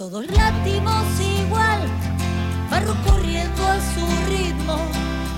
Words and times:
Todos 0.00 0.26
latimos 0.30 1.04
igual, 1.20 1.80
barro 2.70 2.94
corriendo 3.06 3.66
a 3.66 3.78
su 3.92 4.30
ritmo, 4.30 4.78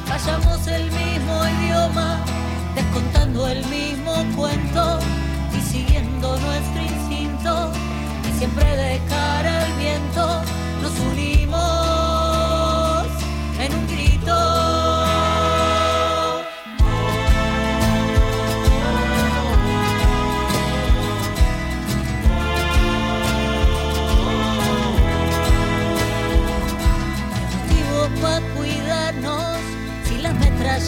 Fallamos 0.07 0.65
el 0.69 0.85
mismo 0.85 1.49
idioma, 1.59 2.21
descontando 2.77 3.49
el 3.49 3.67
mismo 3.67 4.15
cuento 4.37 5.01
y 5.53 5.61
siguiendo 5.63 6.39
nuestro 6.39 6.81
instinto, 6.81 7.73
y 8.23 8.39
siempre 8.39 8.77
de 8.77 9.01
cara 9.09 9.65
al 9.65 9.73
viento 9.79 10.43
nos 10.81 10.93
unimos 11.11 11.72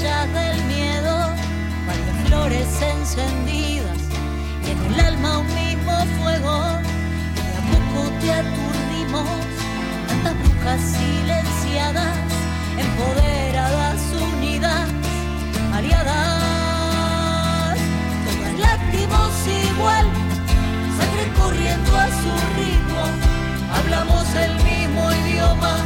del 0.03 0.65
miedo, 0.65 1.15
varias 1.87 2.27
flores 2.27 2.83
encendidas 2.83 3.97
y 4.67 4.71
en 4.73 4.93
el 4.93 5.01
alma 5.01 5.39
un 5.39 5.47
mismo 5.55 5.93
fuego. 6.19 6.81
Y 7.37 7.55
a 7.55 7.63
poco 7.71 8.11
te 8.21 8.33
aturdimos, 8.33 9.29
tantas 10.09 10.35
brujas 10.41 10.81
silenciadas, 10.81 12.17
empoderadas, 12.77 14.01
unidas, 14.35 14.89
aliadas, 15.73 16.19
todas 18.27 18.55
láctimos 18.59 19.31
igual, 19.47 20.07
sangre 20.99 21.25
corriendo 21.39 21.97
a 21.97 22.07
su 22.09 22.33
ritmo, 22.59 23.03
hablamos 23.73 24.27
el 24.35 24.55
mismo 24.65 25.13
idioma, 25.25 25.77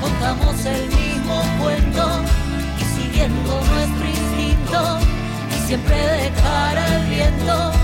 contamos 0.00 0.66
el 0.66 0.88
mismo 0.88 1.40
cuento 1.60 2.33
nuestro 3.22 4.08
instinto 4.08 4.98
y 5.50 5.66
siempre 5.66 5.96
de 5.96 6.30
cara 6.30 6.84
al 6.84 7.06
viento 7.06 7.83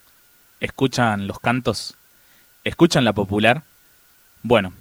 ¿Escuchan 0.61 1.27
los 1.27 1.39
cantos? 1.39 1.95
¿Escuchan 2.63 3.03
la 3.03 3.11
popular? 3.11 3.63
Bueno, 4.43 4.71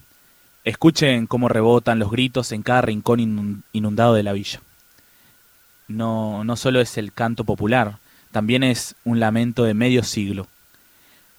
escuchen 0.62 1.26
cómo 1.26 1.48
rebotan 1.48 1.98
los 1.98 2.12
gritos 2.12 2.52
en 2.52 2.62
cada 2.62 2.82
rincón 2.82 3.64
inundado 3.72 4.14
de 4.14 4.22
la 4.22 4.32
villa. 4.32 4.60
No, 5.88 6.44
no 6.44 6.54
solo 6.54 6.80
es 6.80 6.96
el 6.98 7.12
canto 7.12 7.42
popular, 7.42 7.98
también 8.30 8.62
es 8.62 8.94
un 9.04 9.18
lamento 9.18 9.64
de 9.64 9.74
medio 9.74 10.04
siglo. 10.04 10.46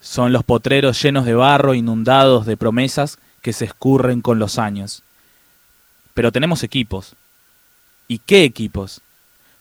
Son 0.00 0.30
los 0.32 0.44
potreros 0.44 1.00
llenos 1.02 1.24
de 1.24 1.34
barro, 1.34 1.72
inundados 1.72 2.44
de 2.44 2.58
promesas 2.58 3.18
que 3.40 3.54
se 3.54 3.64
escurren 3.64 4.20
con 4.20 4.38
los 4.38 4.58
años. 4.58 5.02
Pero 6.12 6.30
tenemos 6.30 6.62
equipos. 6.62 7.14
¿Y 8.08 8.18
qué 8.18 8.44
equipos? 8.44 9.00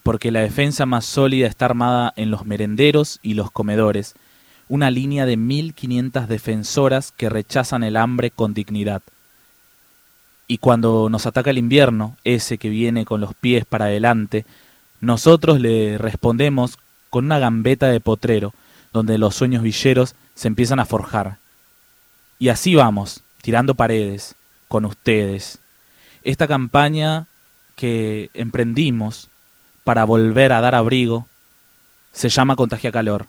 porque 0.03 0.31
la 0.31 0.41
defensa 0.41 0.86
más 0.86 1.06
sólida 1.06 1.47
está 1.47 1.66
armada 1.66 2.14
en 2.16 2.31
los 2.31 2.46
merenderos 2.46 3.20
y 3.22 3.34
los 3.36 3.52
comedores, 3.52 4.16
una 4.72 4.90
línea 4.90 5.26
de 5.26 5.36
1500 5.36 6.30
defensoras 6.30 7.12
que 7.12 7.28
rechazan 7.28 7.84
el 7.84 7.98
hambre 7.98 8.32
con 8.32 8.54
dignidad. 8.54 9.02
Y 10.48 10.59
cuando 10.59 11.09
nos 11.09 11.26
ataca 11.26 11.50
el 11.50 11.58
invierno, 11.58 12.16
ese 12.24 12.58
que 12.58 12.70
viene 12.70 13.04
con 13.04 13.20
los 13.20 13.34
pies 13.34 13.66
para 13.66 13.86
adelante, 13.86 14.46
nosotros 15.02 15.59
le 15.59 15.98
respondemos 15.98 16.78
con 17.09 17.26
una 17.26 17.38
gambeta 17.38 17.88
de 17.88 18.00
potrero, 18.00 18.54
donde 18.94 19.18
los 19.18 19.36
sueños 19.36 19.62
villeros 19.62 20.16
se 20.36 20.48
empiezan 20.48 20.80
a 20.80 20.86
forjar. 20.86 21.36
Y 22.40 22.48
así 22.48 22.74
vamos, 22.74 23.24
tirando 23.42 23.76
paredes, 23.76 24.36
con 24.70 24.86
ustedes. 24.86 25.59
Esta 26.24 26.48
campaña 26.48 27.28
que 27.76 28.30
emprendimos 28.34 29.28
para 29.84 30.06
volver 30.06 30.53
a 30.53 30.62
dar 30.62 30.76
abrigo 30.76 31.28
se 32.14 32.30
llama 32.30 32.56
Contagia 32.56 32.94
Calor. 32.94 33.28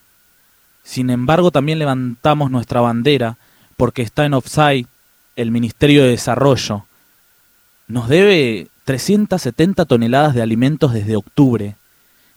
Sin 0.83 1.11
embargo, 1.11 1.51
también 1.51 1.79
levantamos 1.79 2.51
nuestra 2.51 2.81
bandera 2.81 3.39
porque 3.77 4.03
está 4.03 4.25
en 4.25 4.35
offside 4.35 4.87
el 5.37 5.51
Ministerio 5.51 6.03
de 6.03 6.11
Desarrollo. 6.11 6.87
Nos 7.89 8.09
debe 8.09 8.69
370 8.85 9.85
toneladas 9.85 10.35
de 10.35 10.43
alimentos 10.43 10.93
desde 10.93 11.17
octubre, 11.17 11.77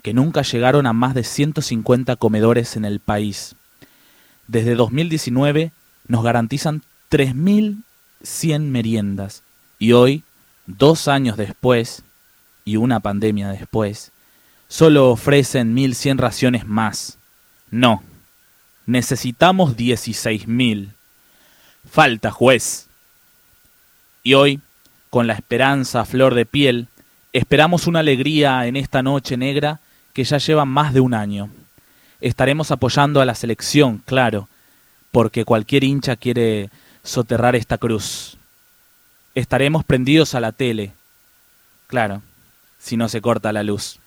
que 0.02 0.14
nunca 0.14 0.44
llegaron 0.44 0.86
a 0.86 0.94
más 0.94 1.16
de 1.16 1.24
150 1.24 2.16
comedores 2.18 2.76
en 2.76 2.86
el 2.86 3.00
país. 3.00 3.56
Desde 4.48 4.76
2019 4.76 5.72
nos 6.08 6.24
garantizan 6.24 6.84
3.100 7.10 8.60
meriendas 8.60 9.42
y 9.80 9.94
hoy, 9.94 10.24
dos 10.68 11.08
años 11.08 11.38
después, 11.38 12.04
y 12.64 12.78
una 12.78 13.00
pandemia 13.00 13.50
después, 13.50 14.12
solo 14.68 15.10
ofrecen 15.10 15.76
1.100 15.76 16.18
raciones 16.18 16.68
más. 16.68 17.18
No, 17.72 18.04
necesitamos 18.86 19.76
16.000. 19.76 20.90
Falta, 21.90 22.32
juez. 22.32 22.88
Y 24.24 24.34
hoy, 24.34 24.60
con 25.10 25.28
la 25.28 25.34
esperanza 25.34 26.02
a 26.02 26.06
flor 26.06 26.34
de 26.34 26.46
piel, 26.46 26.88
esperamos 27.34 27.88
una 27.88 28.00
alegría 28.00 28.66
en 28.66 28.76
esta 28.76 29.04
noche 29.04 29.38
negra 29.38 29.80
que 30.14 30.24
ya 30.24 30.38
lleva 30.38 30.66
más 30.66 30.94
de 30.94 31.00
un 31.00 31.14
año. 31.14 31.50
Estaremos 32.22 32.72
apoyando 32.72 33.22
a 33.22 33.26
la 33.26 33.36
selección, 33.36 34.02
claro, 34.06 34.48
porque 35.12 35.46
cualquier 35.46 35.84
hincha 35.84 36.16
quiere 36.16 36.70
soterrar 37.04 37.56
esta 37.56 37.78
cruz. 37.78 38.38
Estaremos 39.36 39.84
prendidos 39.84 40.34
a 40.34 40.40
la 40.40 40.52
tele, 40.52 40.94
claro 41.88 42.22
si 42.86 42.98
no 42.98 43.10
se 43.10 43.20
corta 43.20 43.52
la 43.52 43.64
luz. 43.64 44.00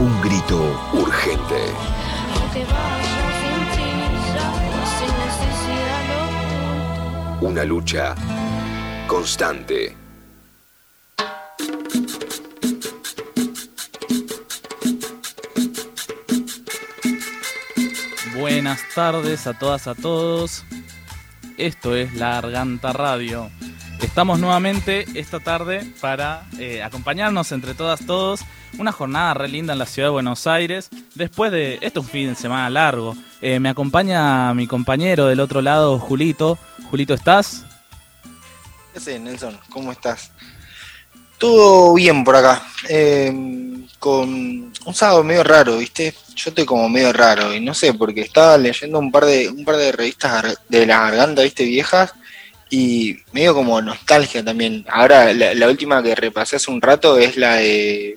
Un 0.00 0.20
grito 0.22 0.58
urgente. 0.92 1.72
Una 7.40 7.62
lucha 7.62 8.16
constante. 9.06 9.96
Buenas 18.36 18.80
tardes 18.96 19.46
a 19.46 19.56
todas, 19.56 19.86
a 19.86 19.94
todos. 19.94 20.64
Esto 21.56 21.94
es 21.94 22.14
La 22.14 22.38
Arganta 22.38 22.92
Radio. 22.92 23.48
Estamos 24.02 24.40
nuevamente 24.40 25.04
esta 25.14 25.40
tarde 25.40 25.84
para 26.00 26.46
eh, 26.58 26.82
acompañarnos 26.82 27.52
entre 27.52 27.74
todas, 27.74 28.04
todos. 28.06 28.40
Una 28.78 28.92
jornada 28.92 29.34
re 29.34 29.48
linda 29.48 29.74
en 29.74 29.78
la 29.78 29.86
ciudad 29.86 30.08
de 30.08 30.12
Buenos 30.12 30.46
Aires. 30.46 30.88
Después 31.14 31.52
de. 31.52 31.74
Esto 31.82 32.00
es 32.00 32.06
un 32.06 32.10
fin 32.10 32.28
de 32.30 32.34
semana 32.34 32.70
largo. 32.70 33.14
Eh, 33.42 33.60
me 33.60 33.68
acompaña 33.68 34.52
mi 34.54 34.66
compañero 34.66 35.26
del 35.26 35.40
otro 35.40 35.60
lado, 35.60 35.98
Julito. 35.98 36.58
Julito, 36.90 37.12
¿estás? 37.12 37.64
¿Qué 38.94 39.00
sé, 39.00 39.18
Nelson? 39.18 39.58
¿Cómo 39.68 39.92
estás? 39.92 40.32
Todo 41.36 41.94
bien 41.94 42.24
por 42.24 42.36
acá. 42.36 42.62
Em, 42.88 43.86
con 43.98 44.28
un 44.30 44.94
sábado 44.94 45.22
medio 45.22 45.44
raro, 45.44 45.76
¿viste? 45.76 46.14
Yo 46.34 46.50
estoy 46.50 46.64
como 46.64 46.88
medio 46.88 47.12
raro 47.12 47.54
y 47.54 47.60
no 47.60 47.74
sé, 47.74 47.92
porque 47.92 48.22
estaba 48.22 48.56
leyendo 48.56 48.98
un 48.98 49.12
par 49.12 49.26
de, 49.26 49.48
un 49.50 49.64
par 49.64 49.76
de 49.76 49.92
revistas 49.92 50.58
de 50.68 50.86
la 50.86 51.00
garganta, 51.00 51.42
¿viste? 51.42 51.64
Viejas 51.64 52.14
y 52.70 53.18
medio 53.32 53.52
como 53.52 53.82
nostalgia 53.82 54.44
también. 54.44 54.86
Ahora, 54.88 55.34
la, 55.34 55.68
última 55.68 56.02
que 56.02 56.14
repasé 56.14 56.56
hace 56.56 56.70
un 56.70 56.80
rato 56.80 57.18
es 57.18 57.36
la 57.36 57.56
de 57.56 58.16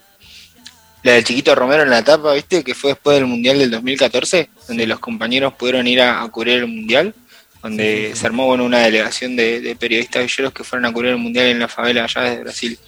la 1.02 1.14
del 1.14 1.24
chiquito 1.24 1.54
Romero 1.56 1.84
en 1.84 1.90
la 1.90 2.00
etapa, 2.00 2.34
¿viste? 2.34 2.64
Que 2.64 2.76
fue 2.76 2.92
después 2.92 3.18
del 3.18 3.26
Mundial 3.26 3.58
del 3.60 3.72
2014, 3.72 4.50
donde 4.68 4.88
los 4.88 5.00
compañeros 5.00 5.54
pudieron 5.54 5.86
ir 5.88 6.02
a, 6.02 6.26
cubrir 6.30 6.60
el 6.60 6.68
Mundial, 6.68 7.14
donde 7.62 8.14
se 8.16 8.26
armó 8.26 8.46
bueno, 8.46 8.64
una 8.64 8.80
delegación 8.80 9.36
de, 9.36 9.76
periodistas 9.78 10.24
villeros 10.24 10.54
que 10.54 10.64
fueron 10.64 10.86
a 10.86 10.94
cubrir 10.94 11.12
el 11.12 11.18
Mundial 11.18 11.48
en 11.48 11.60
la 11.60 11.68
favela 11.68 12.06
allá 12.06 12.22
de 12.22 12.40
Brasil. 12.40 12.80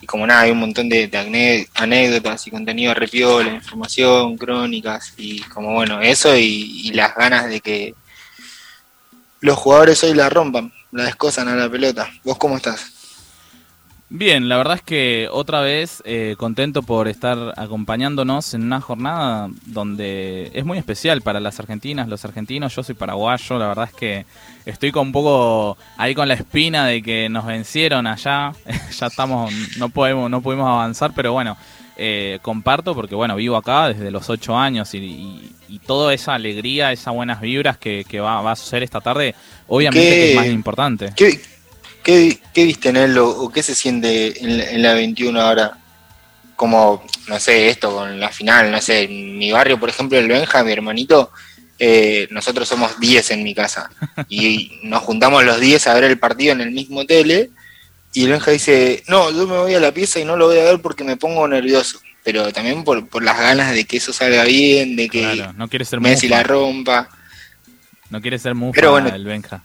Y 0.00 0.06
como 0.06 0.26
nada, 0.26 0.40
hay 0.40 0.50
un 0.50 0.58
montón 0.58 0.88
de, 0.88 1.68
anécdotas 1.74 2.46
y 2.46 2.50
contenido 2.50 2.94
repiola, 2.94 3.54
información, 3.54 4.36
crónicas, 4.36 5.14
y 5.16 5.40
como 5.42 5.74
bueno, 5.74 6.00
eso 6.00 6.34
y 6.36 6.90
las 6.94 7.14
ganas 7.14 7.48
de 7.48 7.60
que 7.60 7.94
los 9.40 9.56
jugadores 9.56 10.02
hoy 10.02 10.14
la 10.14 10.28
rompan 10.28 10.72
la 10.92 11.04
descosan 11.04 11.48
a 11.48 11.56
la 11.56 11.68
pelota. 11.68 12.08
¿Vos 12.22 12.38
cómo 12.38 12.56
estás? 12.56 12.92
Bien, 14.14 14.46
la 14.46 14.58
verdad 14.58 14.74
es 14.76 14.82
que 14.82 15.26
otra 15.32 15.62
vez 15.62 16.02
eh, 16.04 16.34
contento 16.36 16.82
por 16.82 17.08
estar 17.08 17.54
acompañándonos 17.56 18.52
en 18.52 18.62
una 18.62 18.78
jornada 18.82 19.48
donde 19.64 20.50
es 20.52 20.66
muy 20.66 20.76
especial 20.76 21.22
para 21.22 21.40
las 21.40 21.58
argentinas, 21.60 22.08
los 22.08 22.22
argentinos. 22.26 22.76
Yo 22.76 22.82
soy 22.82 22.94
paraguayo, 22.94 23.58
la 23.58 23.68
verdad 23.68 23.88
es 23.90 23.94
que 23.94 24.26
estoy 24.66 24.92
con 24.92 25.06
un 25.06 25.12
poco 25.12 25.78
ahí 25.96 26.14
con 26.14 26.28
la 26.28 26.34
espina 26.34 26.84
de 26.84 27.00
que 27.02 27.30
nos 27.30 27.46
vencieron 27.46 28.06
allá. 28.06 28.52
ya 28.98 29.06
estamos, 29.06 29.50
no 29.78 29.88
podemos, 29.88 30.30
no 30.30 30.42
pudimos 30.42 30.68
avanzar, 30.68 31.12
pero 31.16 31.32
bueno, 31.32 31.56
eh, 31.96 32.38
comparto 32.42 32.94
porque 32.94 33.14
bueno, 33.14 33.36
vivo 33.36 33.56
acá 33.56 33.88
desde 33.88 34.10
los 34.10 34.30
ocho 34.30 34.56
años 34.56 34.94
y, 34.94 35.50
toda 35.86 36.12
esa 36.12 36.34
alegría, 36.34 36.92
esas 36.92 37.14
buenas 37.14 37.40
vibras 37.40 37.78
que, 37.78 38.04
va, 38.20 38.50
a 38.50 38.56
suceder 38.56 38.82
esta 38.82 39.00
tarde, 39.00 39.34
obviamente 39.68 40.10
que 40.10 40.30
es 40.30 40.36
más 40.36 40.46
importante. 40.46 41.12
¿Qué, 41.16 41.40
qué, 42.02 42.64
viste 42.64 42.90
en 42.90 42.96
él 42.96 43.16
o, 43.18 43.50
qué 43.50 43.62
se 43.62 43.74
siente 43.74 44.38
en, 44.44 44.82
la 44.82 44.92
21 44.92 45.40
ahora? 45.40 45.78
Como, 46.56 47.02
no 47.26 47.40
sé, 47.40 47.70
esto 47.70 47.94
con 47.94 48.20
la 48.20 48.28
final, 48.28 48.70
no 48.70 48.80
sé, 48.82 49.04
en 49.04 49.38
mi 49.38 49.50
barrio, 49.50 49.80
por 49.80 49.88
ejemplo, 49.88 50.18
el 50.18 50.28
Benja, 50.28 50.62
mi 50.62 50.72
hermanito, 50.72 51.30
eh, 51.78 52.28
nosotros 52.30 52.68
somos 52.68 53.00
10 53.00 53.30
en 53.30 53.42
mi 53.42 53.54
casa 53.54 53.90
y 54.28 54.78
nos 54.82 55.02
juntamos 55.02 55.42
los 55.42 55.58
10 55.58 55.86
a 55.86 55.94
ver 55.94 56.04
el 56.04 56.18
partido 56.18 56.52
en 56.52 56.60
el 56.60 56.70
mismo 56.70 57.06
tele 57.06 57.50
y 58.14 58.24
el 58.24 58.30
Benja 58.30 58.50
dice, 58.50 59.02
no, 59.08 59.30
yo 59.30 59.46
me 59.46 59.56
voy 59.56 59.74
a 59.74 59.80
la 59.80 59.92
pieza 59.92 60.20
y 60.20 60.24
no 60.24 60.36
lo 60.36 60.46
voy 60.46 60.58
a 60.58 60.64
ver 60.64 60.80
porque 60.80 61.04
me 61.04 61.16
pongo 61.16 61.48
nervioso. 61.48 62.00
Pero 62.22 62.52
también 62.52 62.84
por, 62.84 63.08
por 63.08 63.22
las 63.22 63.38
ganas 63.38 63.72
de 63.72 63.84
que 63.84 63.96
eso 63.96 64.12
salga 64.12 64.44
bien, 64.44 64.96
de 64.96 65.08
que 65.08 65.48
no 65.56 65.68
quiere 65.68 65.84
ser 65.84 66.00
Messi 66.00 66.28
la 66.28 66.42
rompa. 66.42 67.08
No 68.10 68.20
quiere 68.20 68.38
ser 68.38 68.54
mufa 68.54 68.74
Pero 68.74 68.92
bueno, 68.92 69.08
el 69.08 69.24
Benja. 69.24 69.64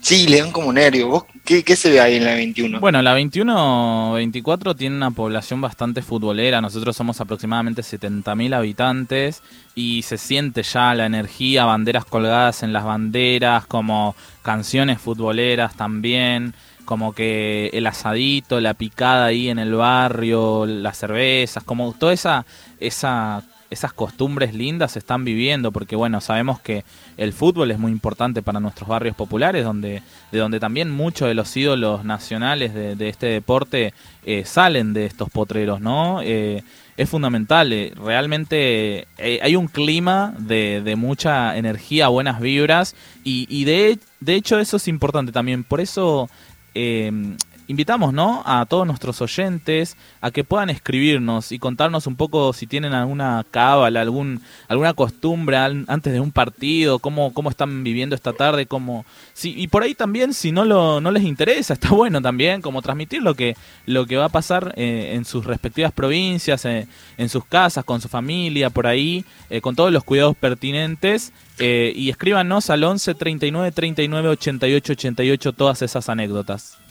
Sí, 0.00 0.26
le 0.26 0.40
dan 0.40 0.50
como 0.50 0.72
nervios. 0.72 1.08
¿Vos 1.08 1.24
qué, 1.44 1.62
qué, 1.62 1.76
se 1.76 1.88
ve 1.90 2.00
ahí 2.00 2.16
en 2.16 2.24
la 2.24 2.34
21? 2.34 2.80
Bueno, 2.80 3.00
la 3.02 3.16
21-24 3.16 4.76
tiene 4.76 4.96
una 4.96 5.12
población 5.12 5.60
bastante 5.60 6.02
futbolera. 6.02 6.60
Nosotros 6.60 6.96
somos 6.96 7.20
aproximadamente 7.20 7.82
70.000 7.82 8.56
habitantes 8.56 9.42
y 9.76 10.02
se 10.02 10.18
siente 10.18 10.64
ya 10.64 10.92
la 10.96 11.06
energía, 11.06 11.66
banderas 11.66 12.04
colgadas 12.04 12.64
en 12.64 12.72
las 12.72 12.82
banderas, 12.82 13.66
como 13.66 14.16
canciones 14.42 15.00
futboleras 15.00 15.76
también 15.76 16.54
como 16.84 17.14
que 17.14 17.70
el 17.72 17.86
asadito, 17.86 18.60
la 18.60 18.74
picada 18.74 19.26
ahí 19.26 19.48
en 19.48 19.58
el 19.58 19.74
barrio, 19.74 20.66
las 20.66 20.98
cervezas, 20.98 21.64
como 21.64 21.92
toda 21.92 22.12
esa, 22.12 22.46
esa 22.80 23.44
esas 23.72 23.92
costumbres 23.94 24.54
lindas 24.54 24.92
se 24.92 24.98
están 24.98 25.24
viviendo, 25.24 25.72
porque 25.72 25.96
bueno, 25.96 26.20
sabemos 26.20 26.60
que 26.60 26.84
el 27.16 27.32
fútbol 27.32 27.70
es 27.70 27.78
muy 27.78 27.90
importante 27.90 28.42
para 28.42 28.60
nuestros 28.60 28.86
barrios 28.86 29.16
populares, 29.16 29.64
donde, 29.64 30.02
de 30.30 30.38
donde 30.38 30.60
también 30.60 30.90
muchos 30.90 31.26
de 31.26 31.34
los 31.34 31.56
ídolos 31.56 32.04
nacionales 32.04 32.74
de, 32.74 33.08
este 33.08 33.26
deporte 33.26 33.94
eh, 34.24 34.44
salen 34.44 34.92
de 34.92 35.06
estos 35.06 35.30
potreros, 35.30 35.80
¿no? 35.80 36.20
Eh, 36.22 36.62
es 36.98 37.08
fundamental, 37.08 37.72
eh, 37.72 37.94
realmente 37.96 39.06
hay 39.18 39.56
un 39.56 39.66
clima 39.66 40.34
de, 40.38 40.94
mucha 40.96 41.56
energía, 41.56 42.08
buenas 42.08 42.40
vibras, 42.40 42.94
y, 43.24 43.46
y 43.48 43.64
de, 43.64 43.98
de 44.20 44.34
hecho 44.34 44.60
eso 44.60 44.76
es 44.76 44.86
importante 44.86 45.32
también, 45.32 45.64
por 45.64 45.80
eso 45.80 46.28
eh, 46.74 47.10
invitamos 47.68 48.12
¿no? 48.12 48.42
a 48.44 48.66
todos 48.66 48.86
nuestros 48.86 49.20
oyentes 49.20 49.96
a 50.20 50.30
que 50.30 50.44
puedan 50.44 50.70
escribirnos 50.70 51.52
y 51.52 51.58
contarnos 51.58 52.06
un 52.06 52.16
poco 52.16 52.52
si 52.52 52.66
tienen 52.66 52.92
alguna 52.92 53.44
cábala, 53.50 54.00
algún, 54.00 54.40
alguna 54.68 54.94
costumbre 54.94 55.56
antes 55.56 56.12
de 56.12 56.20
un 56.20 56.32
partido, 56.32 56.98
cómo, 56.98 57.32
cómo 57.32 57.50
están 57.50 57.84
viviendo 57.84 58.14
esta 58.14 58.32
tarde, 58.32 58.66
cómo... 58.66 59.04
Sí, 59.32 59.54
y 59.56 59.68
por 59.68 59.82
ahí 59.82 59.94
también, 59.94 60.34
si 60.34 60.52
no, 60.52 60.64
lo, 60.64 61.00
no 61.00 61.10
les 61.10 61.24
interesa, 61.24 61.72
está 61.74 61.90
bueno 61.90 62.20
también 62.20 62.60
como 62.60 62.82
transmitir 62.82 63.22
lo 63.22 63.34
que, 63.34 63.56
lo 63.86 64.06
que 64.06 64.16
va 64.16 64.26
a 64.26 64.30
pasar 64.30 64.74
eh, 64.76 65.12
en 65.14 65.24
sus 65.24 65.44
respectivas 65.44 65.92
provincias, 65.92 66.64
eh, 66.64 66.86
en 67.16 67.28
sus 67.28 67.44
casas, 67.44 67.84
con 67.84 68.00
su 68.00 68.08
familia, 68.08 68.70
por 68.70 68.86
ahí, 68.86 69.24
con 69.60 69.76
todos 69.76 69.92
los 69.92 70.04
cuidados 70.04 70.36
pertinentes. 70.36 71.32
y 71.58 72.10
escríbanos 72.10 72.70
al 72.70 72.82
11 72.82 73.14
39 73.14 73.72
39 73.72 74.28
88 74.30 74.92
88 74.92 75.52
todas 75.52 75.82
esas 75.82 76.08
anécdotas. 76.08 76.81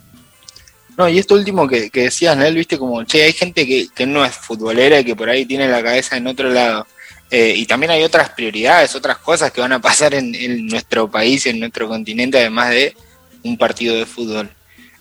No, 1.02 1.10
y 1.10 1.18
esto 1.18 1.34
último 1.34 1.68
que, 1.68 1.90
decías, 1.92 2.38
Nel, 2.38 2.54
viste 2.54 2.78
como, 2.78 3.04
che, 3.06 3.24
hay 3.24 3.34
gente 3.34 3.66
que, 3.66 4.06
no 4.06 4.24
es 4.24 4.36
futbolera 4.36 5.00
y 5.00 5.04
que 5.04 5.16
por 5.16 5.32
ahí 5.32 5.48
tiene 5.48 5.68
la 5.68 5.82
cabeza 5.82 6.16
en 6.16 6.28
otro 6.28 6.48
lado. 6.48 6.86
Eh, 7.32 7.56
y 7.58 7.66
también 7.66 7.92
hay 7.92 8.04
otras 8.04 8.30
prioridades, 8.30 8.94
otras 8.94 9.18
cosas 9.18 9.52
que 9.52 9.62
van 9.62 9.74
a 9.74 9.82
pasar 9.82 10.14
en, 10.14 10.68
nuestro 10.68 11.10
país, 11.10 11.48
en 11.48 11.60
nuestro 11.60 11.88
continente, 11.88 12.38
además 12.38 12.70
de 12.70 12.96
un 13.42 13.58
partido 13.58 13.96
de 13.96 14.06
fútbol. 14.06 14.48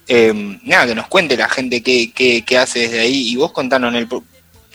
Eh, 0.09 0.33
nada, 0.63 0.87
que 0.87 0.95
nos 0.95 1.07
cuente 1.09 1.37
la 1.37 1.51
gente 1.51 1.83
qué, 1.83 2.11
qué, 2.15 2.57
hace 2.59 2.79
desde 2.79 3.01
ahí. 3.01 3.33
Y 3.33 3.37
vos 3.37 3.53
contanos, 3.53 3.93
Nel, 3.93 4.09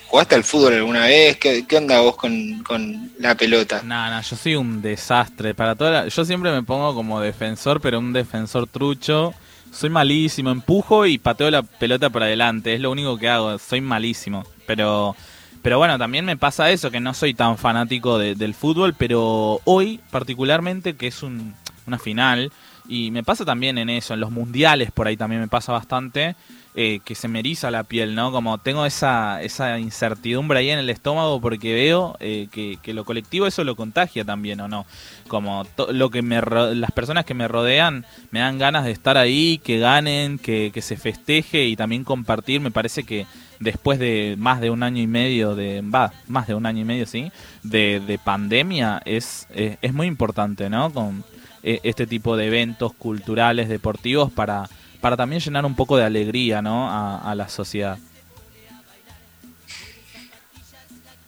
¿jugaste 0.06 0.36
al 0.36 0.44
fútbol 0.44 0.74
alguna 0.74 1.06
vez? 1.06 1.38
¿Qué, 1.38 1.66
onda 1.76 2.02
vos 2.02 2.14
con, 2.14 3.10
la 3.18 3.34
pelota? 3.34 3.82
No, 3.82 4.10
no, 4.10 4.22
yo 4.22 4.36
soy 4.36 4.54
un 4.54 4.80
desastre. 4.80 5.54
Para 5.54 5.74
toda 5.74 6.06
Yo 6.06 6.24
siempre 6.24 6.52
me 6.52 6.62
pongo 6.62 6.94
como 6.94 7.20
defensor, 7.20 7.80
pero 7.80 7.98
un 7.98 8.12
defensor 8.12 8.68
trucho 8.68 9.34
soy 9.76 9.90
malísimo, 9.90 10.50
empujo 10.50 11.04
y 11.04 11.18
pateo 11.18 11.50
la 11.50 11.62
pelota 11.62 12.08
por 12.08 12.22
adelante, 12.22 12.72
es 12.72 12.80
lo 12.80 12.90
único 12.90 13.18
que 13.18 13.28
hago, 13.28 13.58
soy 13.58 13.82
malísimo. 13.82 14.42
Pero, 14.66 15.14
pero 15.60 15.76
bueno, 15.76 15.98
también 15.98 16.24
me 16.24 16.38
pasa 16.38 16.70
eso, 16.70 16.90
que 16.90 16.98
no 16.98 17.12
soy 17.12 17.34
tan 17.34 17.58
fanático 17.58 18.18
del 18.18 18.54
fútbol, 18.54 18.94
pero 18.94 19.60
hoy 19.64 20.00
particularmente, 20.10 20.96
que 20.96 21.08
es 21.08 21.22
una 21.22 21.98
final, 21.98 22.50
y 22.88 23.10
me 23.10 23.22
pasa 23.22 23.44
también 23.44 23.76
en 23.76 23.90
eso, 23.90 24.14
en 24.14 24.20
los 24.20 24.30
mundiales 24.30 24.92
por 24.92 25.08
ahí 25.08 25.16
también 25.16 25.42
me 25.42 25.48
pasa 25.48 25.72
bastante, 25.72 26.36
eh, 26.78 27.00
que 27.02 27.14
se 27.14 27.26
me 27.26 27.38
eriza 27.38 27.70
la 27.70 27.84
piel, 27.84 28.14
¿no? 28.14 28.30
Como 28.30 28.58
tengo 28.58 28.84
esa, 28.84 29.40
esa 29.40 29.78
incertidumbre 29.78 30.58
ahí 30.58 30.68
en 30.68 30.78
el 30.78 30.90
estómago 30.90 31.40
porque 31.40 31.72
veo 31.72 32.18
eh, 32.20 32.48
que, 32.52 32.78
que, 32.82 32.92
lo 32.92 33.06
colectivo 33.06 33.46
eso 33.46 33.64
lo 33.64 33.76
contagia 33.76 34.26
también, 34.26 34.60
¿o 34.60 34.68
no? 34.68 34.84
Como 35.26 35.66
lo 35.88 36.10
que 36.10 36.20
me 36.20 36.38
las 36.40 36.92
personas 36.92 37.24
que 37.24 37.32
me 37.32 37.48
rodean 37.48 38.04
me 38.30 38.40
dan 38.40 38.58
ganas 38.58 38.84
de 38.84 38.90
estar 38.90 39.16
ahí, 39.16 39.58
que 39.64 39.78
ganen, 39.78 40.38
que, 40.38 40.70
que 40.70 40.82
se 40.82 40.98
festeje 40.98 41.64
y 41.64 41.76
también 41.76 42.04
compartir. 42.04 42.60
Me 42.60 42.70
parece 42.70 43.04
que 43.04 43.26
después 43.58 43.98
de 43.98 44.36
más 44.38 44.60
de 44.60 44.68
un 44.68 44.82
año 44.82 45.00
y 45.00 45.06
medio 45.06 45.54
de 45.54 45.80
va 45.80 46.12
más 46.28 46.46
de 46.46 46.54
un 46.54 46.66
año 46.66 46.82
y 46.82 46.84
medio 46.84 47.06
sí 47.06 47.32
de, 47.62 48.02
de 48.06 48.18
pandemia 48.18 49.00
es, 49.06 49.46
es, 49.54 49.78
es 49.80 49.94
muy 49.94 50.08
importante 50.08 50.68
no 50.68 50.92
con 50.92 51.24
eh, 51.62 51.80
este 51.84 52.06
tipo 52.06 52.36
de 52.36 52.48
eventos 52.48 52.92
culturales 52.92 53.70
deportivos 53.70 54.30
para 54.30 54.68
para 55.00 55.16
también 55.16 55.40
llenar 55.40 55.64
un 55.64 55.74
poco 55.74 55.96
de 55.96 56.04
alegría 56.04 56.62
¿no? 56.62 56.88
a, 56.90 57.34
la 57.34 57.48
sociedad. 57.48 57.98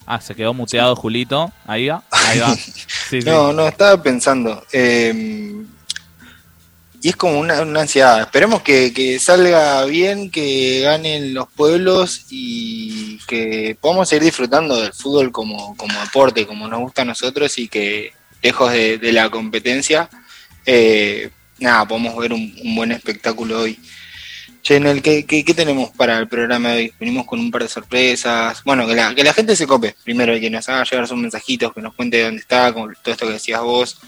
Ah, 0.07 0.21
se 0.21 0.35
quedó 0.35 0.55
muteado 0.55 0.97
Julito. 0.97 1.53
Ahí 1.67 1.89
va, 1.89 2.03
ahí 2.11 2.39
va. 2.39 2.57
no, 3.27 3.53
no, 3.53 3.69
estaba 3.69 4.03
pensando. 4.03 4.65
Eh, 4.73 5.65
y 7.01 7.11
es 7.11 7.17
como 7.17 7.39
una, 7.39 7.59
ansiedad. 7.59 8.21
Esperemos 8.21 8.63
que, 8.63 9.19
salga 9.21 9.85
bien, 9.85 10.31
que 10.31 10.81
ganen 10.81 11.33
los 11.33 11.49
pueblos 11.49 12.27
y 12.31 13.19
que 13.29 13.77
podamos 13.81 14.09
seguir 14.09 14.25
disfrutando 14.25 14.81
del 14.81 14.93
fútbol 14.93 15.31
como, 15.31 15.77
como 15.77 15.99
deporte, 16.01 16.47
como 16.47 16.67
nos 16.67 16.81
gusta 16.81 17.03
a 17.03 17.05
nosotros 17.05 17.57
y 17.59 17.69
que 17.69 18.13
lejos 18.43 18.73
de, 18.73 18.99
la 19.13 19.31
competencia, 19.31 20.11
eh, 20.67 21.31
nada, 21.59 21.87
podemos 21.87 22.17
ver 22.17 22.33
un, 22.33 22.55
buen 22.75 22.93
espectáculo 22.93 23.61
hoy. 23.61 23.79
Chenel, 24.63 25.03
¿qué, 25.03 25.25
¿qué, 25.25 25.55
tenemos 25.55 25.91
para 25.91 26.19
el 26.19 26.29
programa 26.29 26.71
de 26.71 26.77
hoy? 26.77 26.93
Venimos 26.99 27.27
con 27.27 27.39
un 27.39 27.51
par 27.51 27.63
de 27.63 27.69
sorpresas. 27.69 28.63
Bueno, 28.65 28.87
que 28.87 28.95
la, 28.95 29.15
que 29.15 29.25
la 29.25 29.33
gente 29.33 29.57
se 29.57 29.67
cope 29.67 29.95
primero 30.05 30.37
y 30.37 30.41
que 30.41 30.51
nos 30.51 30.69
haga 30.69 30.85
llegar 30.85 31.07
sus 31.07 31.17
mensajitos, 31.17 31.73
que 31.73 31.81
nos 31.81 31.95
cuente 31.95 32.23
dónde 32.23 32.41
está, 32.41 32.73
con 32.73 32.95
todo 33.03 33.13
esto 33.13 33.27
que 33.27 33.33
decías 33.33 33.63
vos, 33.63 33.99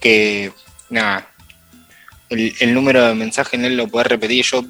que 0.00 0.52
nada, 0.90 1.30
el, 2.30 2.74
número 2.74 3.06
de 3.06 3.14
mensaje 3.14 3.56
en 3.56 3.64
él 3.64 3.76
lo 3.76 3.88
puedes 3.88 4.08
repetir. 4.08 4.44
Yo 4.44 4.64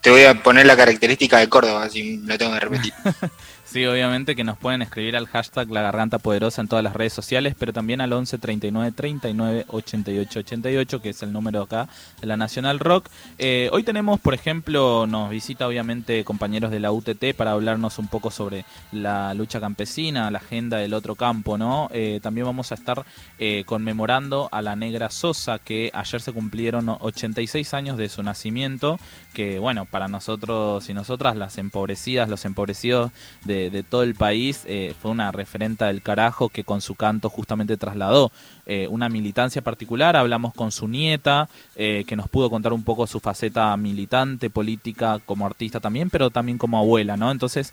te 0.00 0.10
voy 0.10 0.24
a 0.24 0.42
poner 0.42 0.66
la 0.66 0.76
característica 0.76 1.38
de 1.38 1.48
Córdoba, 1.48 1.88
si 1.88 2.18
lo 2.18 2.38
tengo 2.38 2.52
que 2.52 2.60
repetir. 2.60 2.92
Sí, 3.70 3.86
obviamente 3.86 4.34
que 4.34 4.42
nos 4.42 4.58
pueden 4.58 4.82
escribir 4.82 5.16
al 5.16 5.28
hashtag 5.28 5.70
La 5.70 5.80
Garganta 5.80 6.18
Poderosa 6.18 6.60
en 6.60 6.66
todas 6.66 6.82
las 6.82 6.92
redes 6.92 7.12
sociales, 7.12 7.54
pero 7.56 7.72
también 7.72 8.00
al 8.00 8.12
11 8.12 8.38
39 8.38 8.90
39 8.90 9.64
88 9.68 10.40
88, 10.40 11.00
que 11.00 11.10
es 11.10 11.22
el 11.22 11.32
número 11.32 11.62
acá 11.62 11.88
de 12.20 12.26
la 12.26 12.36
Nacional 12.36 12.80
Rock. 12.80 13.08
Eh, 13.38 13.70
hoy 13.72 13.84
tenemos, 13.84 14.18
por 14.18 14.34
ejemplo, 14.34 15.06
nos 15.06 15.30
visita 15.30 15.68
obviamente 15.68 16.24
compañeros 16.24 16.72
de 16.72 16.80
la 16.80 16.90
UTT 16.90 17.36
para 17.36 17.52
hablarnos 17.52 18.00
un 18.00 18.08
poco 18.08 18.32
sobre 18.32 18.64
la 18.90 19.34
lucha 19.34 19.60
campesina, 19.60 20.32
la 20.32 20.38
agenda 20.38 20.78
del 20.78 20.92
otro 20.92 21.14
campo, 21.14 21.56
¿no? 21.56 21.88
Eh, 21.92 22.18
también 22.20 22.46
vamos 22.46 22.72
a 22.72 22.74
estar 22.74 23.04
eh, 23.38 23.62
conmemorando 23.66 24.48
a 24.50 24.62
la 24.62 24.74
Negra 24.74 25.10
Sosa, 25.10 25.60
que 25.60 25.92
ayer 25.94 26.20
se 26.20 26.32
cumplieron 26.32 26.88
86 26.88 27.72
años 27.74 27.96
de 27.98 28.08
su 28.08 28.24
nacimiento, 28.24 28.98
que 29.32 29.58
bueno, 29.58 29.84
para 29.84 30.08
nosotros 30.08 30.88
y 30.88 30.94
nosotras, 30.94 31.36
las 31.36 31.58
empobrecidas, 31.58 32.28
los 32.28 32.44
empobrecidos 32.44 33.12
de 33.44 33.84
todo 33.88 34.02
el 34.02 34.14
país, 34.14 34.64
eh, 34.66 34.94
fue 35.00 35.10
una 35.10 35.32
referenta 35.32 35.86
del 35.86 36.02
carajo 36.02 36.48
que 36.48 36.64
con 36.64 36.80
su 36.80 36.94
canto 36.94 37.28
justamente 37.28 37.76
trasladó 37.76 38.32
eh, 38.66 38.86
una 38.88 39.08
militancia 39.08 39.62
particular. 39.62 40.16
Hablamos 40.16 40.54
con 40.54 40.72
su 40.72 40.88
nieta, 40.88 41.48
eh, 41.76 42.04
que 42.06 42.16
nos 42.16 42.28
pudo 42.28 42.50
contar 42.50 42.72
un 42.72 42.84
poco 42.84 43.06
su 43.06 43.20
faceta 43.20 43.76
militante, 43.76 44.50
política, 44.50 45.18
como 45.24 45.46
artista 45.46 45.80
también, 45.80 46.10
pero 46.10 46.30
también 46.30 46.58
como 46.58 46.78
abuela, 46.78 47.16
¿no? 47.16 47.30
Entonces, 47.30 47.72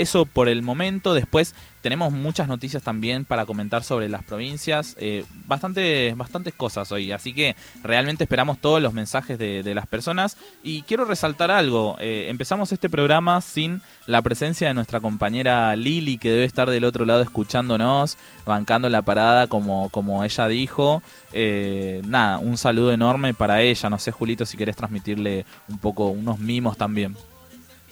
eso 0.00 0.26
por 0.26 0.48
el 0.48 0.62
momento. 0.62 1.14
Después 1.14 1.54
tenemos 1.82 2.12
muchas 2.12 2.46
noticias 2.46 2.82
también 2.82 3.24
para 3.24 3.46
comentar 3.46 3.84
sobre 3.84 4.08
las 4.08 4.22
provincias. 4.22 4.96
Eh, 4.98 5.24
bastantes, 5.46 6.14
cosas 6.56 6.92
hoy. 6.92 7.12
Así 7.12 7.32
que 7.32 7.56
realmente 7.82 8.24
esperamos 8.24 8.58
todos 8.58 8.82
los 8.82 8.92
mensajes 8.92 9.38
de, 9.38 9.74
las 9.74 9.86
personas. 9.86 10.36
Y 10.62 10.82
quiero 10.82 11.04
resaltar 11.04 11.50
algo. 11.50 11.96
Eh, 12.00 12.26
empezamos 12.28 12.72
este 12.72 12.90
programa 12.90 13.40
sin 13.40 13.80
la 14.06 14.20
presencia 14.22 14.68
de 14.68 14.74
nuestra 14.74 15.00
compañera 15.00 15.74
Lili, 15.76 16.18
que 16.18 16.30
debe 16.30 16.44
estar 16.44 16.68
del 16.68 16.84
otro 16.84 17.04
lado 17.04 17.22
escuchándonos, 17.22 18.18
bancando 18.44 18.88
la 18.88 19.02
parada 19.02 19.46
como, 19.46 19.88
como 19.90 20.22
ella 20.24 20.48
dijo. 20.48 21.02
Eh, 21.32 22.02
nada, 22.06 22.38
un 22.38 22.58
saludo 22.58 22.92
enorme 22.92 23.32
para 23.32 23.62
ella. 23.62 23.88
No 23.88 23.98
sé, 23.98 24.10
Julito, 24.12 24.44
si 24.44 24.56
querés 24.56 24.76
transmitirle 24.76 25.46
un 25.68 25.78
poco 25.78 26.08
unos 26.08 26.38
mimos 26.38 26.76
también. 26.76 27.16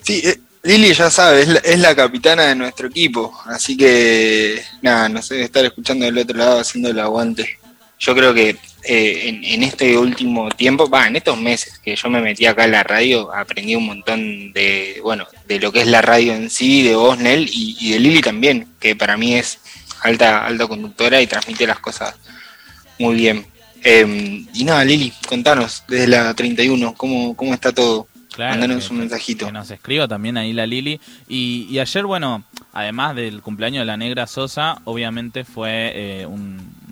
Sí, 0.01 0.21
eh, 0.23 0.39
Lili 0.61 0.93
ya 0.93 1.09
sabe, 1.09 1.41
es 1.63 1.79
la, 1.79 1.95
capitana 1.95 2.47
de 2.47 2.55
nuestro 2.55 2.87
equipo, 2.87 3.33
así 3.45 3.77
que 3.77 4.61
nada, 4.81 5.07
no 5.07 5.21
sé, 5.21 5.41
estar 5.41 5.63
escuchando 5.63 6.05
del 6.05 6.17
otro 6.17 6.37
lado 6.37 6.59
haciendo 6.59 6.89
el 6.89 6.99
aguante. 6.99 7.57
Yo 7.97 8.13
creo 8.13 8.33
que 8.33 8.57
eh, 8.83 9.39
en, 9.43 9.63
este 9.63 9.97
último 9.97 10.49
tiempo, 10.49 10.89
va, 10.89 11.07
en 11.07 11.15
estos 11.15 11.37
meses 11.37 11.79
que 11.79 11.95
yo 11.95 12.09
me 12.09 12.21
metí 12.21 12.45
acá 12.45 12.65
en 12.65 12.71
la 12.71 12.83
radio, 12.83 13.33
aprendí 13.33 13.75
un 13.75 13.85
montón 13.85 14.51
de, 14.51 14.99
bueno, 15.01 15.27
de 15.47 15.59
lo 15.59 15.71
que 15.71 15.81
es 15.81 15.87
la 15.87 16.01
radio 16.01 16.33
en 16.33 16.49
sí, 16.49 16.83
de 16.83 16.95
vos, 16.95 17.17
Nel, 17.17 17.49
y, 17.51 17.93
de 17.93 17.99
Lili 17.99 18.21
también, 18.21 18.67
que 18.81 18.97
para 18.97 19.15
mí 19.15 19.35
es 19.35 19.59
alta, 20.01 20.45
alta 20.45 20.67
conductora 20.67 21.21
y 21.21 21.27
transmite 21.27 21.67
las 21.67 21.79
cosas 21.79 22.15
muy 22.97 23.15
bien. 23.15 23.45
Em, 23.81 24.45
y 24.53 24.65
nada, 24.65 24.83
Lili, 24.83 25.13
contanos 25.25 25.83
desde 25.87 26.07
la 26.07 26.33
31, 26.33 26.95
¿cómo, 26.95 27.33
cómo 27.37 27.53
está 27.53 27.71
todo? 27.71 28.08
Claro, 28.33 28.77
un 28.89 28.97
mensajito. 28.97 29.47
Que 29.47 29.51
nos 29.51 29.71
escriba 29.71 30.07
también 30.07 30.37
ahí 30.37 30.53
la 30.53 30.67
Lili. 30.67 30.99
Y, 31.27 31.77
ayer, 31.79 32.05
bueno, 32.05 32.43
además 32.73 33.15
del 33.15 33.41
cumpleaños 33.41 33.81
de 33.81 33.85
la 33.85 33.97
Negra 33.97 34.27
Sosa, 34.27 34.81
obviamente 34.85 35.43
fue 35.43 35.91
eh, 35.95 36.27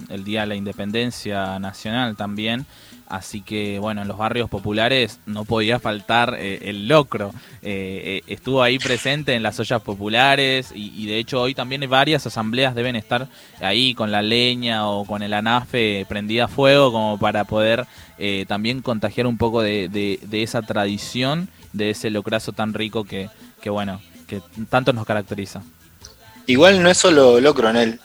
el 0.09 0.23
Día 0.23 0.41
de 0.41 0.47
la 0.47 0.55
Independencia 0.55 1.59
Nacional 1.59 2.15
también. 2.15 2.65
Así 3.09 3.39
que 3.41 3.79
bueno, 3.79 4.01
en 4.01 4.07
los 4.09 4.17
barrios 4.17 4.49
populares 4.49 5.19
no 5.25 5.45
podía 5.45 5.79
faltar 5.79 6.35
eh, 6.37 6.59
el 6.63 6.89
locro. 6.89 7.33
Eh, 7.61 8.21
eh, 8.27 8.33
estuvo 8.33 8.61
ahí 8.61 8.79
presente 8.79 9.33
en 9.33 9.43
las 9.43 9.59
ollas 9.61 9.81
populares 9.81 10.71
y, 10.75 11.05
de 11.05 11.17
hecho 11.17 11.41
hoy 11.41 11.55
también 11.55 11.89
varias 11.89 12.27
asambleas 12.27 12.75
deben 12.75 12.97
estar 12.97 13.27
ahí 13.61 13.93
con 13.93 14.11
la 14.11 14.21
leña 14.21 14.89
o 14.89 15.05
con 15.05 15.23
el 15.23 15.33
anafe 15.33 16.05
prendida 16.09 16.45
a 16.45 16.47
fuego 16.49 16.91
como 16.91 17.17
para 17.17 17.45
poder 17.45 17.85
también 18.47 18.81
contagiar 18.81 19.27
un 19.27 19.37
poco 19.37 19.61
de, 19.61 20.19
esa 20.31 20.61
tradición, 20.63 21.47
de 21.71 21.91
ese 21.91 22.09
locrazo 22.09 22.51
tan 22.51 22.73
rico 22.73 23.05
que, 23.05 23.29
bueno, 23.69 24.01
que 24.27 24.41
tanto 24.69 24.91
nos 24.91 25.05
caracteriza. 25.05 25.61
Igual 26.45 26.81
no 26.81 26.89
es 26.89 26.97
solo 26.97 27.39
locro, 27.39 27.71
Nel. 27.71 27.99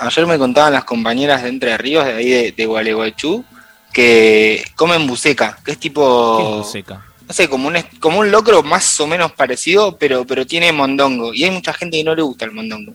ayer 0.00 0.26
me 0.26 0.38
contaban 0.38 0.72
las 0.72 0.84
compañeras 0.84 1.42
de 1.42 1.48
Entre 1.48 1.76
Ríos, 1.78 2.04
de 2.04 2.12
ahí 2.12 2.28
de, 2.28 2.52
de 2.52 2.66
Gualeguaychú, 2.66 3.44
que 3.92 4.64
comen 4.76 5.06
buceca, 5.06 5.58
que 5.64 5.72
es 5.72 5.78
tipo... 5.78 6.58
buceca? 6.58 7.04
No 7.26 7.34
sé, 7.34 7.48
como 7.48 7.68
un, 7.68 7.76
como 8.00 8.20
un 8.20 8.30
locro 8.30 8.62
más 8.62 8.98
o 9.00 9.06
menos 9.06 9.32
parecido, 9.32 9.98
pero, 9.98 10.24
pero 10.24 10.46
tiene 10.46 10.72
mondongo. 10.72 11.34
Y 11.34 11.44
hay 11.44 11.50
mucha 11.50 11.74
gente 11.74 11.98
que 11.98 12.04
no 12.04 12.14
le 12.14 12.22
gusta 12.22 12.46
el 12.46 12.52
mondongo. 12.52 12.94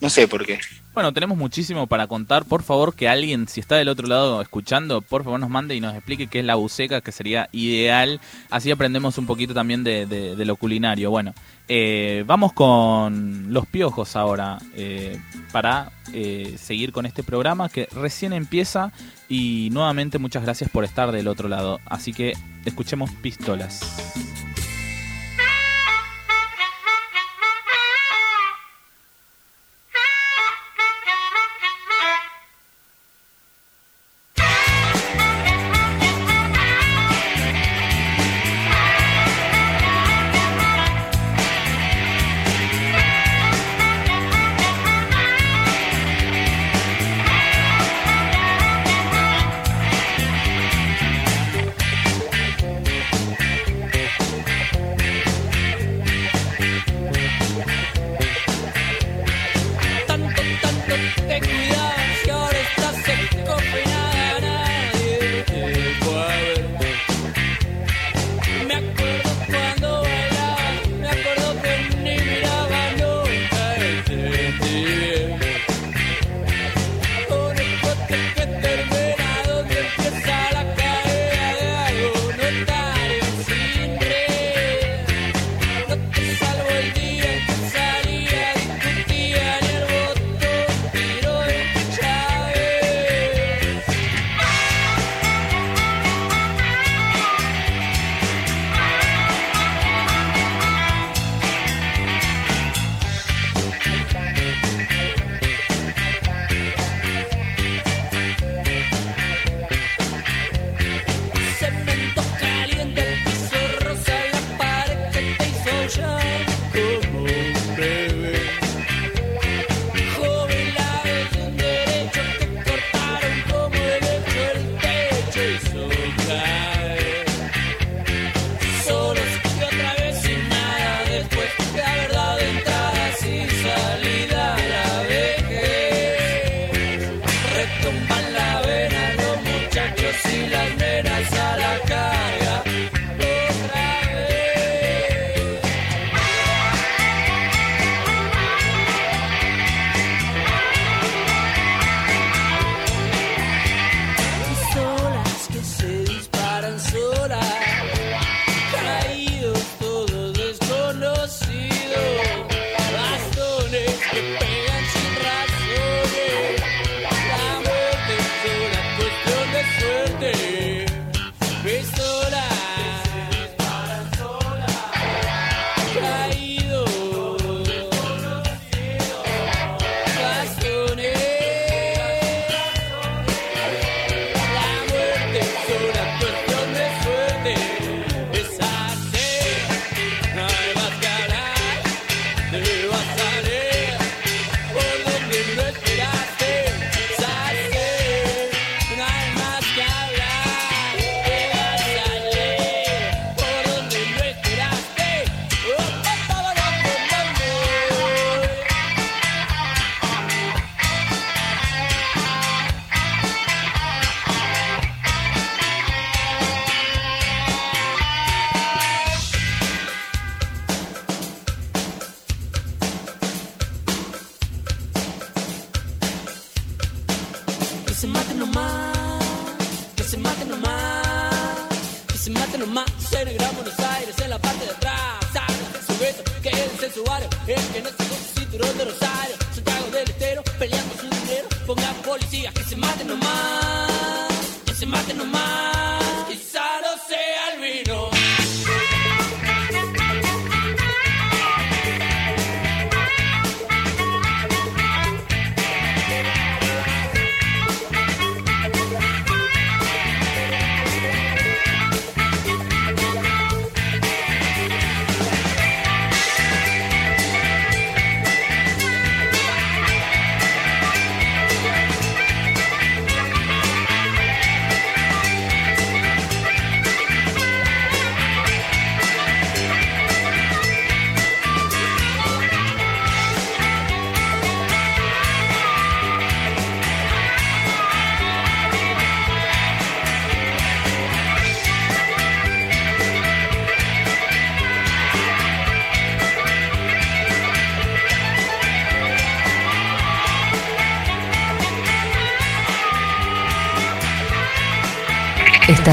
No 0.00 0.10
sé 0.10 0.26
por 0.26 0.44
qué. 0.44 0.58
Bueno, 0.94 1.12
tenemos 1.12 1.38
muchísimo 1.38 1.86
para 1.86 2.08
contar. 2.08 2.44
Por 2.44 2.64
favor, 2.64 2.92
que 2.92 3.08
alguien, 3.08 3.46
si 3.46 3.60
está 3.60 3.76
del 3.76 3.88
otro 3.88 4.08
lado 4.08 4.42
escuchando, 4.42 5.00
por 5.00 5.22
favor 5.22 5.38
nos 5.38 5.48
mande 5.48 5.76
y 5.76 5.80
nos 5.80 5.94
explique 5.94 6.26
qué 6.26 6.40
es 6.40 6.44
la 6.44 6.56
buceca, 6.56 7.00
que 7.00 7.12
sería 7.12 7.48
ideal. 7.52 8.20
Así 8.50 8.72
aprendemos 8.72 9.16
un 9.16 9.26
poquito 9.26 9.54
también 9.54 9.84
de, 9.84 10.34
lo 10.36 10.56
culinario. 10.56 11.10
Bueno, 11.10 11.34
eh, 11.68 12.24
vamos 12.26 12.54
con 12.54 13.52
los 13.52 13.66
piojos 13.66 14.16
ahora 14.16 14.58
eh, 14.74 15.20
para 15.52 15.92
eh, 16.14 16.56
seguir 16.58 16.92
con 16.92 17.04
este 17.04 17.22
programa 17.22 17.68
que 17.68 17.88
recién 17.92 18.32
empieza 18.32 18.90
y 19.28 19.68
nuevamente 19.72 20.18
muchas 20.18 20.42
gracias 20.42 20.70
por 20.70 20.84
estar 20.84 21.12
del 21.12 21.28
otro 21.28 21.48
lado. 21.48 21.80
Así 21.84 22.14
que 22.14 22.32
escuchemos 22.64 23.10
pistolas. 23.10 23.80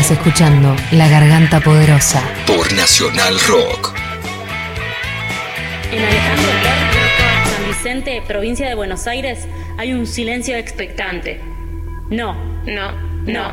Estás 0.05 0.19
escuchando 0.19 0.75
La 0.91 1.07
Garganta 1.07 1.59
Poderosa 1.61 2.21
por 2.45 2.71
Nacional 2.73 3.39
Rock. 3.47 3.95
En 5.91 6.05
Alejandro 6.05 6.53
Lerner, 6.61 7.49
San 7.51 7.67
Vicente, 7.67 8.21
provincia 8.27 8.67
de 8.69 8.75
Buenos 8.75 9.07
Aires, 9.07 9.47
hay 9.79 9.93
un 9.93 10.05
silencio 10.05 10.57
expectante. 10.57 11.41
No, 12.11 12.35
no, 12.67 12.91
no. 13.25 13.51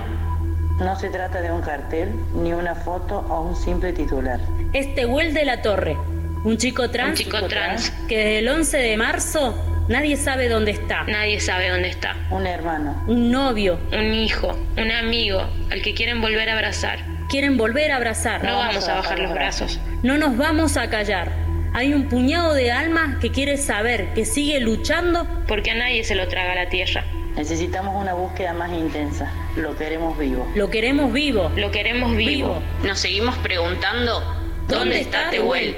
No 0.79 1.01
se 1.01 1.09
trata 1.09 1.41
de 1.41 1.51
un 1.51 1.63
cartel, 1.63 2.11
ni 2.35 2.53
una 2.53 2.75
foto 2.75 3.25
o 3.31 3.49
un 3.49 3.57
simple 3.57 3.95
titular. 3.95 4.39
Este 4.75 4.93
Tehuel 4.93 5.33
de 5.33 5.47
la 5.47 5.63
Torre, 5.63 5.97
un 6.45 6.59
chico 6.59 6.91
trans, 6.91 7.19
Un 7.19 7.25
chico 7.25 7.49
trans. 7.49 7.91
que 8.07 8.19
desde 8.19 8.39
el 8.41 8.49
11 8.49 8.77
de 8.77 8.97
marzo 8.99 9.55
nadie 9.89 10.17
sabe 10.17 10.49
dónde 10.49 10.73
está. 10.73 11.05
Nadie 11.05 11.41
sabe 11.41 11.69
dónde 11.71 11.89
está. 11.89 12.17
Un 12.31 12.47
hermano. 12.47 13.03
Un 13.07 13.31
novio. 13.31 13.79
Un 13.93 14.13
hijo, 14.13 14.57
un 14.77 14.91
amigo, 14.91 15.43
al 15.71 15.83
que 15.83 15.95
quieren 15.95 16.21
volver 16.21 16.49
a 16.49 16.55
abrazar. 16.55 16.99
Quieren 17.29 17.57
volver 17.57 17.91
a 17.93 17.97
abrazar. 17.97 18.45
No 18.45 18.57
vamos 18.57 18.89
a 18.89 18.95
bajar 18.97 19.19
los 19.19 19.33
brazos. 19.33 19.81
No 20.03 20.19
nos 20.19 20.37
vamos 20.37 20.77
a 20.77 20.91
callar. 20.91 21.33
Hay 21.75 21.95
un 21.95 22.09
puñado 22.09 22.53
de 22.53 22.71
almas 22.71 23.17
que 23.19 23.31
quiere 23.31 23.57
saber, 23.57 24.13
que 24.15 24.25
sigue 24.25 24.61
luchando. 24.61 25.27
Porque 25.49 25.71
a 25.71 25.75
nadie 25.75 26.05
se 26.05 26.15
lo 26.15 26.29
traga 26.29 26.55
la 26.55 26.69
tierra. 26.69 27.05
Necesitamos 27.37 27.99
una 28.01 28.13
búsqueda 28.13 28.53
más 28.53 28.71
intensa. 28.73 29.33
Lo 29.57 29.75
queremos 29.77 30.19
vivo. 30.19 30.47
Lo 30.55 30.69
queremos 30.69 31.13
vivo. 31.13 31.51
Lo 31.57 31.71
queremos 31.71 32.15
vivo. 32.15 32.63
Nos 32.83 32.99
seguimos 32.99 33.37
preguntando, 33.39 34.23
¿dónde 34.69 35.01
está 35.01 35.31
Tehuel? 35.31 35.75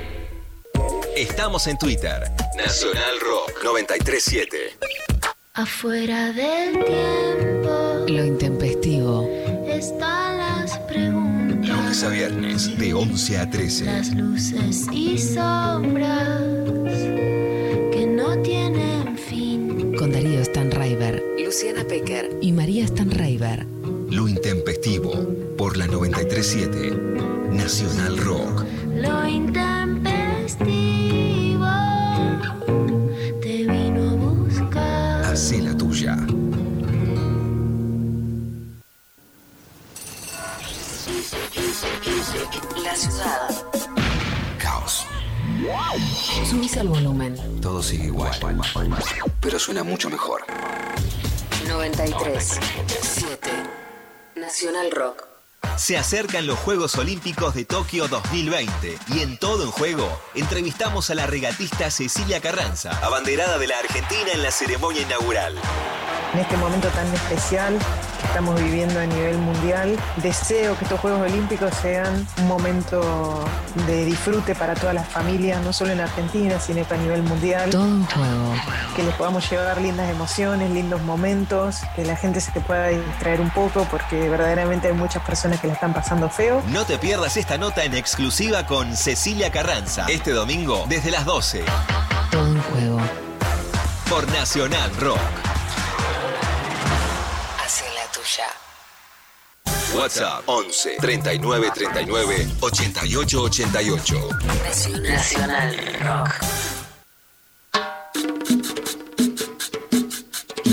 Estamos 1.17 1.67
en 1.69 1.79
Twitter. 1.79 2.31
Nacional 2.57 3.21
Rock 3.21 3.63
937. 3.63 4.57
Afuera 5.55 6.33
del 6.33 6.73
tiempo 6.85 8.05
Lo 8.09 8.25
intempestivo. 8.25 9.29
están 9.69 10.39
las 10.39 10.77
preguntas, 10.81 11.69
Lunes 11.69 12.03
a 12.03 12.09
viernes 12.09 12.79
de 12.79 12.95
11 12.95 13.39
a 13.39 13.49
13. 13.51 13.85
las 13.85 14.13
luces 14.15 14.87
y 14.93 15.17
sombras 15.17 16.43
que 17.93 18.07
no 18.09 18.37
tienen 18.43 19.17
fin. 19.17 19.95
Con 19.97 20.11
Darío 20.11 20.45
Stanraiver, 20.45 21.23
Luciana 21.39 21.85
Pecker 21.85 22.37
y 22.43 22.51
María 22.51 22.89
Stanraiver. 22.89 23.65
Lo 24.11 24.27
intempestivo 24.29 25.13
por 25.57 25.77
la 25.77 25.87
937. 25.87 26.91
Nacional 27.53 28.19
Rock. 28.19 28.65
Lo 28.97 29.29
intempestivo 29.29 30.84
La 42.83 42.95
ciudad. 42.95 43.49
Caos. 44.59 45.05
Subís 46.49 46.77
al 46.77 46.87
volumen. 46.87 47.61
Todo 47.61 47.83
sigue 47.83 48.05
igual. 48.05 48.31
Pero 49.41 49.59
suena 49.59 49.83
mucho 49.83 50.09
mejor. 50.11 50.45
93. 51.67 52.61
7. 53.01 53.51
Nacional 54.37 54.93
Rock. 54.93 55.25
Se 55.77 55.97
acercan 55.97 56.47
los 56.47 56.57
Juegos 56.61 56.95
Olímpicos 56.97 57.53
de 57.55 57.65
Tokio 57.65 58.07
2020 58.07 58.97
y 59.09 59.21
en 59.21 59.37
Todo 59.37 59.65
en 59.65 59.73
Juego 59.73 60.09
entrevistamos 60.37 61.11
a 61.11 61.17
la 61.17 61.27
regatista 61.27 61.91
Cecilia 61.91 62.41
Carranza, 62.41 62.97
abanderada 63.05 63.59
de 63.59 63.67
la 63.67 63.79
Argentina 63.79 64.31
en 64.33 64.43
la 64.45 64.53
ceremonia 64.53 65.03
inaugural. 65.03 65.57
en 66.33 66.41
este 66.41 66.57
momento 66.59 66.89
tan 66.89 67.13
especial 67.13 67.79
que 68.25 68.29
estamos 68.29 68.61
viviendo 68.63 68.99
a 68.99 69.07
nivel 69.07 69.39
mundial. 69.39 69.97
Deseo 70.17 70.77
que 70.79 70.85
estos 70.85 70.99
Juegos 71.01 71.21
Olímpicos 71.31 71.75
sean 71.83 72.27
un 72.39 72.49
momento 72.49 73.45
de 73.87 74.05
disfrute 74.05 74.55
para 74.55 74.75
todas 74.75 74.95
las 74.95 75.07
familias, 75.09 75.63
no 75.63 75.73
solo 75.73 75.93
en 75.93 76.01
Argentina, 76.01 76.59
sino 76.59 76.85
a 76.89 76.97
nivel 76.97 77.23
mundial. 77.23 77.71
Todo 77.71 77.83
un 77.83 78.07
juego. 78.07 78.55
Que 78.97 79.03
les 79.03 79.15
podamos 79.15 79.49
llevar 79.51 79.81
lindas 79.81 80.11
emociones, 80.11 80.71
lindos 80.71 81.03
momentos, 81.03 81.81
que 81.95 82.05
la 82.05 82.17
gente 82.17 82.41
se 82.41 82.53
pueda 82.61 82.89
distraer 82.89 83.41
un 83.41 83.51
poco 83.51 83.87
porque 83.91 84.29
verdaderamente 84.29 84.89
hay 84.89 84.95
muchas 84.95 85.23
personas 85.25 85.61
que 85.61 85.67
la 85.67 85.75
están 85.75 85.93
pasando 85.93 86.29
feo. 86.29 86.63
No 86.69 86.85
te 86.85 86.99
pierdas 86.99 87.37
esta 87.37 87.59
nota 87.59 87.85
en 87.85 87.95
exclusiva 87.95 88.67
con 88.67 88.97
Cecilia 88.97 89.51
Carranza, 89.51 90.07
este 90.09 90.33
domingo 90.33 90.85
desde 90.89 91.11
las 91.11 91.25
12. 91.25 91.65
Todo 92.31 92.51
un 92.51 92.61
juego. 92.63 93.01
Por 94.09 94.31
Nacional 94.33 94.91
Rock. 95.01 95.54
Tuya. 98.15 98.47
WhatsApp 99.97 100.45
11 100.47 100.99
39 101.01 101.71
39 101.75 102.47
88 102.61 103.43
88. 103.43 104.29
Nacional 105.03 105.77
Rock. 106.01 106.31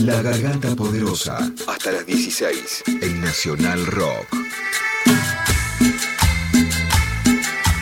La 0.03 0.21
Garganta 0.21 0.75
Poderosa. 0.75 1.39
Hasta 1.67 1.91
las 1.91 2.05
16. 2.05 2.83
En 3.01 3.21
Nacional 3.21 3.87
Rock. 3.87 4.27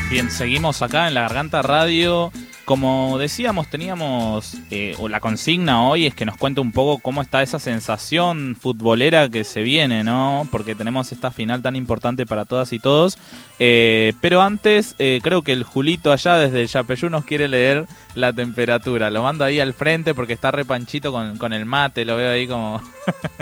Bien, 0.10 0.32
seguimos 0.32 0.82
acá 0.82 1.10
en 1.10 1.16
la 1.16 1.22
Garganta 1.24 1.62
Radio. 1.62 2.32
Como 2.70 3.18
decíamos, 3.18 3.68
teníamos, 3.68 4.54
eh, 4.70 4.94
o 5.00 5.10
la 5.10 5.20
consigna 5.20 5.90
hoy 5.90 6.06
es 6.06 6.14
que 6.14 6.24
nos 6.24 6.38
cuente 6.38 6.62
un 6.62 6.72
poco 6.72 7.02
cómo 7.02 7.24
está 7.24 7.42
esa 7.42 7.58
sensación 7.58 8.56
futbolera 8.62 9.28
que 9.28 9.44
se 9.44 9.64
viene, 9.64 10.04
¿no? 10.04 10.48
Porque 10.52 10.76
tenemos 10.76 11.12
esta 11.12 11.32
final 11.32 11.64
tan 11.64 11.76
importante 11.76 12.28
para 12.28 12.46
todas 12.46 12.72
y 12.72 12.78
todos. 12.78 13.18
Eh, 13.58 14.14
pero 14.22 14.44
antes, 14.44 14.94
eh, 15.00 15.20
creo 15.24 15.42
que 15.42 15.52
el 15.52 15.64
Julito 15.64 16.12
allá 16.12 16.36
desde 16.36 16.68
Yapeyú 16.68 17.10
nos 17.10 17.26
quiere 17.26 17.48
leer 17.48 17.88
la 18.14 18.34
temperatura. 18.34 19.10
Lo 19.10 19.24
mando 19.24 19.46
ahí 19.46 19.60
al 19.60 19.74
frente 19.74 20.14
porque 20.14 20.34
está 20.34 20.52
repanchito 20.52 21.12
con, 21.12 21.40
con 21.40 21.54
el 21.54 21.66
mate, 21.66 22.06
lo 22.06 22.18
veo 22.18 22.34
ahí 22.34 22.46
como... 22.46 22.84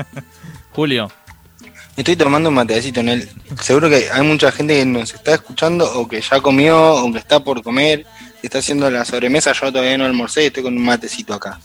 Julio. 0.72 1.12
Estoy 1.98 2.16
tomando 2.16 2.50
un 2.50 2.56
matecito 2.56 3.00
en 3.00 3.10
él. 3.10 3.30
Seguro 3.60 3.90
que 3.90 4.08
hay 4.10 4.22
mucha 4.22 4.52
gente 4.52 4.76
que 4.76 4.86
nos 4.86 5.12
está 5.16 5.34
escuchando 5.34 6.00
o 6.00 6.08
que 6.08 6.22
ya 6.22 6.40
comió 6.40 6.94
o 6.94 7.12
que 7.12 7.18
está 7.18 7.44
por 7.44 7.64
comer, 7.64 8.06
está 8.44 8.60
haciendo 8.60 8.90
la 8.90 9.06
sobremesa. 9.06 9.54
Yo 9.54 9.72
todavía 9.72 9.98
no 9.98 10.06
almorcé 10.06 10.44
y 10.44 10.46
estoy 10.48 10.64
con 10.64 10.76
un 10.76 10.84
matecito 10.84 11.34
acá. 11.34 11.60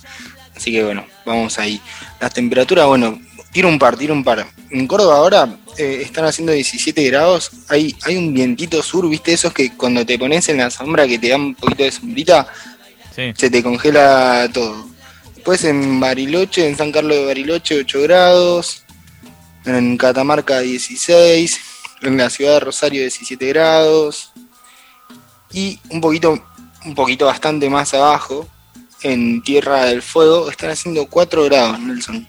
Así 0.54 0.72
que 0.72 0.84
bueno, 0.84 1.06
vamos 1.24 1.58
ahí. 1.58 1.80
Las 2.20 2.32
temperaturas, 2.32 2.86
bueno, 2.86 3.20
tiro 3.52 3.68
un 3.68 3.78
par, 3.78 3.96
tiro 3.96 4.14
un 4.14 4.24
par. 4.24 4.46
En 4.70 4.86
Córdoba 4.86 5.16
ahora 5.16 5.56
eh, 5.78 6.00
están 6.02 6.24
haciendo 6.24 6.52
17 6.52 7.04
grados. 7.04 7.50
Hay, 7.68 7.94
hay 8.02 8.16
un 8.16 8.32
vientito 8.32 8.82
sur, 8.82 9.08
¿viste? 9.08 9.32
Esos 9.32 9.52
que 9.52 9.72
cuando 9.76 10.04
te 10.04 10.18
pones 10.18 10.48
en 10.48 10.58
la 10.58 10.70
sombra 10.70 11.06
que 11.06 11.18
te 11.18 11.28
dan 11.28 11.40
un 11.40 11.54
poquito 11.54 11.84
de 11.84 11.92
sombrita, 11.92 12.46
se 13.14 13.50
te 13.50 13.62
congela 13.62 14.48
todo. 14.52 14.88
Después 15.34 15.64
en 15.64 16.00
Bariloche, 16.00 16.68
en 16.68 16.76
San 16.76 16.92
Carlos 16.92 17.16
de 17.16 17.26
Bariloche, 17.26 17.78
8 17.78 18.02
grados 18.02 18.84
en 19.64 19.96
Catamarca 19.96 20.60
16, 20.60 21.60
en 22.02 22.16
la 22.16 22.30
ciudad 22.30 22.54
de 22.54 22.60
Rosario 22.60 23.00
17 23.00 23.46
grados 23.48 24.32
y 25.52 25.78
un 25.90 26.00
poquito, 26.00 26.42
un 26.84 26.94
poquito 26.94 27.26
bastante 27.26 27.68
más 27.70 27.94
abajo, 27.94 28.48
en 29.02 29.42
Tierra 29.42 29.84
del 29.86 30.02
Fuego, 30.02 30.50
están 30.50 30.70
haciendo 30.70 31.06
4 31.06 31.44
grados, 31.44 31.80
Nelson. 31.80 32.26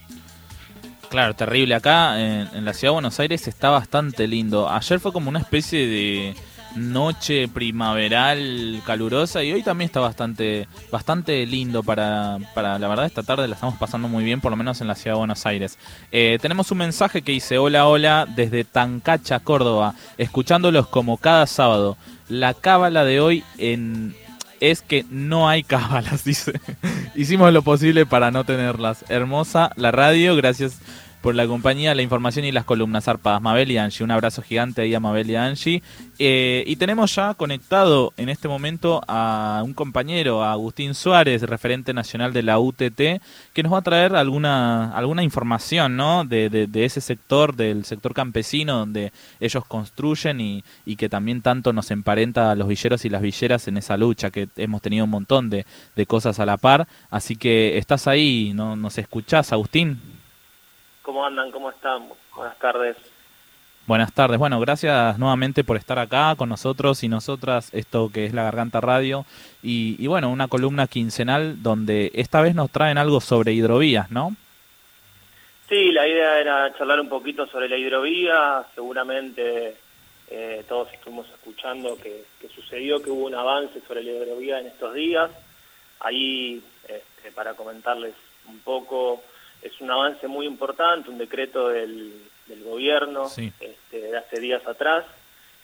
Claro, 1.13 1.35
terrible. 1.35 1.75
Acá 1.75 2.19
en, 2.19 2.65
la 2.65 2.73
ciudad 2.73 2.89
de 2.91 2.93
Buenos 2.95 3.19
Aires 3.19 3.47
está 3.47 3.69
bastante 3.69 4.27
lindo. 4.27 4.67
Ayer 4.67 4.99
fue 4.99 5.13
como 5.13 5.29
una 5.29 5.37
especie 5.39 5.85
de 5.85 6.35
noche 6.75 7.47
primaveral 7.47 8.81
calurosa 8.83 9.43
y 9.43 9.53
hoy 9.53 9.61
también 9.61 9.85
está 9.85 9.99
bastante 9.99 10.67
bastante 10.91 11.45
lindo 11.45 11.83
para, 11.83 12.39
para 12.55 12.79
la 12.79 12.87
verdad 12.87 13.05
esta 13.05 13.21
tarde 13.21 13.47
la 13.47 13.53
estamos 13.53 13.77
pasando 13.77 14.07
muy 14.07 14.23
bien 14.23 14.41
por 14.41 14.49
lo 14.49 14.55
menos 14.55 14.81
en 14.81 14.87
la 14.87 14.95
ciudad 14.95 15.13
de 15.13 15.19
Buenos 15.19 15.45
Aires 15.45 15.77
eh, 16.11 16.39
tenemos 16.41 16.71
un 16.71 16.79
mensaje 16.79 17.21
que 17.21 17.31
dice 17.31 17.59
hola 17.59 17.85
hola 17.85 18.25
desde 18.27 18.63
Tancacha 18.63 19.39
Córdoba 19.41 19.93
escuchándolos 20.17 20.87
como 20.87 21.17
cada 21.17 21.45
sábado 21.45 21.95
la 22.27 22.55
cábala 22.55 23.05
de 23.05 23.19
hoy 23.19 23.43
en 23.59 24.15
es 24.63 24.81
que 24.81 25.05
no 25.09 25.49
hay 25.49 25.63
cábalas 25.63 26.23
dice. 26.25 26.53
Hicimos 27.15 27.51
lo 27.51 27.63
posible 27.63 28.05
para 28.05 28.31
no 28.31 28.45
tenerlas. 28.45 29.03
Hermosa 29.09 29.71
la 29.75 29.91
radio 29.91 30.35
gracias 30.37 30.79
por 31.23 31.35
la 31.35 31.47
compañía, 31.47 31.95
la 31.95 32.01
información 32.01 32.43
y 32.43 32.51
las 32.51 32.65
columnas 32.65 33.05
zarpadas. 33.05 33.41
Mabel 33.41 33.71
y 33.71 33.77
Angie, 33.77 34.03
un 34.03 34.11
abrazo 34.11 34.41
gigante 34.41 34.81
ahí 34.81 34.93
a 34.93 34.99
Mabel 34.99 35.31
y 35.31 35.37
Angie. 35.37 35.81
Eh, 36.19 36.65
y 36.67 36.75
tenemos 36.75 37.15
ya 37.15 37.33
conectado 37.33 38.11
en 38.17 38.27
este 38.27 38.49
momento 38.49 39.01
a 39.07 39.61
un 39.63 39.73
compañero, 39.73 40.43
a 40.43 40.51
Agustín 40.51 40.93
Suárez, 40.93 41.41
referente 41.43 41.93
nacional 41.93 42.33
de 42.33 42.43
la 42.43 42.59
UTT, 42.59 43.21
que 43.53 43.63
nos 43.63 43.71
va 43.71 43.77
a 43.77 43.81
traer 43.83 44.17
alguna, 44.17 44.93
alguna 44.93 45.23
información 45.23 45.95
¿no? 45.95 46.25
de, 46.25 46.49
de, 46.49 46.85
ese 46.85 46.99
sector, 46.99 47.55
del 47.55 47.85
sector 47.85 48.13
campesino, 48.13 48.79
donde 48.79 49.13
ellos 49.39 49.63
construyen 49.65 50.41
y, 50.41 50.65
y, 50.85 50.97
que 50.97 51.07
también 51.07 51.41
tanto 51.41 51.71
nos 51.71 51.89
emparenta 51.91 52.51
a 52.51 52.55
los 52.55 52.67
villeros 52.67 53.05
y 53.05 53.09
las 53.09 53.21
villeras 53.21 53.69
en 53.69 53.77
esa 53.77 53.95
lucha, 53.95 54.29
que 54.29 54.49
hemos 54.57 54.81
tenido 54.81 55.05
un 55.05 55.11
montón 55.11 55.49
de, 55.49 55.65
de 55.95 56.05
cosas 56.05 56.41
a 56.41 56.45
la 56.45 56.57
par. 56.57 56.85
Así 57.09 57.37
que 57.37 57.77
estás 57.77 58.07
ahí, 58.07 58.51
¿no? 58.53 58.75
¿Nos 58.75 58.97
escuchás, 58.97 59.53
Agustín? 59.53 60.12
¿Cómo 61.03 61.25
andan? 61.25 61.51
¿Cómo 61.51 61.69
están? 61.69 62.09
Buenas 62.33 62.57
tardes. 62.57 62.97
Buenas 63.85 64.13
tardes. 64.13 64.39
Bueno, 64.39 64.59
gracias 64.61 65.19
nuevamente 65.19 65.65
por 65.65 65.75
estar 65.75 65.99
acá 65.99 66.33
con 66.37 66.47
nosotros 66.47 67.03
y 67.03 67.09
nosotras, 67.09 67.73
esto 67.73 68.09
que 68.11 68.25
es 68.25 68.33
La 68.33 68.43
Garganta 68.43 68.79
Radio. 68.79 69.25
Y, 69.61 69.97
y, 69.99 70.07
bueno, 70.07 70.31
una 70.31 70.47
columna 70.47 70.87
quincenal 70.87 71.61
donde 71.61 72.09
esta 72.15 72.41
vez 72.41 72.55
nos 72.55 72.71
traen 72.71 72.97
algo 72.97 73.19
sobre 73.19 73.51
hidrovías, 73.51 74.09
¿no? 74.09 74.35
Sí, 75.67 75.91
la 75.91 76.07
idea 76.07 76.39
era 76.39 76.73
charlar 76.77 77.01
un 77.01 77.09
poquito 77.09 77.45
sobre 77.47 77.67
la 77.67 77.75
hidrovía. 77.75 78.63
Seguramente 78.73 79.75
eh, 80.29 80.63
todos 80.69 80.87
estuvimos 80.93 81.27
escuchando 81.29 81.97
que, 81.97 82.23
que, 82.39 82.47
sucedió, 82.47 83.01
que 83.03 83.09
hubo 83.09 83.25
un 83.25 83.35
avance 83.35 83.81
sobre 83.85 84.03
la 84.03 84.11
hidrovía 84.11 84.59
en 84.59 84.67
estos 84.67 84.93
días. 84.93 85.29
Ahí, 85.99 86.63
este, 86.87 87.31
para 87.31 87.53
comentarles 87.55 88.13
un 88.47 88.59
poco 88.59 89.21
es 89.63 89.79
un 89.79 89.89
avance 89.89 90.27
muy 90.27 90.45
importante, 90.45 91.09
un 91.09 91.17
decreto 91.17 91.69
del, 91.69 92.13
del 92.47 92.63
gobierno 92.63 93.31
este, 93.35 93.77
de 93.91 94.17
hace 94.17 94.39
días 94.39 94.65
atrás, 94.67 95.05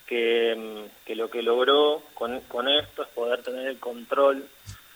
que, 0.07 0.55
mm, 0.55 1.05
que, 1.05 1.15
lo 1.15 1.29
que 1.29 1.43
logró 1.43 2.01
con, 2.13 2.39
con, 2.41 2.69
esto 2.69 3.03
es 3.03 3.09
poder 3.09 3.43
tener 3.43 3.67
el 3.67 3.77
control 3.77 4.47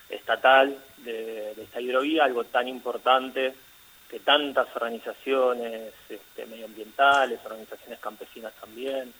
estatal 0.10 0.78
de, 0.98 1.54
de, 1.54 1.64
esta 1.64 1.82
hidrovía, 1.82 2.24
algo 2.24 2.46
tan 2.46 2.68
importante 2.68 3.54
que 4.10 4.20
tantas 4.20 4.74
organizaciones 4.76 5.94
este, 6.08 6.46
medioambientales, 6.46 7.40
organizaciones 7.44 8.00
campesinas 8.00 8.54
también, 8.60 9.14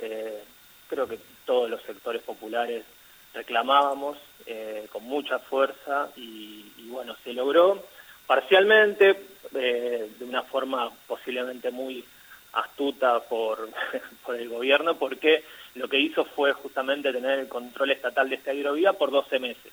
eh, 0.00 0.42
creo 0.88 1.08
que 1.08 1.18
todos 1.46 1.70
los 1.70 1.82
sectores 1.82 2.22
populares 2.22 2.84
reclamábamos 3.32 4.18
eh, 4.44 4.86
con 4.92 5.04
mucha 5.04 5.38
fuerza 5.38 6.10
y, 6.16 6.72
y 6.76 6.88
bueno, 6.88 7.16
se 7.22 7.32
logró 7.32 7.82
parcialmente, 8.30 9.16
eh, 9.56 10.08
de 10.16 10.24
una 10.24 10.44
forma 10.44 10.88
posiblemente 11.08 11.72
muy 11.72 12.04
astuta 12.52 13.18
por, 13.24 13.68
por 14.24 14.36
el 14.36 14.48
gobierno, 14.48 14.96
porque 14.96 15.42
lo 15.74 15.88
que 15.88 15.98
hizo 15.98 16.24
fue 16.24 16.52
justamente 16.52 17.12
tener 17.12 17.40
el 17.40 17.48
control 17.48 17.90
estatal 17.90 18.28
de 18.28 18.36
esta 18.36 18.54
hidrovía 18.54 18.92
por 18.92 19.10
12 19.10 19.40
meses. 19.40 19.72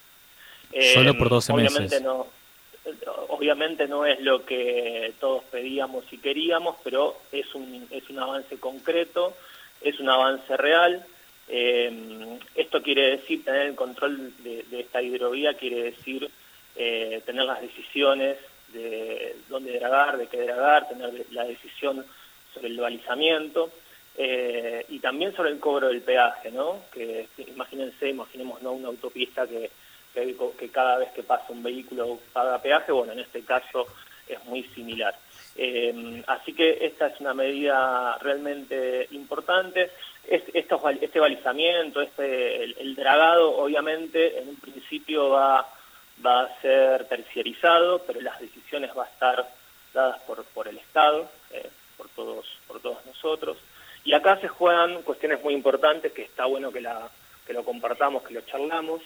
Solo 0.96 1.16
por 1.16 1.30
12 1.30 1.54
obviamente 1.54 1.82
meses. 1.82 2.02
No, 2.02 2.26
obviamente 3.28 3.88
no 3.88 4.08
es 4.08 4.20
lo 4.22 4.44
que 4.44 5.14
todos 5.20 5.44
pedíamos 5.52 6.12
y 6.12 6.18
queríamos, 6.18 6.78
pero 6.84 7.16
es 7.32 7.54
un, 7.54 7.88
es 7.92 8.10
un 8.10 8.18
avance 8.18 8.60
concreto, 8.60 9.38
es 9.82 10.00
un 10.00 10.10
avance 10.10 10.58
real. 10.58 11.06
Eh, 11.48 12.40
esto 12.56 12.82
quiere 12.82 13.18
decir, 13.18 13.46
tener 13.46 13.68
el 13.68 13.76
control 13.76 14.34
de, 14.40 14.64
de 14.64 14.80
esta 14.80 15.00
hidrovía 15.00 15.54
quiere 15.54 15.84
decir 15.92 16.28
eh, 16.78 17.22
tener 17.26 17.46
las 17.46 17.62
decisiones 17.62 18.38
de 18.70 19.36
dónde 19.50 19.80
dragar, 19.80 20.18
de 20.18 20.28
qué 20.28 20.42
dragar, 20.42 20.88
tener 20.88 21.26
la 21.32 21.46
decisión 21.46 22.06
sobre 22.54 22.68
el 22.68 22.80
balizamiento 22.80 23.72
eh, 24.16 24.86
y 24.90 25.00
también 25.00 25.36
sobre 25.36 25.52
el 25.52 25.60
cobro 25.60 25.88
del 25.88 26.02
peaje, 26.02 26.52
¿no? 26.52 26.82
Que 26.92 27.28
imagínense, 27.48 28.10
imaginemos 28.10 28.62
no 28.62 28.74
una 28.74 28.90
autopista 28.90 29.48
que, 29.48 29.72
que, 30.14 30.70
cada 30.70 30.98
vez 30.98 31.12
que 31.12 31.24
pasa 31.24 31.46
un 31.50 31.64
vehículo 31.64 32.20
paga 32.34 32.62
peaje, 32.62 32.92
bueno, 32.92 33.14
en 33.14 33.20
este 33.20 33.42
caso 33.42 33.86
es 34.28 34.44
muy 34.46 34.64
similar. 34.76 35.16
Eh, 35.56 36.24
así 36.28 36.54
que 36.54 36.80
esta 36.82 37.08
es 37.08 37.20
una 37.20 37.34
medida 37.34 38.18
realmente 38.20 39.08
importante. 39.12 39.92
Este 40.28 41.20
balizamiento, 41.20 42.02
este, 42.02 42.64
el, 42.64 42.76
el 42.80 42.96
dragado, 42.96 43.56
obviamente, 43.58 44.40
en 44.40 44.50
un 44.50 44.58
principio 44.58 45.30
va 45.30 45.66
va 46.26 46.42
a 46.42 46.62
ser 46.62 47.06
terciarizado, 47.06 48.00
pero 48.06 48.22
las 48.22 48.40
decisiones 48.40 48.92
va 48.98 49.04
a 49.04 49.08
estar 49.08 49.48
dadas 49.94 50.22
por, 50.24 50.44
por 50.46 50.68
el 50.68 50.78
Estado, 50.78 51.30
eh, 51.52 51.70
por 51.98 52.10
todos, 52.10 52.46
por 52.68 52.80
todos 52.80 53.06
nosotros. 53.06 53.58
Y 54.04 54.14
acá 54.14 54.40
se 54.40 54.48
juegan 54.48 55.02
cuestiones 55.02 55.44
muy 55.44 55.54
importantes 55.54 56.12
que 56.14 56.24
está 56.24 56.46
bueno 56.46 56.72
que, 56.72 56.82
la, 56.82 57.10
que 57.46 57.54
lo 57.54 57.64
compartamos, 57.64 58.24
que 58.24 58.34
lo 58.34 58.42
charlamos. 58.42 59.02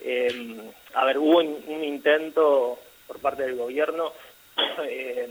Eh, 0.00 0.56
a 0.94 1.04
ver, 1.04 1.18
hubo 1.18 1.38
un, 1.38 1.84
intento 1.84 2.78
por 3.06 3.18
parte 3.18 3.42
del 3.42 3.56
gobierno 3.56 4.12
eh, 4.84 5.28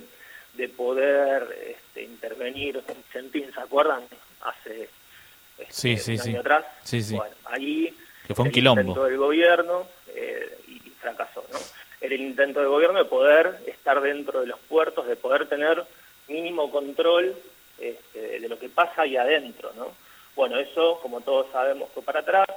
de 0.54 0.70
poder 0.70 1.76
este, 1.78 2.04
intervenir 2.04 2.84
en 2.88 3.04
Sentín, 3.12 3.52
¿se 3.54 3.60
acuerdan? 3.60 4.04
Hace 4.42 4.90
este, 5.58 6.14
un 6.14 6.22
año 6.22 6.40
atrás. 6.40 6.66
Bueno, 7.12 7.36
ahí 7.46 7.96
que 8.28 8.36
fue 8.36 8.44
un 8.44 8.52
el 8.54 8.68
intento 8.68 9.06
del 9.06 9.18
gobierno 9.18 9.88
eh, 10.14 10.60
fracasó, 11.00 11.44
¿no? 11.52 11.60
Era 12.00 12.16
el 12.16 12.22
intento 12.22 12.60
del 12.60 12.70
gobierno 12.70 13.00
de 13.00 13.06
poder 13.06 13.60
estar 13.66 14.02
dentro 14.02 14.42
de 14.42 14.48
los 14.48 14.60
puertos, 14.60 15.08
de 15.08 15.16
poder 15.16 15.48
tener 15.48 15.84
mínimo 16.28 16.70
control 16.72 17.36
este, 17.80 18.40
de 18.40 18.50
lo 18.50 18.60
que 18.60 18.70
pasa 18.70 19.04
ahí 19.04 19.18
adentro, 19.18 19.72
¿no? 19.76 19.88
Bueno, 20.36 20.60
eso, 20.60 21.00
como 21.02 21.22
todos 21.22 21.48
sabemos, 21.52 21.90
fue 21.94 22.04
para 22.04 22.20
atrás 22.20 22.48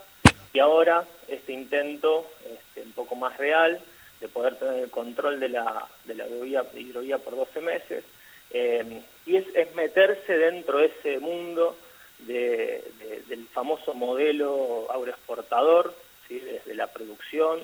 y 0.52 0.58
ahora 0.58 1.04
este 1.28 1.52
intento 1.52 2.26
este, 2.44 2.82
un 2.82 2.92
poco 2.92 3.14
más 3.14 3.36
real 3.38 3.80
de 4.20 4.28
poder 4.28 4.56
tener 4.56 4.84
el 4.84 4.90
control 4.90 5.40
de 5.40 5.48
la, 5.48 5.86
de 6.04 6.14
la 6.14 6.26
hidrovía, 6.26 7.18
por 7.18 7.36
12 7.36 7.60
meses 7.60 8.04
eh, 8.50 9.02
y 9.26 9.36
es, 9.36 9.46
es, 9.54 9.74
meterse 9.74 10.36
dentro 10.36 10.78
de 10.78 10.86
ese 10.86 11.18
mundo 11.20 11.76
de, 12.18 12.84
del 13.28 13.46
famoso 13.48 13.94
modelo 13.94 14.90
agroexportador, 14.90 15.94
¿sí? 16.26 16.38
desde 16.38 16.74
la 16.74 16.88
producción, 16.88 17.60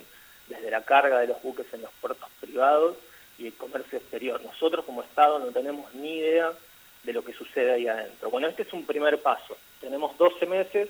desde 0.49 0.71
la 0.71 0.83
carga 0.83 1.21
de 1.21 1.29
los 1.29 1.43
buques 1.43 1.67
en 1.73 1.83
los 1.83 1.91
puertos 2.01 2.29
privados 2.41 2.97
y 3.39 3.47
el 3.47 3.55
comercio 3.55 3.99
exterior. 3.99 4.41
Nosotros 4.43 4.85
como 4.85 5.03
Estado 5.03 5.39
no 5.39 5.47
tenemos 5.47 5.93
ni 5.95 6.19
idea 6.19 6.53
de 7.03 7.13
lo 7.13 7.25
que 7.25 7.33
sucede 7.33 7.73
ahí 7.73 7.89
adentro. 7.89 8.31
Bueno, 8.31 8.49
este 8.49 8.63
es 8.63 8.73
un 8.73 8.85
primer 8.85 9.21
paso. 9.23 9.57
Tenemos 9.81 10.17
12 10.19 10.47
meses 10.47 10.89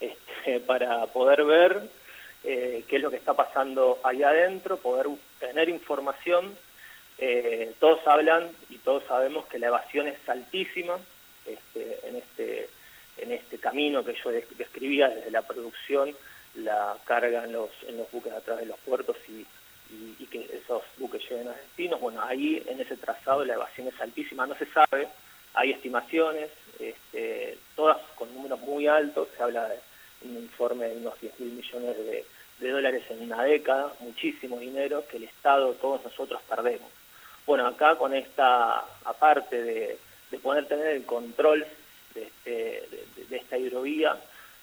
este, 0.00 0.60
para 0.66 1.06
poder 1.06 1.44
ver 1.44 1.82
eh, 2.44 2.84
qué 2.88 2.96
es 2.96 3.02
lo 3.02 3.10
que 3.10 3.16
está 3.16 3.34
pasando 3.34 3.98
ahí 4.04 4.22
adentro, 4.22 4.76
poder 4.76 5.06
tener 5.38 5.68
información. 5.68 6.56
Eh, 7.18 7.72
todos 7.78 8.06
hablan 8.06 8.50
y 8.68 8.78
todos 8.78 9.04
sabemos 9.04 9.46
que 9.46 9.58
la 9.58 9.68
evasión 9.68 10.08
es 10.08 10.28
altísima 10.28 10.98
este, 11.46 12.00
en, 12.08 12.16
este, 12.16 12.68
en 13.18 13.32
este 13.32 13.58
camino 13.58 14.04
que 14.04 14.14
yo 14.14 14.30
describía 14.30 15.08
desde 15.08 15.30
la 15.30 15.42
producción, 15.42 16.14
la 16.54 16.96
carga 17.04 17.44
en 17.44 17.52
los, 17.52 17.70
en 17.86 17.96
los 17.96 18.10
buques 18.10 18.32
a 18.32 18.40
través 18.40 18.64
de 18.64 18.70
los 18.70 18.78
puertos 18.80 19.16
y, 19.28 19.46
y, 20.18 20.26
que 20.26 20.48
esos 20.62 20.82
buques 20.96 21.22
lleguen 21.28 21.48
a 21.48 21.52
destinos. 21.52 22.00
Bueno, 22.00 22.22
ahí 22.22 22.62
en 22.66 22.80
ese 22.80 22.96
trazado 22.96 23.44
la 23.44 23.54
evasión 23.54 23.88
es 23.88 24.00
altísima, 24.00 24.46
no 24.46 24.54
se 24.54 24.66
sabe, 24.66 25.08
hay 25.54 25.72
estimaciones, 25.72 26.50
este, 26.78 27.58
todas 27.76 27.98
con 28.14 28.32
números 28.34 28.60
muy 28.60 28.86
altos, 28.86 29.28
se 29.36 29.42
habla 29.42 29.68
de 29.68 29.78
un 30.24 30.36
informe 30.36 30.86
de 30.86 30.96
unos 30.96 31.20
10 31.20 31.40
mil 31.40 31.52
millones 31.52 31.96
de, 31.96 32.24
dólares 32.60 33.02
en 33.10 33.22
una 33.22 33.42
década, 33.42 33.92
muchísimo 33.98 34.58
dinero 34.58 35.04
que 35.08 35.16
el 35.16 35.24
Estado, 35.24 35.74
todos 35.74 36.04
nosotros 36.04 36.40
perdemos. 36.48 36.88
Bueno, 37.44 37.66
acá 37.66 37.96
con 37.96 38.14
esta, 38.14 38.84
aparte 39.04 39.60
de, 39.62 39.98
poder 40.40 40.66
tener 40.66 40.86
el 40.86 41.04
control 41.04 41.66
de, 42.14 42.22
este, 42.22 42.88
de, 43.28 43.36
esta 43.36 43.58
hidrovía, 43.58 44.16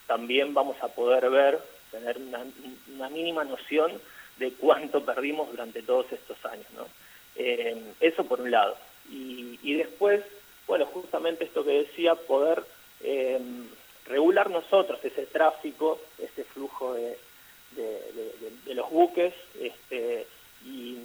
también 0.08 0.54
vamos 0.54 0.82
a 0.82 0.88
poder 0.88 1.30
ver, 1.30 1.60
tener 1.92 2.18
una 2.18 3.10
mínima 3.10 3.44
noción 3.44 4.00
de 4.40 4.54
cuánto 4.54 5.04
perdimos 5.04 5.52
durante 5.52 5.82
todos 5.84 6.12
estos 6.12 6.44
años. 6.46 6.68
¿no? 6.76 6.88
Eh, 7.36 7.78
eso 8.00 8.24
por 8.24 8.42
un 8.42 8.52
lado. 8.52 8.76
Y, 9.12 9.74
después, 9.74 10.24
bueno, 10.68 10.86
justamente 10.86 11.44
esto 11.44 11.64
que 11.64 11.84
decía, 11.84 12.16
poder 12.16 12.64
eh, 13.02 13.40
regular 14.06 14.50
nosotros 14.50 15.00
ese 15.04 15.26
tráfico, 15.26 16.00
ese 16.18 16.44
flujo 16.44 16.94
de, 16.94 17.18
los 18.68 18.90
buques, 18.90 19.34
este, 19.60 20.28
y, 20.66 20.98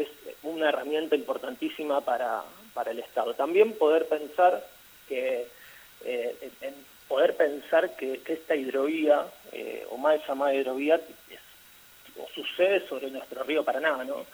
es 0.00 0.08
una 0.42 0.68
herramienta 0.68 1.14
importantísima 1.14 2.00
para, 2.00 2.42
para 2.74 2.90
el 2.90 2.98
Estado. 2.98 3.34
También 3.34 3.74
poder 3.74 4.06
pensar 4.08 4.66
que, 5.08 5.46
eh, 6.04 6.50
en 6.60 6.74
poder 7.08 7.36
pensar 7.36 7.96
que, 7.96 8.20
esta 8.26 8.54
hidrovía, 8.54 9.24
o 9.90 9.96
más 9.96 10.20
llamada 10.26 10.54
hidrovía, 10.54 11.00
sucede 12.34 12.86
sobre 12.88 13.10
nuestro 13.10 13.42
río 13.44 13.64
Paraná, 13.64 14.04
¿no? 14.04 14.24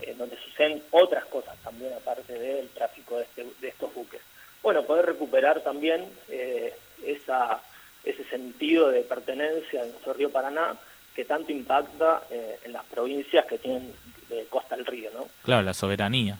En 0.00 0.18
donde 0.18 0.36
suceden 0.36 0.82
otras 0.90 1.24
cosas 1.26 1.56
también 1.62 1.92
aparte 1.92 2.38
del 2.38 2.68
tráfico 2.70 3.18
de, 3.18 3.24
este, 3.24 3.46
de 3.60 3.68
estos 3.68 3.92
buques. 3.94 4.20
Bueno, 4.62 4.84
poder 4.84 5.06
recuperar 5.06 5.60
también 5.60 6.06
eh, 6.28 6.72
esa, 7.04 7.60
ese 8.04 8.24
sentido 8.24 8.90
de 8.90 9.02
pertenencia 9.02 9.82
a 9.82 9.86
nuestro 9.86 10.12
río 10.12 10.30
Paraná 10.30 10.76
que 11.14 11.24
tanto 11.24 11.52
impacta 11.52 12.22
eh, 12.30 12.58
en 12.64 12.72
las 12.72 12.84
provincias 12.84 13.44
que 13.46 13.58
tienen 13.58 13.92
de 14.28 14.46
costa 14.46 14.76
al 14.76 14.86
río, 14.86 15.10
¿no? 15.12 15.28
Claro, 15.42 15.62
la 15.62 15.74
soberanía. 15.74 16.38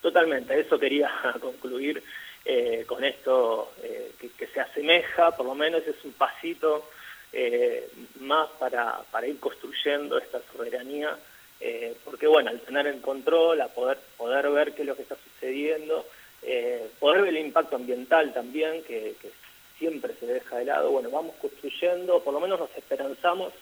Totalmente, 0.00 0.58
eso 0.58 0.78
quería 0.78 1.10
concluir 1.40 2.02
eh, 2.44 2.84
con 2.86 3.04
esto 3.04 3.72
que, 4.20 4.30
que, 4.30 4.46
se 4.46 4.60
asemeja, 4.60 5.36
por 5.36 5.46
lo 5.46 5.54
menos 5.54 5.86
es 5.86 6.02
un 6.04 6.12
pasito 6.12 6.84
eh, 7.32 7.90
más 8.20 8.48
para, 8.58 9.02
para 9.10 9.26
ir 9.26 9.38
construyendo 9.38 10.18
esta 10.18 10.40
soberanía, 10.50 11.16
eh, 11.60 11.94
porque 12.04 12.26
bueno, 12.26 12.50
al 12.50 12.60
tener 12.60 12.86
el 12.86 13.00
control, 13.02 13.60
a 13.60 13.68
poder, 13.68 13.98
poder 14.16 14.48
ver 14.50 14.72
qué 14.72 14.82
es 14.82 14.88
lo 14.88 14.96
que 14.96 15.02
está 15.02 15.16
sucediendo, 15.16 16.06
eh, 16.42 16.88
poder 16.98 17.22
ver 17.22 17.36
el 17.36 17.46
impacto 17.46 17.76
ambiental 17.76 18.32
también, 18.32 18.82
que, 18.84 19.14
siempre 19.78 20.12
se 20.18 20.26
deja 20.26 20.56
de 20.56 20.64
lado, 20.64 20.90
bueno, 20.90 21.08
vamos 21.08 21.36
construyendo, 21.40 22.20
por 22.24 22.34
lo 22.34 22.40
menos 22.40 22.58
nos 22.58 22.76
esperanzamos 22.76 23.52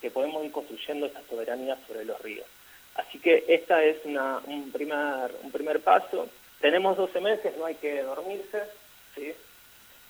que 0.00 0.10
podemos 0.10 0.42
ir 0.42 0.50
construyendo 0.50 1.04
esta 1.04 1.20
soberanía 1.28 1.76
sobre 1.86 2.06
los 2.06 2.18
ríos. 2.22 2.46
Así 2.94 3.18
que 3.18 3.44
esta 3.46 3.84
es 3.84 3.98
una, 4.06 4.40
un, 4.46 4.72
primer, 4.72 5.32
un 5.42 5.52
primer 5.52 5.80
paso. 5.80 6.30
Tenemos 6.60 6.96
12 6.96 7.20
meses, 7.20 7.56
no 7.58 7.66
hay 7.66 7.74
que 7.76 8.02
dormirse, 8.02 8.62
¿sí? 9.14 9.34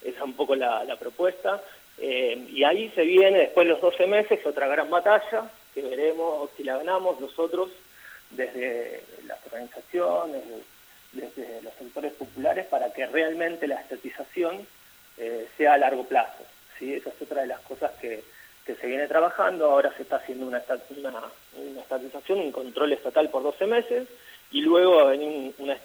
esa 0.02 0.18
es 0.18 0.22
un 0.22 0.34
poco 0.34 0.54
la, 0.54 0.96
propuesta. 0.98 1.60
Eh, 1.98 2.46
y 2.50 2.64
ahí 2.64 2.90
se 2.94 3.02
viene, 3.02 3.38
después 3.38 3.66
de 3.66 3.72
los 3.72 3.80
12 3.80 4.06
meses, 4.06 4.44
otra 4.46 4.68
gran 4.68 4.90
batalla, 4.90 5.50
que 5.74 5.82
veremos 5.82 6.50
si 6.56 6.64
la 6.64 6.78
ganamos 6.78 7.20
nosotros 7.20 7.70
desde 8.30 9.02
las 9.26 9.44
organizaciones, 9.46 10.42
desde 11.12 11.62
los 11.62 11.72
sectores 11.74 12.12
populares, 12.14 12.66
para 12.66 12.92
que 12.92 13.06
realmente 13.06 13.66
la 13.66 13.80
estatización 13.80 14.66
eh, 15.18 15.48
sea 15.56 15.74
a 15.74 15.78
largo 15.78 16.04
plazo. 16.04 16.44
¿sí? 16.78 16.94
Esa 16.94 17.10
es 17.10 17.22
otra 17.22 17.42
de 17.42 17.48
las 17.48 17.60
cosas 17.60 17.92
que, 18.00 18.22
se 18.66 18.86
viene 18.86 19.06
trabajando. 19.06 19.70
Ahora 19.70 19.92
se 19.96 20.02
está 20.02 20.16
haciendo 20.16 20.46
una, 20.46 20.60
una, 20.60 21.80
estatización, 21.80 22.40
un 22.40 22.50
control 22.52 22.92
estatal 22.92 23.30
por 23.30 23.44
12 23.44 23.64
meses, 23.66 24.08
y 24.50 24.60
luego 24.60 24.96
va 24.96 25.02
a 25.02 25.10
venir 25.12 25.54
una, 25.58 25.76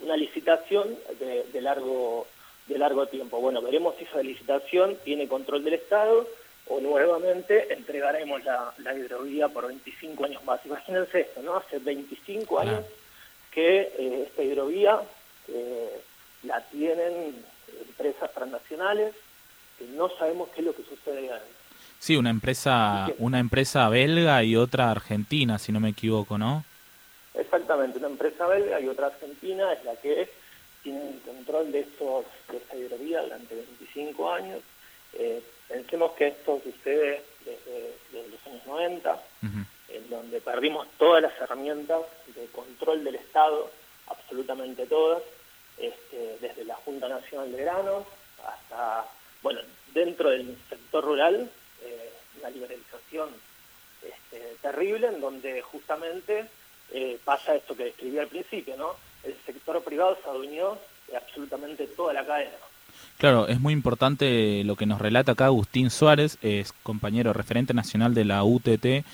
una 0.00 0.16
licitación 0.16 0.96
de, 1.18 1.44
de 1.52 1.60
largo 1.60 2.26
de 2.66 2.78
largo 2.78 3.06
tiempo. 3.06 3.40
Bueno, 3.40 3.62
veremos 3.62 3.94
si 3.96 4.04
esa 4.04 4.22
licitación 4.22 4.96
tiene 5.04 5.28
control 5.28 5.64
del 5.64 5.74
Estado 5.74 6.26
o 6.68 6.80
nuevamente 6.80 7.72
entregaremos 7.72 8.44
la, 8.44 8.72
la 8.78 8.94
hidrovía 8.94 9.48
por 9.48 9.68
25 9.68 10.24
años 10.24 10.44
más. 10.44 10.60
Imagínense 10.66 11.20
esto, 11.20 11.42
¿no? 11.42 11.56
Hace 11.56 11.78
25 11.78 12.58
años 12.58 12.84
que 13.52 13.80
eh, 13.80 14.24
esta 14.26 14.42
hidrovía 14.42 15.00
eh, 15.48 16.00
la 16.42 16.60
tienen 16.68 17.36
empresas 17.88 18.32
transnacionales 18.32 19.14
que 19.78 19.84
no 19.86 20.10
sabemos 20.18 20.48
qué 20.54 20.62
es 20.62 20.66
lo 20.66 20.74
que 20.74 20.82
sucede 20.82 21.32
ahí. 21.32 21.40
Sí, 21.98 22.16
una 22.16 22.30
empresa, 22.30 23.06
una 23.18 23.38
empresa 23.38 23.88
belga 23.88 24.42
y 24.42 24.56
otra 24.56 24.90
argentina, 24.90 25.58
si 25.58 25.72
no 25.72 25.80
me 25.80 25.90
equivoco, 25.90 26.36
¿no? 26.36 26.64
Exactamente, 27.36 27.98
una 27.98 28.08
empresa 28.08 28.46
belga 28.46 28.80
y 28.80 28.88
otra 28.88 29.08
argentina 29.08 29.72
es 29.72 29.84
la 29.84 29.94
que 29.96 30.28
tienen 30.82 31.08
el 31.08 31.20
control 31.20 31.70
de, 31.70 31.80
estos, 31.80 32.24
de 32.50 32.56
esta 32.56 32.76
hidrovía 32.76 33.22
durante 33.22 33.54
25 33.54 34.32
años. 34.32 34.60
Eh, 35.12 35.42
pensemos 35.68 36.12
que 36.12 36.28
esto 36.28 36.60
sucede 36.62 37.22
desde, 37.44 38.28
los 38.30 38.46
años 38.46 38.66
90, 38.66 39.22
en 39.88 40.10
donde 40.10 40.40
perdimos 40.40 40.86
todas 40.98 41.22
las 41.22 41.38
herramientas 41.40 42.02
de 42.34 42.46
control 42.46 43.04
del 43.04 43.16
Estado, 43.16 43.70
absolutamente 44.06 44.86
todas, 44.86 45.22
este, 45.78 46.38
desde 46.40 46.64
la 46.64 46.76
Junta 46.76 47.08
Nacional 47.08 47.52
de 47.52 47.62
Granos 47.62 48.06
hasta, 48.46 49.06
bueno, 49.42 49.60
dentro 49.92 50.30
del 50.30 50.56
sector 50.68 51.04
rural, 51.04 51.50
eh, 51.82 52.12
una 52.38 52.50
liberalización 52.50 53.28
este, 54.02 54.56
terrible 54.62 55.08
en 55.08 55.20
donde 55.20 55.60
justamente 55.62 56.48
eh, 56.92 57.18
pasa 57.24 57.54
esto 57.54 57.76
que 57.76 57.84
describí 57.84 58.18
al 58.18 58.28
principio, 58.28 58.76
¿no? 58.76 58.94
el 59.26 59.34
sector 59.44 59.82
privado 59.82 60.16
se 60.22 60.30
adueñó 60.30 60.78
de 61.08 61.16
absolutamente 61.16 61.86
toda 61.88 62.12
la 62.12 62.24
cadena. 62.24 62.52
Claro, 63.18 63.48
es 63.48 63.60
muy 63.60 63.72
importante 63.72 64.62
lo 64.64 64.76
que 64.76 64.86
nos 64.86 65.00
relata 65.00 65.32
acá 65.32 65.46
Agustín 65.46 65.90
Suárez, 65.90 66.38
es 66.42 66.72
compañero 66.82 67.32
referente 67.32 67.72
nacional 67.72 68.14
de 68.14 68.24
la 68.24 68.44
UTT, 68.44 69.04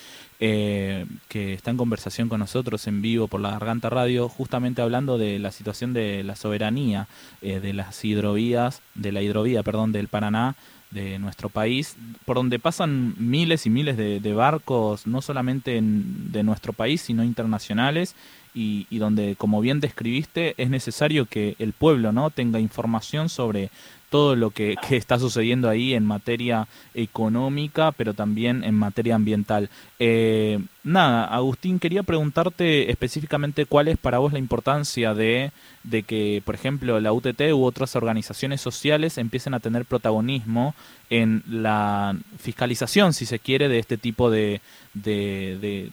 eh, 0.41 1.07
que 1.29 1.55
está 1.55 1.71
en 1.71 1.77
conversación 1.77 2.29
con 2.29 2.41
nosotros 2.41 2.89
en 2.89 3.01
vivo 3.01 3.29
por 3.29 3.41
la 3.41 3.53
Garganta 3.53 3.91
Radio, 3.91 4.29
justamente 4.29 4.83
hablando 4.83 5.19
de 5.19 5.39
la 5.39 5.53
situación 5.53 5.93
de 5.93 6.25
la 6.25 6.35
soberanía 6.35 7.07
eh, 7.43 7.61
de 7.61 7.73
las 7.73 8.05
hidrovías, 8.05 8.83
de 8.95 9.13
la 9.13 9.23
hidrovía, 9.23 9.63
perdón, 9.63 9.93
del 9.93 10.09
Paraná, 10.09 10.57
de 10.93 11.19
nuestro 11.19 11.49
país, 11.49 11.97
por 12.25 12.37
donde 12.37 12.59
pasan 12.59 13.15
miles 13.19 13.67
y 13.67 13.71
miles 13.71 13.97
de, 13.97 14.35
barcos, 14.35 15.07
no 15.07 15.23
solamente 15.23 15.81
de 15.83 16.43
nuestro 16.43 16.73
país, 16.73 17.01
sino 17.01 17.25
internacionales, 17.25 18.15
y, 18.55 18.87
y, 18.91 18.99
donde, 18.99 19.35
como 19.37 19.63
bien 19.63 19.81
describiste, 19.81 20.55
es 20.59 20.69
necesario 20.69 21.25
que 21.25 21.57
el 21.59 21.73
pueblo 21.73 22.13
no 22.13 22.29
tenga 22.29 22.61
información 22.61 23.31
sobre 23.31 23.71
todo 24.13 24.37
lo 24.37 24.51
que, 24.57 24.77
está 24.91 25.19
sucediendo 25.19 25.69
ahí 25.69 25.95
en 25.95 26.05
materia 26.05 26.69
económica, 26.95 27.91
pero 27.91 28.15
también 28.15 28.63
en 28.63 28.77
materia 28.77 29.17
ambiental. 29.17 29.71
Eh, 29.99 30.61
nada, 30.85 31.25
Agustín, 31.25 31.81
quería 31.81 32.05
preguntarte 32.05 32.91
específicamente 32.91 33.67
cuál 33.67 33.89
es 33.89 33.97
para 33.97 34.19
vos 34.19 34.33
la 34.33 34.39
importancia 34.39 35.15
de, 35.15 35.51
de 35.83 36.03
que, 36.05 36.43
por 36.45 36.55
ejemplo, 36.55 37.01
la 37.01 37.13
UTT 37.13 37.41
u 37.53 37.65
otras 37.65 37.97
organizaciones 37.97 38.61
sociales 38.61 39.19
empiecen 39.19 39.55
a 39.55 39.61
tener 39.61 39.87
protagonismo 39.87 40.75
en 41.11 41.43
la 41.49 42.15
fiscalización, 42.39 43.15
si 43.15 43.27
se 43.27 43.39
quiere, 43.39 43.69
de 43.69 43.79
este 43.79 43.97
tipo 43.97 44.31
de, 44.31 44.61
de, 44.95 45.91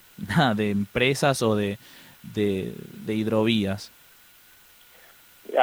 de, 0.55 0.69
empresas 0.71 1.41
o 1.41 1.55
de, 1.55 1.79
de 2.33 3.15
hidrovías. 3.15 3.91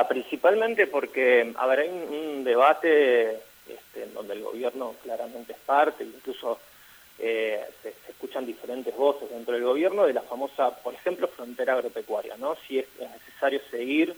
Principalmente 0.09 0.87
porque, 0.87 1.53
habrá 1.57 1.85
un, 1.85 2.45
debate 2.45 3.41
este, 3.69 4.05
en 4.05 4.15
donde 4.15 4.35
el 4.35 4.43
gobierno 4.43 4.95
claramente 5.03 5.53
es 5.53 5.59
parte, 5.59 6.05
incluso 6.05 6.59
eh, 7.19 7.65
se, 7.83 7.95
escuchan 8.09 8.47
diferentes 8.47 8.95
voces 8.95 9.31
dentro 9.31 9.55
del 9.55 9.65
gobierno 9.65 10.07
de 10.07 10.13
la 10.13 10.23
famosa, 10.23 10.71
por 10.83 10.95
ejemplo, 10.95 11.29
frontera 11.29 11.75
agropecuaria, 11.75 12.37
¿no? 12.37 12.57
Si 12.67 12.79
es, 12.79 12.87
necesario 12.99 13.61
seguir 13.71 14.15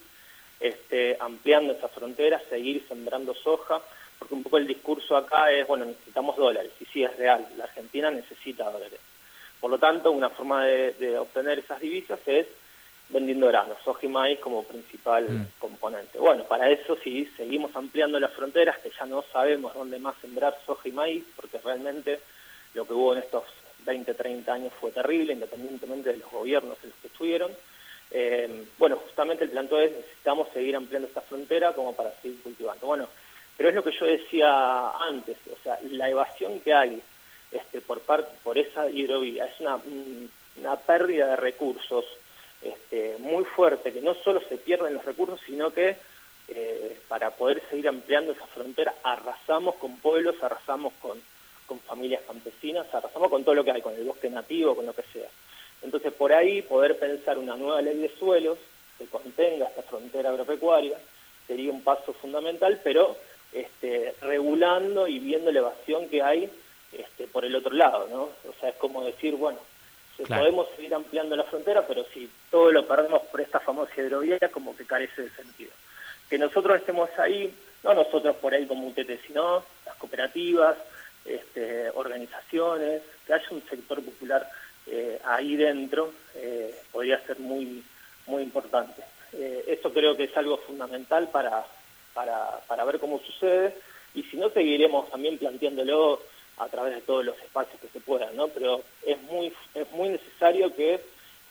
este, 0.61 1.17
ampliando 1.21 1.73
esa 1.73 1.89
frontera, 1.89 2.41
seguir 2.49 2.85
sembrando 2.89 3.35
soja, 3.35 3.81
porque 4.19 4.35
un 4.35 4.43
poco 4.43 4.59
el 4.59 4.67
discurso 4.67 5.17
acá 5.17 5.51
es, 5.53 5.67
bueno, 5.67 5.85
necesitamos 5.85 6.37
dólares, 6.37 6.73
y 6.81 6.85
sí 6.87 7.05
es 7.05 7.17
real, 7.17 7.47
la 7.57 7.65
Argentina 7.65 8.11
necesita 8.11 8.71
dólares. 8.71 9.01
Por 9.61 9.71
lo 9.71 9.79
tanto, 9.79 10.11
una 10.11 10.31
forma 10.31 10.65
de, 10.65 11.19
obtener 11.19 11.59
esas 11.59 11.81
divisas 11.81 12.21
es 12.27 12.47
vendiendo 13.11 13.47
granos, 13.47 13.79
soja 13.85 14.07
y 14.07 14.09
maíz 14.09 14.39
como 14.41 14.65
principal 14.65 15.29
mm. 15.29 15.47
componente. 15.59 16.19
Bueno, 16.19 16.45
para 16.45 16.71
eso 16.71 16.97
sí, 17.03 17.31
seguimos 17.37 17.75
ampliando 17.75 18.21
las 18.21 18.33
fronteras, 18.33 18.79
que 18.79 18.91
ya 18.91 19.07
no 19.07 19.25
sabemos 19.33 19.75
dónde 19.75 19.99
más 19.99 20.15
sembrar 20.21 20.59
soja 20.67 20.89
y 20.89 20.93
maíz, 20.93 21.25
porque 21.35 21.59
realmente 21.59 22.21
lo 22.75 22.87
que 22.87 22.93
hubo 22.93 23.15
en 23.15 23.21
estos 23.21 23.45
20, 23.85 24.13
30 24.15 24.53
años 24.53 24.73
fue 24.79 24.91
terrible, 24.91 25.33
independientemente 25.33 26.11
de 26.11 26.19
los 26.19 26.31
gobiernos 26.31 26.77
en 26.83 26.91
los 26.91 26.99
que 26.99 27.07
estuvieron. 27.07 27.51
Eh, 28.11 28.65
bueno, 28.79 28.97
justamente 28.97 29.45
el 29.45 29.51
planteo 29.51 29.81
es 29.81 29.93
necesitamos 29.93 30.49
seguir 30.53 30.77
ampliando 30.77 31.09
esta 31.09 31.21
frontera 31.23 31.73
como 31.73 31.95
para 31.95 32.13
seguir 32.21 32.43
cultivando. 32.43 32.87
Bueno, 32.87 33.09
pero 33.57 33.71
es 33.71 33.75
lo 33.75 33.83
que 33.83 33.93
yo 33.93 34.07
decía 34.07 34.91
antes, 34.91 35.37
o 35.51 35.63
sea, 35.63 35.79
la 35.91 36.09
evasión 36.09 36.61
que 36.61 36.75
hay 36.75 37.03
este, 37.51 37.81
por, 37.81 38.03
por 38.03 38.59
esa 38.59 38.89
hidrovía. 38.91 39.47
Es 39.47 39.61
una, 39.61 39.79
una 40.57 40.77
pérdida 40.77 41.29
de 41.29 41.37
recursos 41.37 42.05
este, 42.63 43.17
muy 43.19 43.45
fuerte, 43.45 43.93
que 43.93 44.01
no 44.01 44.15
solo 44.15 44.41
se 44.49 44.57
pierden 44.57 44.95
los 44.95 45.05
recursos, 45.05 45.41
sino 45.47 45.71
que 45.73 45.97
eh, 46.49 46.99
para 47.09 47.31
poder 47.31 47.63
seguir 47.69 47.89
ampliando 47.89 48.33
esa 48.33 48.47
frontera 48.47 48.95
arrasamos 49.03 49.77
con 49.77 49.99
pueblos, 49.99 50.43
arrasamos 50.43 50.93
con, 51.01 51.21
con 51.67 51.79
familias 51.81 52.23
campesinas, 52.27 52.93
arrasamos 52.93 53.29
con 53.29 53.45
todo 53.45 53.55
lo 53.55 53.65
que 53.65 53.73
hay, 53.73 53.83
con 53.83 53.95
el 53.95 54.05
bosque 54.05 54.31
nativo, 54.31 54.75
con 54.75 54.87
lo 54.87 54.95
que 54.95 55.03
sea. 55.13 55.29
Entonces, 55.83 56.13
por 56.13 56.33
ahí, 56.33 56.63
poder 56.63 56.99
pensar 56.99 57.39
una 57.39 57.57
nueva 57.57 57.83
ley 57.83 57.99
de 57.99 58.09
suelos 58.19 58.59
que 58.97 59.07
contenga 59.07 59.67
esta 59.67 59.83
frontera 59.83 60.31
agropecuaria 60.31 60.99
sería 61.47 61.71
un 61.71 61.83
paso 61.83 62.13
fundamental, 62.15 62.81
pero 62.83 63.17
este, 63.53 64.15
regulando 64.21 65.07
y 65.07 65.19
viendo 65.19 65.53
la 65.53 65.61
evasión 65.61 66.09
que 66.09 66.23
hay 66.23 66.51
este, 66.93 67.27
por 67.27 67.45
el 67.45 67.55
otro 67.55 67.73
lado, 67.73 68.09
¿no? 68.09 68.23
O 68.49 68.55
sea, 68.61 68.71
es 68.71 68.77
como 68.77 69.05
decir, 69.05 69.35
bueno, 69.37 69.59
podemos 70.27 70.69
seguir 70.75 70.95
ampliando 70.95 71.37
la 71.37 71.45
frontera, 71.45 71.87
pero 71.87 72.05
si 72.13 72.29
todo 72.51 72.73
lo 72.73 72.87
perdemos 72.87 73.23
por 73.23 73.41
esta 73.41 73.61
famosa 73.61 73.93
hidrovía, 73.97 74.39
como 74.53 74.77
que 74.77 74.85
carece 74.85 75.23
de 75.23 75.31
sentido. 75.31 75.71
Que 76.29 76.39
nosotros 76.39 76.77
estemos 76.77 77.09
ahí, 77.19 77.55
no 77.85 77.95
nosotros 77.95 78.37
por 78.37 78.53
ahí 78.53 78.67
como 78.67 78.89
UTT, 78.89 79.11
sino 79.27 79.65
las 79.87 79.97
cooperativas, 79.97 80.77
este, 81.25 81.91
organizaciones, 81.91 83.03
que 83.27 83.33
haya 83.33 83.47
un 83.51 83.63
sector 83.69 84.03
popular 84.03 84.49
eh, 84.87 85.21
ahí 85.25 85.57
dentro, 85.57 86.13
eh, 86.35 86.75
podría 86.91 87.21
ser 87.27 87.39
muy, 87.39 87.85
muy 88.27 88.43
importante. 88.43 89.03
Eh, 89.33 89.65
esto 89.69 89.93
creo 89.93 90.17
que 90.17 90.25
es 90.25 90.37
algo 90.37 90.57
fundamental 90.59 91.29
para, 91.29 91.65
para, 92.15 92.61
para 92.67 92.85
ver 92.85 92.99
cómo 92.99 93.21
sucede, 93.21 93.75
y 94.15 94.23
si 94.25 94.37
no, 94.37 94.51
seguiremos 94.51 95.11
también 95.11 95.39
planteándolo 95.39 96.21
a 96.59 96.69
través 96.69 96.95
de 96.95 97.01
todos 97.03 97.25
los 97.25 97.39
espacios 97.39 97.81
que 97.81 97.89
se 97.89 98.01
puedan, 98.01 98.35
¿no? 98.37 98.49
Pero 98.49 98.83
es 99.05 99.21
muy, 99.23 99.53
es 99.75 99.91
muy 99.93 100.11
necesario 100.11 100.75
que, 100.75 101.01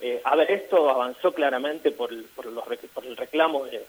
eh, 0.02 0.22
a 0.24 0.36
ver, 0.36 0.52
esto 0.52 0.90
avanzó 0.90 1.32
claramente 1.34 1.92
por, 1.92 2.10
por, 2.36 2.46
los, 2.48 2.64
por 2.94 3.06
el 3.06 3.18
reclamo 3.18 3.66
de, 3.66 3.86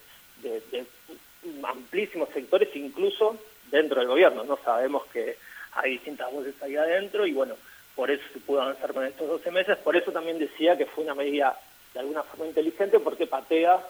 amplísimos 1.64 2.29
sectores, 2.31 2.75
incluso 2.75 3.37
dentro 3.71 4.01
del 4.01 4.09
gobierno, 4.09 4.45
¿no? 4.45 4.59
Sabemos 4.64 5.05
que 5.07 5.37
hay 5.73 5.93
distintas 5.93 6.33
voces 6.33 6.55
ahí 6.62 6.77
adentro 6.77 7.27
y 7.27 7.33
bueno, 7.33 7.55
por 7.95 8.11
eso 8.11 8.23
se 8.33 8.41
pudo 8.41 8.62
avanzar 8.62 8.93
con 8.93 9.05
estos 9.05 9.29
12 9.29 9.51
meses, 9.51 9.77
por 9.79 9.97
eso 9.97 10.12
también 10.12 10.39
decía 10.39 10.77
que 10.77 10.87
fue 10.87 11.05
una 11.05 11.14
medida 11.14 11.59
de 11.95 12.01
alguna 12.01 12.23
forma 12.23 12.47
inteligente 12.47 13.01
porque 13.01 13.27
patea 13.27 13.81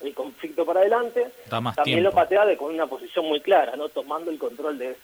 el 0.00 0.14
conflicto 0.14 0.64
para 0.64 0.80
adelante, 0.80 1.28
también 1.48 2.02
lo 2.02 2.12
patea 2.12 2.44
de, 2.46 2.56
con 2.56 2.72
una 2.72 2.86
posición 2.86 3.26
muy 3.26 3.40
clara, 3.40 3.76
¿no? 3.76 3.88
Tomando 3.88 4.30
el 4.30 4.38
control 4.38 4.78
de 4.78 4.90
eso. 4.90 5.00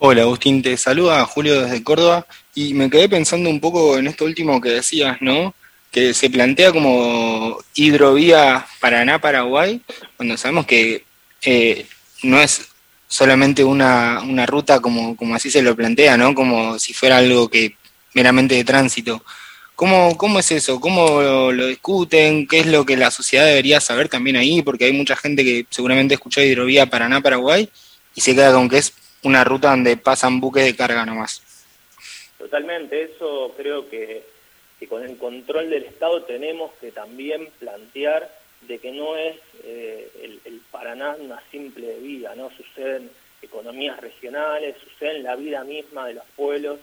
Hola 0.00 0.22
Agustín, 0.22 0.62
te 0.62 0.76
saluda 0.76 1.24
Julio 1.24 1.62
desde 1.62 1.82
Córdoba 1.82 2.24
y 2.54 2.72
me 2.72 2.88
quedé 2.88 3.08
pensando 3.08 3.50
un 3.50 3.58
poco 3.58 3.98
en 3.98 4.06
esto 4.06 4.26
último 4.26 4.60
que 4.60 4.68
decías, 4.68 5.16
¿no? 5.20 5.56
Que 5.90 6.14
se 6.14 6.30
plantea 6.30 6.70
como 6.70 7.58
hidrovía 7.74 8.64
Paraná-Paraguay, 8.78 9.80
cuando 10.16 10.36
sabemos 10.36 10.66
que 10.66 11.04
eh, 11.42 11.84
no 12.22 12.40
es 12.40 12.68
solamente 13.08 13.64
una, 13.64 14.20
una 14.22 14.46
ruta 14.46 14.78
como, 14.78 15.16
como 15.16 15.34
así 15.34 15.50
se 15.50 15.62
lo 15.62 15.74
plantea, 15.74 16.16
¿no? 16.16 16.32
Como 16.32 16.78
si 16.78 16.94
fuera 16.94 17.16
algo 17.16 17.48
que 17.48 17.74
meramente 18.14 18.54
de 18.54 18.62
tránsito. 18.62 19.24
¿Cómo, 19.74 20.16
¿Cómo 20.16 20.38
es 20.38 20.52
eso? 20.52 20.80
¿Cómo 20.80 21.20
lo, 21.20 21.50
lo, 21.50 21.66
discuten? 21.66 22.46
¿Qué 22.46 22.60
es 22.60 22.66
lo 22.66 22.86
que 22.86 22.96
la 22.96 23.10
sociedad 23.10 23.46
debería 23.46 23.80
saber 23.80 24.08
también 24.08 24.36
ahí? 24.36 24.62
Porque 24.62 24.84
hay 24.84 24.92
mucha 24.92 25.16
gente 25.16 25.42
que 25.42 25.66
seguramente 25.70 26.14
escuchó 26.14 26.40
hidrovía 26.40 26.86
Paraná-Paraguay 26.86 27.68
y 28.14 28.20
se 28.20 28.36
queda 28.36 28.52
con 28.52 28.68
que 28.68 28.78
es 28.78 28.92
una 29.28 29.44
ruta 29.44 29.70
donde 29.70 29.96
pasan 29.98 30.40
buques 30.40 30.64
de 30.64 30.74
carga 30.74 31.04
nomás. 31.04 31.42
Totalmente, 32.38 33.02
eso 33.02 33.52
creo 33.56 33.88
que, 33.90 34.24
con 34.88 35.04
el 35.04 35.18
control 35.18 35.68
del 35.68 35.84
Estado 35.84 36.22
tenemos 36.22 36.72
que 36.80 36.92
también 36.92 37.48
plantear 37.58 38.30
de 38.62 38.78
que 38.78 38.90
no 38.90 39.16
es 39.16 39.36
eh, 39.64 40.40
el, 40.44 40.60
Paraná 40.70 41.16
una 41.18 41.42
simple 41.50 41.98
vida, 41.98 42.34
¿no? 42.36 42.50
Suceden 42.50 43.10
economías 43.42 44.00
regionales, 44.00 44.76
sucede 44.82 45.16
en 45.16 45.24
la 45.24 45.36
vida 45.36 45.64
misma 45.64 46.06
de 46.06 46.14
los 46.14 46.24
pueblos, 46.36 46.78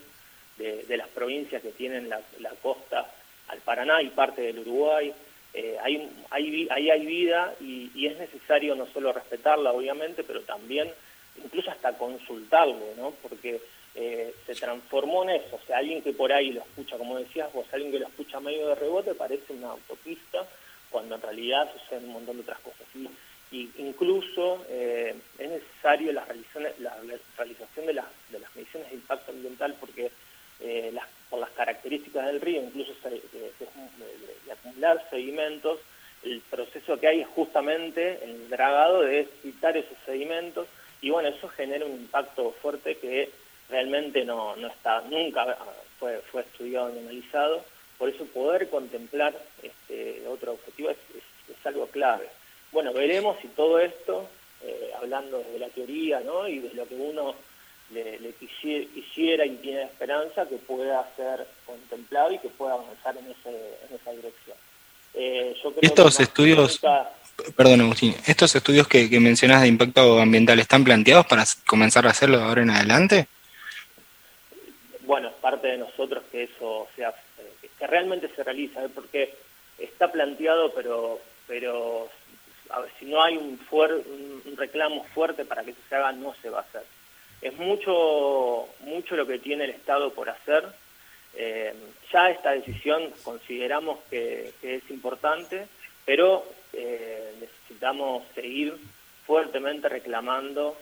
de, 0.57 0.97
las 0.97 1.07
provincias 1.09 1.61
que 1.61 1.71
tienen 1.71 2.09
la, 2.09 2.21
costa 2.61 3.11
al 3.47 3.59
Paraná 3.59 4.01
y 4.01 4.09
parte 4.09 4.41
del 4.41 4.59
Uruguay. 4.59 5.13
Eh, 5.53 5.77
hay, 5.81 6.09
hay, 6.31 6.67
ahí 6.69 6.89
hay 6.89 7.05
vida 7.05 7.53
y, 7.61 8.05
es 8.05 8.17
necesario 8.17 8.75
no 8.75 8.85
solo 8.87 9.13
respetarla, 9.13 9.71
obviamente, 9.71 10.23
pero 10.23 10.41
también 10.41 10.91
incluso 11.43 11.71
hasta 11.71 11.97
consultarlo, 11.97 12.93
¿no? 12.97 13.11
Porque 13.21 13.61
eh, 13.95 14.33
se 14.45 14.55
transformó 14.55 15.23
en 15.23 15.41
eso. 15.41 15.55
O 15.55 15.65
sea, 15.65 15.77
alguien 15.77 16.01
que 16.01 16.13
por 16.13 16.31
ahí 16.31 16.51
lo 16.51 16.61
escucha, 16.61 16.97
como 16.97 17.17
decías 17.17 17.51
vos, 17.53 17.65
alguien 17.71 17.91
que 17.91 17.99
lo 17.99 18.07
escucha 18.07 18.39
medio 18.39 18.67
de 18.67 18.75
rebote 18.75 19.13
parece 19.13 19.53
una 19.53 19.71
autopista, 19.71 20.45
cuando 20.89 21.15
en 21.15 21.21
realidad 21.21 21.71
suceden 21.73 22.05
un 22.05 22.13
montón 22.13 22.37
de 22.37 22.43
otras 22.43 22.59
cosas. 22.59 22.87
Y, 23.51 23.69
incluso 23.77 24.65
eh, 24.69 25.15
es 25.37 25.49
necesario 25.49 26.11
la, 26.11 26.25
la, 26.79 26.97
realización 27.37 27.85
de, 27.85 27.93
de, 27.93 28.39
las 28.39 28.55
mediciones 28.55 28.89
de 28.89 28.95
impacto 28.95 29.31
ambiental 29.31 29.75
porque 29.79 30.11
eh, 30.59 30.89
las, 30.93 31.05
por 31.29 31.39
las 31.39 31.51
características 31.51 32.25
del 32.25 32.41
río, 32.41 32.61
incluso 32.63 32.93
de, 33.03 33.11
de, 33.11 34.51
acumular 34.51 35.05
sedimentos, 35.09 35.79
el 36.23 36.41
proceso 36.49 36.99
que 36.99 37.07
hay 37.07 37.21
es 37.21 37.27
justamente 37.27 38.23
el 38.23 38.49
dragado 38.49 39.01
de 39.01 39.27
quitar 39.41 39.77
esos 39.77 39.97
sedimentos 40.05 40.67
y 41.01 41.09
bueno, 41.09 41.29
eso 41.29 41.47
genera 41.49 41.85
un 41.85 41.93
impacto 41.93 42.51
fuerte 42.61 42.97
que 42.97 43.29
realmente 43.69 44.25
no, 44.25 44.55
no 44.55 44.67
está, 44.67 45.01
nunca 45.09 45.57
fue, 45.99 46.19
fue 46.31 46.41
estudiado 46.41 46.89
ni 46.89 46.99
analizado, 46.99 47.63
por 47.97 48.09
eso 48.09 48.25
poder 48.25 48.69
contemplar 48.69 49.33
este 49.61 50.27
otro 50.27 50.53
objetivo 50.53 50.89
es, 50.89 50.97
es, 51.15 51.65
algo 51.65 51.87
clave. 51.87 52.27
bueno, 52.71 52.93
veremos 52.93 53.37
si 53.41 53.47
todo 53.47 53.79
esto, 53.79 54.27
eh, 54.61 54.91
hablando 54.95 55.39
de 55.39 55.57
la 55.57 55.67
teoría 55.69 56.19
¿no? 56.19 56.47
y 56.47 56.59
de 56.59 56.73
lo 56.75 56.87
que 56.87 56.93
uno 56.93 57.33
le, 57.91 58.33
quisiera, 58.33 59.45
y 59.45 59.55
tiene 59.57 59.83
esperanza, 59.83 60.47
que 60.47 60.57
pueda 60.57 61.07
ser 61.15 61.47
contemplado 61.65 62.31
y 62.31 62.39
que 62.39 62.49
pueda 62.49 62.73
avanzar 62.73 63.15
en, 63.17 63.25
esa 63.31 64.11
dirección. 64.11 64.57
Eh, 65.13 65.55
Estos 65.81 66.19
estudios... 66.19 66.79
Perdón, 67.55 67.81
Agustín, 67.81 68.15
¿estos 68.25 68.55
estudios 68.55 68.87
que, 68.87 69.07
mencionas 69.19 69.61
de 69.61 69.67
impacto 69.67 70.19
ambiental 70.19 70.59
están 70.59 70.83
planteados 70.83 71.25
para 71.25 71.43
comenzar 71.65 72.07
a 72.07 72.11
hacerlo 72.11 72.37
de 72.37 72.43
ahora 72.43 72.61
en 72.61 72.69
adelante? 72.69 73.27
Bueno, 75.01 75.31
parte 75.41 75.67
de 75.67 75.77
nosotros 75.77 76.23
que 76.31 76.43
eso 76.43 76.87
sea, 76.95 77.09
eh, 77.09 77.67
que 77.77 77.87
realmente 77.87 78.29
se 78.35 78.43
realiza, 78.43 78.83
¿eh? 78.83 78.89
porque 78.93 79.33
está 79.77 80.11
planteado, 80.11 80.73
pero, 80.73 81.19
pero 81.47 82.09
si 82.99 83.05
no 83.05 83.21
hay 83.21 83.37
un, 83.37 83.59
un 83.71 84.57
reclamo 84.57 85.03
fuerte 85.13 85.45
para 85.45 85.63
que 85.63 85.71
eso 85.71 85.81
se 85.87 85.95
haga, 85.95 86.11
no 86.13 86.33
se 86.41 86.49
va 86.49 86.59
a 86.59 86.63
hacer. 86.63 86.83
Es 87.41 87.55
mucho, 87.57 88.67
mucho 88.79 89.15
lo 89.15 89.27
que 89.27 89.39
tiene 89.39 89.65
el 89.65 89.71
Estado 89.71 90.11
por 90.13 90.29
hacer. 90.29 90.65
Eh, 91.35 91.73
ya 92.11 92.29
esta 92.29 92.51
decisión 92.51 93.11
consideramos 93.23 93.99
que, 94.09 94.53
es 94.61 94.89
importante, 94.89 95.67
pero 96.05 96.45
necesitamos 97.39 98.23
seguir 98.33 98.75
fuertemente 99.25 99.89
reclamando, 99.89 100.77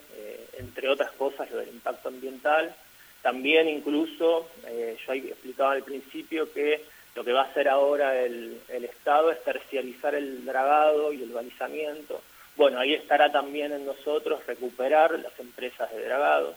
entre 0.58 0.90
otras 0.90 1.12
cosas, 1.14 1.50
lo 1.52 1.58
del 1.58 1.70
impacto 1.70 2.10
ambiental, 2.10 2.76
también 3.24 3.70
incluso, 3.70 4.50
eh, 4.68 4.98
yo 5.08 5.14
explicaba 5.14 5.72
al 5.72 5.84
principio 5.84 6.52
que 6.52 6.84
lo 7.16 7.24
que 7.24 7.32
va 7.32 7.44
a 7.44 7.46
hacer 7.46 7.70
ahora 7.70 8.22
el, 8.22 8.60
Estado 8.68 9.32
es 9.32 9.42
terciarizar 9.44 10.14
el 10.14 10.44
dragado 10.46 11.14
y 11.14 11.24
el 11.24 11.30
balizamiento. 11.30 12.22
Bueno, 12.58 12.80
ahí 12.80 12.94
estará 12.94 13.32
también 13.32 13.72
en 13.72 13.86
nosotros 13.86 14.46
recuperar 14.46 15.18
las 15.20 15.38
empresas 15.40 15.90
de 15.92 16.04
dragado. 16.04 16.54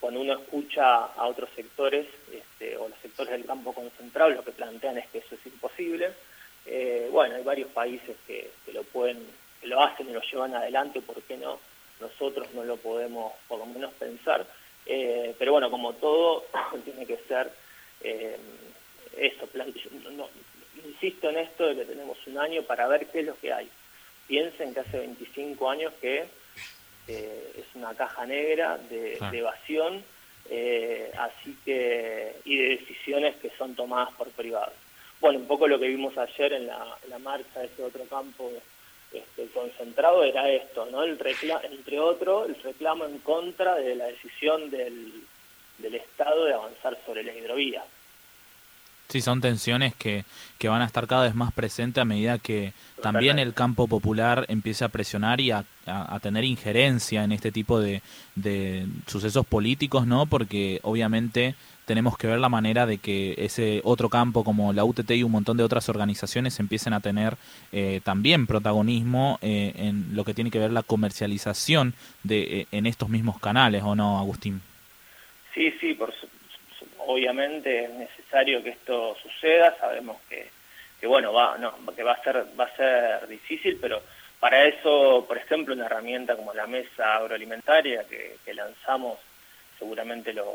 Cuando 0.00 0.20
uno 0.20 0.34
escucha 0.34 1.04
a 1.04 1.26
otros 1.26 1.50
sectores 1.54 2.06
este, 2.32 2.76
o 2.78 2.88
los 2.88 2.98
sectores 3.00 3.32
del 3.32 3.44
campo 3.44 3.74
concentrado, 3.74 4.30
lo 4.30 4.44
que 4.44 4.52
plantean 4.52 4.98
es 4.98 5.08
que 5.08 5.18
eso 5.18 5.34
es 5.34 5.46
imposible. 5.46 6.12
Eh, 6.66 7.08
bueno, 7.12 7.36
hay 7.36 7.42
varios 7.42 7.70
países 7.70 8.16
que, 8.26 8.50
lo 8.72 8.82
pueden, 8.82 9.24
que 9.60 9.68
lo 9.68 9.80
hacen 9.82 10.08
y 10.08 10.12
lo 10.12 10.20
llevan 10.20 10.54
adelante, 10.54 11.00
¿por 11.00 11.22
qué 11.22 11.36
no? 11.36 11.60
Nosotros 12.00 12.48
no 12.54 12.64
lo 12.64 12.76
podemos 12.76 13.32
por 13.48 13.58
lo 13.58 13.66
menos 13.66 13.92
pensar. 13.94 14.46
Eh, 14.84 15.34
pero 15.38 15.52
bueno, 15.52 15.70
como 15.70 15.92
todo, 15.94 16.44
tiene 16.84 17.06
que 17.06 17.18
ser 17.28 17.50
eh, 18.02 18.36
eso. 19.16 19.48
insisto 20.84 21.30
en 21.30 21.38
esto 21.38 21.66
de 21.66 21.76
que 21.76 21.84
tenemos 21.84 22.18
un 22.26 22.38
año 22.38 22.62
para 22.62 22.86
ver 22.88 23.06
qué 23.06 23.20
es 23.20 23.26
lo 23.26 23.36
que 23.38 23.52
hay. 23.52 23.68
Piensen 24.26 24.74
que 24.74 24.80
hace 24.80 24.98
25 24.98 25.70
años 25.70 25.92
que 26.00 26.24
eh, 27.08 27.52
es 27.56 27.66
una 27.74 27.94
caja 27.94 28.26
negra 28.26 28.78
de, 28.90 29.18
evasión 29.32 30.04
así 31.18 31.56
que 31.64 32.36
y 32.44 32.56
de 32.56 32.68
decisiones 32.76 33.36
que 33.36 33.50
son 33.58 33.74
tomadas 33.74 34.12
por 34.14 34.28
privados. 34.30 34.74
Bueno, 35.20 35.38
un 35.38 35.46
poco 35.46 35.66
lo 35.66 35.78
que 35.78 35.88
vimos 35.88 36.16
ayer 36.18 36.52
en 36.52 36.66
la, 36.66 36.96
la 37.08 37.18
marcha 37.18 37.60
de 37.60 37.66
ese 37.66 37.82
otro 37.82 38.04
campo 38.04 38.50
este, 39.12 39.46
concentrado 39.48 40.22
era 40.24 40.48
esto, 40.50 40.86
¿no? 40.86 41.02
El 41.02 41.18
entre 41.62 42.00
otro, 42.00 42.44
el 42.44 42.54
reclamo 42.62 43.04
en 43.06 43.18
contra 43.18 43.76
de 43.76 43.94
la 43.94 44.06
decisión 44.06 44.70
del, 44.70 45.12
del 45.78 45.94
Estado 45.94 46.44
de 46.44 46.54
avanzar 46.54 46.98
sobre 47.06 47.22
la 47.22 47.32
hidrovía. 47.32 47.84
Sí, 49.08 49.20
son 49.20 49.40
tensiones 49.40 49.94
que, 49.94 50.24
que 50.58 50.68
van 50.68 50.82
a 50.82 50.84
estar 50.84 51.06
cada 51.06 51.22
vez 51.22 51.34
más 51.34 51.52
presentes 51.52 52.02
a 52.02 52.04
medida 52.04 52.38
que 52.38 52.72
también 53.02 53.38
el 53.38 53.54
campo 53.54 53.86
popular 53.86 54.46
empiece 54.48 54.84
a 54.84 54.88
presionar 54.88 55.40
y 55.40 55.52
a, 55.52 55.64
a, 55.86 56.18
tener 56.18 56.44
injerencia 56.44 57.22
en 57.22 57.30
este 57.30 57.52
tipo 57.52 57.78
de, 57.78 58.02
de, 58.34 58.86
sucesos 59.06 59.46
políticos, 59.46 60.06
¿no? 60.08 60.26
Porque 60.26 60.80
obviamente 60.82 61.54
tenemos 61.84 62.18
que 62.18 62.26
ver 62.26 62.40
la 62.40 62.48
manera 62.48 62.84
de 62.84 62.98
que 62.98 63.34
ese 63.38 63.80
otro 63.84 64.08
campo 64.08 64.42
como 64.42 64.72
la 64.72 64.84
UTT 64.84 65.12
y 65.12 65.22
un 65.22 65.30
montón 65.30 65.56
de 65.56 65.62
otras 65.62 65.88
organizaciones 65.88 66.58
empiecen 66.58 66.92
a 66.92 67.00
tener 67.00 67.36
eh, 67.70 68.00
también 68.02 68.46
protagonismo 68.46 69.38
eh, 69.40 69.72
en 69.76 70.14
lo 70.14 70.24
que 70.24 70.34
tiene 70.34 70.50
que 70.50 70.58
ver 70.58 70.72
la 70.72 70.82
comercialización 70.82 71.94
de 72.24 72.60
eh, 72.60 72.66
en 72.72 72.86
estos 72.86 73.08
mismos 73.08 73.38
canales, 73.38 73.82
¿o 73.84 73.94
no, 73.94 74.18
Agustín? 74.18 74.60
Sí, 75.54 75.72
sí, 75.80 75.94
por 75.94 76.12
obviamente 77.06 77.84
es 77.84 77.90
necesario 77.90 78.62
que 78.62 78.70
esto 78.70 79.16
suceda, 79.22 79.76
sabemos 79.78 80.18
que, 80.28 80.48
que 81.00 81.06
bueno, 81.06 81.32
va, 81.32 81.56
no, 81.58 81.74
que 81.94 82.02
va 82.02 82.12
a 82.12 82.22
ser 82.22 82.44
va 82.58 82.64
a 82.64 82.76
ser 82.76 83.26
difícil, 83.28 83.78
pero 83.80 84.02
para 84.40 84.64
eso, 84.64 85.24
por 85.26 85.38
ejemplo, 85.38 85.74
una 85.74 85.86
herramienta 85.86 86.36
como 86.36 86.52
la 86.52 86.66
mesa 86.66 87.16
agroalimentaria 87.16 88.04
que, 88.04 88.36
que 88.44 88.54
lanzamos 88.54 89.18
seguramente 89.78 90.32
lo, 90.32 90.46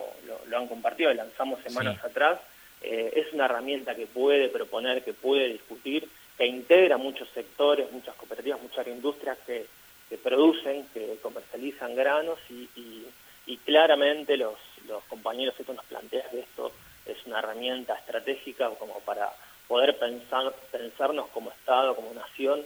lo, 0.47 0.57
han 0.57 0.67
compartido, 0.67 1.13
lanzamos 1.13 1.61
semanas 1.61 2.03
atrás, 2.03 2.39
eh, 2.81 3.13
es 3.15 3.33
una 3.33 3.45
herramienta 3.45 3.95
que 3.95 4.07
puede 4.07 4.49
proponer, 4.49 5.03
que 5.03 5.13
puede 5.13 5.49
discutir, 5.49 6.07
que 6.37 6.45
integra 6.45 6.97
muchos 6.97 7.29
sectores, 7.29 7.91
muchas 7.91 8.15
cooperativas, 8.15 8.61
muchas 8.61 8.87
industrias 8.87 9.37
que, 9.45 9.65
que 10.09 10.17
producen, 10.17 10.87
que 10.93 11.17
comercializan 11.21 11.95
granos 11.95 12.39
y, 12.49 12.67
y, 12.75 13.57
claramente 13.65 14.37
los, 14.37 14.57
los 14.87 15.03
compañeros 15.05 15.55
estos 15.59 15.75
nos 15.75 15.85
plantean 15.85 16.29
que 16.31 16.39
esto 16.39 16.71
es 17.05 17.17
una 17.25 17.39
herramienta 17.39 17.95
estratégica 17.95 18.69
como 18.79 18.99
para 18.99 19.31
poder 19.67 19.97
pensar, 19.97 20.53
pensarnos 20.71 21.27
como 21.29 21.51
Estado, 21.51 21.95
como 21.95 22.13
nación, 22.13 22.61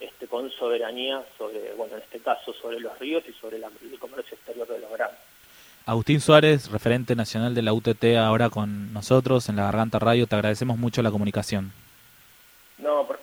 este, 0.00 0.26
con 0.26 0.50
soberanía 0.50 1.22
sobre, 1.36 1.72
bueno, 1.74 1.96
en 1.96 2.02
este 2.02 2.20
caso 2.20 2.52
sobre 2.54 2.80
los 2.80 2.98
ríos 2.98 3.22
y 3.28 3.32
sobre 3.34 3.58
el 3.58 3.98
comercio 3.98 4.34
exterior 4.34 4.66
de 4.66 4.78
los 4.78 4.90
granos. 4.90 5.16
Agustín 5.86 6.20
Suárez, 6.20 6.70
referente 6.70 7.16
nacional 7.16 7.54
de 7.54 7.62
la 7.62 7.72
UTT, 7.72 8.16
ahora 8.18 8.50
con 8.50 8.92
nosotros 8.92 9.48
en 9.48 9.56
la 9.56 9.64
Garganta 9.64 9.98
Radio. 9.98 10.26
Te 10.26 10.34
agradecemos 10.34 10.78
mucho 10.78 11.02
la 11.02 11.10
comunicación. 11.10 11.72
No, 12.78 13.06
por. 13.06 13.19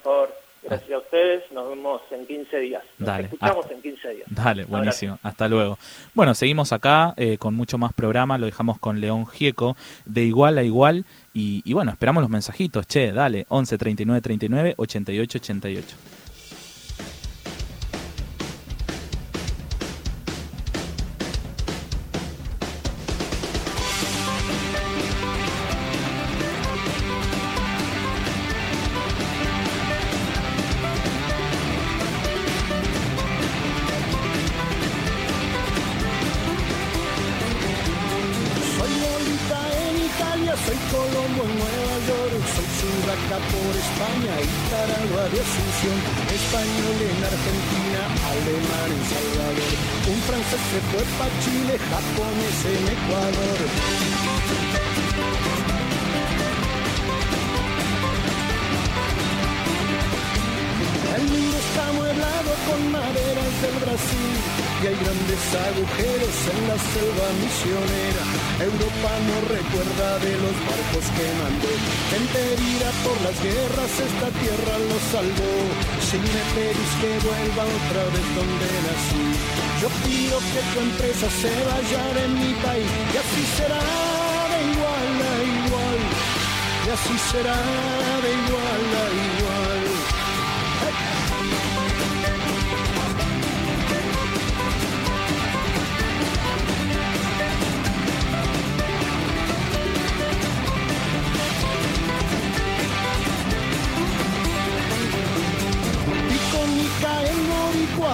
Gracias 0.68 0.92
a 0.92 0.98
ustedes. 0.98 1.52
Nos 1.52 1.70
vemos 1.70 2.02
en 2.12 2.26
15 2.26 2.58
días. 2.60 2.84
Nos 2.98 3.08
dale, 3.08 3.24
escuchamos 3.26 3.72
en 3.72 3.82
15 3.82 4.10
días. 4.10 4.28
Dale, 4.30 4.66
buenísimo. 4.66 5.18
Hasta 5.24 5.48
luego. 5.48 5.78
Bueno, 6.14 6.34
seguimos 6.36 6.74
acá 6.74 7.14
eh, 7.18 7.38
con 7.38 7.56
mucho 7.56 7.78
más 7.78 7.94
programa. 7.94 8.38
Lo 8.38 8.46
dejamos 8.46 8.78
con 8.80 9.00
León 9.00 9.26
Gieco, 9.28 9.78
de 10.06 10.24
igual 10.24 10.58
a 10.58 10.64
igual. 10.64 11.06
Y, 11.34 11.62
y 11.66 11.74
bueno, 11.74 11.92
esperamos 11.92 12.22
los 12.22 12.30
mensajitos. 12.30 12.86
Che, 12.88 13.12
dale, 13.12 13.46
11 13.50 13.78
39 13.78 14.22
39 14.22 14.74
88 14.78 15.38
88. 15.38 15.96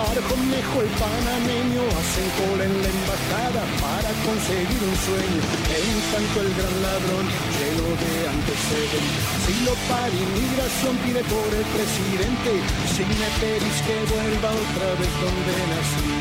Y 0.04 0.20
con 0.28 0.40
mi 0.50 0.60
en 0.60 0.64
Pascual, 0.64 0.76
Conejo 0.76 0.78
el 0.84 0.92
panameño 1.00 1.84
hacen 1.96 2.28
cola 2.36 2.64
en 2.68 2.76
la 2.84 2.90
embajada 2.92 3.64
para 3.80 4.12
conseguir 4.28 4.82
un 4.84 4.96
sueño. 5.00 5.42
En 5.80 5.96
tanto 6.12 6.38
el 6.44 6.52
gran 6.60 6.76
ladrón 6.84 7.26
lleno 7.56 7.88
de 8.04 8.14
antecedentes. 8.36 9.24
Si 9.48 9.56
lo 9.64 9.74
para 9.88 10.12
inmigración 10.12 10.94
pide 11.08 11.24
por 11.24 11.50
el 11.56 11.68
presidente. 11.72 12.52
Si 12.92 13.02
me 13.08 13.30
pedís 13.40 13.78
que 13.88 13.96
vuelva 14.12 14.50
otra 14.52 14.90
vez 15.00 15.14
donde 15.24 15.54
nací. 15.72 16.12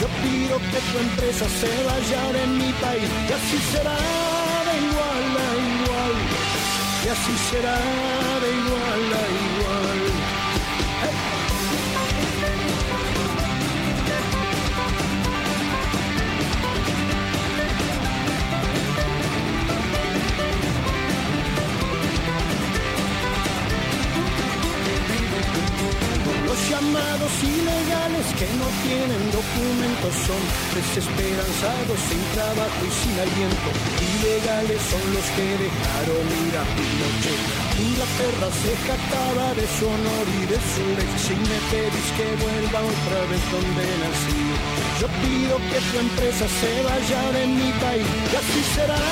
Yo 0.00 0.08
pido 0.24 0.56
que 0.72 0.80
tu 0.80 0.96
empresa 0.96 1.44
se 1.60 1.70
vaya 1.84 2.22
de 2.40 2.44
mi 2.56 2.72
país 2.80 3.04
y 3.04 3.32
así 3.36 3.58
será 3.70 3.96
de 4.64 4.74
igual 4.80 5.28
a 5.44 5.48
igual. 5.76 6.16
Y 7.04 7.08
así 7.12 7.34
será 7.52 7.76
de 8.42 8.48
igual 8.48 9.04
a 9.12 9.24
igual. 9.25 9.25
Llamados 26.86 27.32
ilegales 27.42 28.26
que 28.38 28.46
no 28.58 28.68
tienen 28.86 29.22
documentos 29.30 30.12
son 30.26 30.42
desesperanzados, 30.74 31.98
sin 32.08 32.22
trabajo 32.34 32.80
y 32.86 32.90
sin 32.90 33.14
aliento. 33.18 33.68
Ilegales 34.14 34.80
son 34.90 35.04
los 35.14 35.26
que 35.34 35.46
dejaron 35.66 36.26
ir 36.46 36.54
a 36.56 36.64
Pinochet. 36.76 37.40
Inglaterra 37.76 38.48
se 38.62 38.72
jactaba 38.86 39.46
de 39.54 39.66
su 39.76 39.84
honor 39.86 40.26
y 40.26 40.42
de 40.46 40.58
su 40.72 40.84
ley. 40.96 41.10
Si 41.26 41.34
me 41.34 41.58
que 42.16 42.28
vuelva 42.44 42.80
otra 42.94 43.20
vez 43.30 43.42
donde 43.50 43.84
nací, 44.02 44.42
yo 45.00 45.06
pido 45.22 45.54
que 45.70 45.80
tu 45.90 45.94
empresa 46.06 46.46
se 46.60 46.72
vaya 46.82 47.22
de 47.36 47.46
mi 47.46 47.70
país. 47.82 48.06
Y 48.32 48.36
así 48.36 48.62
será 48.74 49.02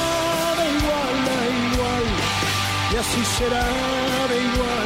de 0.59 0.67
igual 0.79 1.17
a 1.35 1.41
igual. 1.67 2.07
Y 2.93 2.97
así 3.03 3.23
será 3.39 3.65
de 4.31 4.37
igual. 4.49 4.84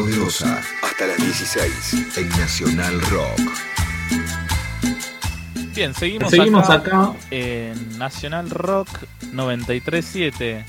Poderosa, 0.00 0.62
hasta 0.82 1.06
las 1.08 1.18
16 1.18 2.16
en 2.16 2.28
Nacional 2.30 3.02
Rock. 3.02 3.38
Bien, 5.74 5.92
seguimos, 5.92 6.30
Seguimos 6.30 6.70
acá, 6.70 7.02
acá. 7.02 7.14
en 7.30 7.98
Nacional 7.98 8.48
Rock 8.48 8.88
937. 9.32 10.64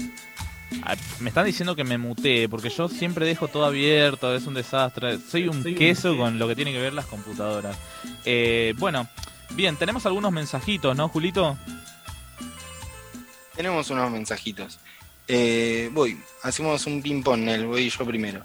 Ah, 0.84 0.96
Me 1.22 1.30
están 1.30 1.46
diciendo 1.46 1.78
que 1.78 1.86
me 1.86 1.98
muteé, 1.98 2.50
porque 2.50 2.70
yo 2.70 2.90
siempre 2.90 3.26
dejo 3.26 3.48
todo 3.48 3.64
abierto, 3.64 4.36
es 4.36 4.46
un 4.48 4.54
desastre. 4.54 5.18
Soy 5.20 5.48
un 5.48 5.64
Soy 5.64 5.72
un 5.72 5.78
queso 5.78 6.10
queso. 6.12 6.18
con 6.18 6.38
lo 6.38 6.50
que 6.50 6.56
tiene 6.58 6.74
que 6.74 6.82
ver 6.82 6.92
las 6.92 7.06
computadoras. 7.06 7.78
Eh, 8.26 8.74
bueno, 8.80 9.08
bien, 9.52 9.78
tenemos 9.78 10.06
algunos 10.06 10.34
mensajitos, 10.34 10.94
¿no, 10.98 11.08
Julito? 11.08 11.58
Tenemos 13.56 13.90
unos 13.92 14.12
mensajitos. 14.12 14.78
Eh, 15.30 15.90
voy, 15.94 16.20
hacemos 16.44 16.86
un 16.86 17.02
ping-pong, 17.02 17.48
el 17.48 17.66
voy 17.66 17.90
yo 17.90 18.06
primero. 18.06 18.44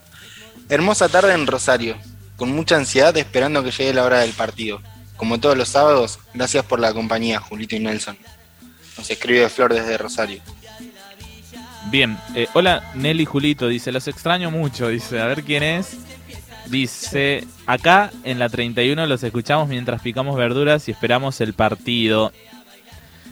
Hermosa 0.69 1.09
tarde 1.09 1.33
en 1.33 1.47
Rosario, 1.47 1.97
con 2.37 2.51
mucha 2.53 2.77
ansiedad 2.77 3.17
esperando 3.17 3.63
que 3.63 3.71
llegue 3.71 3.95
la 3.95 4.05
hora 4.05 4.21
del 4.21 4.33
partido. 4.33 4.81
Como 5.17 5.39
todos 5.39 5.57
los 5.57 5.69
sábados, 5.69 6.19
gracias 6.35 6.65
por 6.65 6.81
la 6.81 6.93
compañía, 6.93 7.39
Julito 7.39 7.77
y 7.77 7.81
Nelson. 7.81 8.19
Nos 8.99 9.09
escribe 9.09 9.49
Flor 9.49 9.73
desde 9.73 9.97
Rosario. 9.97 10.43
Bien, 11.89 12.19
eh, 12.35 12.49
hola 12.55 12.91
Nelly 12.95 13.25
Julito, 13.27 13.69
dice, 13.69 13.93
los 13.93 14.09
extraño 14.09 14.51
mucho, 14.51 14.89
dice, 14.89 15.21
a 15.21 15.27
ver 15.27 15.45
quién 15.45 15.63
es. 15.63 15.97
Dice, 16.67 17.45
acá 17.67 18.11
en 18.25 18.41
la 18.41 18.49
31 18.49 19.07
los 19.07 19.23
escuchamos 19.23 19.69
mientras 19.69 20.03
picamos 20.03 20.37
verduras 20.37 20.89
y 20.89 20.91
esperamos 20.91 21.41
el 21.41 21.55
partido. 21.55 22.33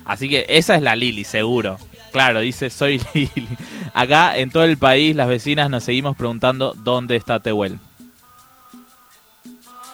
Así 0.05 0.29
que 0.29 0.47
esa 0.49 0.77
es 0.77 0.83
la 0.83 0.95
Lili, 0.95 1.25
seguro. 1.25 1.79
Claro, 2.15 2.39
dice, 2.39 2.71
soy 2.71 3.03
Lili. 3.13 3.49
Acá 3.93 4.39
en 4.39 4.49
todo 4.49 4.63
el 4.63 4.79
país 4.79 5.17
las 5.17 5.27
vecinas 5.27 5.69
nos 5.69 5.83
seguimos 5.83 6.17
preguntando 6.17 6.73
dónde 6.73 7.17
está 7.17 7.41
Tehuel. 7.41 7.81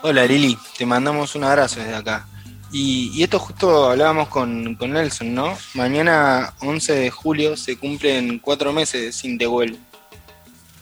Hola 0.03 0.27
Lili, 0.27 0.59
te 0.77 0.85
mandamos 0.85 1.35
un 1.35 1.45
abrazo 1.45 1.81
desde 1.81 1.95
acá. 1.95 2.29
Y, 2.71 3.23
esto 3.23 3.39
justo 3.39 3.91
hablábamos 3.91 4.29
con, 4.29 4.75
con 4.75 4.93
Nelson, 4.93 5.35
¿no? 5.35 5.57
Mañana 5.73 6.53
11 6.61 6.93
de 6.93 7.11
julio 7.11 7.57
se 7.57 7.79
cumplen 7.79 8.39
cuatro 8.39 8.71
meses 8.75 9.17
sin 9.17 9.39
Tehuel. 9.39 9.79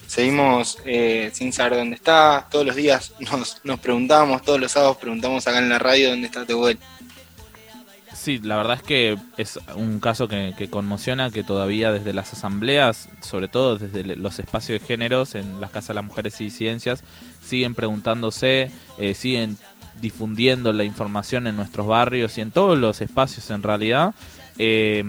Seguimos 0.09 0.79
eh, 0.85 1.31
sin 1.33 1.53
saber 1.53 1.79
dónde 1.79 1.95
está, 1.95 2.49
todos 2.51 2.67
los 2.67 2.75
días 2.75 3.13
nos, 3.21 3.61
nos 3.63 3.79
preguntamos, 3.79 4.43
todos 4.43 4.59
los 4.59 4.73
sábados 4.73 4.97
preguntamos 4.97 5.47
acá 5.47 5.59
en 5.59 5.69
la 5.69 5.79
radio 5.79 6.11
dónde 6.11 6.27
está 6.27 6.45
Tehuel. 6.45 6.81
Sí, 8.19 8.41
la 8.43 8.57
verdad 8.57 8.79
es 8.79 8.83
que 8.83 9.17
es 9.37 9.61
un 9.77 10.01
caso 10.01 10.27
que, 10.27 10.53
que 10.59 10.69
conmociona 10.69 11.31
que 11.31 11.45
todavía 11.45 11.93
desde 11.93 12.13
las 12.13 12.33
asambleas, 12.33 13.09
sobre 13.21 13.47
todo 13.47 13.79
desde 13.79 14.17
los 14.17 14.41
espacios 14.41 14.81
de 14.81 14.87
géneros 14.87 15.37
en 15.37 15.61
las 15.61 15.71
casas 15.71 15.89
de 15.89 15.95
las 15.95 16.05
mujeres 16.05 16.41
y 16.41 16.45
disidencias, 16.45 17.05
siguen 17.41 17.77
preguntándose, 17.77 18.73
eh, 18.99 19.15
siguen 19.15 19.57
difundiendo 20.01 20.73
la 20.73 20.83
información 20.83 21.47
en 21.47 21.55
nuestros 21.55 21.87
barrios 21.87 22.37
y 22.39 22.41
en 22.41 22.51
todos 22.51 22.77
los 22.77 23.01
espacios 23.01 23.49
en 23.51 23.63
realidad. 23.63 24.15
Eh, 24.59 25.05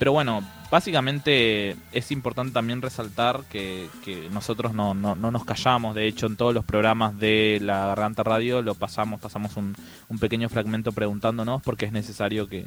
pero 0.00 0.10
bueno, 0.10 0.42
básicamente 0.72 1.76
es 1.92 2.10
importante 2.12 2.54
también 2.54 2.80
resaltar 2.80 3.42
que, 3.50 3.90
nosotros 4.30 4.72
no, 4.72 4.94
no, 4.94 5.14
no 5.14 5.30
nos 5.30 5.44
callamos, 5.44 5.94
de 5.94 6.06
hecho 6.06 6.26
en 6.26 6.36
todos 6.36 6.54
los 6.54 6.64
programas 6.64 7.18
de 7.18 7.58
la 7.60 7.88
Garganta 7.88 8.22
Radio 8.22 8.62
lo 8.62 8.74
pasamos, 8.74 9.20
pasamos 9.20 9.58
un, 9.58 9.76
pequeño 10.18 10.48
fragmento 10.48 10.92
preguntándonos 10.92 11.60
porque 11.60 11.84
es 11.84 11.92
necesario 11.92 12.48
que, 12.48 12.64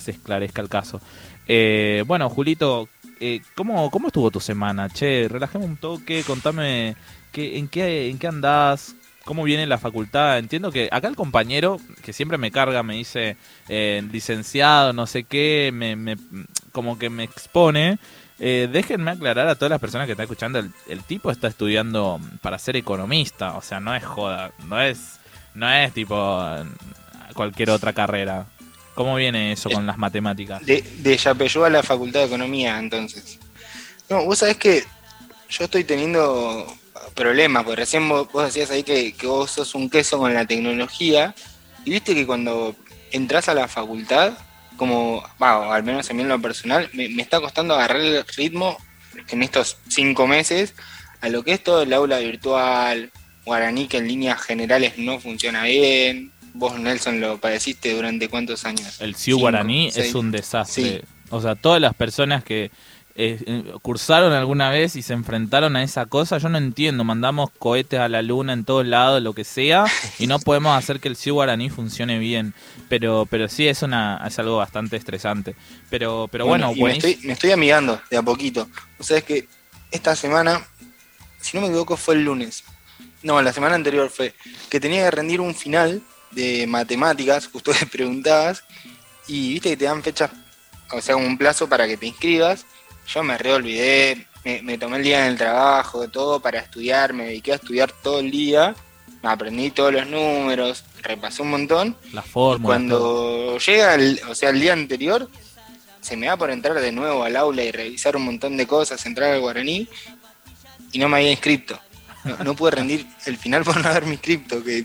se 0.00 0.10
esclarezca 0.10 0.60
el 0.62 0.68
caso. 0.68 1.00
Eh, 1.46 2.02
bueno, 2.08 2.28
Julito, 2.28 2.88
eh, 3.20 3.40
¿cómo, 3.54 3.88
¿cómo 3.92 4.08
estuvo 4.08 4.32
tu 4.32 4.40
semana? 4.40 4.88
Che, 4.88 5.28
relajemos 5.28 5.68
un 5.68 5.76
toque, 5.76 6.24
contame 6.24 6.96
en, 7.34 7.68
qué, 7.68 8.10
en 8.10 8.26
andás, 8.26 8.96
cómo 9.24 9.44
viene 9.44 9.64
la 9.68 9.78
facultad. 9.78 10.38
Entiendo 10.38 10.72
que 10.72 10.88
acá 10.90 11.06
el 11.06 11.14
compañero, 11.14 11.78
que 12.02 12.12
siempre 12.12 12.36
me 12.36 12.50
carga, 12.50 12.82
me 12.82 12.94
dice 12.94 13.36
eh, 13.68 14.02
licenciado, 14.10 14.92
no 14.92 15.06
sé 15.06 15.22
qué, 15.22 15.70
me- 15.72 16.16
como 16.78 16.96
que 16.96 17.10
me 17.10 17.24
expone. 17.24 17.98
Eh, 18.38 18.68
déjenme 18.70 19.10
aclarar 19.10 19.48
a 19.48 19.56
todas 19.56 19.70
las 19.70 19.80
personas 19.80 20.06
que 20.06 20.12
están 20.12 20.22
escuchando, 20.22 20.60
el, 20.60 20.70
el 20.86 21.02
tipo 21.02 21.32
está 21.32 21.48
estudiando 21.48 22.20
para 22.40 22.56
ser 22.56 22.76
economista, 22.76 23.56
o 23.56 23.62
sea, 23.62 23.80
no 23.80 23.96
es 23.96 24.04
joda, 24.04 24.52
no 24.64 24.80
es, 24.80 25.18
no 25.54 25.68
es 25.68 25.92
tipo 25.92 26.14
eh, 26.14 26.62
cualquier 27.34 27.70
otra 27.70 27.92
carrera. 27.92 28.46
¿Cómo 28.94 29.16
viene 29.16 29.50
eso 29.50 29.68
con 29.70 29.86
las 29.86 29.98
matemáticas? 29.98 30.64
De, 30.64 30.82
de 30.98 31.20
a 31.24 31.68
la 31.68 31.82
Facultad 31.82 32.20
de 32.20 32.26
Economía, 32.26 32.78
entonces. 32.78 33.40
No, 34.08 34.24
vos 34.24 34.38
sabés 34.38 34.56
que 34.56 34.84
yo 35.48 35.64
estoy 35.64 35.82
teniendo 35.82 36.64
problemas, 37.16 37.64
porque 37.64 37.80
recién 37.80 38.08
vos, 38.08 38.30
vos 38.30 38.44
decías 38.44 38.70
ahí 38.70 38.84
que, 38.84 39.14
que 39.14 39.26
vos 39.26 39.50
sos 39.50 39.74
un 39.74 39.90
queso 39.90 40.16
con 40.18 40.32
la 40.32 40.46
tecnología, 40.46 41.34
y 41.84 41.90
viste 41.90 42.14
que 42.14 42.24
cuando 42.24 42.76
entras 43.10 43.48
a 43.48 43.54
la 43.54 43.66
facultad, 43.66 44.34
como, 44.78 45.22
al 45.38 45.82
menos 45.82 46.08
a 46.08 46.14
mí 46.14 46.22
en 46.22 46.28
lo 46.28 46.40
personal, 46.40 46.88
me, 46.94 47.10
me 47.10 47.20
está 47.20 47.38
costando 47.40 47.74
agarrar 47.74 48.00
el 48.00 48.24
ritmo 48.36 48.78
en 49.28 49.42
estos 49.42 49.76
cinco 49.88 50.26
meses 50.26 50.74
a 51.20 51.28
lo 51.28 51.42
que 51.42 51.52
es 51.52 51.62
todo 51.62 51.82
el 51.82 51.92
aula 51.92 52.18
virtual, 52.18 53.10
Guaraní 53.44 53.88
que 53.88 53.98
en 53.98 54.08
líneas 54.08 54.40
generales 54.40 54.98
no 54.98 55.18
funciona 55.20 55.64
bien. 55.64 56.32
Vos, 56.54 56.78
Nelson, 56.78 57.20
lo 57.20 57.38
padeciste 57.38 57.94
durante 57.94 58.28
cuántos 58.28 58.64
años? 58.64 59.00
El 59.00 59.14
Ciu 59.14 59.38
Guaraní 59.38 59.90
seis. 59.90 60.06
es 60.06 60.14
un 60.14 60.30
desastre. 60.30 60.82
Sí. 60.82 61.00
O 61.30 61.40
sea, 61.40 61.54
todas 61.54 61.80
las 61.80 61.94
personas 61.94 62.42
que 62.44 62.70
eh, 63.20 63.36
eh, 63.46 63.72
cursaron 63.82 64.32
alguna 64.32 64.70
vez 64.70 64.94
y 64.94 65.02
se 65.02 65.12
enfrentaron 65.12 65.74
a 65.74 65.82
esa 65.82 66.06
cosa. 66.06 66.38
Yo 66.38 66.48
no 66.48 66.56
entiendo, 66.56 67.02
mandamos 67.02 67.50
cohetes 67.58 67.98
a 67.98 68.08
la 68.08 68.22
luna 68.22 68.52
en 68.52 68.64
todos 68.64 68.86
lados, 68.86 69.20
lo 69.20 69.32
que 69.34 69.42
sea, 69.42 69.86
y 70.20 70.28
no 70.28 70.38
podemos 70.38 70.78
hacer 70.78 71.00
que 71.00 71.08
el 71.08 71.16
Sioux 71.16 71.34
guaraní 71.34 71.68
funcione 71.68 72.20
bien. 72.20 72.54
Pero, 72.88 73.26
pero 73.28 73.48
sí 73.48 73.66
es 73.66 73.82
una 73.82 74.22
es 74.24 74.38
algo 74.38 74.58
bastante 74.58 74.96
estresante. 74.96 75.56
Pero, 75.90 76.28
pero 76.30 76.46
bueno, 76.46 76.72
me, 76.72 76.92
estoy, 76.92 77.18
me 77.24 77.32
estoy 77.32 77.50
amigando 77.50 78.00
de 78.08 78.18
a 78.18 78.22
poquito. 78.22 78.68
O 79.00 79.02
sea, 79.02 79.18
es 79.18 79.24
que 79.24 79.48
esta 79.90 80.14
semana, 80.14 80.64
si 81.40 81.56
no 81.56 81.62
me 81.62 81.66
equivoco, 81.66 81.96
fue 81.96 82.14
el 82.14 82.24
lunes. 82.24 82.62
No, 83.24 83.42
la 83.42 83.52
semana 83.52 83.74
anterior 83.74 84.10
fue 84.10 84.32
que 84.70 84.78
tenía 84.78 85.02
que 85.02 85.10
rendir 85.10 85.40
un 85.40 85.56
final 85.56 86.02
de 86.30 86.68
matemáticas, 86.68 87.48
justo 87.52 87.72
te 87.72 87.84
preguntabas, 87.84 88.62
y 89.26 89.54
viste 89.54 89.70
que 89.70 89.76
te 89.76 89.86
dan 89.86 90.04
fechas, 90.04 90.30
o 90.92 91.00
sea, 91.00 91.16
un 91.16 91.36
plazo 91.36 91.68
para 91.68 91.88
que 91.88 91.96
te 91.96 92.06
inscribas. 92.06 92.64
Yo 93.08 93.22
me 93.22 93.38
reolvidé, 93.38 94.26
me, 94.44 94.62
me 94.62 94.78
tomé 94.78 94.98
el 94.98 95.02
día 95.02 95.24
en 95.24 95.32
el 95.32 95.38
trabajo, 95.38 96.02
de 96.02 96.08
todo 96.08 96.40
para 96.40 96.60
estudiar, 96.60 97.12
me 97.12 97.24
dediqué 97.24 97.52
a 97.52 97.56
estudiar 97.56 97.90
todo 97.90 98.20
el 98.20 98.30
día, 98.30 98.74
me 99.22 99.30
aprendí 99.30 99.70
todos 99.70 99.92
los 99.92 100.06
números, 100.06 100.84
repasé 101.02 101.42
un 101.42 101.50
montón. 101.50 101.96
La 102.12 102.22
fórmula. 102.22 102.66
Cuando 102.66 103.58
llega, 103.58 103.94
el, 103.94 104.20
o 104.28 104.34
sea, 104.34 104.50
el 104.50 104.60
día 104.60 104.72
anterior, 104.72 105.28
se 106.00 106.16
me 106.16 106.26
da 106.26 106.36
por 106.36 106.50
entrar 106.50 106.78
de 106.80 106.92
nuevo 106.92 107.24
al 107.24 107.36
aula 107.36 107.62
y 107.64 107.72
revisar 107.72 108.16
un 108.16 108.24
montón 108.24 108.56
de 108.56 108.66
cosas, 108.66 109.04
entrar 109.06 109.32
al 109.32 109.40
guaraní, 109.40 109.88
y 110.92 110.98
no 110.98 111.08
me 111.08 111.18
había 111.18 111.30
inscrito. 111.30 111.78
No, 112.44 112.54
pude 112.54 112.72
rendir 112.72 113.06
el 113.26 113.36
final 113.38 113.64
por 113.64 113.80
no 113.80 113.88
haberme 113.88 114.12
inscrito, 114.12 114.62
que 114.62 114.84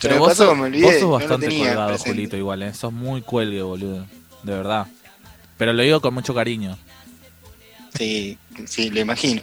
pero 0.00 0.18
vos, 0.18 0.36
sos, 0.36 0.58
vos 0.58 0.94
sos 0.98 1.10
bastante 1.10 1.46
colgado, 1.46 1.96
Julito, 1.98 2.36
igual, 2.36 2.62
¿eh? 2.64 2.74
Sos 2.74 2.92
muy 2.92 3.22
cuelgue, 3.22 3.62
boludo. 3.62 4.04
De 4.42 4.52
verdad. 4.52 4.88
Pero 5.56 5.72
lo 5.72 5.82
digo 5.82 6.00
con 6.00 6.12
mucho 6.12 6.34
cariño. 6.34 6.76
Sí, 7.94 8.38
sí, 8.66 8.90
lo 8.90 9.00
imagino. 9.00 9.42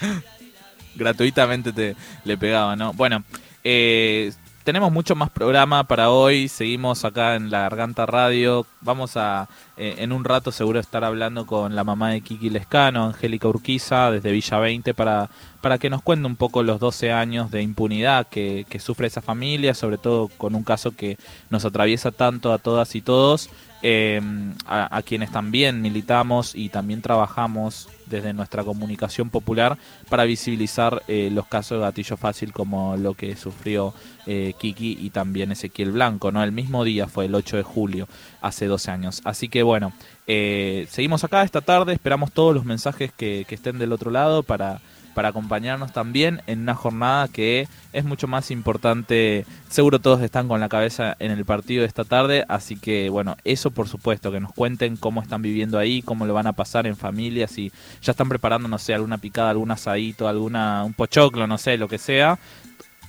Gratuitamente 0.94 1.72
te 1.72 1.96
le 2.24 2.36
pegaba, 2.36 2.76
¿no? 2.76 2.92
Bueno, 2.92 3.24
eh, 3.62 4.32
tenemos 4.64 4.92
mucho 4.92 5.14
más 5.16 5.30
programa 5.30 5.84
para 5.84 6.10
hoy. 6.10 6.48
Seguimos 6.48 7.04
acá 7.04 7.34
en 7.34 7.50
la 7.50 7.60
Garganta 7.62 8.06
Radio. 8.06 8.66
Vamos 8.80 9.16
a, 9.16 9.48
eh, 9.76 9.96
en 9.98 10.12
un 10.12 10.24
rato, 10.24 10.52
seguro 10.52 10.78
estar 10.80 11.02
hablando 11.04 11.46
con 11.46 11.74
la 11.74 11.84
mamá 11.84 12.10
de 12.10 12.20
Kiki 12.20 12.50
Lescano, 12.50 13.06
Angélica 13.06 13.48
Urquiza, 13.48 14.10
desde 14.10 14.32
Villa 14.32 14.58
20, 14.58 14.94
para, 14.94 15.30
para 15.60 15.78
que 15.78 15.90
nos 15.90 16.02
cuente 16.02 16.26
un 16.26 16.36
poco 16.36 16.62
los 16.62 16.78
12 16.78 17.10
años 17.10 17.50
de 17.50 17.62
impunidad 17.62 18.26
que, 18.28 18.66
que 18.68 18.80
sufre 18.80 19.06
esa 19.06 19.22
familia, 19.22 19.74
sobre 19.74 19.98
todo 19.98 20.28
con 20.28 20.54
un 20.54 20.62
caso 20.62 20.94
que 20.94 21.16
nos 21.48 21.64
atraviesa 21.64 22.10
tanto 22.10 22.52
a 22.52 22.58
todas 22.58 22.94
y 22.94 23.00
todos. 23.00 23.50
Eh, 23.82 24.20
a, 24.66 25.00
quienes 25.02 25.32
también 25.32 25.80
militamos 25.80 26.54
y 26.54 26.68
también 26.68 27.00
trabajamos 27.00 27.88
desde 28.06 28.34
nuestra 28.34 28.62
comunicación 28.62 29.30
popular 29.30 29.78
para 30.10 30.24
visibilizar 30.24 31.02
eh, 31.08 31.30
los 31.32 31.46
casos 31.46 31.78
de 31.78 31.84
gatillo 31.84 32.18
fácil 32.18 32.52
como 32.52 32.98
lo 32.98 33.14
que 33.14 33.36
sufrió 33.36 33.94
eh, 34.26 34.52
Kiki 34.58 34.98
y 35.00 35.10
también 35.10 35.52
Ezequiel 35.52 35.92
Blanco, 35.92 36.30
¿no? 36.30 36.44
El 36.44 36.52
mismo 36.52 36.84
día 36.84 37.06
fue 37.06 37.24
el 37.24 37.34
8 37.34 37.56
de 37.56 37.62
julio, 37.62 38.08
hace 38.42 38.66
12 38.66 38.90
años. 38.90 39.22
Así 39.24 39.48
que 39.48 39.62
bueno, 39.62 39.92
seguimos 40.26 41.24
acá 41.24 41.42
esta 41.42 41.62
tarde, 41.62 41.94
esperamos 41.94 42.32
todos 42.32 42.54
los 42.54 42.66
mensajes 42.66 43.12
que 43.12 43.46
estén 43.48 43.78
del 43.78 43.92
otro 43.92 44.10
lado 44.10 44.42
para 44.42 44.80
para 45.14 45.28
acompañarnos 45.28 45.92
también 45.92 46.42
en 46.46 46.60
una 46.60 46.74
jornada 46.74 47.28
que 47.28 47.68
es 47.92 48.04
mucho 48.04 48.26
más 48.26 48.50
importante. 48.50 49.44
Seguro 49.68 49.98
todos 49.98 50.22
están 50.22 50.48
con 50.48 50.60
la 50.60 50.68
cabeza 50.68 51.16
en 51.18 51.30
el 51.30 51.44
partido 51.44 51.82
de 51.82 51.88
esta 51.88 52.04
tarde, 52.04 52.44
así 52.48 52.76
que 52.76 53.10
bueno, 53.10 53.36
eso 53.44 53.70
por 53.70 53.88
supuesto, 53.88 54.32
que 54.32 54.40
nos 54.40 54.52
cuenten 54.52 54.96
cómo 54.96 55.22
están 55.22 55.42
viviendo 55.42 55.78
ahí, 55.78 56.02
cómo 56.02 56.26
lo 56.26 56.34
van 56.34 56.46
a 56.46 56.52
pasar 56.52 56.86
en 56.86 56.96
familia, 56.96 57.48
si 57.48 57.72
ya 58.02 58.12
están 58.12 58.28
preparando, 58.28 58.68
no 58.68 58.78
sé, 58.78 58.94
alguna 58.94 59.18
picada, 59.18 59.50
algún 59.50 59.70
asadito, 59.70 60.28
alguna, 60.28 60.84
un 60.84 60.94
pochoclo, 60.94 61.46
no 61.46 61.58
sé, 61.58 61.76
lo 61.76 61.88
que 61.88 61.98
sea, 61.98 62.38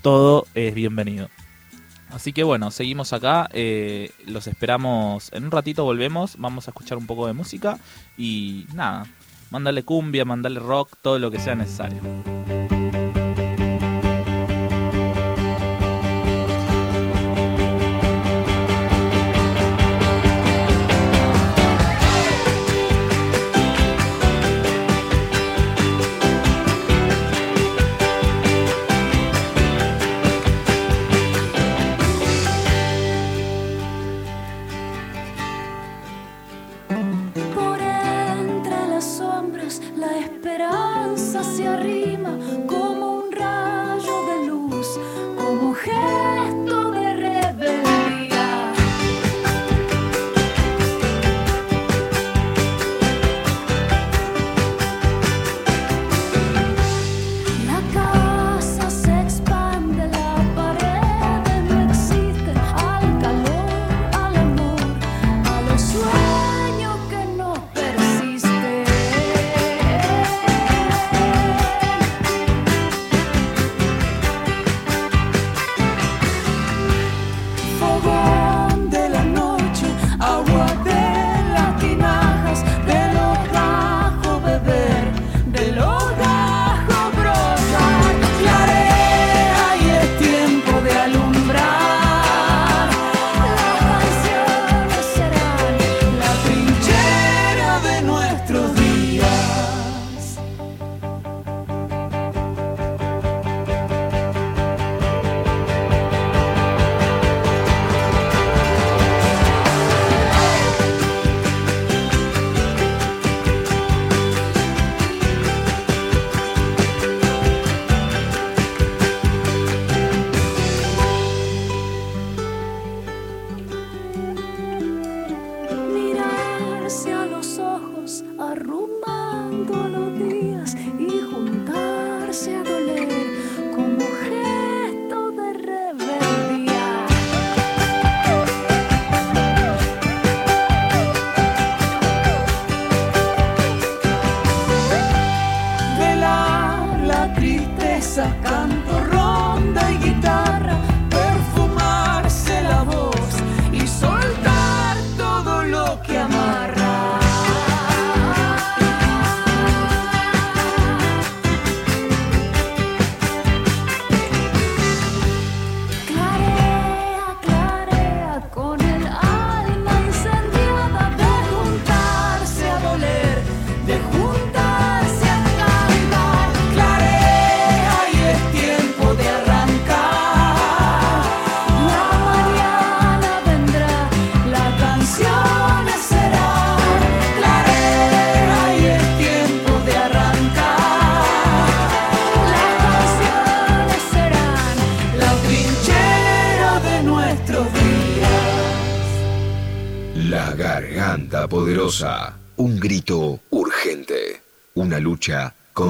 todo 0.02 0.46
es 0.56 0.74
bienvenido. 0.74 1.30
Así 2.12 2.34
que 2.34 2.44
bueno, 2.44 2.72
seguimos 2.72 3.14
acá, 3.14 3.50
eh, 3.54 4.12
los 4.26 4.48
esperamos, 4.48 5.32
en 5.32 5.46
un 5.46 5.52
ratito 5.52 5.86
volvemos, 5.86 6.36
vamos 6.38 6.68
a 6.68 6.72
escuchar 6.72 6.98
un 6.98 7.08
poco 7.08 7.26
de 7.26 7.34
música 7.34 7.80
y 8.18 8.66
nada, 8.74 9.06
Mándale 9.52 9.84
cumbia, 9.84 10.24
mándale 10.24 10.62
rock, 10.62 10.94
todo 11.02 11.20
lo 11.20 11.30
que 11.30 11.38
sea 11.38 11.56
necesario. 11.56 12.00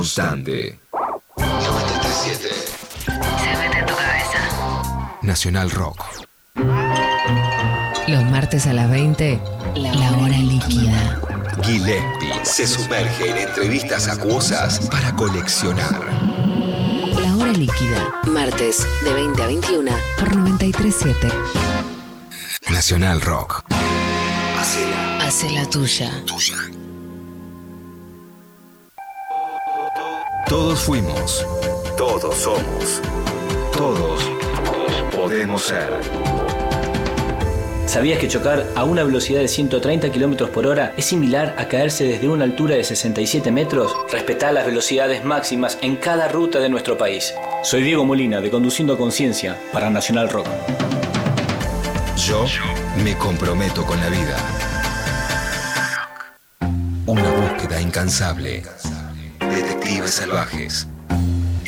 Constante. 0.01 0.79
937. 1.37 2.49
Se 3.37 3.57
mete 3.59 3.77
en 3.77 3.85
tu 3.85 3.93
cabeza. 3.93 5.19
Nacional 5.21 5.69
Rock. 5.69 6.03
Los 8.07 8.23
martes 8.31 8.65
a 8.65 8.73
las 8.73 8.89
20, 8.89 9.39
la 9.75 10.11
hora 10.17 10.37
líquida. 10.39 11.21
Gillespie 11.61 12.33
se 12.43 12.65
sumerge 12.65 13.29
en 13.29 13.37
entrevistas 13.47 14.07
acuosas 14.07 14.79
para 14.89 15.15
coleccionar. 15.15 16.01
La 17.21 17.35
hora 17.37 17.51
líquida. 17.53 18.15
Martes 18.25 18.83
de 19.03 19.13
20 19.13 19.43
a 19.43 19.45
21 19.45 19.91
por 20.17 20.35
937. 20.35 21.31
Nacional 22.71 23.21
Rock. 23.21 23.63
Hacela 24.59 25.27
Hace 25.27 25.49
la 25.51 25.69
tuya. 25.69 26.09
tuya. 26.25 26.57
Todos 30.51 30.81
fuimos. 30.81 31.47
Todos 31.95 32.35
somos. 32.35 33.01
Todos 33.71 34.21
podemos 35.15 35.61
ser. 35.61 35.89
¿Sabías 37.85 38.19
que 38.19 38.27
chocar 38.27 38.67
a 38.75 38.83
una 38.83 39.05
velocidad 39.05 39.39
de 39.39 39.47
130 39.47 40.11
km 40.11 40.49
por 40.49 40.67
hora 40.67 40.93
es 40.97 41.05
similar 41.05 41.55
a 41.57 41.69
caerse 41.69 42.03
desde 42.03 42.27
una 42.27 42.43
altura 42.43 42.75
de 42.75 42.83
67 42.83 43.49
metros? 43.49 43.95
Respetá 44.11 44.51
las 44.51 44.65
velocidades 44.65 45.23
máximas 45.23 45.77
en 45.81 45.95
cada 45.95 46.27
ruta 46.27 46.59
de 46.59 46.67
nuestro 46.67 46.97
país. 46.97 47.33
Soy 47.63 47.81
Diego 47.81 48.03
Molina 48.03 48.41
de 48.41 48.51
Conduciendo 48.51 48.97
Conciencia 48.97 49.57
para 49.71 49.89
Nacional 49.89 50.27
Rock. 50.27 50.47
Yo 52.27 52.45
me 53.01 53.15
comprometo 53.17 53.85
con 53.85 53.97
la 54.01 54.09
vida. 54.09 54.35
Una 57.05 57.31
búsqueda 57.31 57.79
incansable. 57.79 58.63
Detectives 59.91 60.13
salvajes. 60.13 60.87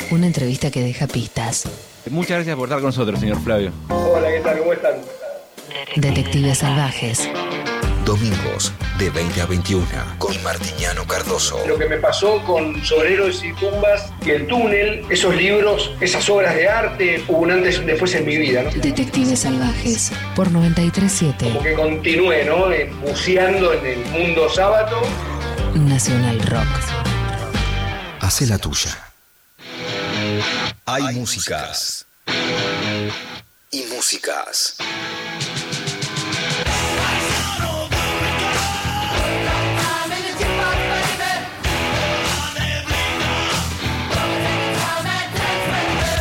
Una 0.09 0.27
entrevista 0.27 0.71
que 0.71 0.81
deja 0.81 1.07
pistas. 1.07 1.65
Muchas 2.09 2.37
gracias 2.37 2.55
por 2.55 2.69
estar 2.69 2.79
con 2.79 2.87
nosotros, 2.87 3.19
señor 3.19 3.37
Flavio. 3.43 3.73
Hola, 3.89 4.29
¿qué 4.29 4.39
tal? 4.39 4.59
¿Cómo 4.59 4.71
están? 4.71 4.93
Detectives 5.97 6.59
salvajes. 6.59 7.27
Domingos 8.05 8.71
de 8.97 9.09
20 9.09 9.41
a 9.41 9.45
21 9.45 9.85
con 10.19 10.41
Martiniano 10.41 11.05
Cardoso. 11.05 11.67
Lo 11.67 11.77
que 11.77 11.85
me 11.85 11.97
pasó 11.97 12.41
con 12.45 12.81
Soneros 12.85 13.43
y 13.43 13.51
Tumbas 13.55 14.13
y 14.25 14.29
El 14.29 14.47
Túnel, 14.47 15.05
esos 15.09 15.35
libros, 15.35 15.91
esas 15.99 16.29
obras 16.29 16.55
de 16.55 16.69
arte, 16.69 17.25
hubo 17.27 17.39
un 17.39 17.51
antes 17.51 17.75
y 17.75 17.79
un 17.79 17.87
después 17.87 18.15
en 18.15 18.25
mi 18.25 18.37
vida, 18.37 18.63
¿no? 18.63 18.71
Detectives 18.71 19.39
salvajes 19.39 20.13
por 20.33 20.49
937. 20.49 21.49
Como 21.49 21.61
que 21.61 21.73
continué, 21.73 22.45
¿no? 22.45 22.71
Eh, 22.71 22.89
Buceando 23.01 23.73
en 23.73 23.85
el 23.85 24.05
mundo 24.05 24.49
sábado. 24.49 25.01
Nacional 25.75 26.39
Rock. 26.43 26.92
Hace 28.23 28.47
la 28.47 28.57
tuya. 28.57 28.97
Hay 30.85 31.03
músicas. 31.13 32.05
Y 33.69 33.83
músicas. 33.93 34.75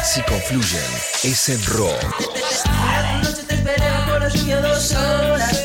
Si 0.04 0.22
confluyen, 0.22 0.82
es 1.22 1.48
el 1.50 1.64
rock. 1.66 2.04
Anoche 2.64 3.44
te 3.44 3.54
esperé 3.54 3.90
bajo 3.90 4.18
la 4.18 4.28
lluvia 4.28 4.60
dos 4.60 4.90
horas. 4.90 5.56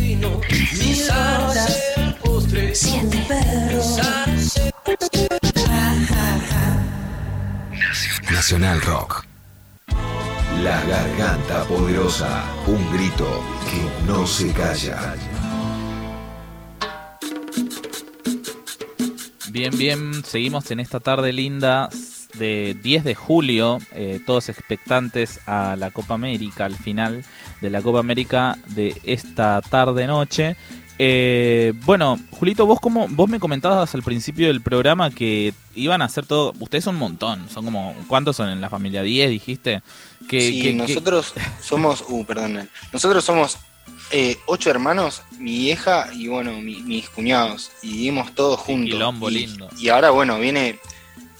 Mil 0.00 0.24
horas. 0.24 1.76
Siete 2.74 3.24
perros. 3.28 4.00
Nacional 8.46 8.80
Rock. 8.82 9.24
La 10.62 10.80
garganta 10.84 11.64
poderosa. 11.64 12.44
Un 12.68 12.92
grito 12.92 13.42
que 13.68 14.06
no 14.06 14.24
se 14.24 14.52
calla. 14.52 15.16
Bien, 19.50 19.76
bien, 19.76 20.22
seguimos 20.22 20.70
en 20.70 20.78
esta 20.78 21.00
tarde 21.00 21.32
linda 21.32 21.88
de 22.34 22.78
10 22.80 23.02
de 23.02 23.16
julio, 23.16 23.78
eh, 23.90 24.20
todos 24.24 24.48
expectantes 24.48 25.40
a 25.46 25.74
la 25.74 25.90
Copa 25.90 26.14
América, 26.14 26.66
al 26.66 26.76
final 26.76 27.24
de 27.60 27.70
la 27.70 27.82
Copa 27.82 27.98
América 27.98 28.58
de 28.68 28.94
esta 29.02 29.60
tarde-noche. 29.60 30.56
Eh, 30.98 31.74
bueno, 31.84 32.18
Julito, 32.30 32.64
vos 32.66 32.80
como 32.80 33.06
vos 33.08 33.28
me 33.28 33.38
comentabas 33.38 33.94
al 33.94 34.02
principio 34.02 34.46
del 34.46 34.62
programa 34.62 35.10
que 35.10 35.52
iban 35.74 36.00
a 36.00 36.06
hacer 36.06 36.24
todo, 36.26 36.54
ustedes 36.58 36.84
son 36.84 36.94
un 36.94 37.00
montón, 37.00 37.48
son 37.50 37.64
como, 37.66 37.94
¿cuántos 38.08 38.36
son 38.36 38.48
en 38.48 38.60
la 38.62 38.70
familia? 38.70 39.02
¿10 39.02 39.28
dijiste? 39.28 39.82
Que, 40.28 40.40
sí, 40.40 40.62
que- 40.62 40.68
que- 40.68 40.74
nosotros 40.74 41.34
somos, 41.62 42.02
uh, 42.08 42.24
perdón, 42.24 42.68
nosotros 42.92 43.22
somos 43.24 43.58
eh, 44.10 44.36
ocho 44.46 44.70
hermanos, 44.70 45.22
mi 45.38 45.58
vieja 45.58 46.08
y 46.14 46.28
bueno, 46.28 46.52
mi- 46.60 46.82
mis 46.82 47.08
cuñados, 47.10 47.70
y 47.82 47.92
vivimos 47.92 48.34
todos 48.34 48.58
juntos. 48.60 48.98
y, 49.28 49.34
lindo. 49.34 49.68
y 49.78 49.88
ahora 49.90 50.10
bueno, 50.10 50.38
viene 50.38 50.78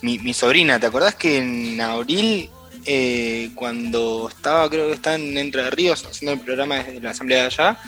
mi, 0.02 0.18
mi 0.18 0.34
sobrina, 0.34 0.78
¿te 0.78 0.86
acordás 0.86 1.14
que 1.14 1.38
en 1.38 1.80
abril, 1.80 2.50
eh, 2.87 3.51
cuando 3.55 4.28
estaba, 4.28 4.68
creo 4.70 4.89
que 4.89 4.95
está 4.95 5.14
en 5.16 5.37
Entre 5.37 5.68
Ríos, 5.70 6.05
haciendo 6.09 6.32
el 6.32 6.41
programa 6.41 6.82
de 6.82 7.01
la 7.01 7.11
asamblea 7.11 7.41
de 7.41 7.47
allá, 7.47 7.78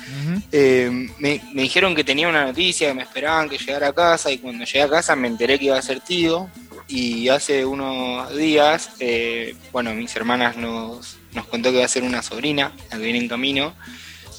eh, 0.50 1.08
me, 1.18 1.40
me 1.52 1.62
dijeron 1.62 1.94
que 1.94 2.04
tenía 2.04 2.28
una 2.28 2.44
noticia, 2.44 2.88
que 2.88 2.94
me 2.94 3.02
esperaban 3.02 3.48
que 3.48 3.58
llegara 3.58 3.88
a 3.88 3.92
casa 3.92 4.30
y 4.30 4.38
cuando 4.38 4.64
llegué 4.64 4.82
a 4.82 4.88
casa 4.88 5.14
me 5.16 5.28
enteré 5.28 5.58
que 5.58 5.66
iba 5.66 5.78
a 5.78 5.82
ser 5.82 6.00
tío 6.00 6.50
y 6.88 7.28
hace 7.28 7.64
unos 7.64 8.34
días, 8.34 8.90
eh, 8.98 9.54
bueno, 9.72 9.92
mis 9.94 10.14
hermanas 10.16 10.56
nos, 10.56 11.18
nos 11.32 11.46
contó 11.46 11.70
que 11.70 11.78
va 11.78 11.84
a 11.84 11.88
ser 11.88 12.02
una 12.02 12.22
sobrina, 12.22 12.72
la 12.90 12.96
que 12.96 13.02
viene 13.04 13.18
en 13.18 13.28
camino. 13.28 13.74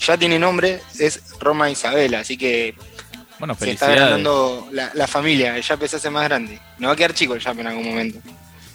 Ya 0.01 0.17
tiene 0.17 0.39
nombre, 0.39 0.81
es 0.97 1.21
Roma 1.39 1.69
Isabela, 1.69 2.21
así 2.21 2.37
que 2.37 2.73
Bueno, 3.37 3.55
se 3.55 3.71
está 3.71 3.87
agrandando 3.87 4.67
la, 4.71 4.91
la 4.93 5.07
familia, 5.07 5.55
el 5.55 5.61
Yape 5.61 5.87
se 5.87 5.97
hace 5.97 6.09
más 6.09 6.23
grande. 6.23 6.59
No 6.79 6.87
va 6.87 6.93
a 6.93 6.95
quedar 6.95 7.13
chico 7.13 7.35
el 7.35 7.41
Yape 7.41 7.61
en 7.61 7.67
algún 7.67 7.87
momento. 7.87 8.19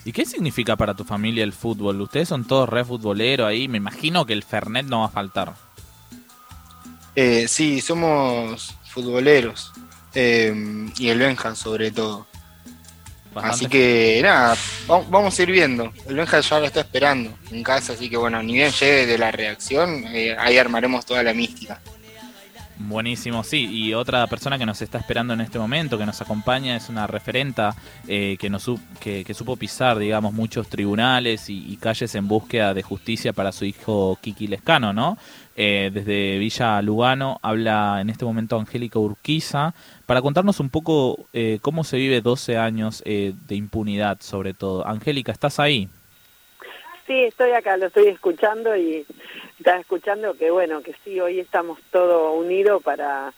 ¿Y 0.05 0.13
qué 0.13 0.27
significa 0.27 0.77
para 0.77 0.95
tu 0.95 1.05
familia 1.05 1.45
el 1.45 1.53
fútbol? 1.53 2.01
Ustedes 2.01 2.29
son 2.29 2.45
todos 2.47 2.69
re 2.69 2.85
futboleros 2.85 3.47
ahí, 3.49 3.69
me 3.69 3.79
imagino 3.79 4.27
que 4.27 4.35
el 4.35 4.43
Fernet 4.43 4.87
no 4.87 5.01
va 5.01 5.07
a 5.07 5.11
faltar. 5.11 5.55
Eh, 7.17 7.47
sí, 7.49 7.81
somos 7.81 8.75
futboleros. 8.91 9.73
eh, 10.17 10.55
y 10.97 11.09
el 11.09 11.19
Benja 11.19 11.55
sobre 11.57 11.91
todo. 11.91 12.27
Bastante. 13.35 13.57
Así 13.57 13.67
que 13.67 14.21
nada, 14.23 14.57
va- 14.89 15.03
vamos 15.11 15.37
a 15.37 15.43
ir 15.43 15.51
viendo. 15.51 15.93
El 16.07 16.15
Benja 16.15 16.39
ya 16.39 16.61
lo 16.61 16.67
está 16.67 16.81
esperando 16.83 17.37
en 17.51 17.65
casa, 17.65 17.95
así 17.95 18.09
que 18.09 18.17
bueno, 18.17 18.41
ni 18.43 18.53
bien 18.53 18.71
llegue 18.71 19.07
de 19.07 19.19
la 19.19 19.33
reacción, 19.33 20.05
eh, 20.07 20.37
ahí 20.39 20.57
armaremos 20.57 21.05
toda 21.05 21.25
la 21.25 21.35
mística. 21.35 21.81
Buenísimo, 22.79 23.45
sí. 23.45 23.69
Y 23.71 23.95
otra 23.95 24.27
persona 24.27 24.59
que 24.59 24.67
nos 24.67 24.83
está 24.83 24.99
esperando 24.99 25.33
en 25.33 25.41
este 25.41 25.59
momento, 25.59 25.97
que 25.97 26.07
nos 26.07 26.21
acompaña, 26.21 26.77
es 26.77 26.89
una 26.89 27.07
referenta 27.07 27.77
eh, 28.09 28.37
que, 28.39 28.51
nos, 28.51 28.69
que, 29.01 29.25
que 29.25 29.35
supo 29.35 29.57
pisar, 29.57 29.99
digamos, 29.99 30.33
muchos 30.33 30.69
tribunales 30.69 31.49
y, 31.49 31.73
y 31.73 31.77
calles 31.77 32.15
en 32.17 32.27
búsqueda 32.27 32.75
de 32.75 32.83
justicia 32.83 33.33
para 33.33 33.53
su 33.53 33.65
hijo 33.65 34.19
Kiki 34.21 34.49
Lescano, 34.49 34.93
¿no? 34.93 35.17
Eh, 35.57 35.91
desde 35.95 36.39
Villa 36.39 36.83
Lugano 36.83 37.39
habla 37.41 38.01
en 38.01 38.11
este 38.11 38.25
momento 38.25 38.59
Angélica 38.59 38.99
Urquiza 38.99 39.73
para 40.05 40.21
contarnos 40.21 40.59
un 40.59 40.69
poco 40.69 41.27
eh, 41.33 41.61
cómo 41.63 41.85
se 41.85 41.97
vive 41.97 42.21
12 42.21 42.59
años 42.59 43.03
eh, 43.07 43.35
de 43.47 43.55
impunidad, 43.55 44.19
sobre 44.21 44.53
todo. 44.53 44.87
Angélica, 44.87 45.31
¿estás 45.31 45.61
ahí? 45.61 45.89
Sí, 47.07 47.25
estoy 47.25 47.53
acá, 47.53 47.77
lo 47.77 47.87
estoy 47.87 48.07
escuchando 48.07 48.75
y 48.77 49.05
estaba 49.59 49.79
escuchando 49.79 50.35
que 50.35 50.51
bueno, 50.51 50.83
que 50.83 50.95
sí, 51.05 51.21
hoy 51.21 51.39
estamos 51.39 51.79
todos 51.91 52.39
unidos 52.39 52.83
para, 52.83 53.33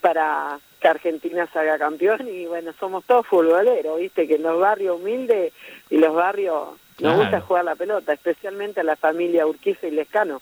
para 0.00 0.60
que 0.80 0.88
Argentina 0.88 1.48
salga 1.52 1.78
campeón 1.78 2.28
y 2.28 2.46
bueno, 2.46 2.72
somos 2.78 3.04
todos 3.04 3.26
futboleros, 3.26 3.98
viste, 3.98 4.28
que 4.28 4.36
en 4.36 4.42
los 4.42 4.60
barrios 4.60 5.00
humildes 5.00 5.52
y 5.90 5.98
los 5.98 6.14
barrios 6.14 6.68
nos 7.00 7.16
gusta 7.16 7.40
jugar 7.40 7.64
la 7.64 7.74
pelota, 7.74 8.12
especialmente 8.12 8.80
a 8.80 8.84
la 8.84 8.96
familia 8.96 9.46
Urquiza 9.46 9.86
y 9.86 9.90
Lescano, 9.90 10.40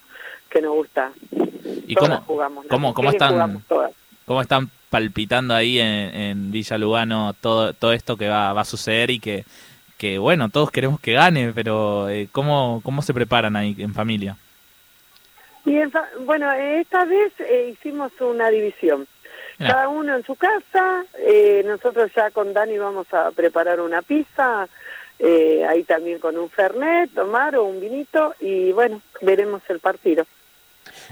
que 0.49 0.61
nos 0.61 0.73
gusta. 0.73 1.11
¿Y 1.87 1.95
Todas 1.95 2.09
cómo, 2.09 2.21
jugamos, 2.25 2.65
cómo, 2.67 2.93
cómo 2.93 3.09
están? 3.09 3.63
todas. 3.67 3.93
¿Cómo 4.25 4.41
están 4.41 4.69
palpitando 4.89 5.55
ahí 5.55 5.79
en, 5.79 5.87
en 5.87 6.51
Villa 6.51 6.77
Lugano 6.77 7.33
todo, 7.39 7.73
todo 7.73 7.93
esto 7.93 8.17
que 8.17 8.27
va, 8.27 8.53
va 8.53 8.61
a 8.61 8.65
suceder 8.65 9.09
y 9.09 9.19
que, 9.19 9.45
que, 9.99 10.17
bueno, 10.17 10.49
todos 10.49 10.71
queremos 10.71 10.99
que 10.99 11.13
gane, 11.13 11.51
pero 11.53 12.09
eh, 12.09 12.29
¿cómo, 12.31 12.81
¿cómo 12.83 13.01
se 13.03 13.13
preparan 13.13 13.55
ahí 13.55 13.75
en 13.77 13.93
familia? 13.93 14.37
Y 15.65 15.75
en 15.75 15.91
fa- 15.91 16.09
bueno, 16.21 16.51
esta 16.53 17.03
vez 17.05 17.33
eh, 17.39 17.69
hicimos 17.73 18.11
una 18.21 18.49
división. 18.49 19.05
Mirá. 19.57 19.73
Cada 19.73 19.89
uno 19.89 20.15
en 20.15 20.23
su 20.23 20.35
casa, 20.35 21.03
eh, 21.19 21.63
nosotros 21.65 22.09
ya 22.15 22.31
con 22.31 22.53
Dani 22.53 22.77
vamos 22.77 23.13
a 23.13 23.29
preparar 23.31 23.81
una 23.81 24.01
pizza, 24.01 24.69
eh, 25.19 25.65
ahí 25.67 25.83
también 25.83 26.19
con 26.19 26.37
un 26.37 26.49
fernet, 26.49 27.13
tomar 27.13 27.57
o 27.57 27.65
un 27.65 27.81
vinito 27.81 28.33
y 28.39 28.71
bueno, 28.71 29.01
veremos 29.21 29.61
el 29.67 29.79
partido. 29.79 30.25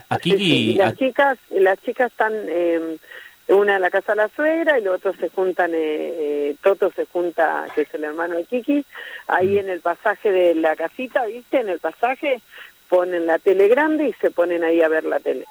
Aquí 0.09 0.33
y 0.33 0.73
las 0.75 0.95
chicas, 0.95 1.37
las 1.49 1.77
chicas 1.83 2.09
están 2.09 2.31
eh, 2.47 2.97
una 3.47 3.75
en 3.75 3.81
la 3.81 3.89
casa 3.89 4.13
de 4.13 4.17
la 4.17 4.29
suegra 4.35 4.77
y 4.77 4.83
los 4.83 4.95
otros 4.95 5.15
se 5.17 5.29
juntan, 5.29 5.73
eh, 5.73 5.77
eh, 5.79 6.55
Toto 6.61 6.91
se 6.91 7.05
junta, 7.05 7.65
que 7.73 7.81
es 7.81 7.93
el 7.93 8.03
hermano 8.03 8.35
de 8.35 8.43
Kiki, 8.43 8.85
ahí 9.27 9.57
en 9.57 9.69
el 9.69 9.79
pasaje 9.79 10.31
de 10.31 10.55
la 10.55 10.75
casita, 10.75 11.25
¿viste? 11.25 11.61
En 11.61 11.69
el 11.69 11.79
pasaje 11.79 12.41
ponen 12.89 13.25
la 13.25 13.39
tele 13.39 13.67
grande 13.67 14.09
y 14.09 14.13
se 14.13 14.31
ponen 14.31 14.63
ahí 14.63 14.81
a 14.81 14.89
ver 14.89 15.05
la 15.05 15.19
tele. 15.19 15.45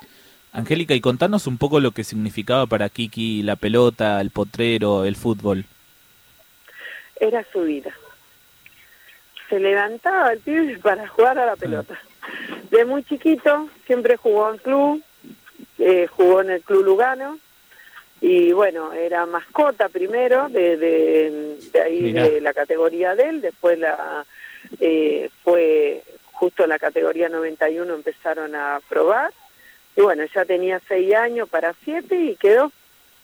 Angélica, 0.52 0.94
y 0.94 1.00
contanos 1.00 1.46
un 1.46 1.58
poco 1.58 1.80
lo 1.80 1.92
que 1.92 2.04
significaba 2.04 2.66
para 2.66 2.88
Kiki 2.88 3.42
la 3.42 3.56
pelota, 3.56 4.20
el 4.20 4.30
potrero, 4.30 5.04
el 5.04 5.16
fútbol. 5.16 5.64
Era 7.18 7.44
su 7.50 7.62
vida. 7.62 7.94
Se 9.48 9.58
levantaba 9.58 10.32
el 10.32 10.40
pibe 10.40 10.78
para 10.82 11.08
jugar 11.08 11.38
a 11.38 11.46
la 11.46 11.56
pelota. 11.56 11.98
De 12.70 12.84
muy 12.84 13.04
chiquito 13.04 13.70
siempre 13.86 14.16
jugó 14.16 14.50
en 14.50 14.58
club, 14.58 15.02
eh, 15.78 16.06
jugó 16.08 16.42
en 16.42 16.50
el 16.50 16.62
Club 16.62 16.84
Lugano 16.84 17.38
y 18.20 18.52
bueno, 18.52 18.92
era 18.92 19.26
mascota 19.26 19.88
primero 19.88 20.48
de, 20.48 20.76
de, 20.76 21.58
de 21.72 21.80
ahí 21.82 22.00
Mirá. 22.00 22.28
de 22.28 22.40
la 22.40 22.54
categoría 22.54 23.14
de 23.14 23.24
él, 23.24 23.40
después 23.40 23.78
la 23.78 24.24
eh, 24.80 25.30
fue 25.44 26.02
justo 26.32 26.64
en 26.64 26.70
la 26.70 26.78
categoría 26.78 27.28
91 27.28 27.94
empezaron 27.94 28.54
a 28.54 28.80
probar 28.88 29.32
y 29.96 30.00
bueno, 30.02 30.24
ya 30.34 30.44
tenía 30.44 30.80
seis 30.88 31.14
años 31.14 31.48
para 31.48 31.74
siete 31.84 32.14
y 32.20 32.36
quedó, 32.36 32.70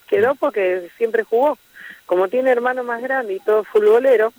quedó 0.09 0.35
porque 0.35 0.91
siempre 0.97 1.23
jugó. 1.23 1.59
Como 2.07 2.29
tiene 2.29 2.51
hermano 2.51 2.83
más 2.85 3.01
grande 3.03 3.35
y 3.35 3.41
todo 3.41 3.65
futbolero, 3.65 4.33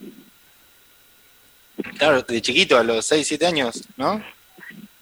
Claro, 1.98 2.22
de 2.22 2.42
chiquito, 2.42 2.78
a 2.78 2.84
los 2.84 3.06
6, 3.06 3.28
7 3.28 3.46
años, 3.48 3.88
¿no? 3.98 4.24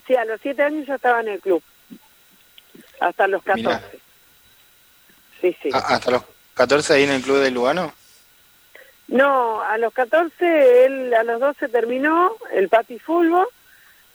sí, 0.08 0.16
a 0.16 0.26
los 0.26 0.40
siete 0.42 0.64
años 0.64 0.88
ya 0.88 0.96
estaba 0.96 1.20
en 1.22 1.28
el 1.30 1.40
club, 1.40 1.62
hasta 3.00 3.28
los 3.28 3.44
14. 3.44 3.68
Mirá. 3.68 3.82
Sí, 5.42 5.56
sí. 5.62 5.70
A- 5.74 5.78
hasta 5.96 6.12
los 6.12 6.24
14 6.54 6.94
ahí 6.94 7.04
en 7.04 7.12
el 7.12 7.22
club 7.22 7.40
de 7.40 7.52
Lugano. 7.52 7.94
No, 9.08 9.62
a 9.62 9.78
los 9.78 9.92
14, 9.94 10.86
él 10.86 11.14
a 11.14 11.24
los 11.24 11.40
12 11.42 11.68
terminó 11.68 12.34
el 12.54 12.70
papi 12.70 12.98
fútbol 13.00 13.48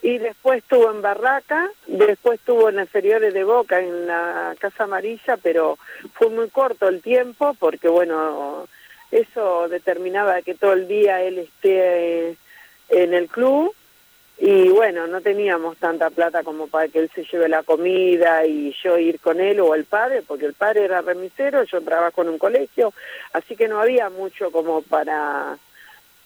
y 0.02 0.18
después 0.18 0.58
estuvo 0.58 0.90
en 0.90 1.02
Barraca, 1.02 1.68
después 1.86 2.38
estuvo 2.38 2.68
en 2.68 2.76
las 2.76 2.86
inferiores 2.86 3.34
de 3.34 3.44
Boca 3.44 3.80
en 3.80 4.06
la 4.06 4.54
Casa 4.58 4.84
Amarilla, 4.84 5.36
pero 5.42 5.78
fue 6.14 6.30
muy 6.30 6.48
corto 6.48 6.88
el 6.88 7.02
tiempo 7.02 7.54
porque, 7.58 7.88
bueno, 7.88 8.68
eso 9.10 9.68
determinaba 9.68 10.40
que 10.42 10.54
todo 10.54 10.72
el 10.72 10.88
día 10.88 11.20
él 11.22 11.38
esté 11.38 12.36
en 12.88 13.12
el 13.14 13.28
club 13.28 13.74
y 14.38 14.68
bueno, 14.68 15.06
no 15.06 15.20
teníamos 15.22 15.78
tanta 15.78 16.10
plata 16.10 16.42
como 16.42 16.66
para 16.66 16.88
que 16.88 16.98
él 16.98 17.10
se 17.14 17.24
lleve 17.24 17.48
la 17.48 17.62
comida 17.62 18.44
y 18.46 18.74
yo 18.84 18.98
ir 18.98 19.18
con 19.20 19.40
él 19.40 19.60
o 19.60 19.74
el 19.74 19.84
padre, 19.84 20.22
porque 20.26 20.44
el 20.46 20.54
padre 20.54 20.84
era 20.84 21.00
remisero, 21.00 21.64
yo 21.64 21.80
trabajo 21.80 22.22
en 22.22 22.28
un 22.30 22.38
colegio, 22.38 22.92
así 23.32 23.56
que 23.56 23.66
no 23.68 23.80
había 23.80 24.10
mucho 24.10 24.50
como 24.50 24.82
para 24.82 25.56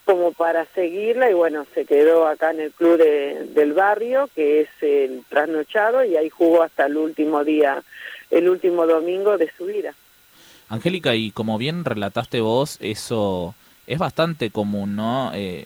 como 0.07 0.33
para 0.33 0.65
seguirla 0.75 1.31
y 1.31 1.35
bueno, 1.35 1.67
se 1.73 1.85
quedó 1.85 2.27
acá 2.27 2.51
en 2.51 2.61
el 2.61 2.73
club 2.73 2.97
de- 2.99 3.47
del 3.55 3.75
barrio, 3.75 4.29
que 4.35 4.63
es 4.63 4.69
el 4.81 5.23
trasnochado, 5.29 6.05
y 6.05 6.17
ahí 6.17 6.29
jugó 6.31 6.63
hasta 6.65 6.87
el 6.87 6.97
último 6.97 7.45
día, 7.45 7.81
el 8.31 8.49
último 8.49 8.87
domingo 8.89 9.39
de 9.39 9.53
su 9.57 9.67
vida. 9.67 9.95
Angélica, 10.69 11.15
y 11.15 11.31
como 11.31 11.59
bien 11.59 11.85
relataste 11.85 12.41
vos, 12.41 12.77
eso 12.81 13.55
es 13.87 13.99
bastante 14.01 14.51
común, 14.51 14.97
¿no? 14.97 15.31
Eh, 15.35 15.65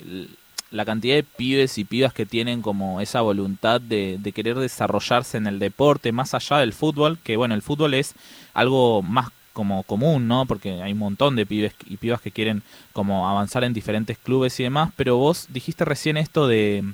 la 0.75 0.85
cantidad 0.85 1.15
de 1.15 1.23
pibes 1.23 1.79
y 1.79 1.85
pibas 1.85 2.13
que 2.13 2.27
tienen 2.27 2.61
como 2.61 3.01
esa 3.01 3.21
voluntad 3.21 3.81
de, 3.81 4.19
de 4.21 4.33
querer 4.33 4.59
desarrollarse 4.59 5.39
en 5.39 5.47
el 5.47 5.59
deporte, 5.59 6.11
más 6.13 6.35
allá 6.35 6.59
del 6.59 6.73
fútbol, 6.73 7.19
que 7.23 7.37
bueno, 7.37 7.55
el 7.55 7.63
fútbol 7.63 7.95
es 7.95 8.15
algo 8.55 9.01
más 9.01 9.31
como 9.53 9.85
común, 9.85 10.27
¿no? 10.27 10.47
Porque 10.47 10.83
hay 10.83 10.93
un 10.93 10.99
montón 10.99 11.37
de 11.37 11.47
pibes 11.47 11.75
y 11.87 11.97
pibas 11.97 12.21
que 12.21 12.33
quieren 12.33 12.63
como 12.93 13.29
avanzar 13.29 13.63
en 13.63 13.73
diferentes 13.73 14.19
clubes 14.19 14.59
y 14.59 14.65
demás, 14.65 14.91
pero 14.97 15.17
vos 15.17 15.47
dijiste 15.51 15.85
recién 15.85 16.17
esto 16.17 16.49
de 16.49 16.85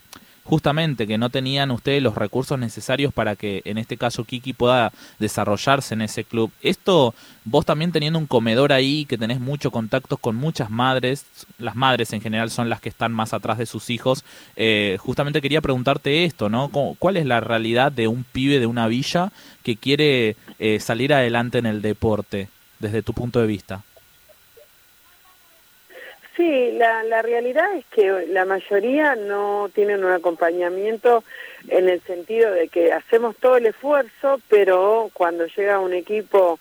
justamente 0.51 1.07
que 1.07 1.17
no 1.17 1.31
tenían 1.31 1.71
ustedes 1.71 2.03
los 2.03 2.17
recursos 2.17 2.59
necesarios 2.59 3.15
para 3.15 3.37
que 3.37 3.63
en 3.65 3.79
este 3.79 3.97
caso 3.97 4.25
Kiki 4.25 4.53
pueda 4.53 4.91
desarrollarse 5.21 5.95
en 5.95 6.03
ese 6.03 6.25
club. 6.25 6.51
Esto, 6.61 7.15
vos 7.45 7.65
también 7.65 7.93
teniendo 7.93 8.19
un 8.19 8.27
comedor 8.27 8.73
ahí, 8.73 9.05
que 9.05 9.17
tenés 9.17 9.39
mucho 9.39 9.71
contacto 9.71 10.17
con 10.17 10.35
muchas 10.35 10.69
madres, 10.69 11.25
las 11.59 11.77
madres 11.77 12.13
en 12.13 12.21
general 12.21 12.51
son 12.51 12.69
las 12.69 12.81
que 12.81 12.89
están 12.89 13.13
más 13.13 13.33
atrás 13.33 13.59
de 13.59 13.67
sus 13.67 13.91
hijos, 13.91 14.25
eh, 14.57 14.97
justamente 14.99 15.41
quería 15.41 15.61
preguntarte 15.61 16.25
esto, 16.25 16.49
¿no? 16.49 16.69
¿Cómo- 16.71 16.97
¿Cuál 16.99 17.17
es 17.17 17.27
la 17.27 17.39
realidad 17.41 17.93
de 17.93 18.09
un 18.09 18.25
pibe 18.25 18.59
de 18.59 18.67
una 18.67 18.89
villa 18.89 19.31
que 19.63 19.77
quiere 19.77 20.35
eh, 20.59 20.81
salir 20.81 21.15
adelante 21.15 21.59
en 21.59 21.67
el 21.67 21.81
deporte, 21.81 22.49
desde 22.81 23.03
tu 23.03 23.13
punto 23.13 23.41
de 23.41 23.47
vista? 23.47 23.85
Sí, 26.41 26.73
la, 26.73 27.03
la 27.03 27.21
realidad 27.21 27.75
es 27.77 27.85
que 27.89 28.27
la 28.29 28.47
mayoría 28.47 29.15
no 29.15 29.69
tienen 29.75 30.03
un 30.03 30.13
acompañamiento 30.13 31.23
en 31.69 31.87
el 31.87 32.01
sentido 32.05 32.51
de 32.53 32.69
que 32.69 32.95
hacemos 32.95 33.37
todo 33.37 33.59
el 33.59 33.67
esfuerzo, 33.67 34.41
pero 34.49 35.11
cuando 35.13 35.45
llega 35.45 35.81
un 35.81 35.93
equipo, 35.93 36.59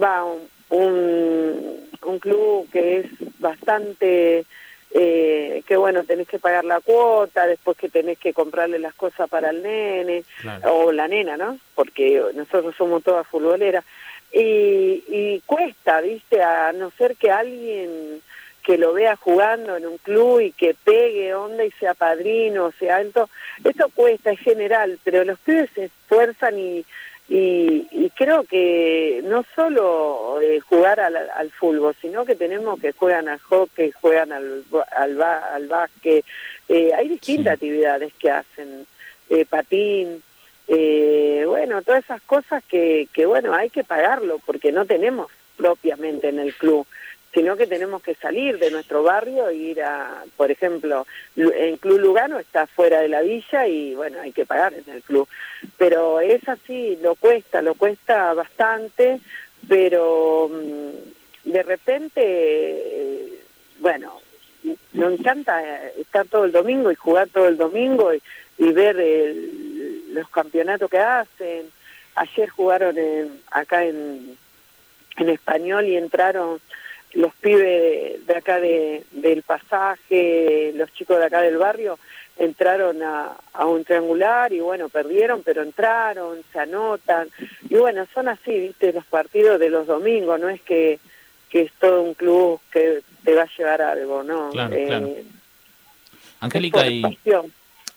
va 0.00 0.22
un, 0.22 0.40
un, 0.68 1.88
un 2.04 2.18
club 2.18 2.68
que 2.70 2.98
es 2.98 3.06
bastante, 3.38 4.44
eh, 4.90 5.62
que 5.66 5.76
bueno, 5.78 6.04
tenés 6.04 6.28
que 6.28 6.38
pagar 6.38 6.66
la 6.66 6.80
cuota, 6.80 7.46
después 7.46 7.78
que 7.78 7.88
tenés 7.88 8.18
que 8.18 8.34
comprarle 8.34 8.78
las 8.78 8.92
cosas 8.92 9.30
para 9.30 9.48
el 9.48 9.62
nene, 9.62 10.24
o 10.70 10.92
la 10.92 11.08
nena, 11.08 11.38
¿no? 11.38 11.58
Porque 11.74 12.22
nosotros 12.34 12.74
somos 12.76 13.02
todas 13.02 13.26
futboleras. 13.26 13.86
Y, 14.30 15.02
y 15.08 15.42
cuesta, 15.46 16.02
¿viste? 16.02 16.42
A 16.42 16.72
no 16.72 16.90
ser 16.98 17.16
que 17.16 17.30
alguien 17.30 18.20
que 18.62 18.78
lo 18.78 18.92
vea 18.92 19.16
jugando 19.16 19.76
en 19.76 19.86
un 19.86 19.98
club 19.98 20.40
y 20.40 20.52
que 20.52 20.74
pegue 20.84 21.34
onda 21.34 21.64
y 21.64 21.70
sea 21.72 21.94
padrino, 21.94 22.66
o 22.66 22.72
sea 22.72 22.96
alto, 22.96 23.28
eso 23.64 23.88
cuesta, 23.94 24.30
es 24.32 24.40
general, 24.40 24.98
pero 25.04 25.24
los 25.24 25.38
pibes 25.40 25.70
se 25.74 25.84
esfuerzan 25.84 26.58
y, 26.58 26.84
y, 27.28 27.88
y 27.90 28.10
creo 28.16 28.44
que 28.44 29.20
no 29.24 29.44
solo 29.54 30.40
eh, 30.40 30.60
jugar 30.60 31.00
al, 31.00 31.16
al 31.16 31.50
fútbol, 31.50 31.94
sino 32.00 32.24
que 32.24 32.34
tenemos 32.34 32.80
que 32.80 32.92
juegan 32.92 33.28
al 33.28 33.40
hockey, 33.40 33.90
juegan 33.92 34.32
al, 34.32 34.64
al, 34.96 35.22
al 35.22 35.66
básquet, 35.68 36.24
eh, 36.68 36.92
hay 36.96 37.08
distintas 37.08 37.54
actividades 37.54 38.12
que 38.14 38.30
hacen, 38.30 38.86
eh, 39.30 39.44
patín, 39.44 40.22
eh, 40.68 41.44
bueno, 41.46 41.82
todas 41.82 42.04
esas 42.04 42.22
cosas 42.22 42.62
que, 42.68 43.08
que, 43.12 43.26
bueno, 43.26 43.54
hay 43.54 43.70
que 43.70 43.84
pagarlo 43.84 44.38
porque 44.44 44.72
no 44.72 44.84
tenemos 44.86 45.30
propiamente 45.56 46.28
en 46.28 46.38
el 46.38 46.54
club 46.54 46.86
sino 47.34 47.56
que 47.56 47.66
tenemos 47.66 48.02
que 48.02 48.14
salir 48.16 48.58
de 48.58 48.70
nuestro 48.70 49.02
barrio 49.02 49.48
e 49.48 49.54
ir 49.56 49.82
a, 49.82 50.22
por 50.36 50.50
ejemplo, 50.50 51.06
en 51.36 51.76
Club 51.78 51.98
Lugano 51.98 52.38
está 52.38 52.66
fuera 52.66 53.00
de 53.00 53.08
la 53.08 53.22
villa 53.22 53.66
y 53.66 53.94
bueno, 53.94 54.20
hay 54.20 54.32
que 54.32 54.44
pagar 54.44 54.74
en 54.74 54.84
el 54.94 55.02
club. 55.02 55.26
Pero 55.78 56.20
es 56.20 56.46
así, 56.48 56.98
lo 57.02 57.14
cuesta, 57.14 57.62
lo 57.62 57.74
cuesta 57.74 58.34
bastante, 58.34 59.18
pero 59.66 60.50
mm, 60.52 61.50
de 61.50 61.62
repente, 61.62 63.28
bueno, 63.80 64.20
nos 64.92 65.18
encanta 65.18 65.62
eh, 65.62 65.92
estar 66.00 66.26
todo 66.26 66.44
el 66.44 66.52
domingo 66.52 66.92
y 66.92 66.96
jugar 66.96 67.28
todo 67.28 67.48
el 67.48 67.56
domingo 67.56 68.12
y, 68.14 68.22
y 68.58 68.72
ver 68.72 68.98
el- 69.00 70.14
los 70.14 70.28
campeonatos 70.28 70.90
que 70.90 70.98
hacen. 70.98 71.70
Ayer 72.14 72.48
jugaron 72.50 72.96
en- 72.98 73.40
acá 73.50 73.84
en, 73.84 74.36
en 75.16 75.28
español 75.30 75.86
y 75.86 75.96
entraron 75.96 76.60
los 77.14 77.34
pibes 77.34 78.26
de 78.26 78.36
acá 78.36 78.58
de, 78.60 79.04
del 79.10 79.42
pasaje, 79.42 80.72
los 80.74 80.92
chicos 80.94 81.18
de 81.18 81.26
acá 81.26 81.40
del 81.42 81.58
barrio, 81.58 81.98
entraron 82.38 83.02
a, 83.02 83.36
a 83.52 83.66
un 83.66 83.84
triangular 83.84 84.52
y 84.52 84.60
bueno, 84.60 84.88
perdieron, 84.88 85.42
pero 85.42 85.62
entraron, 85.62 86.38
se 86.52 86.58
anotan. 86.58 87.28
Y 87.68 87.74
bueno, 87.74 88.06
son 88.14 88.28
así, 88.28 88.50
viste, 88.58 88.92
los 88.92 89.04
partidos 89.04 89.60
de 89.60 89.70
los 89.70 89.86
domingos, 89.86 90.40
no 90.40 90.48
es 90.48 90.60
que, 90.62 90.98
que 91.50 91.62
es 91.62 91.72
todo 91.78 92.02
un 92.02 92.14
club 92.14 92.60
que 92.72 93.02
te 93.24 93.34
va 93.34 93.42
a 93.42 93.56
llevar 93.56 93.82
algo, 93.82 94.22
¿no? 94.22 94.50
Claro, 94.50 94.74
Eh, 94.74 94.86
claro. 94.86 95.14
Angélica, 96.40 96.86
y 96.88 97.02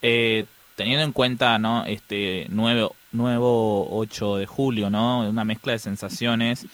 eh, 0.01 0.45
teniendo 0.75 1.03
en 1.03 1.11
cuenta 1.13 1.57
no 1.57 1.83
este 1.85 2.45
nuevo 2.49 2.95
nuevo 3.11 3.87
8 3.97 4.37
de 4.37 4.45
julio 4.45 4.89
no 4.89 5.27
una 5.27 5.45
mezcla 5.45 5.71
de 5.71 5.79
sensaciones 5.79 6.67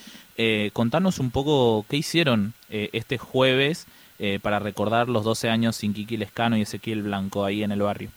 eh, 0.44 0.72
contanos 0.74 1.20
un 1.20 1.30
poco 1.30 1.86
qué 1.88 1.98
hicieron 1.98 2.54
eh, 2.72 2.90
este 2.94 3.20
jueves 3.20 3.86
eh, 4.18 4.40
para 4.42 4.58
recordar 4.58 5.08
los 5.08 5.24
12 5.24 5.50
años 5.50 5.76
sin 5.76 5.94
Kiki 5.94 6.18
Lescano 6.18 6.58
y 6.58 6.64
Ezequiel 6.64 7.04
Blanco 7.04 7.46
ahí 7.46 7.62
en 7.62 7.72
el 7.72 7.84
barrio 7.84 8.10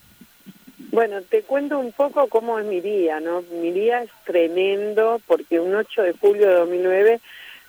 Bueno, 0.91 1.21
te 1.21 1.43
cuento 1.43 1.79
un 1.79 1.93
poco 1.93 2.29
cómo 2.29 2.59
es 2.59 2.65
mi 2.65 2.81
día, 2.81 3.21
¿no? 3.21 3.43
Mi 3.61 3.73
día 3.73 4.03
es 4.03 4.11
tremendo 4.25 5.21
porque 5.27 5.61
un 5.61 5.75
8 5.75 6.03
de 6.03 6.13
julio 6.15 6.49
de 6.49 6.55
2009 6.55 7.21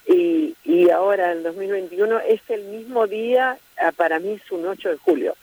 y, 0.08 0.56
y 0.64 0.89
ahora 0.89 1.34
en 1.34 1.43
2021 1.43 2.18
es 2.22 2.39
el 2.47 2.64
mismo 2.64 3.08
día, 3.08 3.58
ah, 3.78 3.91
para 3.91 4.20
mí 4.20 4.39
es 4.41 4.51
un 4.51 4.66
8 4.66 4.89
de 4.89 4.97
julio, 4.99 5.36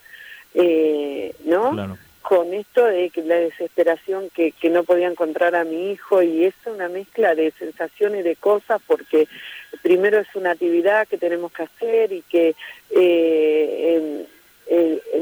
eh, 0.54 1.34
¿no? 1.44 1.72
Claro. 1.72 1.98
Con 2.22 2.54
esto 2.54 2.84
de 2.86 3.10
que 3.10 3.22
la 3.22 3.36
desesperación 3.36 4.30
que, 4.30 4.52
que 4.52 4.70
no 4.70 4.84
podía 4.84 5.08
encontrar 5.08 5.54
a 5.54 5.64
mi 5.64 5.92
hijo 5.92 6.22
y 6.22 6.44
es 6.44 6.54
una 6.66 6.88
mezcla 6.88 7.34
de 7.34 7.52
sensaciones 7.58 8.24
de 8.24 8.36
cosas 8.36 8.80
porque 8.86 9.28
primero 9.82 10.18
es 10.20 10.28
una 10.34 10.52
actividad 10.52 11.06
que 11.08 11.18
tenemos 11.18 11.52
que 11.52 11.64
hacer 11.64 12.12
y 12.12 12.22
que 12.22 12.54
eh, 12.90 14.26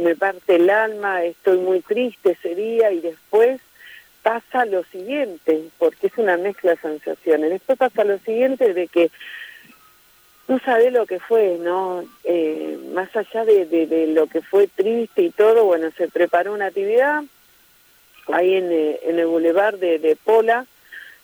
me 0.01 0.16
parte 0.16 0.57
el 0.57 0.70
alma, 0.70 1.24
estoy 1.24 1.59
muy 1.59 1.80
triste 1.80 2.32
ese 2.32 2.55
día 2.55 2.92
y 2.92 3.01
después 3.01 3.61
pasa 4.22 4.64
lo 4.64 4.84
siguiente, 4.84 5.62
porque 5.78 6.09
es 6.09 6.18
una 6.18 6.36
mezcla 6.36 6.72
de 6.72 6.76
sensaciones, 6.78 7.51
después 7.51 7.78
pasa 7.78 8.05
lo 8.05 8.18
siguiente 8.18 8.74
de 8.74 8.86
que 8.88 9.11
no 10.51 10.59
sabe 10.59 10.90
lo 10.90 11.07
que 11.07 11.20
fue, 11.20 11.59
¿no? 11.61 12.05
Eh, 12.24 12.76
más 12.92 13.14
allá 13.14 13.44
de, 13.44 13.66
de, 13.66 14.09
lo 14.09 14.26
que 14.26 14.42
fue 14.42 14.66
triste 14.66 15.22
y 15.22 15.30
todo, 15.30 15.64
bueno, 15.64 15.92
se 15.96 16.09
preparó 16.09 16.53
una 16.53 16.66
actividad 16.66 17.22
ahí 18.32 18.57
en, 18.57 18.72
eh, 18.72 18.98
en 19.05 19.20
el 19.20 19.26
bulevar 19.26 19.78
de, 19.78 20.01
de 20.01 20.16
Pola, 20.16 20.66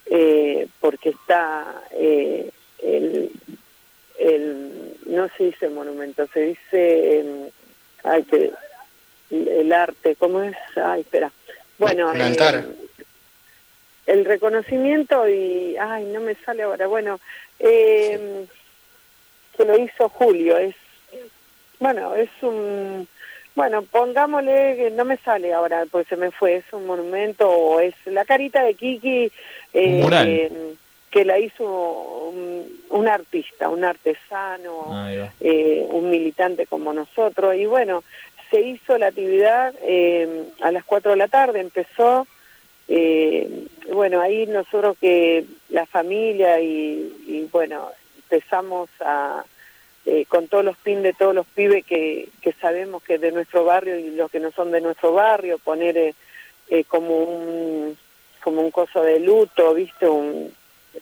eh, 0.09 0.69
porque 0.79 1.09
está 1.09 1.83
el, 1.91 2.53
el, 4.21 4.95
no 5.07 5.29
se 5.37 5.47
dice 5.47 5.71
monumento, 5.71 6.29
se 6.33 6.41
dice, 6.43 7.19
em, 7.19 7.51
ay, 8.05 8.23
que 8.23 8.53
el 9.33 9.73
arte, 9.73 10.15
¿cómo 10.15 10.41
es? 10.43 10.57
Ay, 10.77 11.01
espera. 11.01 11.33
Bueno, 11.79 12.13
el 12.13 12.23
altar. 12.23 12.65
el 14.07 14.25
reconocimiento 14.25 15.29
y, 15.29 15.77
ay, 15.79 16.05
no 16.05 16.21
me 16.21 16.37
sale 16.37 16.63
ahora, 16.63 16.87
bueno, 16.87 17.19
eh, 17.59 18.47
que 19.57 19.65
lo 19.65 19.79
hizo 19.79 20.09
Julio. 20.09 20.57
Es, 20.59 20.75
bueno, 21.79 22.15
es 22.15 22.31
un, 22.43 23.09
bueno, 23.57 23.83
pongámosle 23.83 24.77
que 24.77 24.91
no 24.91 25.07
me 25.07 25.17
sale 25.17 25.55
ahora, 25.55 25.87
pues 25.91 26.07
se 26.09 26.17
me 26.17 26.31
fue, 26.31 26.57
es 26.57 26.65
un 26.73 26.87
monumento 26.87 27.49
o 27.49 27.81
es 27.81 27.95
la 28.05 28.27
carita 28.27 28.63
de 28.63 28.75
Kiki 28.75 29.33
eh, 29.73 30.77
que 31.11 31.25
la 31.25 31.39
hizo 31.39 31.65
un, 32.91 33.09
artista, 33.09 33.71
un 33.71 33.83
artesano, 33.83 35.09
eh, 35.41 35.87
un 35.89 36.11
militante 36.11 36.67
como 36.67 36.93
nosotros. 36.93 37.55
Y 37.57 37.65
bueno, 37.65 38.05
se 38.51 38.61
hizo 38.61 38.99
la 38.99 39.07
actividad 39.07 39.75
eh, 39.83 40.45
a 40.61 40.71
las 40.71 40.85
4 40.85 41.13
de 41.13 41.17
la 41.17 41.29
tarde, 41.29 41.61
empezó. 41.61 42.27
bueno, 43.91 44.21
ahí 44.21 44.47
nosotros 44.47 44.99
que 45.01 45.47
la 45.71 45.87
familia 45.87 46.61
y, 46.61 47.11
y 47.27 47.49
bueno, 47.51 47.91
empezamos 48.31 48.91
a, 49.01 49.45
eh, 50.05 50.25
con 50.29 50.49
todos 50.49 50.65
los 50.65 50.77
pin 50.77 51.03
de 51.03 51.13
todos 51.13 51.35
los 51.35 51.47
pibes 51.47 51.85
que, 51.85 52.29
que 52.41 52.53
sabemos 52.61 53.03
que 53.03 53.19
de 53.19 53.33
nuestro 53.33 53.65
barrio 53.65 53.99
y 53.99 54.11
los 54.11 54.31
que 54.31 54.41
no 54.41 54.51
son 54.53 54.71
de 54.71 54.81
nuestro 54.81 55.13
barrio, 55.13 55.59
poner 55.59 55.97
eh, 55.97 56.15
eh, 56.69 56.85
como 56.85 57.23
un 57.25 57.99
como 58.43 58.63
un 58.63 58.71
coso 58.71 59.03
de 59.03 59.19
luto, 59.19 59.75
viste, 59.75 60.07
un 60.09 60.55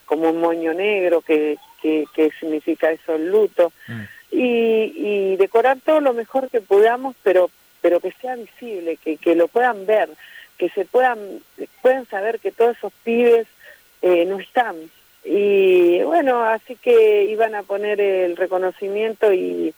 como 0.07 0.31
un 0.31 0.41
moño 0.41 0.72
negro 0.72 1.20
que, 1.20 1.59
que, 1.83 2.33
significa 2.41 2.91
eso 2.91 3.14
el 3.14 3.31
luto. 3.31 3.72
Mm. 3.87 4.03
y, 4.31 4.93
y 4.97 5.37
decorar 5.37 5.79
todo 5.85 6.01
lo 6.01 6.14
mejor 6.14 6.49
que 6.49 6.62
podamos, 6.62 7.14
pero 7.22 7.51
pero 7.83 8.01
que 8.01 8.12
sea 8.12 8.37
visible, 8.37 8.97
que, 8.97 9.18
que 9.18 9.35
lo 9.35 9.49
puedan 9.49 9.85
ver, 9.85 10.09
que 10.57 10.70
se 10.70 10.87
puedan 10.87 11.18
puedan 11.83 12.07
saber 12.07 12.41
que 12.41 12.53
todos 12.53 12.79
esos 12.79 12.93
pibes 13.05 13.47
no 14.03 14.39
están 14.39 14.77
y 15.25 16.03
bueno, 16.03 16.43
así 16.43 16.77
que 16.77 17.25
iban 17.25 17.55
a 17.55 17.62
poner 17.62 18.01
el 18.01 18.37
reconocimiento 18.37 19.33
y 19.33 19.75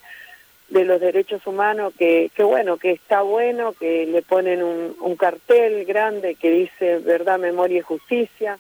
de 0.69 0.85
los 0.85 1.01
derechos 1.01 1.47
humanos, 1.47 1.95
que, 1.97 2.31
que 2.35 2.43
bueno, 2.43 2.77
que 2.77 2.91
está 2.91 3.23
bueno, 3.23 3.73
que 3.73 4.07
le 4.07 4.23
ponen 4.23 4.63
un, 4.63 4.97
un 5.01 5.17
cartel 5.17 5.85
grande 5.85 6.35
que 6.35 6.51
dice 6.51 6.99
verdad, 6.99 7.39
memoria 7.39 7.79
y 7.79 7.83
justicia. 7.83 8.59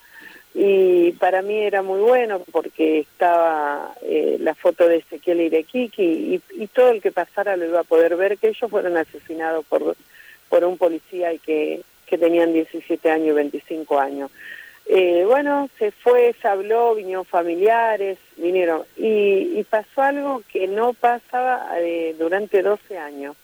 Y 0.54 1.12
para 1.12 1.42
mí 1.42 1.58
era 1.58 1.82
muy 1.82 2.00
bueno 2.00 2.42
porque 2.50 3.00
estaba 3.00 3.92
eh, 4.02 4.38
la 4.40 4.54
foto 4.54 4.88
de 4.88 4.98
Ezequiel 4.98 5.42
Irequiqui 5.42 6.02
y, 6.02 6.62
y 6.62 6.66
todo 6.68 6.90
el 6.90 7.02
que 7.02 7.12
pasara 7.12 7.56
lo 7.56 7.66
iba 7.66 7.80
a 7.80 7.84
poder 7.84 8.16
ver 8.16 8.38
que 8.38 8.48
ellos 8.48 8.70
fueron 8.70 8.96
asesinados 8.96 9.66
por, 9.66 9.96
por 10.48 10.64
un 10.64 10.78
policía 10.78 11.32
y 11.34 11.38
que, 11.40 11.82
que 12.06 12.16
tenían 12.16 12.54
17 12.54 13.10
años 13.10 13.28
y 13.28 13.32
25 13.32 13.98
años. 13.98 14.30
Eh, 14.88 15.24
bueno, 15.26 15.68
se 15.78 15.90
fue, 15.90 16.34
se 16.40 16.46
habló, 16.46 16.94
vinieron 16.94 17.24
familiares, 17.24 18.18
vinieron. 18.36 18.84
Y, 18.96 19.62
pasó 19.64 20.02
algo 20.02 20.42
que 20.52 20.68
no 20.68 20.92
pasaba 20.92 21.68
eh, 21.78 22.14
durante 22.16 22.62
12 22.62 22.96
años. 22.96 23.36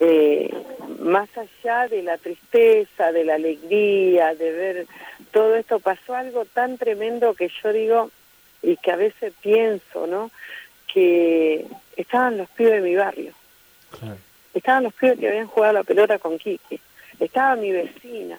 Eh, 0.00 0.52
más 0.98 1.28
allá 1.36 1.86
de 1.86 2.02
la 2.02 2.18
tristeza, 2.18 3.12
de 3.12 3.24
la 3.24 3.36
alegría, 3.36 4.34
de 4.34 4.50
ver 4.50 4.86
todo 5.30 5.54
esto, 5.54 5.78
pasó 5.78 6.16
algo 6.16 6.44
tan 6.46 6.78
tremendo 6.78 7.34
que 7.34 7.48
yo 7.62 7.72
digo, 7.72 8.10
y 8.60 8.76
que 8.78 8.90
a 8.90 8.96
veces 8.96 9.32
pienso, 9.40 10.08
¿no? 10.08 10.32
Que 10.92 11.64
estaban 11.96 12.38
los 12.38 12.48
pibes 12.50 12.82
de 12.82 12.88
mi 12.88 12.96
barrio. 12.96 13.32
Estaban 14.52 14.82
los 14.82 14.94
pibes 14.94 15.18
que 15.20 15.28
habían 15.28 15.46
jugado 15.46 15.74
la 15.74 15.84
pelota 15.84 16.18
con 16.18 16.38
Kiki. 16.38 16.80
Estaba 17.20 17.54
mi 17.54 17.70
vecina, 17.70 18.38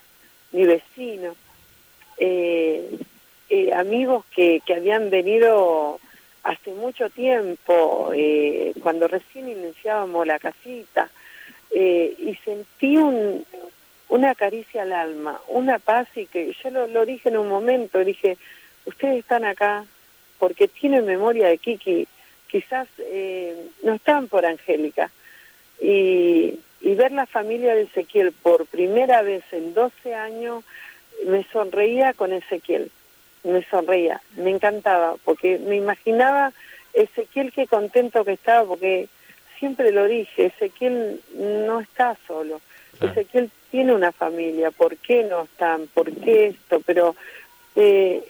mi 0.52 0.66
vecino 0.66 1.36
eh, 2.18 2.98
eh, 3.50 3.74
amigos 3.74 4.26
que, 4.36 4.62
que 4.66 4.76
habían 4.76 5.10
venido 5.10 6.00
hace 6.46 6.72
mucho 6.72 7.10
tiempo, 7.10 8.12
eh, 8.16 8.74
cuando 8.82 9.08
recién 9.08 9.50
iniciábamos 9.50 10.28
la 10.28 10.38
casita, 10.38 11.10
eh, 11.72 12.16
y 12.20 12.36
sentí 12.46 12.98
un, 12.98 13.44
una 14.10 14.36
caricia 14.36 14.84
al 14.84 14.94
alma, 14.94 15.42
una 15.48 15.80
paz 15.80 16.08
y 16.16 16.28
que 16.28 16.54
yo 16.64 16.70
lo, 16.88 17.06
dije 17.06 17.30
en 17.30 17.38
un 17.38 17.50
momento, 17.50 18.00
dije, 18.04 18.38
ustedes 18.86 19.20
están 19.20 19.44
acá 19.44 19.86
porque 20.38 20.68
tienen 20.68 21.06
memoria 21.06 21.48
de 21.48 21.58
Kiki, 21.58 22.08
quizás 22.48 22.88
eh, 23.00 23.56
no 23.84 23.96
están 23.96 24.28
por 24.28 24.46
Angélica. 24.46 25.12
Y, 25.82 26.60
y 26.80 26.96
ver 26.96 27.12
la 27.12 27.26
familia 27.26 27.74
de 27.74 27.82
Ezequiel 27.82 28.32
por 28.32 28.68
primera 28.68 29.24
vez 29.24 29.44
en 29.52 29.74
12 29.74 30.14
años 30.14 30.64
me 31.26 31.44
sonreía 31.52 32.14
con 32.14 32.34
Ezequiel, 32.34 32.92
me 33.44 33.64
sonreía, 33.64 34.22
me 34.36 34.52
encantaba, 34.52 35.16
porque 35.24 35.60
me 35.60 35.76
imaginaba 35.76 36.52
Ezequiel 36.94 37.52
qué 37.52 37.68
contento 37.68 38.26
que 38.26 38.34
estaba, 38.34 38.66
porque 38.68 39.08
siempre 39.60 39.92
lo 39.92 40.06
dije, 40.06 40.48
Ezequiel 40.48 41.22
no 41.36 41.80
está 41.80 42.18
solo, 42.28 42.62
Ezequiel 43.02 43.50
tiene 43.72 43.94
una 43.94 44.12
familia, 44.12 44.72
¿por 44.72 44.96
qué 44.98 45.24
no 45.24 45.44
están? 45.44 45.88
¿Por 45.94 46.12
qué 46.12 46.48
esto? 46.48 46.82
Pero 46.86 47.16
eh, 47.76 48.24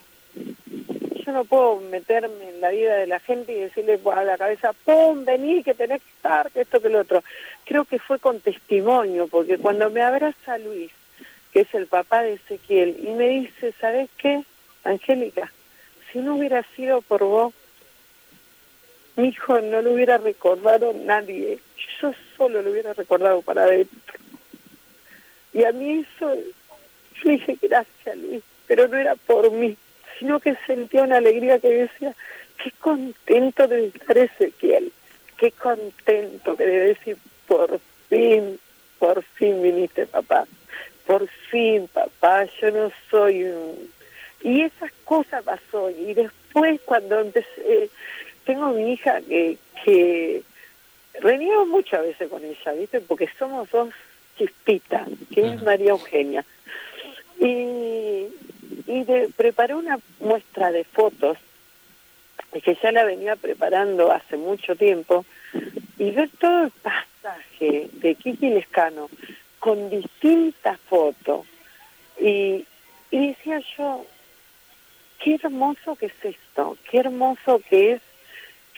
yo 1.25 1.31
no 1.31 1.45
puedo 1.45 1.77
meterme 1.77 2.49
en 2.49 2.61
la 2.61 2.69
vida 2.69 2.95
de 2.97 3.07
la 3.07 3.19
gente 3.19 3.51
y 3.53 3.59
decirle 3.59 3.99
a 4.11 4.23
la 4.23 4.37
cabeza, 4.37 4.73
¡pum! 4.73 5.25
Vení, 5.25 5.63
que 5.63 5.73
tenés 5.73 6.01
que 6.01 6.09
estar, 6.09 6.51
que 6.51 6.61
esto, 6.61 6.81
que 6.81 6.89
lo 6.89 6.99
otro. 6.99 7.23
Creo 7.65 7.85
que 7.85 7.99
fue 7.99 8.19
con 8.19 8.39
testimonio, 8.39 9.27
porque 9.27 9.57
cuando 9.57 9.89
me 9.89 10.01
abraza 10.01 10.57
Luis, 10.57 10.91
que 11.55 11.61
es 11.61 11.73
el 11.73 11.87
papá 11.87 12.21
de 12.21 12.33
Ezequiel, 12.33 12.97
y 13.01 13.11
me 13.11 13.29
dice, 13.29 13.73
¿sabes 13.79 14.09
qué, 14.17 14.43
Angélica? 14.83 15.49
Si 16.11 16.19
no 16.19 16.35
hubiera 16.35 16.65
sido 16.75 17.01
por 17.01 17.23
vos, 17.23 17.53
mi 19.15 19.29
hijo 19.29 19.61
no 19.61 19.81
lo 19.81 19.93
hubiera 19.93 20.17
recordado 20.17 20.91
nadie, 20.91 21.59
yo 22.01 22.11
solo 22.35 22.61
lo 22.61 22.71
hubiera 22.71 22.91
recordado 22.91 23.41
para 23.41 23.63
adentro. 23.63 24.19
Y 25.53 25.63
a 25.63 25.71
mí 25.71 26.01
eso, 26.01 26.35
yo 26.35 27.23
le 27.23 27.31
dije 27.31 27.57
gracias 27.61 28.17
Luis, 28.17 28.43
pero 28.67 28.89
no 28.89 28.97
era 28.97 29.15
por 29.15 29.49
mí, 29.49 29.77
sino 30.19 30.41
que 30.41 30.57
sentía 30.67 31.03
una 31.03 31.19
alegría 31.19 31.59
que 31.59 31.69
decía, 31.69 32.13
qué 32.61 32.71
contento 32.81 33.65
de 33.65 33.87
estar 33.87 34.17
Ezequiel, 34.17 34.91
qué 35.37 35.53
contento 35.53 36.57
que 36.57 36.65
debe 36.65 36.87
decir, 36.87 37.17
por 37.47 37.79
fin, 38.09 38.59
por 38.99 39.23
fin 39.23 39.63
viniste 39.63 40.05
papá 40.05 40.45
por 41.05 41.27
fin, 41.49 41.87
papá, 41.87 42.45
yo 42.61 42.71
no 42.71 42.91
soy 43.09 43.43
un... 43.43 43.91
Y 44.41 44.61
esas 44.61 44.91
cosas 45.03 45.43
pasó. 45.43 45.89
Y 45.89 46.13
después 46.13 46.79
cuando 46.85 47.19
empecé, 47.19 47.89
tengo 48.45 48.69
mi 48.69 48.93
hija 48.93 49.21
que, 49.21 49.57
que 49.83 50.43
reniego 51.21 51.65
muchas 51.65 52.01
veces 52.01 52.29
con 52.29 52.43
ella, 52.43 52.71
¿viste? 52.73 53.01
Porque 53.01 53.29
somos 53.39 53.69
dos 53.71 53.89
chispitas, 54.37 55.07
que 55.33 55.47
es 55.47 55.63
María 55.63 55.91
Eugenia. 55.91 56.45
Y, 57.39 58.27
y 58.87 59.03
de, 59.03 59.29
preparé 59.35 59.75
una 59.75 59.99
muestra 60.19 60.71
de 60.71 60.83
fotos, 60.83 61.37
que 62.63 62.77
ya 62.81 62.91
la 62.91 63.03
venía 63.03 63.35
preparando 63.35 64.11
hace 64.11 64.37
mucho 64.37 64.75
tiempo, 64.75 65.25
y 65.97 66.11
ver 66.11 66.29
todo 66.39 66.63
el 66.63 66.71
pasaje 66.71 67.89
de 67.93 68.15
Kiki 68.15 68.49
Lescano, 68.49 69.09
con 69.65 69.89
distintas 69.89 70.79
fotos. 70.81 71.43
Y, 72.19 72.63
y 73.09 73.27
decía 73.29 73.59
yo, 73.75 74.05
qué 75.23 75.39
hermoso 75.41 75.95
que 75.95 76.05
es 76.05 76.13
esto, 76.21 76.77
qué 76.87 76.99
hermoso 76.99 77.59
que 77.67 77.93
es 77.93 78.01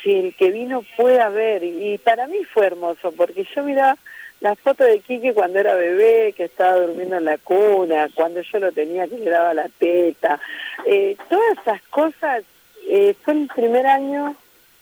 que 0.01 0.19
el 0.19 0.35
que 0.35 0.49
vino 0.49 0.85
pueda 0.95 1.27
ver. 1.27 1.61
Y 1.65 1.97
para 1.97 2.25
mí 2.27 2.41
fue 2.45 2.67
hermoso, 2.67 3.11
porque 3.11 3.45
yo 3.53 3.63
miraba 3.63 3.97
la 4.39 4.55
foto 4.55 4.85
de 4.85 5.01
Quique 5.01 5.33
cuando 5.33 5.59
era 5.59 5.75
bebé, 5.75 6.31
que 6.31 6.45
estaba 6.45 6.77
durmiendo 6.77 7.17
en 7.17 7.25
la 7.25 7.37
cuna, 7.37 8.07
cuando 8.15 8.39
yo 8.39 8.59
lo 8.59 8.71
tenía 8.71 9.09
que 9.09 9.17
le 9.17 9.29
daba 9.29 9.53
la 9.53 9.67
teta, 9.67 10.39
eh, 10.85 11.17
todas 11.29 11.57
esas 11.59 11.81
cosas, 11.89 12.45
eh, 12.87 13.13
fue 13.23 13.33
el 13.33 13.47
primer 13.53 13.87
año, 13.87 14.37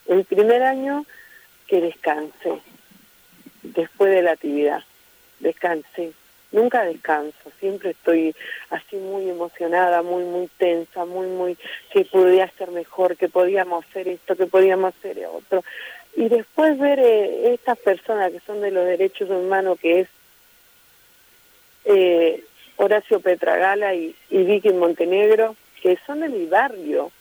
el 0.06 0.24
primer 0.24 0.62
año 0.62 1.04
que 1.66 1.82
descansé, 1.82 2.60
después 3.64 4.12
de 4.12 4.22
la 4.22 4.34
actividad, 4.34 4.84
descansé, 5.40 6.14
nunca 6.52 6.84
descanso, 6.86 7.52
siempre 7.60 7.92
estoy 7.92 8.36
así 8.70 8.96
muy 8.96 9.30
emocionada, 9.30 10.02
muy, 10.02 10.24
muy 10.24 10.48
tensa, 10.58 11.06
muy, 11.06 11.28
muy, 11.28 11.58
que 11.92 12.06
podía 12.06 12.50
ser 12.58 12.72
mejor, 12.72 13.18
que 13.18 13.30
podíamos 13.30 13.86
hacer 13.86 14.08
esto, 14.08 14.36
que 14.36 14.46
podíamos 14.46 14.96
hacer 14.96 15.26
otro. 15.26 15.64
Y 16.16 16.30
después 16.30 16.80
ver 16.80 17.00
eh, 17.00 17.54
estas 17.54 17.78
personas 17.78 18.32
que 18.32 18.40
son 18.42 18.62
de 18.62 18.72
los 18.72 18.86
derechos 18.86 19.30
humanos, 19.30 19.78
que 19.82 20.02
es 20.02 20.08
eh, 21.86 22.44
Horacio 22.78 23.20
Petragala 23.20 23.94
y, 23.94 24.16
y 24.30 24.44
Vicky 24.44 24.72
Montenegro, 24.72 25.56
que 25.82 25.98
son 26.08 26.22
de 26.22 26.30
mi 26.30 26.46
barrio. 26.46 27.12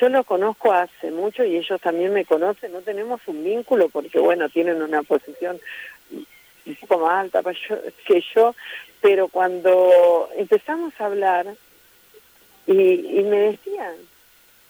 Yo 0.00 0.08
los 0.08 0.26
conozco 0.26 0.72
hace 0.72 1.10
mucho 1.10 1.44
y 1.44 1.56
ellos 1.56 1.80
también 1.80 2.12
me 2.12 2.24
conocen, 2.24 2.72
no 2.72 2.80
tenemos 2.80 3.20
un 3.26 3.42
vínculo 3.42 3.88
porque, 3.88 4.18
bueno, 4.18 4.48
tienen 4.48 4.82
una 4.82 5.02
posición 5.02 5.58
un 6.68 6.76
poco 6.76 6.98
más 6.98 7.20
alta 7.20 7.42
que 8.06 8.24
yo, 8.34 8.54
pero 9.00 9.28
cuando 9.28 10.28
empezamos 10.36 10.92
a 10.98 11.06
hablar 11.06 11.46
y, 12.66 12.72
y 12.72 13.22
me 13.24 13.38
decían, 13.38 13.94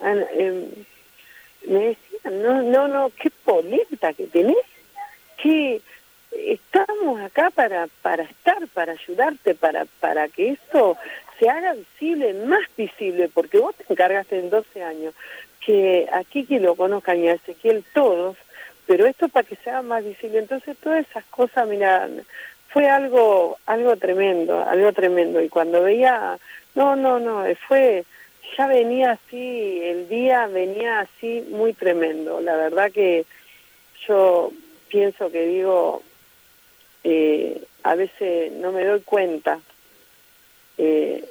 eh, 0.00 0.68
me 1.66 1.78
decían, 1.78 2.42
no, 2.42 2.62
no, 2.62 2.88
no, 2.88 3.10
qué 3.20 3.30
polenta 3.44 4.12
que 4.12 4.26
tenés, 4.26 4.56
que 5.42 5.80
estamos 6.32 7.20
acá 7.20 7.50
para, 7.50 7.88
para 8.02 8.24
estar, 8.24 8.66
para 8.68 8.92
ayudarte, 8.92 9.54
para, 9.54 9.86
para 10.00 10.28
que 10.28 10.50
esto 10.50 10.96
se 11.38 11.48
haga 11.48 11.74
visible, 11.74 12.34
más 12.34 12.64
visible, 12.76 13.28
porque 13.32 13.58
vos 13.58 13.74
te 13.76 13.84
encargaste 13.88 14.38
en 14.38 14.50
12 14.50 14.82
años 14.82 15.14
que 15.64 16.08
aquí 16.12 16.44
que 16.44 16.60
lo 16.60 16.74
conozcan 16.74 17.22
y 17.22 17.28
a 17.28 17.34
Ezequiel 17.34 17.84
todos, 17.92 18.36
pero 18.89 19.06
esto 19.06 19.28
para 19.28 19.47
que 19.47 19.56
se 19.56 19.69
haga 19.69 19.82
más 19.82 20.02
visible. 20.02 20.39
Entonces 20.39 20.74
todas 20.82 21.06
esas 21.06 21.23
cosas, 21.27 21.69
mira, 21.69 22.09
fue 22.70 22.89
algo, 22.89 23.59
algo 23.66 23.97
tremendo, 23.97 24.65
algo 24.65 24.93
tremendo. 24.94 25.43
Y 25.43 25.51
cuando 25.51 25.82
veía, 25.82 26.39
no, 26.74 26.97
no, 26.97 27.20
no, 27.20 27.44
fue, 27.69 28.05
ya 28.56 28.66
venía 28.66 29.12
así, 29.12 29.81
el 29.82 30.09
día 30.09 30.47
venía 30.47 31.01
así 31.01 31.47
muy 31.51 31.74
tremendo. 31.74 32.40
La 32.40 32.56
verdad 32.56 32.90
que 32.90 33.27
yo 34.06 34.52
pienso 34.89 35.31
que 35.31 35.47
digo, 35.47 36.02
eh, 37.05 37.62
a 37.82 37.94
veces 37.94 38.52
no 38.52 38.73
me 38.73 38.86
doy 38.86 39.01
cuenta 39.01 39.60
eh, 40.78 41.27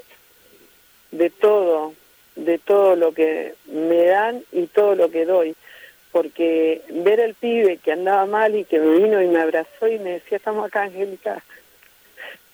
de 1.09 1.29
todo, 1.31 1.95
de 2.35 2.59
todo 2.59 2.95
lo 2.95 3.13
que 3.13 3.55
me 3.65 4.05
dan 4.05 4.43
y 4.51 4.67
todo 4.67 4.93
lo 4.93 5.09
que 5.09 5.25
doy 5.25 5.55
porque 6.17 6.81
ver 6.89 7.21
al 7.21 7.35
pibe 7.35 7.77
que 7.77 7.91
andaba 7.91 8.25
mal 8.25 8.55
y 8.55 8.63
que 8.63 8.79
me 8.79 8.97
vino 8.97 9.21
y 9.21 9.27
me 9.27 9.39
abrazó 9.39 9.87
y 9.87 9.99
me 9.99 10.13
decía, 10.13 10.37
estamos 10.37 10.65
acá, 10.65 10.81
Angélica, 10.81 11.43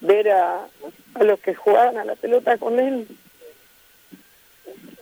ver 0.00 0.28
a, 0.32 0.66
a 1.14 1.24
los 1.24 1.40
que 1.40 1.54
jugaban 1.54 1.96
a 1.96 2.04
la 2.04 2.14
pelota 2.14 2.58
con 2.58 2.78
él, 2.78 3.08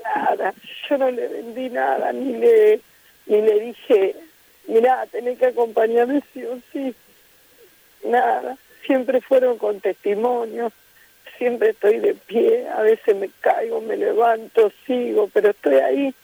nada, 0.05 0.55
yo 0.89 0.97
no 0.97 1.11
le 1.11 1.27
vendí 1.27 1.71
nada, 1.71 2.13
ni 2.13 2.35
le, 2.35 2.81
ni 3.27 3.43
le 3.43 3.59
dije, 3.59 4.15
mira, 4.69 5.07
tenés 5.11 5.41
que 5.41 5.47
acompañarme 5.47 6.23
sí 6.33 6.45
o 6.45 6.61
sí, 6.73 6.95
nada, 8.05 8.57
siempre 8.87 9.21
fueron 9.23 9.59
con 9.59 9.81
testimonios, 9.81 10.73
siempre 11.37 11.71
estoy 11.71 11.99
de 11.99 12.15
pie, 12.15 12.69
a 12.69 12.83
veces 12.83 13.17
me 13.17 13.29
caigo, 13.41 13.81
me 13.81 13.97
levanto, 13.97 14.71
sigo, 14.87 15.29
pero 15.35 15.51
estoy 15.51 15.75
ahí, 15.75 16.15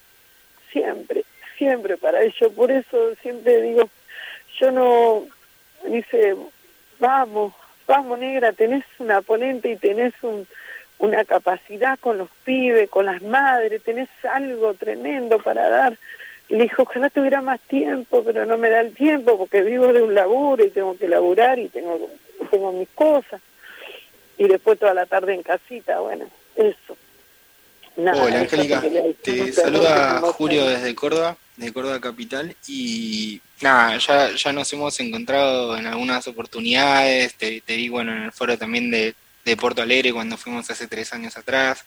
siempre 0.70 1.24
siempre 1.58 1.96
para 1.96 2.22
ello. 2.22 2.50
Por 2.52 2.70
eso 2.70 3.14
siempre 3.20 3.60
digo, 3.60 3.90
yo 4.58 4.70
no, 4.70 5.26
dice, 5.90 6.36
vamos, 6.98 7.52
vamos 7.86 8.18
negra, 8.18 8.52
tenés 8.52 8.84
una 8.98 9.20
ponente 9.20 9.70
y 9.70 9.76
tenés 9.76 10.14
un, 10.22 10.46
una 10.98 11.24
capacidad 11.24 11.98
con 11.98 12.18
los 12.18 12.28
pibes, 12.44 12.88
con 12.88 13.06
las 13.06 13.22
madres, 13.22 13.82
tenés 13.82 14.08
algo 14.24 14.74
tremendo 14.74 15.38
para 15.38 15.68
dar. 15.68 15.98
Y 16.48 16.56
le 16.56 16.64
dijo, 16.64 16.82
ojalá 16.82 17.10
tuviera 17.10 17.42
más 17.42 17.60
tiempo, 17.60 18.22
pero 18.24 18.46
no 18.46 18.56
me 18.56 18.70
da 18.70 18.80
el 18.80 18.94
tiempo 18.94 19.36
porque 19.36 19.62
vivo 19.62 19.92
de 19.92 20.02
un 20.02 20.14
laburo 20.14 20.64
y 20.64 20.70
tengo 20.70 20.96
que 20.96 21.08
laburar 21.08 21.58
y 21.58 21.68
tengo, 21.68 22.08
tengo 22.50 22.72
mis 22.72 22.88
cosas. 22.90 23.40
Y 24.38 24.46
después 24.48 24.78
toda 24.78 24.94
la 24.94 25.06
tarde 25.06 25.34
en 25.34 25.42
casita, 25.42 26.00
bueno, 26.00 26.26
eso. 26.56 26.96
Hola, 27.98 28.40
Angélica. 28.40 28.80
Te 29.22 29.52
saluda 29.52 30.20
Julio 30.20 30.68
desde 30.68 30.94
Córdoba 30.94 31.36
de 31.56 31.72
Córdoba 31.72 32.00
Capital 32.00 32.54
y 32.68 33.40
nada, 33.60 33.98
ya, 33.98 34.30
ya 34.36 34.52
nos 34.52 34.72
hemos 34.72 35.00
encontrado 35.00 35.76
en 35.76 35.84
algunas 35.86 36.28
oportunidades, 36.28 37.34
te, 37.34 37.60
te 37.60 37.76
vi 37.76 37.88
bueno 37.88 38.12
en 38.12 38.22
el 38.22 38.32
foro 38.32 38.56
también 38.56 38.92
de, 38.92 39.16
de 39.44 39.56
Porto 39.56 39.82
Alegre 39.82 40.12
cuando 40.12 40.36
fuimos 40.36 40.70
hace 40.70 40.86
tres 40.86 41.12
años 41.12 41.36
atrás. 41.36 41.84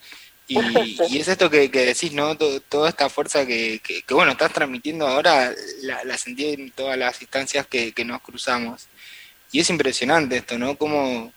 Y, 0.50 0.58
y 1.10 1.20
es 1.20 1.30
esto 1.30 1.50
que, 1.50 1.72
que 1.72 1.86
decís, 1.86 2.12
¿no? 2.12 2.36
toda 2.36 2.90
esta 2.90 3.08
fuerza 3.08 3.46
que, 3.46 3.80
que, 3.80 4.14
bueno, 4.14 4.34
estás 4.34 4.52
transmitiendo 4.52 5.08
ahora, 5.08 5.54
la, 5.84 6.04
la 6.04 6.18
sentí 6.18 6.48
en 6.48 6.72
todas 6.72 6.98
las 6.98 7.22
instancias 7.22 7.66
que, 7.68 7.94
que 7.94 8.04
nos 8.04 8.22
cruzamos. 8.22 8.90
Y 9.54 9.62
es 9.62 9.70
impresionante 9.70 10.38
esto, 10.38 10.58
¿no? 10.58 10.78
Cómo, 10.78 11.32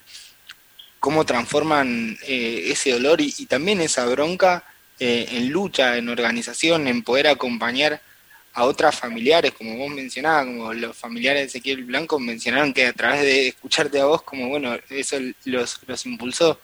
cómo 1.04 1.26
transforman 1.26 2.16
eh, 2.26 2.68
ese 2.68 2.92
dolor 2.92 3.20
y, 3.20 3.30
también 3.44 3.82
esa 3.82 4.06
bronca 4.06 4.64
eh, 4.98 5.26
en 5.32 5.50
lucha, 5.50 5.98
en 5.98 6.08
organización, 6.08 6.88
en 6.88 7.02
poder 7.02 7.26
acompañar 7.26 8.00
a 8.54 8.64
otras 8.64 8.98
familiares, 8.98 9.52
como 9.52 9.76
vos 9.76 9.90
mencionabas, 9.90 10.46
como 10.46 10.72
los 10.72 10.96
familiares 10.96 11.42
de 11.42 11.46
Ezequiel 11.48 11.84
Blanco 11.84 12.18
mencionaron 12.18 12.72
que 12.72 12.86
a 12.86 12.94
través 12.94 13.20
de 13.20 13.48
escucharte 13.48 14.00
a 14.00 14.06
vos, 14.06 14.22
como 14.22 14.48
bueno, 14.48 14.78
eso 14.88 15.18
los, 15.44 15.78
los 15.86 16.06
impulsó 16.06 16.58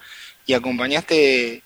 y 0.46 0.54
acompañaste 0.54 1.62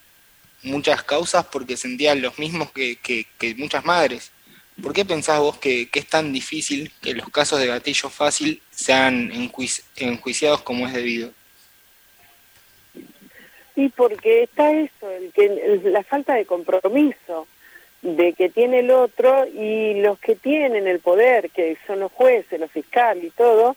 muchas 0.65 1.05
causas 1.05 1.47
porque 1.53 1.77
sentían 1.77 2.23
los 2.23 2.41
mismos 2.41 2.73
que, 2.73 2.97
que, 2.97 3.55
muchas 3.55 3.85
madres. 3.85 4.33
¿Por 4.83 4.93
qué 4.93 5.05
pensás 5.05 5.39
vos 5.39 5.59
que, 5.59 5.89
es 5.93 6.07
tan 6.09 6.33
difícil 6.33 6.91
que 7.01 7.15
los 7.15 7.29
casos 7.29 7.61
de 7.61 7.69
gatillo 7.69 8.11
fácil 8.11 8.61
sean 8.73 9.31
enjuiciados 9.95 10.63
como 10.63 10.89
es 10.89 10.93
debido? 10.93 11.31
Y 13.77 13.89
porque 13.89 14.45
está 14.45 14.71
eso, 14.71 15.11
el 15.11 15.33
que, 15.33 15.81
la 15.85 16.03
falta 16.05 16.35
de 16.35 16.45
compromiso 16.45 17.47
de 18.03 18.35
que 18.35 18.51
tiene 18.51 18.81
el 18.81 18.91
otro 18.91 19.47
y 19.47 19.95
los 19.95 20.19
que 20.19 20.37
tienen 20.37 20.87
el 20.87 21.01
poder, 21.01 21.51
que 21.51 21.77
son 21.87 22.01
los 22.01 22.13
jueces, 22.13 22.61
los 22.61 22.71
fiscales 22.71 23.25
y 23.25 23.31
todo, 23.31 23.77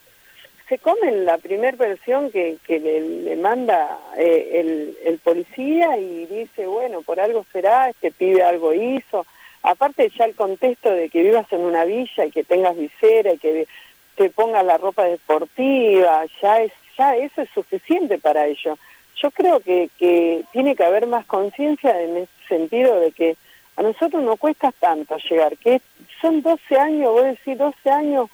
se 0.68 0.78
comen 0.78 1.24
la 1.24 1.38
primera 1.38 1.76
versión 1.76 2.30
que, 2.30 2.58
que 2.66 2.78
le, 2.78 3.00
le 3.00 3.36
manda 3.36 3.98
eh, 4.18 4.94
el, 5.04 5.18
policía 5.18 5.96
y 5.96 6.26
dice, 6.26 6.66
bueno, 6.66 7.02
por 7.02 7.20
algo 7.20 7.44
será, 7.52 7.88
este 7.88 8.12
pibe 8.12 8.42
algo 8.42 8.74
hizo. 8.74 9.26
Aparte 9.62 10.10
ya 10.16 10.26
el 10.26 10.34
contexto 10.34 10.90
de 10.90 11.08
que 11.08 11.22
vivas 11.22 11.50
en 11.52 11.60
una 11.60 11.84
villa 11.84 12.26
y 12.26 12.30
que 12.30 12.44
tengas 12.44 12.76
visera 12.76 13.32
y 13.32 13.38
que 13.38 13.66
te 14.14 14.30
pongas 14.30 14.64
la 14.64 14.78
ropa 14.78 15.04
deportiva, 15.04 16.24
ya 16.40 16.62
es 16.62 16.72
ya 16.98 17.16
eso 17.16 17.42
es 17.42 17.48
suficiente 17.50 18.18
para 18.18 18.46
ello. 18.46 18.76
Yo 19.22 19.30
creo 19.30 19.60
que, 19.60 19.90
que 19.98 20.44
tiene 20.52 20.76
que 20.76 20.84
haber 20.84 21.06
más 21.06 21.26
conciencia 21.26 22.00
en 22.00 22.18
ese 22.18 22.32
sentido 22.48 23.00
de 23.00 23.12
que 23.12 23.36
a 23.76 23.82
nosotros 23.82 24.22
no 24.22 24.36
cuesta 24.36 24.72
tanto 24.72 25.16
llegar, 25.30 25.56
que 25.56 25.80
son 26.20 26.42
12 26.42 26.76
años, 26.76 27.12
voy 27.12 27.22
a 27.22 27.26
decir 27.28 27.56
12 27.56 27.90
años, 27.90 28.28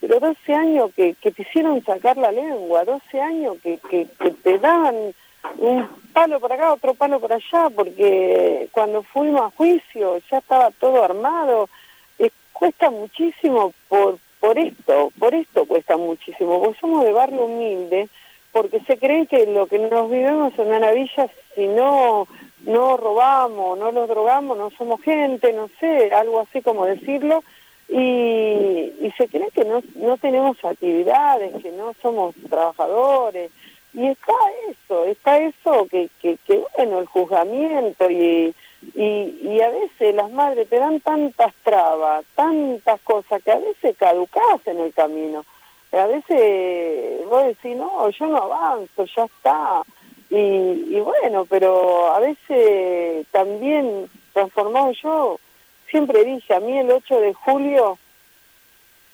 pero 0.00 0.20
12 0.20 0.54
años 0.54 0.90
que, 0.94 1.14
que 1.14 1.30
te 1.30 1.42
hicieron 1.42 1.82
sacar 1.84 2.16
la 2.16 2.30
lengua, 2.32 2.84
12 2.84 3.20
años 3.20 3.56
que, 3.62 3.78
que, 3.88 4.06
te 4.42 4.58
daban 4.58 5.14
un 5.56 5.88
palo 6.12 6.38
por 6.38 6.52
acá, 6.52 6.72
otro 6.72 6.92
palo 6.94 7.18
por 7.18 7.32
allá, 7.32 7.70
porque 7.74 8.68
cuando 8.72 9.02
fuimos 9.02 9.40
a 9.40 9.56
juicio 9.56 10.18
ya 10.30 10.38
estaba 10.38 10.70
todo 10.72 11.02
armado, 11.02 11.68
cuesta 12.60 12.90
muchísimo 12.90 13.72
por, 13.88 14.18
por 14.38 14.58
esto, 14.58 15.10
por 15.18 15.34
esto 15.34 15.64
cuesta 15.64 15.96
muchísimo, 15.96 16.60
porque 16.62 16.78
somos 16.78 17.04
de 17.04 17.12
barrio 17.12 17.46
humilde, 17.46 18.08
porque 18.52 18.80
se 18.80 18.98
cree 18.98 19.26
que 19.26 19.46
lo 19.46 19.66
que 19.66 19.78
nos 19.78 20.10
vivimos 20.10 20.52
en 20.58 20.68
una 20.72 20.90
villa, 20.90 21.28
si 21.54 21.66
no 21.66 22.26
no 22.64 22.96
robamos, 22.96 23.78
no 23.78 23.90
los 23.90 24.08
drogamos, 24.08 24.56
no 24.56 24.70
somos 24.70 25.00
gente, 25.02 25.52
no 25.52 25.68
sé, 25.80 26.12
algo 26.12 26.40
así 26.40 26.60
como 26.60 26.84
decirlo, 26.84 27.42
y, 27.88 27.96
y 27.98 29.12
se 29.16 29.28
cree 29.28 29.50
que 29.50 29.64
no, 29.64 29.82
no 29.96 30.16
tenemos 30.18 30.62
actividades, 30.64 31.62
que 31.62 31.72
no 31.72 31.94
somos 32.02 32.34
trabajadores, 32.48 33.50
y 33.92 34.06
está 34.06 34.32
eso, 34.68 35.04
está 35.06 35.38
eso 35.38 35.86
que, 35.90 36.08
que, 36.20 36.36
que 36.46 36.62
bueno, 36.76 37.00
el 37.00 37.06
juzgamiento 37.06 38.08
y, 38.08 38.54
y, 38.94 39.40
y 39.42 39.60
a 39.60 39.70
veces 39.70 40.14
las 40.14 40.30
madres 40.30 40.68
te 40.68 40.78
dan 40.78 41.00
tantas 41.00 41.52
trabas, 41.64 42.24
tantas 42.36 43.00
cosas 43.00 43.42
que 43.42 43.50
a 43.50 43.58
veces 43.58 43.96
caducas 43.96 44.66
en 44.66 44.78
el 44.78 44.92
camino. 44.92 45.44
A 45.92 46.06
veces 46.06 47.26
vos 47.28 47.44
decís, 47.46 47.76
no, 47.76 48.08
yo 48.10 48.26
no 48.26 48.36
avanzo, 48.36 49.04
ya 49.04 49.24
está. 49.24 49.82
Y, 50.30 50.36
y 50.36 51.00
bueno, 51.00 51.44
pero 51.46 52.12
a 52.14 52.20
veces 52.20 53.26
también 53.32 54.08
transformado 54.32 54.92
yo, 54.92 55.40
siempre 55.90 56.24
dije, 56.24 56.54
a 56.54 56.60
mí 56.60 56.78
el 56.78 56.90
8 56.90 57.20
de 57.20 57.34
julio 57.34 57.98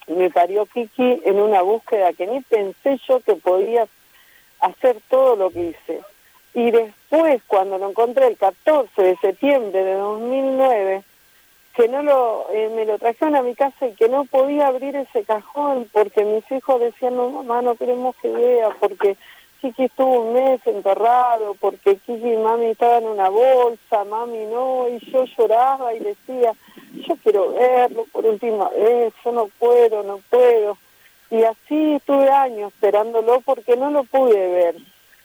me 0.09 0.31
parió 0.31 0.67
Kiki 0.67 1.23
en 1.25 1.41
una 1.41 1.63
búsqueda 1.63 2.13
que 2.13 2.27
ni 2.27 2.41
pensé 2.43 3.01
yo 3.09 3.21
que 3.21 3.35
podía 3.35 3.87
hacer 4.61 4.99
todo 5.09 5.37
lo 5.37 5.51
que 5.51 5.71
hice. 5.71 6.01
Y 6.55 6.71
después, 6.71 7.43
cuando 7.47 7.77
lo 7.79 7.91
encontré 7.91 8.29
el 8.29 8.37
14 8.37 9.03
de 9.03 9.17
septiembre 9.17 9.85
de 9.85 9.95
2009, 9.95 11.03
que 11.77 11.89
no 11.89 12.03
lo, 12.03 12.47
eh, 12.53 12.71
me 12.75 12.87
lo 12.87 12.99
trajeron 12.99 13.37
a 13.37 13.43
mi 13.43 13.55
casa 13.55 13.87
y 13.87 13.93
que 13.93 14.09
no 14.09 14.25
podía 14.25 14.69
abrir 14.69 14.97
ese 14.97 15.25
cajón 15.25 15.89
porque 15.93 16.25
mis 16.25 16.51
hijos 16.51 16.81
decían, 16.81 17.17
no 17.17 17.29
mamá, 17.29 17.61
no 17.61 17.75
queremos 17.75 18.17
que 18.17 18.31
vea, 18.31 18.71
porque 18.81 19.19
Kiki 19.61 19.85
estuvo 19.85 20.23
un 20.23 20.33
mes 20.33 20.67
enterrado, 20.67 21.55
porque 21.61 21.97
Kiki 21.97 22.33
y 22.33 22.37
mami 22.39 22.67
estaban 22.67 23.03
en 23.03 23.11
una 23.11 23.29
bolsa, 23.29 24.05
mami 24.05 24.47
no, 24.47 24.89
y 24.89 24.99
yo 25.11 25.25
lloraba 25.37 25.93
y 25.93 25.99
decía, 25.99 26.55
yo 27.07 27.15
quiero 27.23 27.53
verlo 27.53 28.07
por 28.11 28.25
última 28.25 28.71
vez, 28.71 29.13
yo 29.23 29.33
no 29.33 29.49
puedo, 29.59 30.03
no 30.03 30.21
puedo. 30.31 30.79
Y 31.31 31.43
así 31.43 31.95
estuve 31.95 32.31
años 32.31 32.73
esperándolo 32.73 33.43
porque 33.43 33.77
no 33.77 33.91
lo 33.91 34.05
pude 34.05 34.49
ver. 34.49 34.77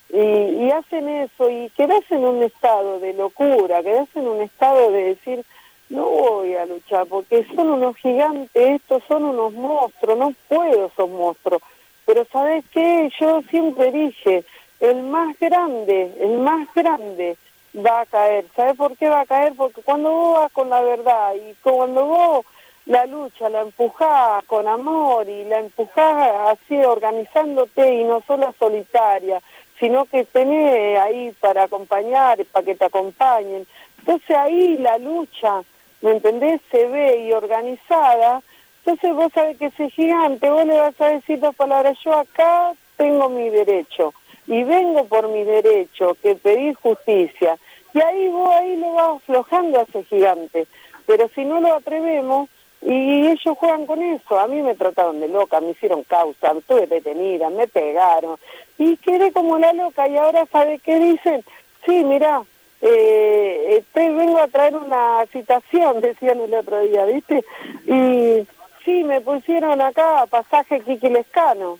Y, 0.10 0.66
y 0.66 0.72
hacen 0.72 1.08
eso 1.08 1.50
y 1.50 1.70
quedas 1.70 2.04
en 2.10 2.26
un 2.26 2.44
estado 2.44 3.00
de 3.00 3.14
locura, 3.14 3.82
quedas 3.82 4.10
en 4.16 4.28
un 4.28 4.42
estado 4.42 4.92
de 4.92 5.04
decir, 5.16 5.46
no 5.92 6.06
voy 6.06 6.56
a 6.56 6.66
luchar 6.66 7.06
porque 7.08 7.46
son 7.54 7.70
unos 7.70 7.98
gigantes, 7.98 8.50
estos 8.54 9.04
son 9.08 9.26
unos 9.26 9.54
monstruos, 9.54 10.18
no 10.18 10.34
puedo, 10.48 10.90
son 10.96 11.12
monstruos. 11.12 11.62
Pero 12.06 12.26
¿sabes 12.32 12.64
qué? 12.74 13.12
Yo 13.20 13.42
siempre 13.50 13.92
dije, 13.92 14.44
el 14.80 15.04
más 15.04 15.38
grande, 15.38 16.14
el 16.20 16.40
más 16.40 16.68
grande 16.74 17.36
va 17.76 18.02
a 18.02 18.06
caer. 18.06 18.46
¿Sabes 18.56 18.76
por 18.78 18.96
qué 18.98 19.10
va 19.10 19.22
a 19.22 19.26
caer? 19.26 19.54
Porque 19.56 19.82
cuando 19.82 20.12
vos 20.12 20.40
vas 20.40 20.52
con 20.54 20.70
la 20.70 20.82
verdad 20.82 21.34
y 21.36 21.54
cuando 21.62 22.06
vos 22.06 22.46
la 22.86 23.06
lucha 23.06 23.50
la 23.50 23.62
empujás 23.62 24.44
con 24.46 24.68
amor 24.68 25.28
y 25.30 25.44
la 25.44 25.60
empujás 25.60 26.58
así 26.58 26.78
organizándote 26.78 27.94
y 27.96 28.04
no 28.06 28.24
solo 28.26 28.56
solitaria, 28.58 29.42
sino 29.78 30.06
que 30.06 30.24
tenés 30.24 31.00
ahí 31.00 31.34
para 31.40 31.64
acompañar, 31.64 32.44
para 32.46 32.66
que 32.66 32.76
te 32.76 32.86
acompañen. 32.86 33.68
Entonces 34.00 34.36
ahí 34.36 34.78
la 34.78 34.98
lucha 34.98 35.62
¿me 36.02 36.12
entendés? 36.12 36.62
Se 36.72 36.88
ve 36.88 37.18
y 37.26 37.32
organizada, 37.34 38.42
entonces 38.84 39.14
vos 39.14 39.32
sabés 39.34 39.58
que 39.58 39.68
ese 39.68 39.90
gigante, 39.92 40.50
vos 40.50 40.66
le 40.66 40.80
vas 40.80 41.00
a 41.00 41.10
decir 41.10 41.40
dos 41.40 41.56
palabras, 41.56 41.98
yo 42.04 42.14
acá 42.14 42.74
tengo 42.98 43.30
mi 43.30 43.50
derecho 43.50 44.14
y 44.48 44.64
vengo 44.64 45.06
por 45.06 45.28
mi 45.30 45.44
derecho, 45.44 46.18
que 46.22 46.36
pedí 46.36 46.74
justicia, 46.74 47.58
y 47.94 48.02
ahí 48.02 48.28
vos 48.30 48.50
ahí 48.50 48.76
lo 48.76 48.94
vas 48.94 49.18
aflojando 49.18 49.80
a 49.80 49.84
ese 49.84 50.04
gigante, 50.06 50.68
pero 51.06 51.30
si 51.36 51.46
no 51.46 51.62
lo 51.62 51.76
atrevemos, 51.76 52.50
y 52.82 53.28
ellos 53.28 53.56
juegan 53.60 53.86
con 53.86 54.02
eso, 54.02 54.40
a 54.40 54.48
mí 54.48 54.62
me 54.64 54.74
trataron 54.74 55.20
de 55.20 55.28
loca, 55.28 55.62
me 55.62 55.70
hicieron 55.70 56.04
causa, 56.04 56.52
estuve 56.58 56.88
detenida, 56.88 57.50
me 57.52 57.68
pegaron, 57.68 58.38
y 58.80 58.98
quedé 58.98 59.32
como 59.32 59.60
la 59.60 59.72
loca, 59.74 60.08
y 60.08 60.18
ahora 60.18 60.48
¿sabe 60.52 60.80
qué 60.80 60.98
dicen? 60.98 61.44
Sí, 61.86 62.04
mira, 62.04 62.42
eh, 62.82 63.84
te 63.94 64.10
vengo 64.10 64.40
a 64.40 64.48
traer 64.48 64.76
una 64.76 65.26
citación, 65.32 66.02
decían 66.02 66.40
el 66.42 66.54
otro 66.54 66.82
día, 66.82 67.06
¿viste? 67.06 67.46
Y 67.86 68.48
sí, 68.84 69.04
me 69.04 69.22
pusieron 69.22 69.80
acá 69.82 70.26
pasaje 70.30 70.82
Kiki 70.82 71.10
Lescano. 71.10 71.80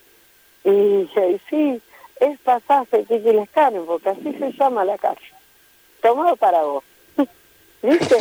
Y 0.64 0.72
dije, 0.72 1.42
sí, 1.50 1.82
es 2.20 2.40
pasaje 2.42 3.04
Kiki 3.06 3.34
Lescano, 3.34 3.84
porque 3.86 4.10
así 4.10 4.34
se 4.34 4.52
llama 4.54 4.86
la 4.86 4.98
calle. 4.98 5.20
Tomado 6.02 6.36
para 6.36 6.62
vos. 6.62 6.84
¿Viste? 7.82 8.18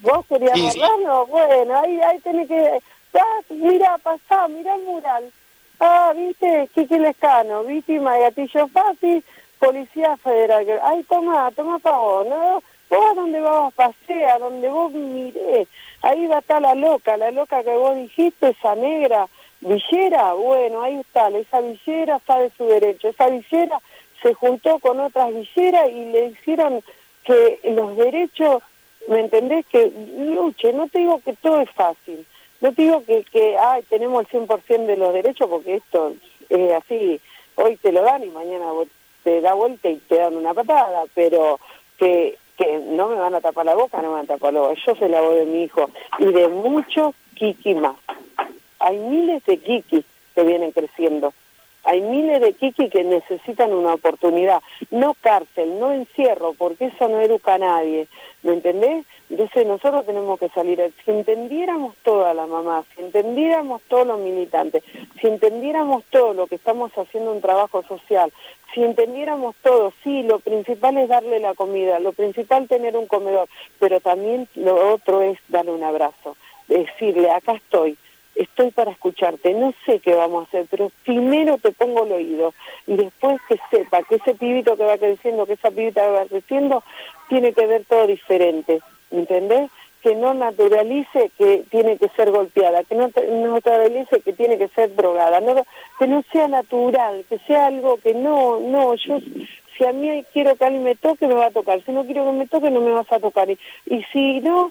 ¿Vos 0.00 0.24
querías 0.26 0.72
Sí? 0.72 0.80
Bueno, 1.28 1.80
ahí, 1.80 2.00
ahí 2.00 2.18
tenés 2.20 2.48
que... 2.48 2.80
Ah, 3.14 3.40
mira, 3.48 3.96
pasá, 3.98 4.48
mira 4.48 4.74
el 4.74 4.82
mural. 4.82 5.32
Ah, 5.80 6.12
viste, 6.14 6.68
Kiki 6.74 6.98
Lescano, 6.98 7.64
víctima 7.64 8.14
de 8.14 8.20
gatillo 8.22 8.68
fácil, 8.68 9.24
Policía 9.58 10.16
Federal. 10.18 10.66
Ay, 10.82 11.02
toma, 11.04 11.50
toma 11.52 11.78
para 11.78 11.98
vos, 11.98 12.26
¿no? 12.26 12.62
Vos 12.90 13.10
a 13.10 13.14
donde 13.14 13.40
vos 13.40 13.72
pasea, 13.74 14.38
donde 14.38 14.68
vos 14.68 14.92
miré, 14.92 15.66
ahí 16.02 16.26
va 16.26 16.36
a 16.36 16.40
estar 16.40 16.60
la 16.60 16.74
loca, 16.74 17.16
la 17.16 17.30
loca 17.30 17.62
que 17.64 17.74
vos 17.74 17.96
dijiste, 17.96 18.50
esa 18.50 18.74
negra 18.74 19.26
villera, 19.60 20.34
bueno, 20.34 20.82
ahí 20.82 21.00
está, 21.00 21.28
esa 21.28 21.60
villera 21.60 22.20
sabe 22.26 22.52
su 22.56 22.66
derecho, 22.66 23.08
esa 23.08 23.28
villera 23.28 23.80
se 24.22 24.34
juntó 24.34 24.78
con 24.78 25.00
otras 25.00 25.34
villeras 25.34 25.88
y 25.88 26.04
le 26.12 26.26
hicieron 26.26 26.82
que 27.24 27.60
los 27.64 27.96
derechos, 27.96 28.62
¿me 29.08 29.20
entendés? 29.20 29.64
Que 29.66 29.90
luche, 30.18 30.72
no 30.72 30.86
te 30.88 31.00
digo 31.00 31.20
que 31.24 31.32
todo 31.34 31.60
es 31.60 31.70
fácil, 31.70 32.26
no 32.60 32.72
te 32.72 32.82
digo 32.82 33.02
que, 33.04 33.24
que 33.24 33.56
ay, 33.58 33.82
tenemos 33.88 34.26
el 34.30 34.46
100% 34.46 34.86
de 34.86 34.96
los 34.96 35.12
derechos, 35.14 35.48
porque 35.48 35.76
esto 35.76 36.14
es 36.50 36.72
así, 36.72 37.20
hoy 37.54 37.76
te 37.78 37.92
lo 37.92 38.02
dan 38.02 38.22
y 38.22 38.28
mañana 38.28 38.66
vos 38.66 38.88
te 39.24 39.40
da 39.40 39.54
vuelta 39.54 39.88
y 39.88 39.96
te 39.96 40.16
dan 40.16 40.36
una 40.36 40.54
patada, 40.54 41.04
pero 41.14 41.58
que, 41.98 42.38
que 42.56 42.78
no 42.78 43.08
me 43.08 43.16
van 43.16 43.34
a 43.34 43.40
tapar 43.40 43.66
la 43.66 43.74
boca, 43.74 44.00
no 44.00 44.10
me 44.10 44.14
van 44.14 44.24
a 44.24 44.34
tapar 44.34 44.52
la 44.52 44.60
boca. 44.60 44.80
Yo 44.86 44.94
soy 44.94 45.08
la 45.08 45.20
voz 45.20 45.34
de 45.34 45.46
mi 45.46 45.64
hijo 45.64 45.90
y 46.18 46.26
de 46.26 46.48
muchos 46.48 47.14
Kiki 47.34 47.74
más. 47.74 47.96
Hay 48.78 48.98
miles 48.98 49.44
de 49.46 49.58
Kiki 49.58 50.04
que 50.34 50.42
vienen 50.42 50.70
creciendo. 50.70 51.32
Hay 51.84 52.00
miles 52.00 52.40
de 52.40 52.52
Kiki 52.54 52.88
que 52.88 53.04
necesitan 53.04 53.72
una 53.72 53.94
oportunidad. 53.94 54.62
No 54.90 55.14
cárcel, 55.20 55.78
no 55.78 55.92
encierro, 55.92 56.54
porque 56.56 56.86
eso 56.86 57.08
no 57.08 57.20
educa 57.20 57.54
a 57.54 57.58
nadie. 57.58 58.08
¿Me 58.42 58.54
entendés? 58.54 59.04
Entonces 59.30 59.66
nosotros 59.66 60.04
tenemos 60.06 60.38
que 60.38 60.48
salir. 60.50 60.92
Si 61.04 61.10
entendiéramos 61.10 61.96
toda 62.02 62.34
la 62.34 62.46
mamá, 62.46 62.84
si 62.94 63.02
entendiéramos 63.02 63.82
todos 63.88 64.06
los 64.06 64.20
militantes, 64.20 64.82
si 65.20 65.26
entendiéramos 65.26 66.04
todo 66.10 66.34
lo 66.34 66.46
que 66.46 66.56
estamos 66.56 66.92
haciendo 66.96 67.32
un 67.32 67.40
trabajo 67.40 67.82
social, 67.84 68.32
si 68.74 68.82
entendiéramos 68.82 69.54
todo, 69.62 69.92
sí, 70.02 70.22
lo 70.24 70.40
principal 70.40 70.98
es 70.98 71.08
darle 71.08 71.38
la 71.40 71.54
comida, 71.54 72.00
lo 72.00 72.12
principal 72.12 72.68
tener 72.68 72.96
un 72.96 73.06
comedor, 73.06 73.48
pero 73.78 74.00
también 74.00 74.48
lo 74.56 74.92
otro 74.92 75.22
es 75.22 75.38
darle 75.48 75.72
un 75.72 75.84
abrazo, 75.84 76.36
decirle, 76.68 77.30
acá 77.30 77.52
estoy, 77.52 77.96
estoy 78.34 78.72
para 78.72 78.90
escucharte, 78.90 79.54
no 79.54 79.72
sé 79.86 80.00
qué 80.00 80.14
vamos 80.14 80.44
a 80.44 80.48
hacer, 80.48 80.66
pero 80.70 80.90
primero 81.04 81.56
te 81.58 81.72
pongo 81.72 82.04
el 82.04 82.12
oído 82.12 82.52
y 82.86 82.96
después 82.96 83.40
que 83.48 83.58
sepa 83.70 84.02
que 84.02 84.16
ese 84.16 84.34
pibito 84.34 84.76
que 84.76 84.84
va 84.84 84.98
creciendo, 84.98 85.46
que 85.46 85.52
esa 85.54 85.70
pibita 85.70 86.04
que 86.04 86.10
va 86.10 86.26
creciendo, 86.26 86.82
tiene 87.28 87.52
que 87.52 87.66
ver 87.66 87.84
todo 87.84 88.06
diferente, 88.06 88.80
¿entendés? 89.14 89.70
Que 90.02 90.14
no 90.14 90.34
naturalice 90.34 91.30
que 91.38 91.64
tiene 91.70 91.96
que 91.96 92.08
ser 92.10 92.30
golpeada, 92.30 92.84
que 92.84 92.94
no 92.94 93.08
naturalice 93.48 94.20
que 94.20 94.32
tiene 94.32 94.58
que 94.58 94.68
ser 94.68 94.94
drogada, 94.94 95.40
no, 95.40 95.54
que 95.98 96.06
no 96.06 96.22
sea 96.30 96.48
natural, 96.48 97.24
que 97.28 97.38
sea 97.46 97.66
algo 97.66 97.96
que 97.96 98.12
no, 98.12 98.60
no, 98.60 98.94
yo 98.96 99.18
si 99.76 99.84
a 99.84 99.92
mí 99.92 100.24
quiero 100.32 100.56
que 100.56 100.64
alguien 100.64 100.84
me 100.84 100.94
toque, 100.94 101.26
me 101.26 101.34
va 101.34 101.46
a 101.46 101.50
tocar, 101.50 101.82
si 101.84 101.92
no 101.92 102.04
quiero 102.04 102.24
que 102.26 102.32
me 102.32 102.46
toque, 102.46 102.70
no 102.70 102.80
me 102.80 102.92
vas 102.92 103.10
a 103.10 103.18
tocar, 103.18 103.48
y, 103.50 103.58
si 104.12 104.40
no, 104.40 104.70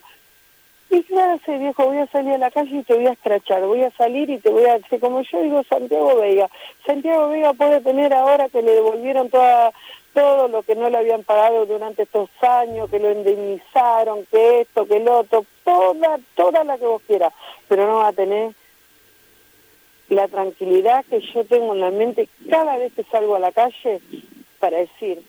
¿Y 0.90 1.04
hace, 1.18 1.58
viejo? 1.58 1.88
Voy 1.88 1.98
a 1.98 2.06
salir 2.08 2.34
a 2.34 2.38
la 2.38 2.52
calle 2.52 2.78
y 2.78 2.84
te 2.84 2.94
voy 2.94 3.08
a 3.08 3.14
escrachar. 3.14 3.66
Voy 3.66 3.82
a 3.82 3.90
salir 3.98 4.30
y 4.30 4.38
te 4.38 4.52
voy 4.52 4.66
a 4.66 4.78
decir, 4.78 5.00
como 5.00 5.24
yo 5.24 5.42
digo, 5.42 5.64
Santiago 5.68 6.18
Vega. 6.18 6.48
Santiago 6.86 7.30
Vega 7.30 7.52
puede 7.54 7.82
tener 7.82 8.14
ahora 8.14 8.48
que 8.48 8.62
le 8.62 8.74
devolvieron 8.74 9.28
toda, 9.32 9.72
todo 10.14 10.48
lo 10.48 10.64
que 10.64 10.76
no 10.76 10.90
le 10.90 10.98
habían 10.98 11.24
pagado 11.24 11.66
durante 11.66 12.04
estos 12.04 12.30
años, 12.42 12.90
que 12.90 13.00
lo 13.00 13.12
indemnizaron, 13.12 14.26
que 14.26 14.62
esto, 14.62 14.86
que 14.86 14.98
el 14.98 15.08
otro, 15.08 15.46
toda, 15.64 16.20
toda 16.36 16.64
la 16.64 16.78
que 16.78 16.86
vos 16.86 17.02
quieras. 17.08 17.34
Pero 17.68 17.88
no 17.88 17.98
va 17.98 18.10
a 18.10 18.14
tener 18.14 18.54
la 20.10 20.28
tranquilidad 20.28 21.06
que 21.10 21.20
yo 21.20 21.44
tengo 21.46 21.74
en 21.74 21.82
la 21.82 21.92
mente 21.92 22.30
cada 22.50 22.78
vez 22.78 22.94
que 22.94 23.04
salgo 23.06 23.36
a 23.36 23.40
la 23.40 23.52
calle 23.52 24.02
para 24.60 24.78
decir, 24.78 25.22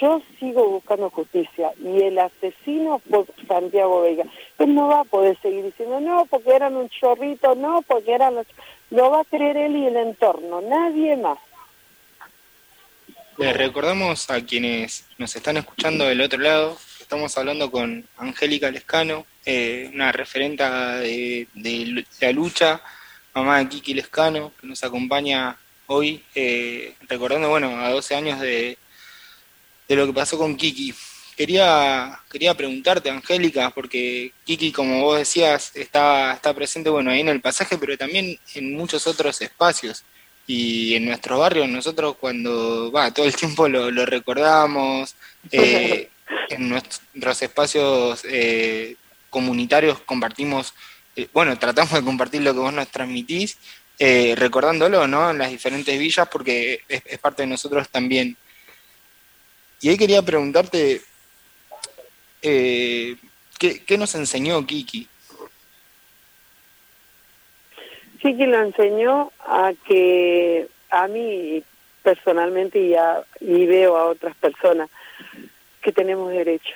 yo 0.00 0.20
sigo 0.38 0.68
buscando 0.68 1.10
justicia 1.10 1.72
y 1.82 2.02
el 2.02 2.18
asesino 2.18 3.00
fue 3.10 3.24
Santiago 3.46 4.02
Vega. 4.02 4.24
Él 4.58 4.74
no 4.74 4.88
va 4.88 5.00
a 5.00 5.04
poder 5.04 5.36
seguir 5.40 5.64
diciendo, 5.64 6.00
no, 6.00 6.26
porque 6.26 6.54
eran 6.54 6.76
un 6.76 6.88
chorrito, 6.88 7.54
no, 7.54 7.82
porque 7.82 8.12
eran 8.12 8.36
los... 8.36 8.46
Lo 8.90 9.10
va 9.10 9.20
a 9.20 9.24
creer 9.24 9.56
él 9.56 9.76
y 9.76 9.86
el 9.86 9.96
entorno, 9.96 10.62
nadie 10.62 11.16
más. 11.16 11.38
Les 13.38 13.56
recordamos 13.56 14.30
a 14.30 14.44
quienes 14.44 15.04
nos 15.16 15.36
están 15.36 15.56
escuchando 15.58 16.04
del 16.04 16.20
otro 16.22 16.40
lado, 16.40 16.76
estamos 17.00 17.38
hablando 17.38 17.70
con 17.70 18.04
Angélica 18.16 18.68
Lescano, 18.68 19.26
eh, 19.44 19.88
una 19.94 20.10
referenta 20.10 20.96
de, 20.96 21.46
de 21.54 22.04
la 22.20 22.32
lucha, 22.32 22.82
mamá 23.32 23.60
de 23.60 23.68
Kiki 23.68 23.94
Lescano, 23.94 24.52
que 24.60 24.66
nos 24.66 24.82
acompaña 24.82 25.56
hoy, 25.86 26.20
eh, 26.34 26.96
recordando, 27.08 27.48
bueno, 27.48 27.78
a 27.78 27.90
12 27.90 28.16
años 28.16 28.40
de, 28.40 28.76
de 29.86 29.96
lo 29.96 30.06
que 30.06 30.12
pasó 30.12 30.36
con 30.36 30.56
Kiki. 30.56 30.92
Quería, 31.36 32.18
quería 32.28 32.56
preguntarte, 32.56 33.08
Angélica, 33.08 33.70
porque 33.70 34.32
Kiki, 34.46 34.72
como 34.72 35.02
vos 35.02 35.16
decías, 35.16 35.70
está, 35.76 36.32
está 36.32 36.52
presente, 36.54 36.90
bueno, 36.90 37.12
ahí 37.12 37.20
en 37.20 37.28
el 37.28 37.40
pasaje, 37.40 37.78
pero 37.78 37.96
también 37.96 38.36
en 38.56 38.74
muchos 38.74 39.06
otros 39.06 39.40
espacios. 39.40 40.02
Y 40.48 40.94
en 40.94 41.04
nuestro 41.04 41.38
barrio 41.38 41.66
nosotros 41.68 42.16
cuando, 42.18 42.90
va, 42.90 43.12
todo 43.12 43.26
el 43.26 43.36
tiempo 43.36 43.68
lo, 43.68 44.06
recordamos, 44.06 45.14
eh, 45.52 46.08
en 46.48 46.68
nuestros 46.70 47.42
espacios 47.42 48.22
eh, 48.24 48.96
comunitarios 49.28 50.00
compartimos, 50.00 50.72
eh, 51.14 51.28
bueno, 51.34 51.58
tratamos 51.58 51.92
de 51.92 52.02
compartir 52.02 52.40
lo 52.40 52.54
que 52.54 52.60
vos 52.60 52.72
nos 52.72 52.88
transmitís, 52.88 53.58
recordándolo, 53.98 55.06
¿no? 55.06 55.30
En 55.30 55.38
las 55.38 55.50
diferentes 55.50 55.98
villas 55.98 56.28
porque 56.28 56.80
es, 56.88 57.18
parte 57.18 57.42
de 57.42 57.48
nosotros 57.48 57.88
también. 57.90 58.36
Y 59.82 59.90
ahí 59.90 59.98
quería 59.98 60.22
preguntarte, 60.22 61.02
eh, 62.40 63.16
¿qué, 63.58 63.84
¿qué 63.84 63.98
nos 63.98 64.14
enseñó 64.14 64.64
Kiki? 64.64 65.08
Kiki 68.20 68.46
lo 68.46 68.58
enseñó 68.62 69.30
a 69.46 69.72
que 69.86 70.68
a 70.90 71.06
mí 71.08 71.62
personalmente 72.02 72.78
y, 72.80 72.94
a- 72.94 73.22
y 73.40 73.66
veo 73.66 73.96
a 73.96 74.06
otras 74.06 74.34
personas 74.36 74.88
que 75.82 75.92
tenemos 75.92 76.30
derecho, 76.32 76.74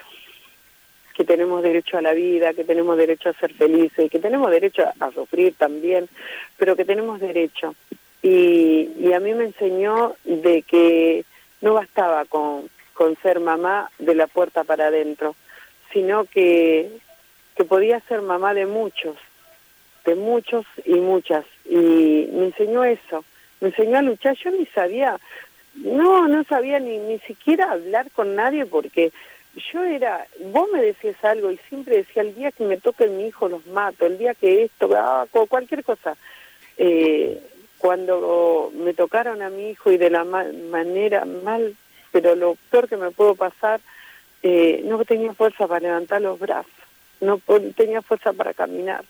que 1.14 1.24
tenemos 1.24 1.62
derecho 1.62 1.98
a 1.98 2.02
la 2.02 2.12
vida, 2.12 2.52
que 2.54 2.64
tenemos 2.64 2.96
derecho 2.96 3.30
a 3.30 3.34
ser 3.34 3.52
felices, 3.54 4.10
que 4.10 4.18
tenemos 4.18 4.50
derecho 4.50 4.82
a, 4.82 5.06
a 5.06 5.12
sufrir 5.12 5.54
también, 5.54 6.08
pero 6.56 6.76
que 6.76 6.84
tenemos 6.84 7.20
derecho. 7.20 7.74
Y, 8.22 8.90
y 9.00 9.12
a 9.12 9.20
mí 9.20 9.34
me 9.34 9.44
enseñó 9.44 10.14
de 10.24 10.62
que 10.62 11.24
no 11.60 11.74
bastaba 11.74 12.24
con, 12.26 12.68
con 12.94 13.16
ser 13.22 13.40
mamá 13.40 13.90
de 13.98 14.14
la 14.14 14.26
puerta 14.28 14.64
para 14.64 14.86
adentro, 14.88 15.34
sino 15.92 16.24
que, 16.24 16.88
que 17.56 17.64
podía 17.64 18.00
ser 18.00 18.22
mamá 18.22 18.54
de 18.54 18.66
muchos, 18.66 19.16
de 20.04 20.14
muchos 20.14 20.64
y 20.84 20.94
muchas. 20.94 21.44
Y 21.64 22.28
me 22.32 22.46
enseñó 22.46 22.84
eso, 22.84 23.24
me 23.60 23.68
enseñó 23.68 23.98
a 23.98 24.02
luchar. 24.02 24.36
Yo 24.36 24.50
ni 24.50 24.66
sabía, 24.66 25.18
no, 25.76 26.28
no 26.28 26.44
sabía 26.44 26.78
ni, 26.78 26.98
ni 26.98 27.18
siquiera 27.20 27.70
hablar 27.72 28.10
con 28.12 28.34
nadie 28.34 28.66
porque 28.66 29.12
yo 29.72 29.82
era, 29.84 30.26
vos 30.46 30.68
me 30.72 30.82
decías 30.82 31.22
algo 31.24 31.50
y 31.50 31.58
siempre 31.68 31.96
decía, 31.98 32.22
el 32.22 32.34
día 32.34 32.52
que 32.52 32.64
me 32.64 32.78
toque 32.78 33.06
mi 33.08 33.26
hijo 33.26 33.48
los 33.48 33.66
mato, 33.66 34.06
el 34.06 34.18
día 34.18 34.34
que 34.34 34.64
esto, 34.64 34.88
ah, 34.96 35.26
cu- 35.30 35.46
cualquier 35.46 35.84
cosa. 35.84 36.16
Eh, 36.78 37.38
cuando 37.78 38.72
me 38.74 38.94
tocaron 38.94 39.42
a 39.42 39.50
mi 39.50 39.70
hijo 39.70 39.90
y 39.90 39.98
de 39.98 40.08
la 40.10 40.24
ma- 40.24 40.46
manera 40.70 41.24
mal, 41.24 41.74
pero 42.12 42.34
lo 42.34 42.56
peor 42.70 42.88
que 42.88 42.96
me 42.96 43.10
pudo 43.10 43.34
pasar, 43.34 43.80
eh, 44.42 44.82
no 44.84 45.04
tenía 45.04 45.34
fuerza 45.34 45.66
para 45.66 45.80
levantar 45.80 46.20
los 46.22 46.38
brazos, 46.38 46.70
no 47.20 47.40
tenía 47.76 48.00
fuerza 48.02 48.32
para 48.32 48.54
caminar. 48.54 49.04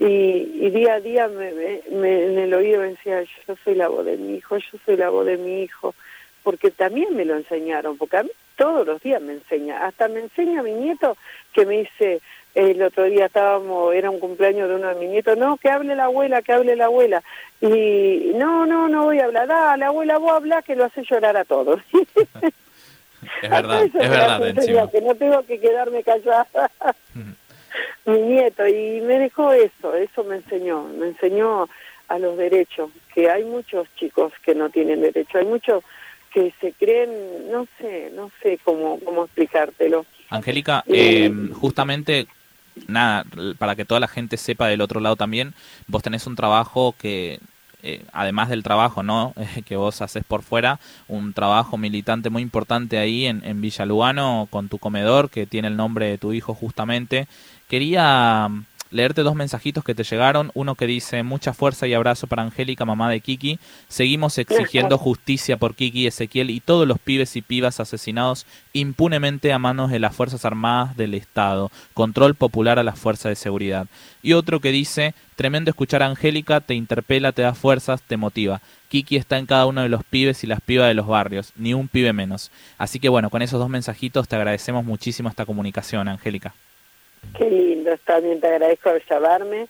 Y, 0.00 0.04
y 0.04 0.70
día 0.70 0.94
a 0.94 1.00
día 1.00 1.28
me, 1.28 1.50
me- 1.52 1.80
me- 1.90 2.24
en 2.26 2.38
el 2.38 2.54
oído 2.54 2.80
me 2.80 2.88
decía, 2.90 3.22
yo 3.46 3.56
soy 3.64 3.74
la 3.74 3.88
voz 3.88 4.04
de 4.06 4.16
mi 4.16 4.36
hijo, 4.36 4.56
yo 4.58 4.78
soy 4.86 4.96
la 4.96 5.10
voz 5.10 5.26
de 5.26 5.36
mi 5.36 5.62
hijo, 5.62 5.94
porque 6.44 6.70
también 6.70 7.16
me 7.16 7.24
lo 7.24 7.34
enseñaron, 7.36 7.98
porque 7.98 8.16
a 8.18 8.22
mí 8.22 8.30
todos 8.56 8.86
los 8.86 9.02
días 9.02 9.20
me 9.20 9.32
enseña, 9.34 9.84
hasta 9.86 10.06
me 10.08 10.20
enseña 10.20 10.62
mi 10.62 10.72
nieto 10.72 11.16
que 11.52 11.66
me 11.66 11.78
dice, 11.80 12.20
el 12.54 12.80
otro 12.82 13.04
día 13.04 13.26
estábamos, 13.26 13.94
era 13.94 14.10
un 14.10 14.18
cumpleaños 14.20 14.68
de 14.68 14.76
uno 14.76 14.88
de 14.88 14.94
mis 14.96 15.10
nietos, 15.10 15.36
no, 15.36 15.56
que 15.56 15.68
hable 15.68 15.94
la 15.96 16.04
abuela, 16.04 16.42
que 16.42 16.52
hable 16.52 16.76
la 16.76 16.86
abuela, 16.86 17.22
y 17.60 18.32
no, 18.36 18.66
no, 18.66 18.88
no 18.88 19.04
voy 19.04 19.18
a 19.18 19.24
hablar, 19.26 19.46
dale 19.48 19.84
abuela, 19.84 20.18
vos 20.18 20.32
habla 20.32 20.62
que 20.62 20.76
lo 20.76 20.84
hace 20.84 21.02
llorar 21.02 21.36
a 21.36 21.44
todos. 21.44 21.80
Es 23.84 23.92
verdad, 24.10 24.38
es 24.48 24.54
verdad 24.72 24.90
que 24.92 25.00
no 25.00 25.14
tengo 25.16 25.42
que 25.42 25.58
quedarme 25.60 26.02
callada. 26.04 26.70
Mi 28.04 28.18
nieto, 28.20 28.66
y 28.66 29.00
me 29.00 29.18
dejó 29.18 29.52
eso, 29.52 29.94
eso 29.94 30.24
me 30.24 30.36
enseñó, 30.36 30.84
me 30.84 31.08
enseñó 31.08 31.68
a 32.08 32.18
los 32.18 32.36
derechos, 32.36 32.90
que 33.14 33.30
hay 33.30 33.44
muchos 33.44 33.86
chicos 33.96 34.32
que 34.44 34.54
no 34.54 34.70
tienen 34.70 35.02
derecho, 35.02 35.38
hay 35.38 35.44
muchos 35.44 35.84
que 36.32 36.52
se 36.60 36.72
creen, 36.72 37.50
no 37.50 37.66
sé, 37.78 38.10
no 38.14 38.30
sé 38.42 38.58
cómo, 38.64 38.98
cómo 39.00 39.24
explicártelo. 39.24 40.06
Angélica, 40.30 40.84
eh, 40.86 41.30
justamente, 41.54 42.26
nada, 42.86 43.24
para 43.58 43.76
que 43.76 43.84
toda 43.84 44.00
la 44.00 44.08
gente 44.08 44.36
sepa 44.36 44.68
del 44.68 44.80
otro 44.80 45.00
lado 45.00 45.16
también, 45.16 45.54
vos 45.86 46.02
tenés 46.02 46.26
un 46.26 46.36
trabajo 46.36 46.94
que, 46.98 47.40
eh, 47.82 48.04
además 48.12 48.48
del 48.48 48.62
trabajo, 48.62 49.02
¿no? 49.02 49.34
que 49.66 49.76
vos 49.76 50.02
haces 50.02 50.24
por 50.24 50.42
fuera, 50.42 50.80
un 51.06 51.32
trabajo 51.32 51.76
militante 51.76 52.30
muy 52.30 52.42
importante 52.42 52.98
ahí 52.98 53.26
en, 53.26 53.44
en 53.44 53.60
Villa 53.60 53.86
Lugano 53.86 54.48
con 54.50 54.68
tu 54.68 54.78
comedor, 54.78 55.30
que 55.30 55.46
tiene 55.46 55.68
el 55.68 55.76
nombre 55.76 56.06
de 56.06 56.18
tu 56.18 56.32
hijo 56.32 56.54
justamente. 56.54 57.28
Quería 57.68 58.50
leerte 58.90 59.22
dos 59.22 59.34
mensajitos 59.34 59.84
que 59.84 59.94
te 59.94 60.04
llegaron. 60.04 60.50
Uno 60.54 60.74
que 60.74 60.86
dice, 60.86 61.22
mucha 61.22 61.52
fuerza 61.52 61.86
y 61.86 61.94
abrazo 61.94 62.26
para 62.26 62.42
Angélica, 62.42 62.84
mamá 62.84 63.10
de 63.10 63.20
Kiki. 63.20 63.58
Seguimos 63.88 64.38
exigiendo 64.38 64.98
justicia 64.98 65.56
por 65.56 65.74
Kiki, 65.74 66.06
Ezequiel 66.06 66.50
y 66.50 66.60
todos 66.60 66.86
los 66.86 66.98
pibes 66.98 67.36
y 67.36 67.42
pibas 67.42 67.80
asesinados 67.80 68.46
impunemente 68.72 69.52
a 69.52 69.58
manos 69.58 69.90
de 69.90 69.98
las 69.98 70.14
Fuerzas 70.14 70.44
Armadas 70.44 70.96
del 70.96 71.14
Estado. 71.14 71.70
Control 71.94 72.34
popular 72.34 72.78
a 72.78 72.84
las 72.84 72.98
fuerzas 72.98 73.30
de 73.30 73.36
seguridad. 73.36 73.86
Y 74.22 74.32
otro 74.32 74.60
que 74.60 74.72
dice, 74.72 75.14
tremendo 75.36 75.70
escuchar 75.70 76.02
a 76.02 76.06
Angélica, 76.06 76.60
te 76.60 76.74
interpela, 76.74 77.32
te 77.32 77.42
da 77.42 77.54
fuerzas, 77.54 78.02
te 78.02 78.16
motiva. 78.16 78.60
Kiki 78.88 79.16
está 79.16 79.38
en 79.38 79.46
cada 79.46 79.66
uno 79.66 79.82
de 79.82 79.88
los 79.88 80.04
pibes 80.04 80.42
y 80.44 80.46
las 80.46 80.60
pibas 80.60 80.88
de 80.88 80.94
los 80.94 81.06
barrios, 81.06 81.52
ni 81.56 81.74
un 81.74 81.88
pibe 81.88 82.12
menos. 82.12 82.50
Así 82.78 82.98
que 83.00 83.08
bueno, 83.08 83.30
con 83.30 83.42
esos 83.42 83.60
dos 83.60 83.68
mensajitos 83.68 84.28
te 84.28 84.36
agradecemos 84.36 84.84
muchísimo 84.84 85.28
esta 85.28 85.46
comunicación, 85.46 86.08
Angélica. 86.08 86.54
Qué 87.36 87.50
lindo, 87.50 87.96
también 88.04 88.40
te 88.40 88.48
agradezco 88.48 88.90
por 88.90 89.04
llamarme. 89.04 89.68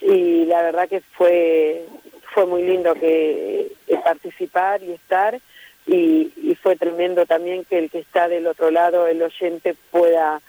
Y 0.00 0.46
la 0.46 0.62
verdad 0.62 0.88
que 0.88 1.00
fue 1.00 1.84
fue 2.32 2.46
muy 2.46 2.62
lindo 2.62 2.94
que 2.94 3.72
eh, 3.86 4.00
participar 4.02 4.82
y 4.82 4.92
estar. 4.92 5.40
Y, 5.86 6.32
y 6.42 6.54
fue 6.62 6.76
tremendo 6.76 7.26
también 7.26 7.64
que 7.64 7.78
el 7.78 7.90
que 7.90 7.98
está 7.98 8.28
del 8.28 8.46
otro 8.46 8.70
lado, 8.70 9.06
el 9.06 9.22
oyente, 9.22 9.74
pueda 9.90 10.40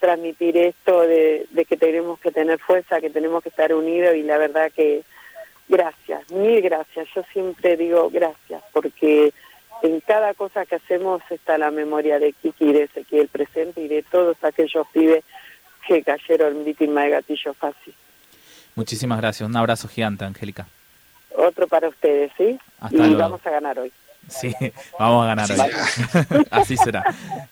transmitir 0.00 0.56
esto 0.56 1.02
de, 1.02 1.46
que 1.68 1.76
tenemos 1.76 2.18
que 2.18 2.32
tener 2.32 2.58
fuerza, 2.58 3.00
que 3.00 3.10
tenemos 3.10 3.42
que 3.42 3.50
estar 3.50 3.72
unidos. 3.72 4.16
Y 4.16 4.22
la 4.22 4.38
verdad 4.38 4.72
que 4.74 5.02
gracias, 5.68 6.30
mil 6.32 6.60
gracias. 6.62 7.08
Yo 7.14 7.22
siempre 7.32 7.76
digo 7.76 8.10
gracias 8.10 8.62
porque 8.72 9.32
en 9.82 10.00
cada 10.00 10.34
cosa 10.34 10.66
que 10.66 10.76
hacemos 10.76 11.22
está 11.30 11.56
la 11.56 11.70
memoria 11.70 12.18
de 12.18 12.32
Kiki 12.32 12.72
de 12.72 12.84
Ezequiel 12.84 13.28
presente 13.28 13.80
y 13.80 13.88
de 13.88 14.02
todos 14.02 14.36
aquellos 14.42 14.86
pibes 14.88 15.24
que 15.90 16.04
cayeron 16.04 16.64
víctimas 16.64 17.04
de 17.04 17.10
gatillo 17.10 17.52
fácil. 17.54 17.92
Muchísimas 18.76 19.20
gracias. 19.20 19.48
Un 19.48 19.56
abrazo 19.56 19.88
gigante, 19.88 20.24
Angélica. 20.24 20.68
Otro 21.36 21.66
para 21.66 21.88
ustedes, 21.88 22.30
¿sí? 22.36 22.58
Hasta 22.78 22.96
y 22.96 22.98
luego. 22.98 23.18
vamos 23.18 23.40
a 23.44 23.50
ganar 23.50 23.78
hoy. 23.78 23.92
Sí, 24.28 24.54
vamos 25.00 25.24
a 25.24 25.26
ganar 25.26 25.50
hoy. 25.50 26.38
Así 26.50 26.76
será. 26.76 27.02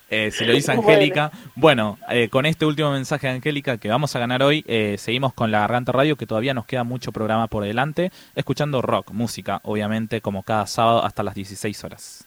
Eh, 0.09 0.31
si 0.31 0.45
lo 0.45 0.53
dice 0.53 0.71
Angélica. 0.71 1.33
Bueno, 1.57 1.99
eh, 2.09 2.29
con 2.29 2.47
este 2.47 2.65
último 2.65 2.93
mensaje 2.93 3.27
de 3.27 3.33
Angélica 3.35 3.79
que 3.79 3.89
vamos 3.89 4.15
a 4.15 4.21
ganar 4.21 4.45
hoy, 4.45 4.65
eh, 4.69 4.95
seguimos 4.99 5.35
con 5.35 5.51
la 5.51 5.61
Garganta 5.61 5.91
Radio, 5.91 6.15
que 6.15 6.27
todavía 6.27 6.55
nos 6.55 6.67
queda 6.67 6.85
mucho 6.85 7.11
programa 7.11 7.49
por 7.49 7.65
delante, 7.65 8.13
escuchando 8.37 8.83
rock, 8.83 9.11
música, 9.11 9.61
obviamente, 9.65 10.21
como 10.21 10.45
cada 10.45 10.67
sábado 10.69 11.05
hasta 11.05 11.25
las 11.25 11.35
16 11.35 11.83
horas. 11.83 12.25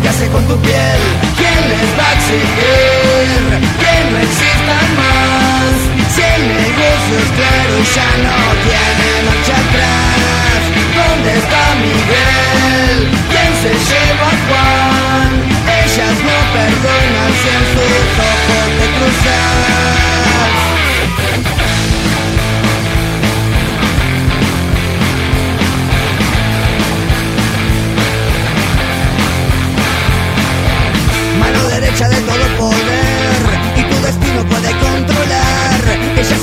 Qué 0.00 0.08
hace 0.08 0.26
con 0.28 0.46
tu 0.46 0.56
piel. 0.58 1.00
¿Quién 1.36 1.60
les 1.68 1.90
va 1.98 2.08
a 2.08 2.14
exigir 2.14 3.60
que 3.82 3.94
no 4.10 4.18
existan 4.18 4.86
más? 4.96 5.74
Si 6.14 6.22
el 6.22 6.42
negocio 6.48 7.14
es 7.24 7.30
claro 7.38 7.74
ya 7.94 8.10
no 8.24 8.36
tiene 8.64 9.11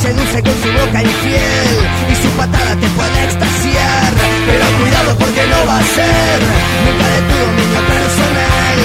seduce 0.09 0.41
con 0.41 0.55
su 0.63 0.69
boca 0.73 0.99
infiel 1.03 1.69
y 2.09 2.15
su 2.17 2.29
patada 2.33 2.73
te 2.81 2.87
puede 2.97 3.17
extasiar. 3.29 4.09
Pero 4.49 4.65
cuidado 4.81 5.11
porque 5.21 5.43
no 5.53 5.59
va 5.69 5.77
a 5.77 5.85
ser 5.85 6.37
nunca 6.81 7.05
de 7.13 7.21
tu 7.29 7.35
dominio 7.45 7.81
personal. 7.93 8.77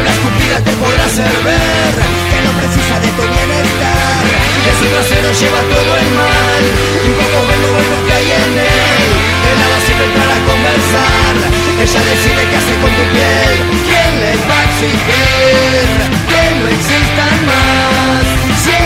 Una 0.00 0.10
escupida 0.16 0.56
te 0.64 0.72
podrá 0.80 1.04
hacer 1.04 1.32
ver 1.44 1.92
que 2.32 2.38
no 2.44 2.50
precisa 2.56 2.94
de 3.04 3.10
tu 3.12 3.24
bienestar. 3.28 4.24
Que 4.64 4.72
su 4.80 4.86
trasero 4.88 5.28
lleva 5.40 5.60
todo 5.68 5.90
el 6.00 6.08
mal 6.16 6.62
y 7.04 7.08
un 7.12 7.16
poco 7.20 7.40
de 7.50 7.56
lo 7.60 7.98
que 8.06 8.12
hay 8.16 8.28
en 8.40 8.52
él. 8.64 9.08
De 9.44 9.52
nada 9.60 9.76
sirve 9.84 10.04
entrar 10.08 10.38
conversar. 10.48 11.34
Ella 11.76 12.00
decide 12.08 12.40
qué 12.48 12.56
hace 12.56 12.74
con 12.80 12.92
tu 12.96 13.04
piel. 13.12 13.52
¿Quién 13.84 14.12
les 14.24 14.40
va 14.48 14.56
a 14.56 14.64
exigir 14.64 15.92
que 16.24 16.42
no 16.56 16.66
existan 16.72 17.36
más? 17.44 17.79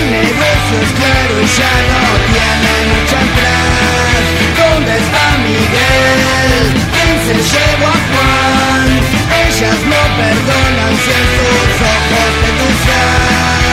El 0.05 0.11
negocio 0.11 0.77
es 0.83 0.93
claro 1.01 1.35
y 1.41 1.47
ya 1.47 1.75
no 1.89 2.05
tiene 2.29 2.73
mucha 2.93 3.17
atrás. 3.25 4.21
¿Dónde 4.61 4.93
está 4.99 5.25
Miguel? 5.39 6.61
¿Quién 6.93 7.15
se 7.25 7.37
llevó 7.41 7.87
a 7.89 7.97
Juan? 8.13 8.89
Ellas 9.49 9.79
no 9.93 10.01
perdonan 10.21 10.95
si 11.01 11.11
en 11.11 11.27
sus 11.35 11.73
ojos 11.89 12.33
te 12.43 12.51
Y 13.61 13.64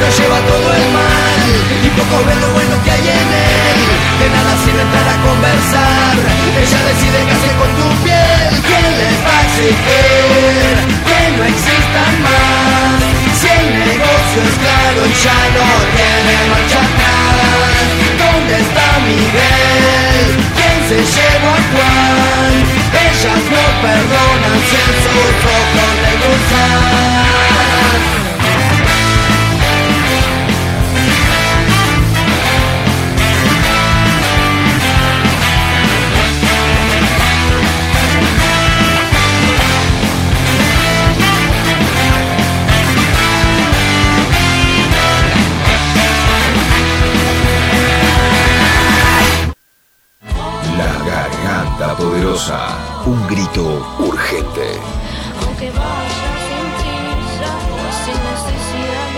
trasero 0.00 0.28
lleva 0.28 0.40
todo 0.46 0.68
el 0.74 0.86
mal 0.92 1.40
Y 1.84 1.88
poco 1.96 2.24
ve 2.24 2.34
lo 2.36 2.48
bueno 2.52 2.74
que 2.84 2.90
hay 2.90 3.08
en 3.08 3.28
él 3.32 3.78
De 4.20 4.28
nada 4.30 4.52
sirve 4.64 4.82
a 4.82 5.16
conversar 5.24 6.12
Ella 6.56 6.80
decide 6.90 7.18
qué 7.24 7.32
hace 7.32 7.50
con 7.56 7.70
tu 7.76 7.88
piel 8.04 8.52
¿Quién 8.66 8.86
les 9.00 9.18
va 9.24 9.36
a 9.36 9.44
exigir 9.46 10.76
que 11.06 11.20
no 11.36 11.44
existan 11.44 12.12
más? 12.24 13.00
Si 13.40 13.48
el 13.48 13.66
negocio 13.72 14.38
es 14.44 14.56
claro 14.60 15.02
ya 15.24 15.40
no 15.56 15.66
tiene 15.96 16.34
marcha 16.52 16.80
atrás 16.84 17.86
¿Dónde 18.20 18.54
está 18.60 18.86
Miguel? 19.00 20.28
¿Quién 20.56 20.76
se 20.88 20.98
llevó 21.00 21.48
a 21.56 21.60
Juan? 21.72 22.52
Ellas 22.96 23.42
no 23.48 23.64
perdonan 23.80 24.58
si 24.68 24.76
Un 52.36 53.26
grito 53.28 53.96
urgente. 53.98 54.78
Aunque 55.42 55.70
vaya 55.70 56.36
sin 56.44 56.68
prisa 56.76 57.50
o 57.72 57.76
sin 58.04 58.18
necesidad. 58.28 59.14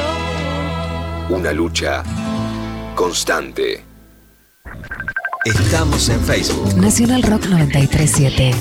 Una 1.29 1.53
lucha 1.53 2.05
constante. 2.95 3.83
Estamos 5.45 6.09
en 6.11 6.21
Facebook. 6.21 6.77
Nacional 6.77 7.25
Rock 7.25 7.47
937. 7.47 8.55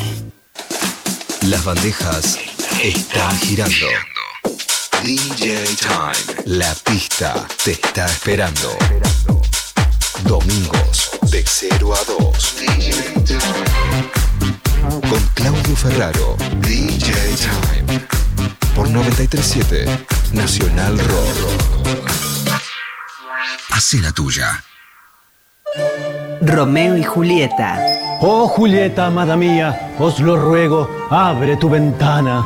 Las 1.43 1.63
bandejas 1.63 2.39
están 2.81 3.37
girando. 3.37 3.85
DJ 5.03 5.65
Time. 5.75 6.15
La 6.45 6.73
pista 6.83 7.45
te 7.63 7.73
está 7.73 8.07
esperando. 8.07 8.75
Domingos 10.23 11.11
de 11.29 11.43
0 11.45 11.93
a 11.93 12.03
2. 12.23 12.55
Con 15.09 15.19
Claudio 15.33 15.75
Ferraro. 15.75 16.35
DJ 16.61 17.13
Time. 17.37 18.07
Por 18.75 18.89
937 18.89 19.85
Nacional 20.33 20.99
Rock. 20.99 22.07
Hace 23.71 23.99
la 24.01 24.11
tuya. 24.11 24.63
Romeo 26.41 26.97
y 26.97 27.03
Julieta. 27.03 27.79
Oh 28.21 28.47
Julieta, 28.47 29.07
amada 29.07 29.35
mía, 29.35 29.93
os 29.99 30.19
lo 30.19 30.35
ruego, 30.35 30.89
abre 31.09 31.55
tu 31.57 31.69
ventana. 31.69 32.43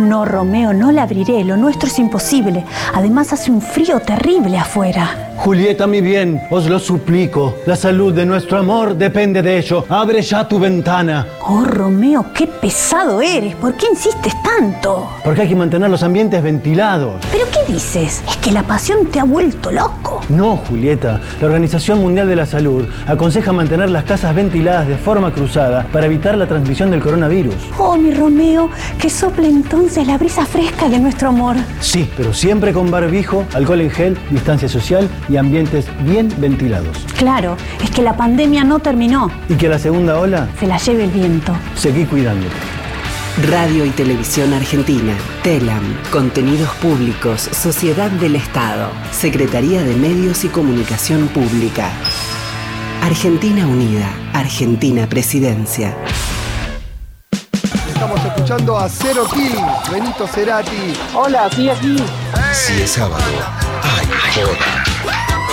No, 0.00 0.24
Romeo, 0.24 0.72
no 0.72 0.90
la 0.90 1.04
abriré. 1.04 1.44
Lo 1.44 1.56
nuestro 1.56 1.88
es 1.88 1.98
imposible. 1.98 2.64
Además 2.94 3.32
hace 3.32 3.50
un 3.50 3.60
frío 3.60 4.00
terrible 4.00 4.58
afuera. 4.58 5.31
Julieta, 5.36 5.86
mi 5.86 6.00
bien, 6.00 6.40
os 6.50 6.68
lo 6.68 6.78
suplico. 6.78 7.56
La 7.66 7.74
salud 7.74 8.12
de 8.12 8.24
nuestro 8.24 8.58
amor 8.58 8.96
depende 8.96 9.42
de 9.42 9.58
ello. 9.58 9.84
Abre 9.88 10.22
ya 10.22 10.46
tu 10.46 10.58
ventana. 10.58 11.26
Oh, 11.46 11.64
Romeo, 11.64 12.26
qué 12.32 12.46
pesado 12.46 13.20
eres. 13.20 13.56
¿Por 13.56 13.74
qué 13.74 13.86
insistes 13.90 14.34
tanto? 14.42 15.08
Porque 15.24 15.42
hay 15.42 15.48
que 15.48 15.56
mantener 15.56 15.90
los 15.90 16.02
ambientes 16.02 16.40
ventilados. 16.42 17.20
¿Pero 17.32 17.44
qué 17.50 17.72
dices? 17.72 18.22
¿Es 18.28 18.36
que 18.36 18.52
la 18.52 18.62
pasión 18.62 19.06
te 19.06 19.18
ha 19.18 19.24
vuelto 19.24 19.72
loco? 19.72 20.20
No, 20.28 20.56
Julieta. 20.58 21.20
La 21.40 21.46
Organización 21.46 22.00
Mundial 22.00 22.28
de 22.28 22.36
la 22.36 22.46
Salud 22.46 22.86
aconseja 23.06 23.52
mantener 23.52 23.90
las 23.90 24.04
casas 24.04 24.34
ventiladas 24.34 24.86
de 24.86 24.96
forma 24.96 25.32
cruzada 25.32 25.86
para 25.92 26.06
evitar 26.06 26.36
la 26.36 26.46
transmisión 26.46 26.90
del 26.90 27.00
coronavirus. 27.00 27.54
Oh, 27.78 27.96
mi 27.96 28.12
Romeo, 28.12 28.70
que 29.00 29.10
sople 29.10 29.48
entonces 29.48 30.06
la 30.06 30.18
brisa 30.18 30.46
fresca 30.46 30.88
de 30.88 31.00
nuestro 31.00 31.30
amor. 31.30 31.56
Sí, 31.80 32.08
pero 32.16 32.32
siempre 32.32 32.72
con 32.72 32.90
barbijo, 32.90 33.44
alcohol 33.54 33.80
en 33.80 33.90
gel, 33.90 34.18
distancia 34.30 34.68
social 34.68 35.08
y 35.28 35.36
ambientes 35.36 35.86
bien 36.04 36.32
ventilados. 36.38 36.96
Claro, 37.16 37.56
es 37.82 37.90
que 37.90 38.02
la 38.02 38.16
pandemia 38.16 38.64
no 38.64 38.78
terminó. 38.78 39.30
Y 39.48 39.54
que 39.54 39.68
la 39.68 39.78
segunda 39.78 40.18
ola 40.18 40.48
Se 40.58 40.66
la 40.66 40.78
lleve 40.78 41.04
el 41.04 41.10
viento. 41.10 41.54
seguí 41.74 42.04
cuidando. 42.04 42.46
Radio 43.48 43.86
y 43.86 43.90
Televisión 43.90 44.52
Argentina. 44.52 45.14
TELAM. 45.42 45.82
Contenidos 46.10 46.68
Públicos. 46.76 47.40
Sociedad 47.40 48.10
del 48.10 48.36
Estado. 48.36 48.90
Secretaría 49.10 49.82
de 49.82 49.96
Medios 49.96 50.44
y 50.44 50.48
Comunicación 50.48 51.28
Pública. 51.28 51.90
Argentina 53.02 53.66
Unida. 53.66 54.10
Argentina 54.34 55.06
Presidencia. 55.08 55.96
Estamos 57.88 58.22
escuchando 58.24 58.76
a 58.78 58.88
Cero 58.88 59.24
Kill, 59.32 59.54
Benito 59.92 60.26
Cerati. 60.26 60.92
Hola, 61.14 61.48
sí, 61.54 61.70
aquí. 61.70 61.96
Si 62.52 62.82
es 62.82 62.90
sábado, 62.90 63.22
hay 63.82 64.06
joda. 64.34 64.81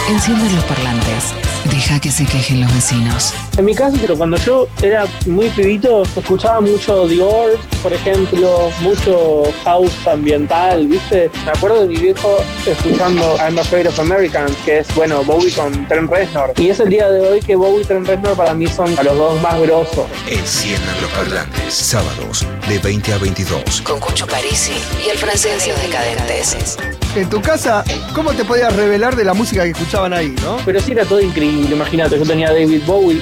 Enciende 0.09 0.49
los 0.55 0.63
parlantes. 0.63 1.35
Deja 1.65 1.99
que 1.99 2.09
se 2.09 2.25
quejen 2.25 2.61
los 2.61 2.73
vecinos. 2.73 3.31
En 3.59 3.65
mi 3.65 3.75
caso, 3.75 3.95
pero 4.01 4.17
cuando 4.17 4.37
yo 4.37 4.67
era 4.81 5.05
muy 5.27 5.49
pibito, 5.49 6.01
escuchaba 6.01 6.61
mucho 6.61 7.07
The 7.07 7.19
por 7.83 7.93
ejemplo, 7.93 8.71
mucho 8.81 9.43
house 9.63 10.07
ambiental, 10.07 10.87
¿viste? 10.87 11.29
Me 11.45 11.51
acuerdo 11.51 11.81
de 11.81 11.89
mi 11.89 11.97
viejo 11.97 12.37
escuchando 12.65 13.37
I'm 13.37 13.57
Afraid 13.57 13.87
of 13.87 13.99
Americans, 13.99 14.55
que 14.65 14.79
es, 14.79 14.95
bueno, 14.95 15.23
Bowie 15.23 15.51
con 15.51 15.87
Trent 15.87 16.09
Reznor. 16.09 16.53
Y 16.57 16.69
es 16.69 16.79
el 16.79 16.89
día 16.89 17.09
de 17.09 17.27
hoy 17.27 17.39
que 17.39 17.55
Bowie 17.55 17.81
y 17.81 17.85
Trent 17.85 18.07
Reznor 18.07 18.35
para 18.35 18.53
mí 18.53 18.67
son 18.67 18.97
a 18.97 19.03
los 19.03 19.17
dos 19.17 19.41
más 19.41 19.59
grosos. 19.61 20.05
Enciendan 20.27 21.01
los 21.01 21.11
parlantes. 21.11 21.73
Sábados 21.73 22.45
de 22.67 22.79
20 22.79 23.13
a 23.13 23.17
22. 23.17 23.81
Con 23.81 23.99
Cucho 23.99 24.27
Parisi 24.27 24.73
y 25.05 25.09
el 25.09 25.17
Francisco 25.17 25.71
Decadentes. 25.81 26.77
En 27.15 27.29
tu 27.29 27.41
casa, 27.41 27.83
¿cómo 28.13 28.33
te 28.33 28.45
podías 28.45 28.75
revelar 28.75 29.15
de 29.15 29.23
la 29.25 29.33
música 29.33 29.63
que 29.63 29.71
escuchaban 29.71 30.13
ahí, 30.13 30.35
no? 30.41 30.57
Pero 30.65 30.79
sí 30.79 30.91
era 30.91 31.05
todo 31.05 31.19
increíble, 31.21 31.75
imagínate, 31.75 32.17
yo 32.17 32.25
tenía 32.25 32.49
a 32.49 32.53
David 32.53 32.83
Bowie. 32.85 33.21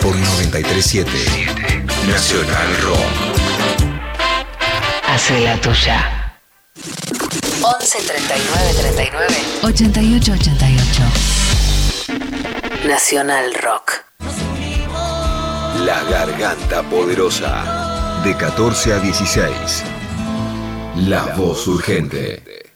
Por 0.00 0.16
937 0.16 1.10
Nacional 2.08 2.76
Rock. 2.82 3.28
Hace 5.06 5.40
la 5.40 5.60
tuya. 5.60 6.17
11 7.62 7.98
39 8.06 8.74
39 8.74 9.36
88 9.62 10.32
88. 10.32 11.02
Nacional 12.86 13.54
Rock. 13.54 14.04
La 15.84 16.02
garganta 16.04 16.82
poderosa. 16.82 18.20
De 18.24 18.36
14 18.36 18.92
a 18.92 18.98
16. 18.98 19.84
La 21.06 21.34
voz 21.36 21.66
urgente. 21.66 22.67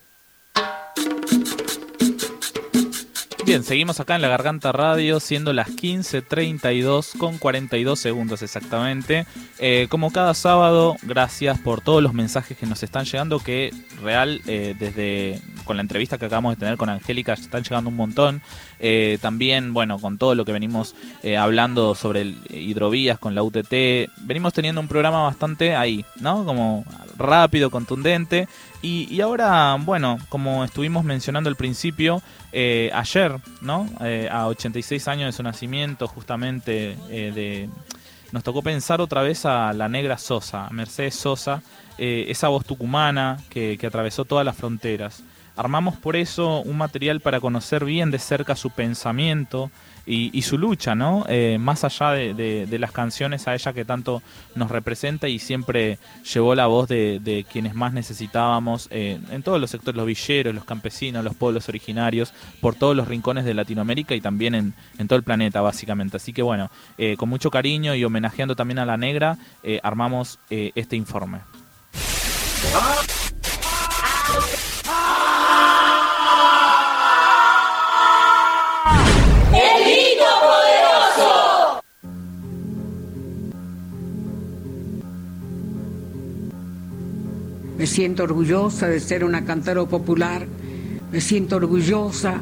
Bien, 3.53 3.65
seguimos 3.65 4.01
acá 4.01 4.17
en 4.17 4.23
la 4.23 4.29
Garganta 4.29 4.73
Radio, 4.73 5.21
siendo 5.21 5.53
las 5.53 5.69
15.32 5.69 7.19
con 7.19 7.37
42 7.37 7.99
segundos 7.99 8.41
exactamente. 8.41 9.27
Eh, 9.59 9.89
como 9.91 10.11
cada 10.11 10.33
sábado, 10.33 10.97
gracias 11.03 11.59
por 11.59 11.83
todos 11.83 12.03
los 12.03 12.15
mensajes 12.15 12.57
que 12.57 12.65
nos 12.65 12.83
están 12.83 13.05
llegando, 13.05 13.41
que 13.41 13.71
real, 14.03 14.41
eh, 14.47 14.75
desde 14.79 15.39
con 15.65 15.77
la 15.77 15.83
entrevista 15.83 16.17
que 16.17 16.25
acabamos 16.25 16.55
de 16.55 16.61
tener 16.61 16.79
con 16.79 16.89
Angélica, 16.89 17.35
están 17.35 17.63
llegando 17.63 17.91
un 17.91 17.97
montón. 17.97 18.41
Eh, 18.81 19.19
también, 19.21 19.75
bueno, 19.75 19.99
con 19.99 20.17
todo 20.17 20.35
lo 20.35 20.47
que 20.47 20.53
venimos 20.53 20.95
hablando 21.39 21.95
sobre 21.95 22.35
hidrovías 22.49 23.19
con 23.19 23.35
la 23.35 23.43
UTT, 23.43 24.11
venimos 24.23 24.55
teniendo 24.55 24.81
un 24.81 24.89
programa 24.89 25.25
bastante 25.25 25.77
ahí, 25.77 26.07
¿no? 26.21 26.47
Como 26.47 26.87
rápido, 27.19 27.71
contundente. 27.71 28.49
Y, 28.83 29.21
ahora, 29.21 29.77
bueno, 29.81 30.19
como 30.29 30.65
estuvimos 30.65 31.05
mencionando 31.05 31.49
al 31.49 31.55
principio, 31.55 32.21
eh, 32.51 32.91
ayer, 32.93 33.37
¿no? 33.61 33.89
Eh, 34.01 34.29
a 34.31 34.49
86 34.49 35.07
años 35.07 35.27
de 35.27 35.33
su 35.33 35.45
nacimiento, 35.45 36.09
justamente, 36.09 36.97
eh, 37.09 37.69
nos 38.33 38.43
tocó 38.43 38.61
pensar 38.61 39.01
otra 39.01 39.23
vez 39.23 39.47
a 39.47 39.73
la 39.73 39.89
negra 39.89 40.19
Sosa, 40.19 40.69
Mercedes 40.71 41.15
Sosa, 41.15 41.63
esa 41.97 42.49
voz 42.49 42.65
tucumana 42.65 43.39
que 43.51 43.79
atravesó 43.87 44.25
todas 44.25 44.45
las 44.45 44.57
fronteras. 44.57 45.23
Armamos 45.55 45.97
por 45.97 46.17
eso 46.17 46.61
un 46.63 46.79
material 46.79 47.21
para 47.21 47.39
conocer 47.39 47.85
bien 47.85 48.11
de 48.11 48.19
cerca 48.19 48.57
su 48.57 48.71
pensamiento, 48.71 49.71
y, 50.07 50.43
su 50.43 50.59
lucha, 50.59 50.95
¿no? 50.95 51.25
Eh, 51.29 51.59
más 51.61 51.85
allá 51.85 52.11
de, 52.11 52.79
las 52.79 52.93
canciones 52.93 53.47
a 53.47 53.55
ella 53.55 53.73
que 53.73 53.85
tanto 53.85 54.23
nos 54.55 54.71
representa 54.71 55.29
y 55.29 55.39
siempre 55.39 55.99
llevó 56.33 56.55
la 56.55 56.67
voz 56.67 56.89
de, 56.89 57.47
quienes 57.51 57.75
más 57.75 57.93
necesitábamos 57.93 58.89
eh, 58.91 59.19
en 59.31 59.43
todos 59.43 59.61
los 59.61 59.71
sectores, 59.71 59.97
los 59.97 60.07
villeros, 60.07 60.55
los 60.55 60.65
campesinos, 60.65 61.25
los 61.25 61.35
pueblos 61.35 61.69
originarios, 61.69 62.33
por 62.61 62.75
todos 62.75 62.97
los 62.97 63.09
rincones 63.09 63.45
de 63.45 63.55
Latinoamérica 63.55 64.15
y 64.15 64.21
también 64.21 64.55
en, 64.55 64.75
todo 65.09 65.17
el 65.17 65.23
planeta, 65.23 65.61
básicamente. 65.61 66.17
Así 66.17 66.33
que 66.33 66.43
bueno, 66.43 66.71
eh, 66.99 67.17
con 67.17 67.29
mucho 67.29 67.51
cariño 67.51 67.95
y 67.95 68.05
homenajeando 68.05 68.57
también 68.57 68.79
a 68.79 68.87
la 68.87 68.97
negra, 68.97 69.39
armamos 69.83 70.39
este 70.51 70.97
informe. 70.97 71.41
Me 72.63 73.22
siento 87.93 88.23
orgullosa 88.23 88.89
de 88.89 89.01
ser 89.01 89.23
una 89.23 89.45
cantera 89.45 89.85
popular, 89.85 90.47
me 91.13 91.21
siento 91.21 91.57
orgullosa 91.57 92.41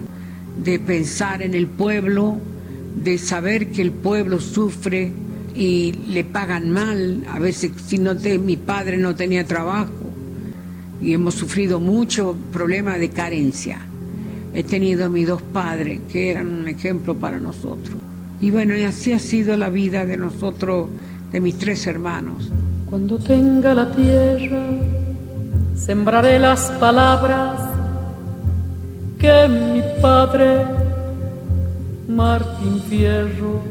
de 0.62 0.78
pensar 0.78 1.42
en 1.42 1.54
el 1.54 1.66
pueblo, 1.66 2.36
de 3.02 3.18
saber 3.18 3.70
que 3.72 3.82
el 3.82 3.90
pueblo 3.90 4.40
sufre 4.40 5.12
y 5.56 5.92
le 6.08 6.22
pagan 6.22 6.70
mal. 6.70 7.24
A 7.28 7.40
veces 7.40 7.72
si 7.84 7.98
no 7.98 8.16
te, 8.16 8.38
mi 8.38 8.56
padre 8.56 8.96
no 8.96 9.16
tenía 9.16 9.44
trabajo 9.44 9.90
y 11.02 11.14
hemos 11.14 11.34
sufrido 11.34 11.80
mucho 11.80 12.36
problema 12.52 12.96
de 12.96 13.10
carencia. 13.10 13.80
He 14.54 14.62
tenido 14.62 15.06
a 15.06 15.08
mis 15.08 15.26
dos 15.26 15.42
padres 15.42 16.00
que 16.12 16.30
eran 16.30 16.46
un 16.46 16.68
ejemplo 16.68 17.16
para 17.16 17.40
nosotros. 17.40 17.96
Y 18.40 18.52
bueno, 18.52 18.76
y 18.76 18.82
así 18.82 19.12
ha 19.12 19.18
sido 19.18 19.56
la 19.56 19.68
vida 19.68 20.06
de 20.06 20.16
nosotros, 20.16 20.88
de 21.32 21.40
mis 21.40 21.58
tres 21.58 21.86
hermanos. 21.88 22.50
Cuando 22.88 23.18
tenga 23.18 23.74
la 23.74 23.90
tierra 23.92 24.99
sembraré 25.80 26.38
las 26.38 26.70
palabras 26.72 27.58
que 29.18 29.48
mi 29.48 29.82
padre 30.00 30.64
Martín 32.06 32.82
Fierro 32.88 33.62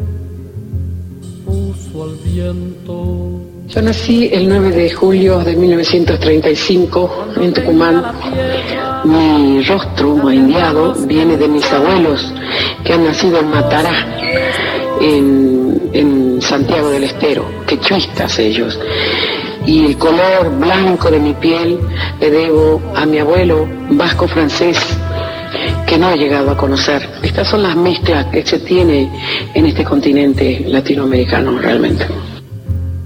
puso 1.45 2.03
al 2.03 2.15
viento. 2.23 3.41
Yo 3.67 3.81
nací 3.83 4.29
el 4.33 4.49
9 4.49 4.71
de 4.71 4.91
julio 4.91 5.39
de 5.39 5.55
1935 5.55 7.25
en 7.41 7.53
Tucumán. 7.53 8.03
Mi 9.03 9.63
rostro 9.63 10.31
indiado 10.31 10.93
viene 11.05 11.37
de 11.37 11.47
mis 11.47 11.71
abuelos 11.71 12.33
que 12.83 12.93
han 12.93 13.03
nacido 13.03 13.39
en 13.39 13.49
Matará, 13.49 14.19
en, 14.99 15.89
en 15.93 16.41
Santiago 16.41 16.89
del 16.89 17.03
Estero, 17.03 17.45
quechuistas 17.67 18.39
ellos 18.39 18.77
y 19.69 19.85
el 19.85 19.97
color 19.97 20.59
blanco 20.59 21.11
de 21.11 21.19
mi 21.19 21.33
piel 21.35 21.77
le 22.19 22.31
debo 22.31 22.81
a 22.95 23.05
mi 23.05 23.19
abuelo 23.19 23.67
vasco 23.91 24.27
francés 24.27 24.79
que 25.85 25.95
no 25.95 26.07
ha 26.07 26.15
llegado 26.15 26.49
a 26.49 26.57
conocer. 26.57 27.07
Estas 27.21 27.47
son 27.47 27.61
las 27.61 27.75
mezclas 27.75 28.25
que 28.27 28.43
se 28.43 28.57
tiene 28.59 29.11
en 29.53 29.65
este 29.67 29.83
continente 29.83 30.65
latinoamericano 30.67 31.59
realmente. 31.59 32.03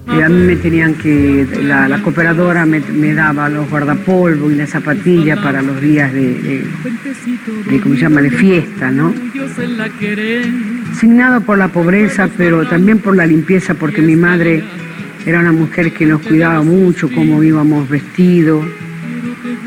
Y 0.08 0.22
a 0.22 0.30
mí 0.30 0.46
me 0.46 0.56
tenían 0.56 0.96
que, 0.96 1.48
la, 1.64 2.00
cooperadora 2.02 2.66
me, 2.66 3.14
daba 3.14 3.50
los 3.50 3.70
guardapolvos 3.70 4.52
y 4.52 4.56
la 4.56 4.68
zapatilla 4.68 5.36
para 5.42 5.62
los 5.62 5.82
días 5.82 6.14
de, 6.14 6.34
de, 6.34 6.66
de, 7.70 7.82
¿cómo 7.82 7.96
se 7.96 8.02
llama?, 8.02 8.22
de 8.22 8.32
fiesta, 8.32 8.90
¿no? 8.90 9.14
Signado 10.98 11.42
por 11.42 11.58
la 11.58 11.68
pobreza, 11.70 12.30
pero 12.38 12.66
también 12.68 13.00
por 13.00 13.16
la 13.16 13.26
limpieza, 13.26 13.74
porque 13.74 14.02
mi 14.02 14.16
madre 14.16 14.64
era 15.26 15.40
una 15.40 15.52
mujer 15.52 15.92
que 15.94 16.06
nos 16.06 16.22
cuidaba 16.22 16.62
mucho, 16.62 17.10
cómo 17.10 17.44
íbamos 17.44 17.90
vestidos. 17.90 18.66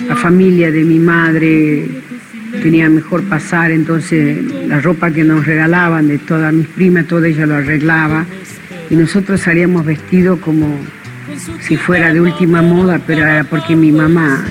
La 0.09 0.16
familia 0.16 0.70
de 0.70 0.85
mi 0.85 0.99
madre 0.99 1.89
tenía 2.62 2.89
mejor 2.89 3.23
pasar, 3.24 3.70
entonces 3.70 4.39
la 4.69 4.81
ropa 4.81 5.11
que 5.11 5.24
nos 5.24 5.47
regalaban 5.47 6.09
de 6.09 6.19
todas 6.19 6.53
mis 6.53 6.66
primas, 6.69 7.07
toda 7.07 7.28
ella 7.28 7.47
lo 7.47 7.55
arreglaba. 7.55 8.27
Y 8.91 8.97
nosotros 8.97 9.41
salíamos 9.41 9.85
vestidos 9.85 10.39
como 10.41 10.78
si 11.61 11.77
fuera 11.77 12.12
de 12.12 12.20
última 12.20 12.62
moda, 12.62 13.01
pero 13.07 13.23
era 13.23 13.45
porque 13.45 13.74
mi 13.74 13.93
mamá 13.93 14.45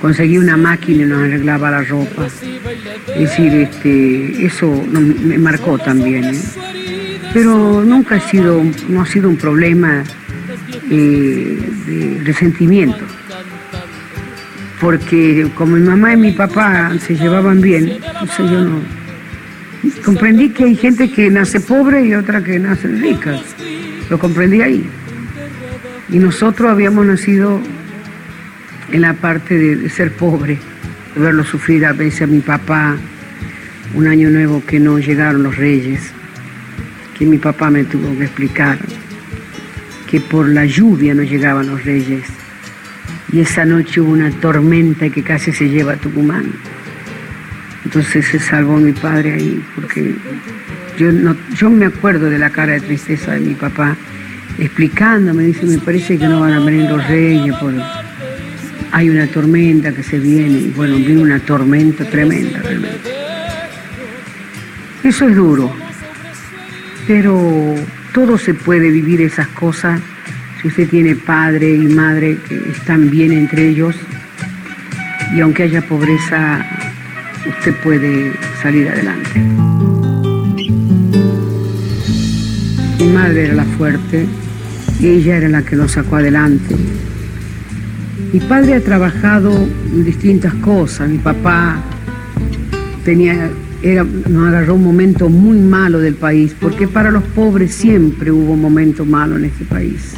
conseguía 0.00 0.40
una 0.40 0.56
máquina 0.56 1.02
y 1.02 1.06
nos 1.06 1.22
arreglaba 1.22 1.70
la 1.70 1.82
ropa. 1.82 2.26
Es 2.26 3.18
decir, 3.18 3.52
este, 3.54 4.46
eso 4.46 4.84
me 5.22 5.36
marcó 5.36 5.78
también. 5.78 6.24
¿eh? 6.24 6.79
Pero 7.32 7.84
nunca 7.84 8.16
ha 8.16 8.20
sido, 8.20 8.62
no 8.88 9.02
ha 9.02 9.06
sido 9.06 9.28
un 9.28 9.36
problema 9.36 10.02
eh, 10.90 11.58
de 11.86 12.24
resentimiento. 12.24 13.04
Porque 14.80 15.48
como 15.54 15.76
mi 15.76 15.86
mamá 15.86 16.14
y 16.14 16.16
mi 16.16 16.32
papá 16.32 16.92
se 16.98 17.14
llevaban 17.14 17.60
bien, 17.60 17.88
entonces 17.88 18.50
yo 18.50 18.64
no. 18.64 18.80
Comprendí 20.04 20.50
que 20.50 20.64
hay 20.64 20.76
gente 20.76 21.10
que 21.10 21.30
nace 21.30 21.60
pobre 21.60 22.04
y 22.06 22.14
otra 22.14 22.42
que 22.42 22.58
nace 22.58 22.88
rica. 22.88 23.38
Lo 24.08 24.18
comprendí 24.18 24.62
ahí. 24.62 24.84
Y 26.08 26.18
nosotros 26.18 26.70
habíamos 26.70 27.06
nacido 27.06 27.60
en 28.90 29.02
la 29.02 29.12
parte 29.14 29.56
de, 29.56 29.76
de 29.76 29.90
ser 29.90 30.12
pobre, 30.12 30.58
de 31.14 31.20
verlo 31.20 31.44
sufrir 31.44 31.86
a 31.86 31.92
veces 31.92 32.22
a 32.22 32.26
mi 32.26 32.40
papá, 32.40 32.96
un 33.94 34.08
año 34.08 34.30
nuevo 34.30 34.62
que 34.66 34.80
no 34.80 34.98
llegaron 34.98 35.42
los 35.42 35.56
reyes 35.56 36.12
que 37.20 37.26
mi 37.26 37.36
papá 37.36 37.68
me 37.68 37.84
tuvo 37.84 38.16
que 38.16 38.24
explicar 38.24 38.78
que 40.10 40.22
por 40.22 40.48
la 40.48 40.64
lluvia 40.64 41.12
no 41.12 41.22
llegaban 41.22 41.66
los 41.66 41.84
reyes. 41.84 42.24
Y 43.30 43.40
esa 43.40 43.66
noche 43.66 44.00
hubo 44.00 44.12
una 44.12 44.30
tormenta 44.30 45.10
que 45.10 45.22
casi 45.22 45.52
se 45.52 45.68
lleva 45.68 45.92
a 45.92 45.96
Tucumán. 45.96 46.50
Entonces 47.84 48.24
se 48.24 48.38
salvó 48.38 48.78
mi 48.78 48.92
padre 48.92 49.34
ahí, 49.34 49.62
porque 49.74 50.14
yo, 50.96 51.12
no, 51.12 51.36
yo 51.54 51.68
me 51.68 51.84
acuerdo 51.84 52.30
de 52.30 52.38
la 52.38 52.48
cara 52.48 52.72
de 52.72 52.80
tristeza 52.80 53.32
de 53.32 53.40
mi 53.40 53.54
papá, 53.54 53.94
explicándome, 54.58 55.42
dice, 55.42 55.66
me 55.66 55.78
parece 55.78 56.16
que 56.16 56.26
no 56.26 56.40
van 56.40 56.54
a 56.54 56.60
venir 56.60 56.88
los 56.88 57.06
reyes, 57.06 57.54
porque 57.60 57.82
hay 58.92 59.10
una 59.10 59.26
tormenta 59.26 59.92
que 59.92 60.02
se 60.02 60.18
viene, 60.18 60.58
y 60.58 60.72
bueno, 60.74 60.96
vino 60.96 61.20
una 61.20 61.38
tormenta 61.38 62.02
tremenda 62.06 62.60
realmente. 62.60 63.10
Eso 65.04 65.28
es 65.28 65.36
duro, 65.36 65.70
pero 67.10 67.74
todo 68.14 68.38
se 68.38 68.54
puede 68.54 68.88
vivir 68.88 69.20
esas 69.20 69.48
cosas 69.48 70.00
si 70.62 70.68
usted 70.68 70.88
tiene 70.88 71.16
padre 71.16 71.74
y 71.74 71.88
madre 71.88 72.38
que 72.48 72.70
están 72.70 73.10
bien 73.10 73.32
entre 73.32 73.66
ellos 73.66 73.96
y 75.34 75.40
aunque 75.40 75.64
haya 75.64 75.82
pobreza, 75.82 76.64
usted 77.48 77.74
puede 77.82 78.32
salir 78.62 78.88
adelante. 78.88 79.40
Mi 83.00 83.08
madre 83.12 83.46
era 83.46 83.54
la 83.54 83.64
fuerte 83.64 84.28
y 85.00 85.06
ella 85.08 85.38
era 85.38 85.48
la 85.48 85.62
que 85.62 85.74
lo 85.74 85.88
sacó 85.88 86.14
adelante. 86.14 86.76
Mi 88.32 88.38
padre 88.38 88.74
ha 88.74 88.80
trabajado 88.80 89.50
en 89.50 90.04
distintas 90.04 90.54
cosas. 90.54 91.08
Mi 91.08 91.18
papá 91.18 91.82
tenía 93.04 93.50
nos 93.82 94.48
agarró 94.48 94.74
un 94.74 94.84
momento 94.84 95.28
muy 95.28 95.58
malo 95.58 95.98
del 95.98 96.14
país, 96.14 96.54
porque 96.60 96.86
para 96.86 97.10
los 97.10 97.22
pobres 97.22 97.72
siempre 97.72 98.30
hubo 98.30 98.52
un 98.52 98.60
momento 98.60 99.04
malo 99.04 99.36
en 99.36 99.46
este 99.46 99.64
país. 99.64 100.14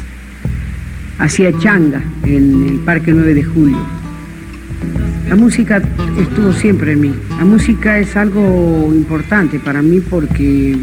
Hacía 1.17 1.57
changa 1.59 2.01
en 2.23 2.67
el 2.67 2.79
Parque 2.79 3.13
9 3.13 3.33
de 3.33 3.43
Julio. 3.43 3.77
La 5.29 5.35
música 5.35 5.81
estuvo 6.19 6.51
siempre 6.51 6.91
en 6.91 7.01
mí. 7.01 7.13
La 7.37 7.45
música 7.45 7.97
es 7.99 8.15
algo 8.17 8.91
importante 8.93 9.59
para 9.59 9.81
mí 9.81 10.01
porque 10.01 10.77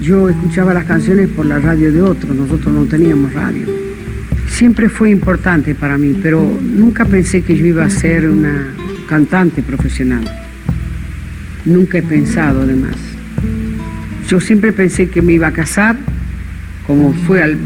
yo 0.00 0.28
escuchaba 0.28 0.72
las 0.72 0.84
canciones 0.84 1.28
por 1.28 1.46
la 1.46 1.58
radio 1.58 1.92
de 1.92 2.02
otros, 2.02 2.34
nosotros 2.34 2.74
no 2.74 2.84
teníamos 2.86 3.32
radio. 3.34 3.66
Siempre 4.48 4.88
fue 4.88 5.10
importante 5.10 5.74
para 5.74 5.98
mí, 5.98 6.18
pero 6.22 6.42
nunca 6.62 7.04
pensé 7.04 7.42
que 7.42 7.56
yo 7.56 7.66
iba 7.66 7.84
a 7.84 7.90
ser 7.90 8.28
una 8.28 8.68
cantante 9.08 9.62
profesional. 9.62 10.43
Nunca 11.64 11.98
he 11.98 12.02
pensado 12.02 12.62
además. 12.62 12.96
Yo 14.28 14.40
siempre 14.40 14.72
pensé 14.72 15.08
que 15.08 15.22
me 15.22 15.32
iba 15.32 15.48
a 15.48 15.52
casar, 15.52 15.96
como 16.86 17.12
fue 17.12 17.42
al, 17.42 17.56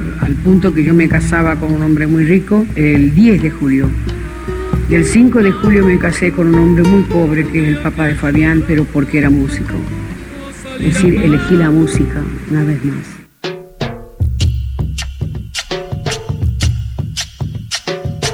punto 0.45 0.73
que 0.73 0.85
yo 0.85 0.95
me 0.95 1.09
casaba 1.09 1.57
con 1.57 1.73
un 1.73 1.83
hombre 1.83 2.07
muy 2.07 2.25
rico, 2.25 2.67
el 2.77 3.15
10 3.15 3.43
de 3.43 3.51
julio. 3.51 3.91
Y 4.89 4.95
el 4.95 5.05
5 5.05 5.43
de 5.43 5.53
julio 5.53 5.85
me 5.85 5.99
casé 5.99 6.33
con 6.33 6.49
un 6.49 6.55
hombre 6.55 6.85
muy 6.85 7.03
pobre, 7.03 7.47
que 7.47 7.63
es 7.63 7.69
el 7.69 7.79
papá 7.79 8.07
de 8.07 8.15
Fabián, 8.15 8.65
pero 8.67 8.85
porque 8.85 9.19
era 9.19 9.31
músico. 9.31 9.75
Es 10.81 10.95
decir, 10.95 11.17
elegí 11.17 11.57
la 11.57 11.71
música 11.71 12.23
una 12.51 12.65
vez 12.65 12.85
más. 12.85 13.19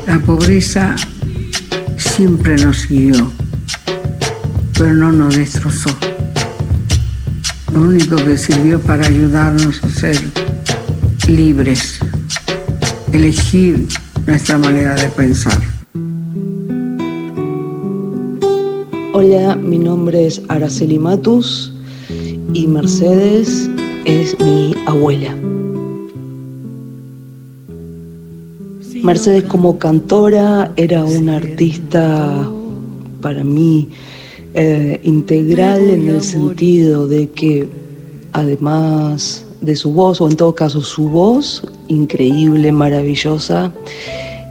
La 0.07 0.19
pobreza 0.21 0.95
siempre 1.97 2.57
nos 2.57 2.87
guió, 2.89 3.33
pero 4.79 4.93
no 4.95 5.13
nos 5.13 5.37
destrozó. 5.37 5.91
Lo 7.73 7.83
único 7.83 8.17
que 8.17 8.37
sirvió 8.37 8.81
para 8.81 9.07
ayudarnos 9.07 9.83
a 9.83 9.89
ser 9.89 10.17
libres, 11.29 11.99
elegir 13.13 13.87
nuestra 14.27 14.59
manera 14.59 14.95
de 14.95 15.09
pensar. 15.09 15.61
Hola, 19.13 19.57
mi 19.57 19.79
nombre 19.79 20.27
es 20.27 20.43
Araceli 20.49 20.99
Matus 20.99 21.73
y 22.53 22.67
Mercedes 22.67 23.71
es 24.05 24.39
mi 24.41 24.75
abuela. 24.87 25.35
Mercedes 29.03 29.45
como 29.45 29.79
cantora 29.79 30.73
era 30.77 31.05
una 31.05 31.37
artista 31.37 32.49
para 33.21 33.45
mí 33.45 33.91
eh, 34.55 35.01
integral 35.03 35.91
en 35.91 36.09
el 36.09 36.23
sentido 36.23 37.09
de 37.09 37.29
que 37.29 37.69
además 38.33 39.45
de 39.61 39.75
su 39.75 39.93
voz, 39.93 40.21
o 40.21 40.29
en 40.29 40.37
todo 40.37 40.55
caso 40.55 40.81
su 40.81 41.09
voz, 41.09 41.65
increíble, 41.89 42.71
maravillosa, 42.71 43.73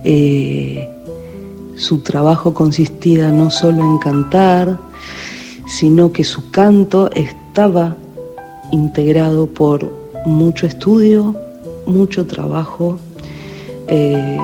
eh, 0.03 0.89
su 1.75 1.99
trabajo 1.99 2.53
consistía 2.53 3.30
no 3.31 3.49
solo 3.49 3.81
en 3.81 3.97
cantar, 3.99 4.77
sino 5.67 6.11
que 6.11 6.25
su 6.25 6.51
canto 6.51 7.09
estaba 7.11 7.95
integrado 8.71 9.47
por 9.47 9.89
mucho 10.25 10.67
estudio, 10.67 11.34
mucho 11.85 12.25
trabajo, 12.25 12.97
eh, 13.88 14.38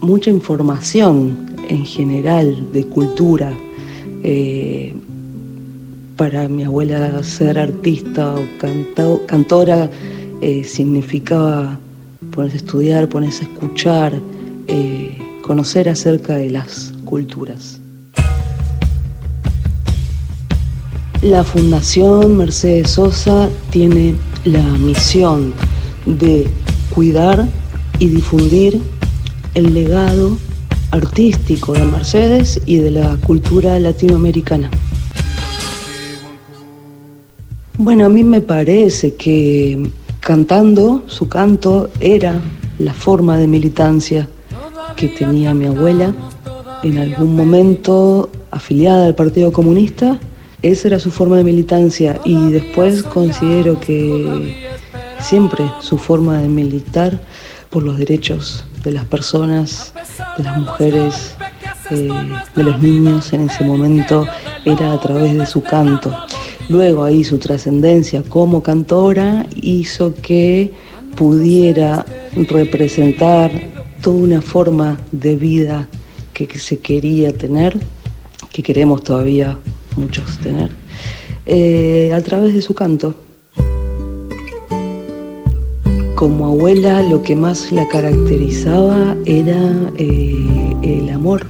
mucha 0.00 0.30
información 0.30 1.53
en 1.68 1.84
general 1.84 2.72
de 2.72 2.84
cultura. 2.86 3.52
Eh, 4.22 4.94
para 6.16 6.48
mi 6.48 6.62
abuela 6.62 7.22
ser 7.22 7.58
artista 7.58 8.34
o 8.34 8.42
canto- 8.58 9.22
cantora 9.26 9.90
eh, 10.40 10.62
significaba 10.64 11.78
ponerse 12.30 12.56
a 12.56 12.60
estudiar, 12.60 13.08
ponerse 13.08 13.44
a 13.44 13.48
escuchar, 13.48 14.12
eh, 14.68 15.18
conocer 15.42 15.88
acerca 15.88 16.36
de 16.36 16.50
las 16.50 16.92
culturas. 17.04 17.80
La 21.22 21.42
Fundación 21.42 22.36
Mercedes 22.36 22.90
Sosa 22.90 23.48
tiene 23.70 24.14
la 24.44 24.62
misión 24.62 25.54
de 26.06 26.46
cuidar 26.94 27.48
y 27.98 28.08
difundir 28.08 28.80
el 29.54 29.72
legado 29.72 30.36
artístico 30.94 31.72
de 31.72 31.84
Mercedes 31.84 32.60
y 32.66 32.76
de 32.76 32.92
la 32.92 33.16
cultura 33.16 33.80
latinoamericana. 33.80 34.70
Bueno, 37.76 38.06
a 38.06 38.08
mí 38.08 38.22
me 38.22 38.40
parece 38.40 39.16
que 39.16 39.90
cantando, 40.20 41.02
su 41.08 41.28
canto 41.28 41.90
era 41.98 42.40
la 42.78 42.94
forma 42.94 43.36
de 43.36 43.48
militancia 43.48 44.28
que 44.94 45.08
tenía 45.08 45.52
mi 45.52 45.66
abuela. 45.66 46.14
En 46.84 46.98
algún 46.98 47.34
momento 47.34 48.30
afiliada 48.52 49.06
al 49.06 49.16
Partido 49.16 49.50
Comunista, 49.50 50.20
esa 50.62 50.88
era 50.88 51.00
su 51.00 51.10
forma 51.10 51.38
de 51.38 51.44
militancia 51.44 52.20
y 52.24 52.52
después 52.52 53.02
considero 53.02 53.80
que 53.80 54.64
siempre 55.18 55.64
su 55.80 55.98
forma 55.98 56.38
de 56.38 56.48
militar 56.48 57.20
por 57.70 57.82
los 57.82 57.98
derechos 57.98 58.64
de 58.84 58.92
las 58.92 59.06
personas, 59.06 59.92
de 60.36 60.44
las 60.44 60.58
mujeres, 60.58 61.34
eh, 61.90 62.08
de 62.54 62.62
los 62.62 62.80
niños 62.80 63.32
en 63.32 63.48
ese 63.48 63.64
momento 63.64 64.26
era 64.64 64.92
a 64.92 65.00
través 65.00 65.36
de 65.36 65.46
su 65.46 65.62
canto. 65.62 66.14
Luego 66.68 67.04
ahí 67.04 67.24
su 67.24 67.38
trascendencia 67.38 68.22
como 68.22 68.62
cantora 68.62 69.46
hizo 69.56 70.14
que 70.14 70.72
pudiera 71.16 72.04
representar 72.48 73.50
toda 74.02 74.16
una 74.16 74.42
forma 74.42 74.98
de 75.12 75.36
vida 75.36 75.88
que, 76.32 76.46
se 76.58 76.78
quería 76.78 77.32
tener, 77.32 77.78
que 78.52 78.62
queremos 78.62 79.02
todavía 79.02 79.58
muchos 79.96 80.38
tener, 80.38 80.70
eh, 81.46 82.12
a 82.14 82.20
través 82.22 82.54
de 82.54 82.62
su 82.62 82.74
canto. 82.74 83.14
Como 86.14 86.46
abuela 86.46 87.02
lo 87.02 87.22
que 87.22 87.34
más 87.34 87.72
la 87.72 87.88
caracterizaba 87.88 89.16
era 89.24 89.58
eh, 89.96 90.76
el 90.82 91.10
amor, 91.10 91.44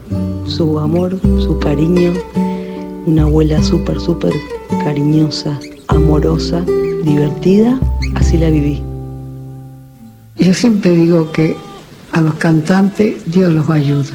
su 0.47 0.79
amor, 0.79 1.21
su 1.39 1.59
cariño, 1.59 2.13
una 3.05 3.25
abuela 3.25 3.63
súper, 3.63 4.01
súper 4.01 4.33
cariñosa, 4.83 5.61
amorosa, 5.89 6.65
divertida, 7.05 7.79
así 8.15 8.39
la 8.39 8.49
viví. 8.49 8.83
Yo 10.39 10.55
siempre 10.55 10.93
digo 10.93 11.31
que 11.31 11.57
a 12.13 12.23
los 12.23 12.35
cantantes 12.37 13.31
Dios 13.31 13.53
los 13.53 13.69
ayuda. 13.69 14.15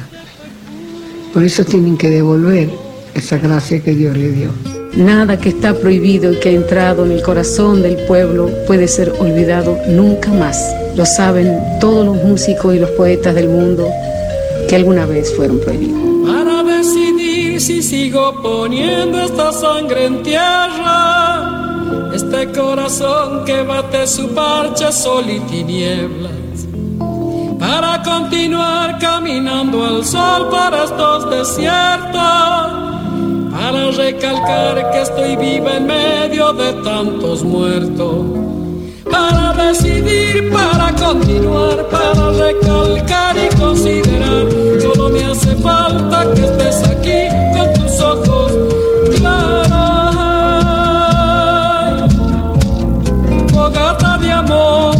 Por 1.32 1.44
eso 1.44 1.64
tienen 1.64 1.96
que 1.96 2.10
devolver 2.10 2.70
esa 3.14 3.38
gracia 3.38 3.80
que 3.80 3.94
Dios 3.94 4.16
le 4.16 4.32
dio. 4.32 4.50
Nada 4.94 5.38
que 5.38 5.50
está 5.50 5.74
prohibido 5.74 6.32
y 6.32 6.40
que 6.40 6.48
ha 6.48 6.52
entrado 6.52 7.06
en 7.06 7.12
el 7.12 7.22
corazón 7.22 7.80
del 7.80 7.96
pueblo 8.06 8.50
puede 8.66 8.88
ser 8.88 9.12
olvidado 9.20 9.78
nunca 9.86 10.30
más. 10.32 10.74
Lo 10.96 11.06
saben 11.06 11.78
todos 11.80 12.04
los 12.04 12.16
músicos 12.24 12.74
y 12.74 12.80
los 12.80 12.90
poetas 12.90 13.34
del 13.36 13.48
mundo 13.48 13.88
que 14.68 14.74
alguna 14.74 15.06
vez 15.06 15.32
fueron 15.34 15.60
prohibidos. 15.60 16.00
Para 16.26 16.64
decidir 16.64 17.60
si 17.60 17.82
sigo 17.82 18.42
poniendo 18.42 19.20
esta 19.20 19.52
sangre 19.52 20.06
en 20.06 20.24
tierra, 20.24 22.10
este 22.12 22.50
corazón 22.50 23.44
que 23.44 23.62
bate 23.62 24.08
su 24.08 24.28
parche 24.30 24.90
sol 24.90 25.24
y 25.28 25.38
tinieblas. 25.40 26.32
Para 27.60 28.02
continuar 28.02 28.98
caminando 28.98 29.84
al 29.84 30.04
sol 30.04 30.48
para 30.50 30.84
estos 30.84 31.30
desiertos 31.30 32.79
para 33.60 33.90
recalcar 33.90 34.90
que 34.90 35.02
estoy 35.02 35.36
viva 35.36 35.76
en 35.76 35.86
medio 35.86 36.52
de 36.54 36.72
tantos 36.82 37.44
muertos. 37.44 38.24
Para 39.10 39.52
decidir, 39.52 40.50
para 40.50 40.94
continuar, 40.94 41.86
para 41.90 42.30
recalcar 42.30 43.36
y 43.36 43.54
considerar, 43.56 44.46
solo 44.80 45.10
me 45.10 45.24
hace 45.24 45.54
falta 45.56 46.32
que 46.34 46.40
estés 46.40 46.82
aquí 46.88 47.28
con 47.54 47.74
tus 47.74 48.00
ojos 48.00 48.52
claros. 49.18 49.70
Fogata 53.52 54.16
de 54.18 54.32
amor 54.32 54.99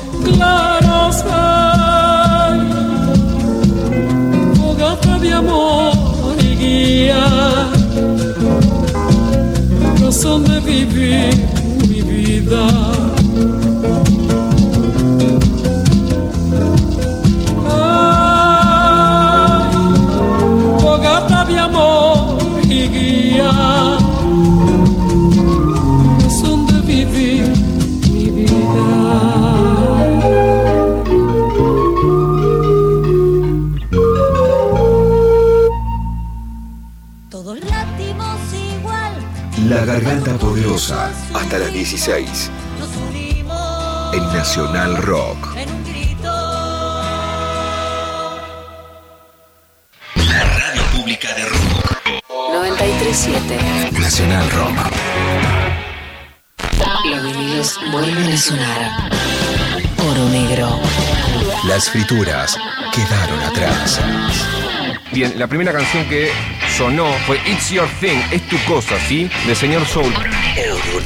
claros. 0.23 1.23
Ay, 1.31 2.59
fogata 4.55 5.19
de 5.19 5.33
amor 5.33 5.93
y 6.41 6.55
guía, 6.55 7.25
razón 10.01 10.43
de 10.45 10.59
vivir 10.59 11.33
mi 11.89 12.01
vida. 12.01 13.20
Garganta 40.01 40.33
Poderosa, 40.33 41.11
hasta 41.31 41.59
las 41.59 41.71
16. 41.71 42.49
nos 42.79 42.89
unimos 43.07 44.15
En 44.15 44.23
Nacional 44.33 44.97
Rock. 44.97 45.55
La 50.15 50.43
radio 50.43 50.81
pública 50.95 51.27
de 51.35 51.45
rock. 51.45 52.23
937. 52.51 53.99
Nacional 53.99 54.49
Rock. 54.49 54.91
Los 57.05 57.23
vinilos 57.23 57.79
vuelven 57.91 58.33
a 58.33 58.37
sonar. 58.37 59.11
Oro 59.99 60.29
negro. 60.29 60.79
Las 61.67 61.91
frituras 61.91 62.57
quedaron 62.91 63.39
atrás. 63.41 63.99
Bien, 65.13 65.37
la 65.37 65.47
primera 65.47 65.73
canción 65.73 66.07
que 66.07 66.31
sonó 66.77 67.11
fue 67.27 67.37
It's 67.45 67.69
Your 67.69 67.87
Thing, 67.99 68.17
es 68.31 68.47
tu 68.47 68.57
cosa, 68.63 68.95
¿sí? 69.07 69.29
De 69.45 69.55
señor 69.55 69.85
Soul. 69.85 70.13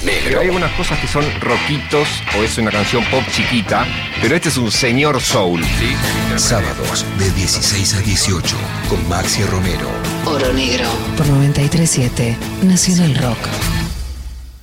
Pero 0.03 0.39
hay 0.39 0.47
algunas 0.47 0.71
cosas 0.73 0.99
que 0.99 1.07
son 1.07 1.23
rockitos 1.41 2.07
o 2.37 2.43
es 2.43 2.55
una 2.59 2.69
canción 2.69 3.03
pop 3.05 3.23
chiquita, 3.31 3.83
pero 4.21 4.35
este 4.35 4.49
es 4.49 4.57
un 4.57 4.71
señor 4.71 5.19
Soul, 5.19 5.63
¿sí? 5.63 5.95
Sábados 6.37 7.03
de 7.17 7.31
16 7.31 7.95
a 7.95 7.99
18 8.01 8.55
con 8.89 9.09
Maxi 9.09 9.43
Romero. 9.43 9.89
Oro 10.25 10.53
negro. 10.53 10.87
Por 11.17 11.27
937. 11.27 12.37
Nacional 12.61 13.15
Rock. 13.15 13.39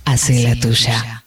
Hace 0.05 0.43
la 0.43 0.55
tuya. 0.55 1.23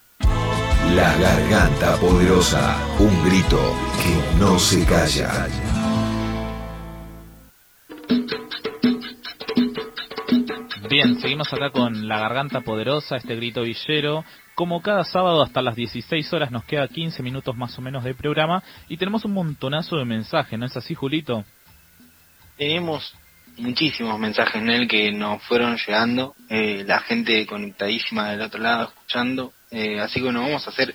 La 0.95 1.15
Garganta 1.17 1.97
Poderosa, 1.97 2.77
un 2.99 3.25
grito 3.25 3.77
que 4.03 4.39
no 4.39 4.59
se 4.59 4.85
calla. 4.85 5.49
Bien, 10.97 11.21
seguimos 11.21 11.53
acá 11.53 11.69
con 11.69 12.09
La 12.09 12.19
Garganta 12.21 12.63
Poderosa, 12.63 13.17
este 13.17 13.37
grito 13.37 13.61
villero. 13.61 14.25
Como 14.55 14.81
cada 14.81 15.05
sábado 15.05 15.43
hasta 15.43 15.61
las 15.61 15.77
16 15.77 16.33
horas 16.33 16.51
nos 16.51 16.65
queda 16.65 16.89
15 16.89 17.23
minutos 17.23 17.55
más 17.55 17.79
o 17.79 17.83
menos 17.83 18.03
de 18.03 18.15
programa 18.15 18.63
y 18.89 18.97
tenemos 18.97 19.23
un 19.27 19.35
montonazo 19.35 19.99
de 19.99 20.07
mensajes, 20.07 20.59
¿no 20.59 20.65
es 20.65 20.75
así, 20.75 20.95
Julito? 20.95 21.45
Tenemos 22.57 23.15
muchísimos 23.59 24.19
mensajes 24.19 24.55
en 24.55 24.71
él 24.71 24.89
que 24.89 25.13
nos 25.13 25.43
fueron 25.43 25.77
llegando, 25.77 26.35
eh, 26.49 26.83
la 26.87 27.01
gente 27.01 27.45
conectadísima 27.45 28.31
del 28.31 28.41
otro 28.41 28.63
lado 28.63 28.85
escuchando, 28.85 29.53
eh, 29.71 30.01
así 30.01 30.23
que 30.23 30.33
nos 30.33 30.45
vamos 30.45 30.67
a 30.67 30.71
hacer 30.71 30.95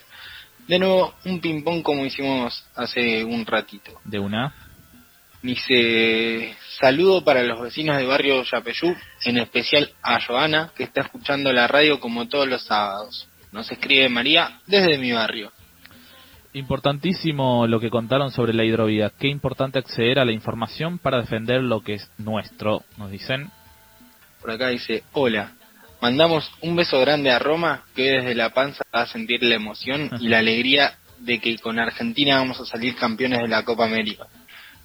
de 0.67 0.79
nuevo 0.79 1.13
un 1.25 1.39
ping 1.39 1.61
pong 1.61 1.83
como 1.83 2.03
hicimos 2.07 2.65
hace 2.73 3.23
un 3.23 3.45
ratito. 3.45 4.01
De 4.03 4.17
una. 4.17 4.51
Dice, 5.43 6.55
saludo 6.79 7.23
para 7.23 7.43
los 7.43 7.61
vecinos 7.61 7.97
de 7.97 8.05
barrio 8.05 8.43
Yapeyú, 8.43 8.95
en 9.25 9.37
especial 9.37 9.91
a 10.01 10.19
Joana, 10.21 10.71
que 10.75 10.83
está 10.83 11.01
escuchando 11.01 11.51
la 11.51 11.67
radio 11.67 11.99
como 11.99 12.27
todos 12.27 12.47
los 12.47 12.63
sábados. 12.63 13.27
Nos 13.51 13.69
escribe 13.71 14.07
María 14.09 14.59
desde 14.67 14.97
mi 14.97 15.11
barrio. 15.11 15.51
Importantísimo 16.53 17.65
lo 17.67 17.79
que 17.79 17.89
contaron 17.89 18.31
sobre 18.31 18.53
la 18.53 18.65
hidrovía. 18.65 19.11
Qué 19.17 19.27
importante 19.27 19.79
acceder 19.79 20.19
a 20.19 20.25
la 20.25 20.33
información 20.33 20.99
para 20.99 21.21
defender 21.21 21.61
lo 21.61 21.81
que 21.81 21.95
es 21.95 22.09
nuestro, 22.17 22.83
nos 22.97 23.09
dicen. 23.09 23.49
Por 24.41 24.51
acá 24.51 24.69
dice, 24.69 25.03
hola, 25.13 25.53
mandamos 26.01 26.51
un 26.61 26.75
beso 26.75 26.99
grande 26.99 27.31
a 27.31 27.39
Roma, 27.39 27.85
que 27.95 28.11
desde 28.11 28.35
la 28.35 28.53
panza 28.53 28.83
va 28.93 29.03
a 29.03 29.07
sentir 29.07 29.43
la 29.43 29.55
emoción 29.55 30.09
y 30.19 30.27
la 30.27 30.39
alegría 30.39 30.97
de 31.19 31.39
que 31.39 31.57
con 31.59 31.79
Argentina 31.79 32.37
vamos 32.37 32.59
a 32.59 32.65
salir 32.65 32.95
campeones 32.95 33.39
de 33.39 33.47
la 33.47 33.63
Copa 33.63 33.85
América. 33.85 34.25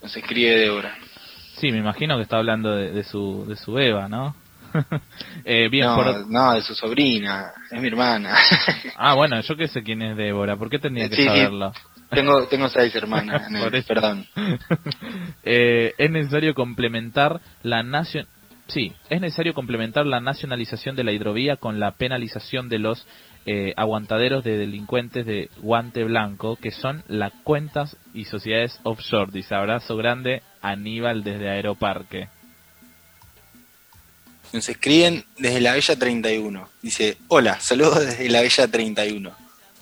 Nos 0.02 0.16
escribe 0.16 0.56
Débora. 0.56 0.96
Sí, 1.58 1.70
me 1.72 1.78
imagino 1.78 2.16
que 2.16 2.22
está 2.22 2.36
hablando 2.38 2.74
de, 2.74 2.90
de 2.92 3.04
su, 3.04 3.44
de 3.48 3.56
su 3.56 3.78
Eva, 3.78 4.08
¿no? 4.08 4.34
Eh, 5.44 5.68
bien, 5.70 5.86
no, 5.86 5.94
por- 5.96 6.26
no, 6.28 6.52
de 6.54 6.60
su 6.62 6.74
sobrina, 6.74 7.52
es 7.70 7.80
mi 7.80 7.88
hermana. 7.88 8.34
Ah, 8.96 9.14
bueno, 9.14 9.40
yo 9.40 9.56
qué 9.56 9.68
sé 9.68 9.82
quién 9.82 10.02
es 10.02 10.16
Débora, 10.16 10.56
¿por 10.56 10.68
qué 10.70 10.78
tendría 10.78 11.08
que 11.08 11.16
Sí, 11.16 11.22
sí. 11.22 11.28
saberlo? 11.28 11.72
tengo, 12.10 12.46
tengo 12.46 12.68
seis 12.68 12.94
hermanas, 12.94 13.50
Por 13.62 13.74
eso. 13.74 13.86
perdón. 13.88 14.26
Eh, 15.44 15.94
es 15.98 16.10
necesario 16.10 16.54
complementar 16.54 17.40
la 17.62 17.82
nacio- 17.82 18.26
sí, 18.68 18.92
es 19.10 19.20
necesario 19.20 19.54
complementar 19.54 20.06
la 20.06 20.20
nacionalización 20.20 20.96
de 20.96 21.04
la 21.04 21.12
hidrovía 21.12 21.56
con 21.56 21.78
la 21.80 21.92
penalización 21.92 22.68
de 22.68 22.78
los 22.78 23.06
eh, 23.46 23.72
aguantaderos 23.76 24.42
de 24.44 24.56
delincuentes 24.58 25.24
de 25.26 25.50
guante 25.60 26.02
blanco, 26.04 26.56
que 26.56 26.72
son 26.72 27.04
las 27.06 27.32
cuentas 27.44 27.96
y 28.12 28.24
sociedades 28.24 28.80
offshore. 28.82 29.30
Dice 29.32 29.54
abrazo 29.54 29.96
grande, 29.96 30.42
Aníbal 30.70 31.22
desde 31.22 31.48
Aeroparque. 31.48 32.28
Nos 34.52 34.68
escriben 34.68 35.24
desde 35.38 35.60
la 35.60 35.72
Bella 35.72 35.96
31. 35.96 36.68
Dice, 36.82 37.18
hola, 37.28 37.60
saludos 37.60 38.06
desde 38.06 38.28
la 38.28 38.40
Bella 38.40 38.68
31. 38.68 39.32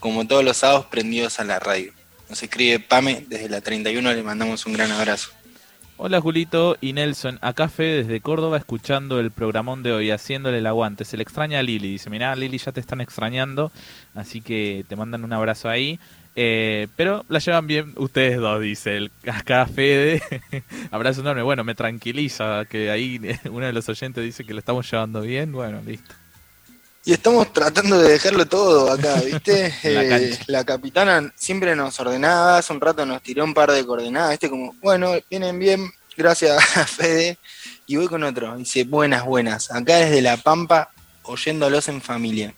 Como 0.00 0.26
todos 0.26 0.44
los 0.44 0.56
sábados 0.56 0.86
prendidos 0.86 1.40
a 1.40 1.44
la 1.44 1.58
radio. 1.58 1.92
Nos 2.28 2.42
escribe 2.42 2.80
Pame 2.80 3.24
desde 3.28 3.48
la 3.48 3.60
31, 3.60 4.12
le 4.12 4.22
mandamos 4.22 4.66
un 4.66 4.72
gran 4.72 4.90
abrazo. 4.90 5.30
Hola 5.96 6.20
Julito 6.20 6.76
y 6.80 6.92
Nelson, 6.92 7.38
acá 7.40 7.68
Fede 7.68 8.02
desde 8.02 8.20
Córdoba 8.20 8.56
escuchando 8.56 9.20
el 9.20 9.30
programón 9.30 9.84
de 9.84 9.92
hoy, 9.92 10.10
haciéndole 10.10 10.58
el 10.58 10.66
aguante. 10.66 11.04
Se 11.04 11.16
le 11.16 11.22
extraña 11.22 11.60
a 11.60 11.62
Lili, 11.62 11.92
dice, 11.92 12.10
mirá 12.10 12.34
Lili 12.34 12.58
ya 12.58 12.72
te 12.72 12.80
están 12.80 13.00
extrañando, 13.00 13.70
así 14.14 14.40
que 14.40 14.84
te 14.88 14.96
mandan 14.96 15.22
un 15.22 15.32
abrazo 15.32 15.68
ahí. 15.68 16.00
Eh, 16.36 16.88
pero 16.96 17.24
la 17.28 17.38
llevan 17.38 17.66
bien 17.66 17.92
ustedes 17.96 18.38
dos, 18.38 18.60
dice 18.60 18.96
el 18.96 19.10
acá 19.26 19.66
Fede. 19.66 20.22
abrazo 20.90 21.20
enorme. 21.20 21.42
Bueno, 21.42 21.64
me 21.64 21.74
tranquiliza 21.74 22.64
que 22.68 22.90
ahí 22.90 23.20
uno 23.50 23.66
de 23.66 23.72
los 23.72 23.88
oyentes 23.88 24.24
dice 24.24 24.44
que 24.44 24.52
lo 24.52 24.58
estamos 24.58 24.90
llevando 24.90 25.20
bien. 25.20 25.52
Bueno, 25.52 25.80
listo. 25.86 26.14
Y 27.06 27.12
estamos 27.12 27.52
tratando 27.52 27.98
de 27.98 28.12
dejarlo 28.12 28.46
todo 28.46 28.90
acá, 28.90 29.20
¿viste? 29.20 29.74
La 29.82 30.16
Eh, 30.16 30.38
la 30.46 30.64
capitana 30.64 31.32
siempre 31.36 31.76
nos 31.76 32.00
ordenaba, 32.00 32.58
hace 32.58 32.72
un 32.72 32.80
rato 32.80 33.04
nos 33.04 33.22
tiró 33.22 33.44
un 33.44 33.52
par 33.52 33.70
de 33.70 33.84
coordenadas, 33.84 34.30
¿viste? 34.30 34.48
Como, 34.48 34.74
bueno, 34.80 35.12
vienen 35.28 35.58
bien, 35.58 35.90
gracias 36.16 36.64
Fede. 36.96 37.38
Y 37.86 37.96
voy 37.96 38.06
con 38.06 38.24
otro, 38.24 38.56
dice, 38.56 38.84
buenas, 38.84 39.26
buenas, 39.26 39.70
acá 39.70 39.96
desde 39.96 40.22
La 40.22 40.38
Pampa, 40.38 40.88
oyéndolos 41.24 41.88
en 41.88 42.00
familia, 42.00 42.54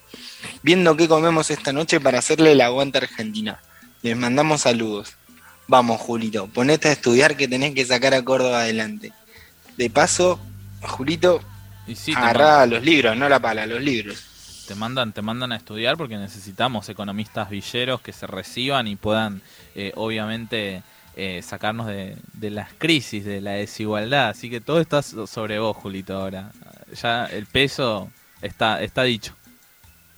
viendo 0.63 0.97
qué 0.97 1.09
comemos 1.09 1.51
esta 1.51 1.73
noche 1.73 1.99
para 1.99 2.21
hacerle 2.21 2.53
el 2.53 2.61
aguante 2.61 2.99
a 2.99 3.01
Argentina. 3.01 3.61
Les 4.03 4.17
mandamos 4.17 4.63
saludos. 4.63 5.15
Vamos, 5.69 6.01
Julito, 6.01 6.47
ponete 6.49 6.89
a 6.89 6.93
estudiar 6.93 7.37
que 7.37 7.49
tenés 7.49 7.75
que 7.75 7.85
sacar 7.85 8.15
a 8.15 8.23
Córdoba 8.23 8.61
adelante. 8.61 9.13
De 9.77 9.91
paso, 9.91 10.39
Julito, 10.83 11.41
sí, 11.95 12.13
agarrá 12.17 12.67
los 12.67 12.85
libros, 12.85 13.17
no 13.17 13.29
la 13.29 13.41
pala, 13.41 13.67
los 13.67 13.81
libros. 13.83 14.23
Te 14.69 14.75
mandan, 14.75 15.13
te 15.13 15.23
mandan 15.23 15.53
a 15.53 15.57
estudiar 15.57 15.97
porque 15.97 16.17
necesitamos 16.17 16.89
economistas 16.89 17.51
villeros 17.51 18.01
que 18.01 18.13
se 18.13 18.27
reciban 18.27 18.87
y 18.89 18.97
puedan, 18.97 19.41
eh, 19.75 19.93
obviamente, 19.97 20.83
eh, 21.17 21.41
sacarnos 21.43 21.87
de, 21.87 22.17
de 22.33 22.51
las 22.51 22.73
crisis, 22.77 23.25
de 23.25 23.41
la 23.41 23.53
desigualdad. 23.53 24.29
Así 24.29 24.51
que 24.51 24.61
todo 24.61 24.81
está 24.81 25.03
so- 25.03 25.27
sobre 25.27 25.59
vos, 25.59 25.77
Julito, 25.77 26.17
ahora. 26.17 26.51
Ya 27.01 27.27
el 27.27 27.47
peso 27.47 28.11
está, 28.43 28.83
está 28.83 29.03
dicho. 29.05 29.35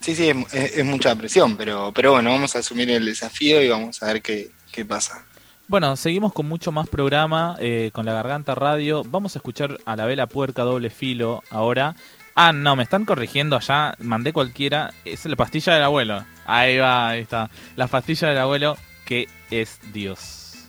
Sí, 0.00 0.14
sí, 0.14 0.30
es, 0.52 0.84
mucha 0.84 1.14
presión, 1.16 1.56
pero, 1.56 1.92
pero 1.94 2.12
bueno, 2.12 2.30
vamos 2.30 2.54
a 2.56 2.60
asumir 2.60 2.90
el 2.90 3.04
desafío 3.04 3.62
y 3.62 3.68
vamos 3.68 4.02
a 4.02 4.06
ver 4.06 4.22
qué, 4.22 4.50
qué 4.72 4.84
pasa. 4.84 5.24
Bueno, 5.66 5.96
seguimos 5.96 6.32
con 6.32 6.48
mucho 6.48 6.72
más 6.72 6.88
programa, 6.88 7.56
eh, 7.60 7.90
con 7.92 8.06
la 8.06 8.14
Garganta 8.14 8.54
Radio. 8.54 9.02
Vamos 9.04 9.36
a 9.36 9.38
escuchar 9.38 9.78
a 9.84 9.96
la 9.96 10.06
vela 10.06 10.26
puerca 10.26 10.62
doble 10.62 10.88
filo 10.88 11.42
ahora. 11.50 11.94
Ah, 12.34 12.52
no, 12.52 12.76
me 12.76 12.84
están 12.84 13.04
corrigiendo 13.04 13.56
allá, 13.56 13.94
mandé 13.98 14.32
cualquiera. 14.32 14.94
Es 15.04 15.26
la 15.26 15.36
pastilla 15.36 15.74
del 15.74 15.82
abuelo. 15.82 16.24
Ahí 16.46 16.78
va, 16.78 17.10
ahí 17.10 17.20
está. 17.20 17.50
La 17.76 17.86
pastilla 17.86 18.28
del 18.28 18.38
abuelo 18.38 18.78
que 19.04 19.28
es 19.50 19.80
Dios. 19.92 20.68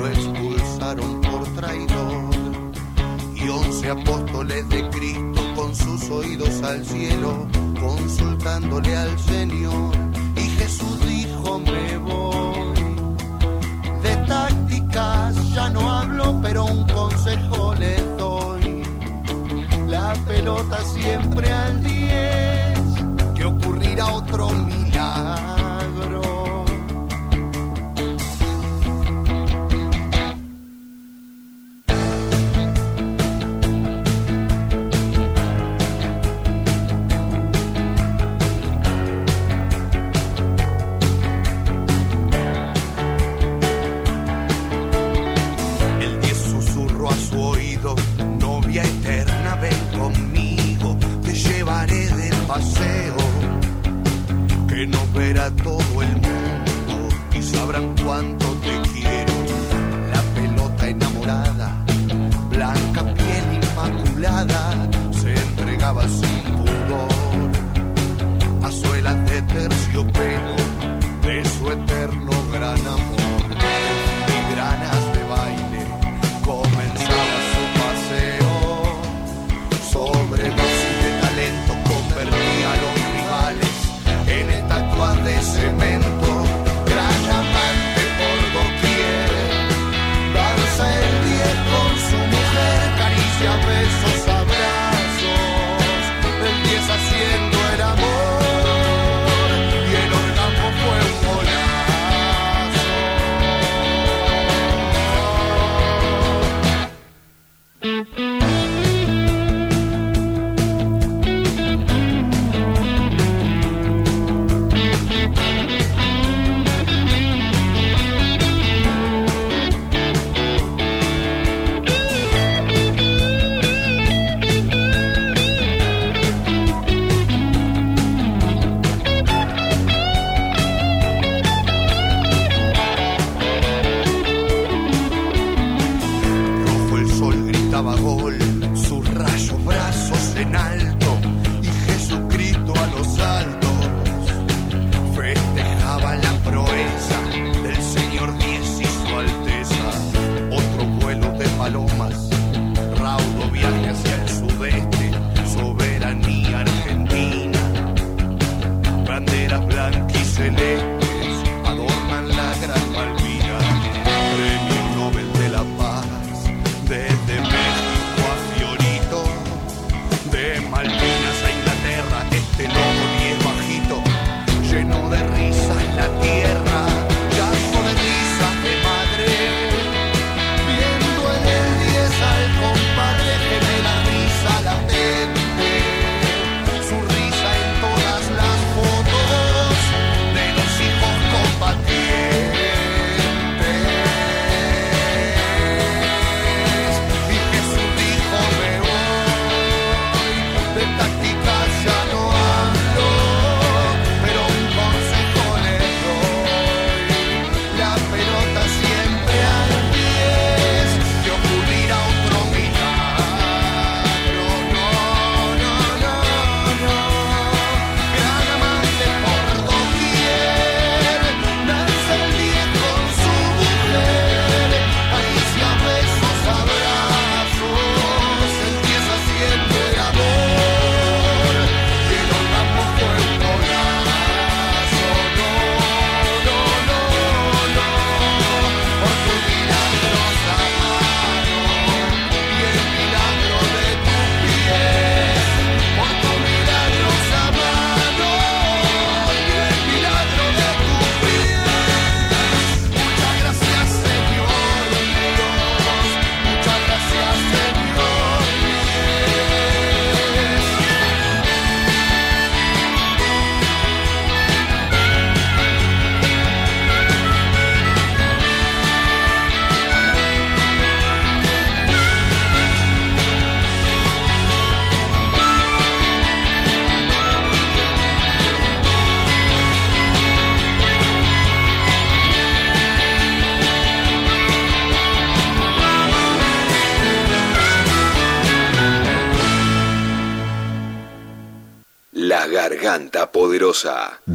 lo 0.00 0.08
expulsaron 0.08 1.20
por 1.20 1.44
traidor. 1.54 2.30
Y 3.34 3.48
once 3.48 3.90
apóstoles 3.90 4.68
de 4.70 4.88
Cristo 4.88 5.42
con 5.54 5.74
sus 5.74 6.10
oídos 6.10 6.62
al 6.62 6.84
cielo, 6.84 7.46
consultándole 7.78 8.96
al 8.96 9.18
Señor. 9.18 9.94
Y 10.36 10.48
Jesús 10.58 11.06
dijo, 11.06 11.58
me 11.58 11.98
voy. 11.98 12.74
De 14.02 14.16
tácticas 14.26 15.54
ya 15.54 15.68
no 15.68 15.90
hablo, 15.90 16.40
pero 16.42 16.64
un 16.64 16.86
consejo 16.88 17.74
les 17.74 18.16
doy. 18.16 18.82
La 19.86 20.14
pelota 20.26 20.78
siempre 20.94 21.52
al 21.52 21.82
10, 21.82 23.34
que 23.34 23.44
ocurrirá 23.44 24.06
otro 24.12 24.48
milagro. 24.50 25.59
Verá 55.40 55.50
todo 55.62 56.02
el 56.02 56.12
mundo 56.16 57.08
y 57.32 57.42
sabrán 57.42 57.94
cuánto 58.04 58.39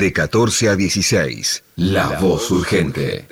De 0.06 0.14
14 0.14 0.69
a 0.69 0.76
16. 0.76 1.64
La, 1.77 2.19
voz 2.19 2.52
urgente. 2.52 3.26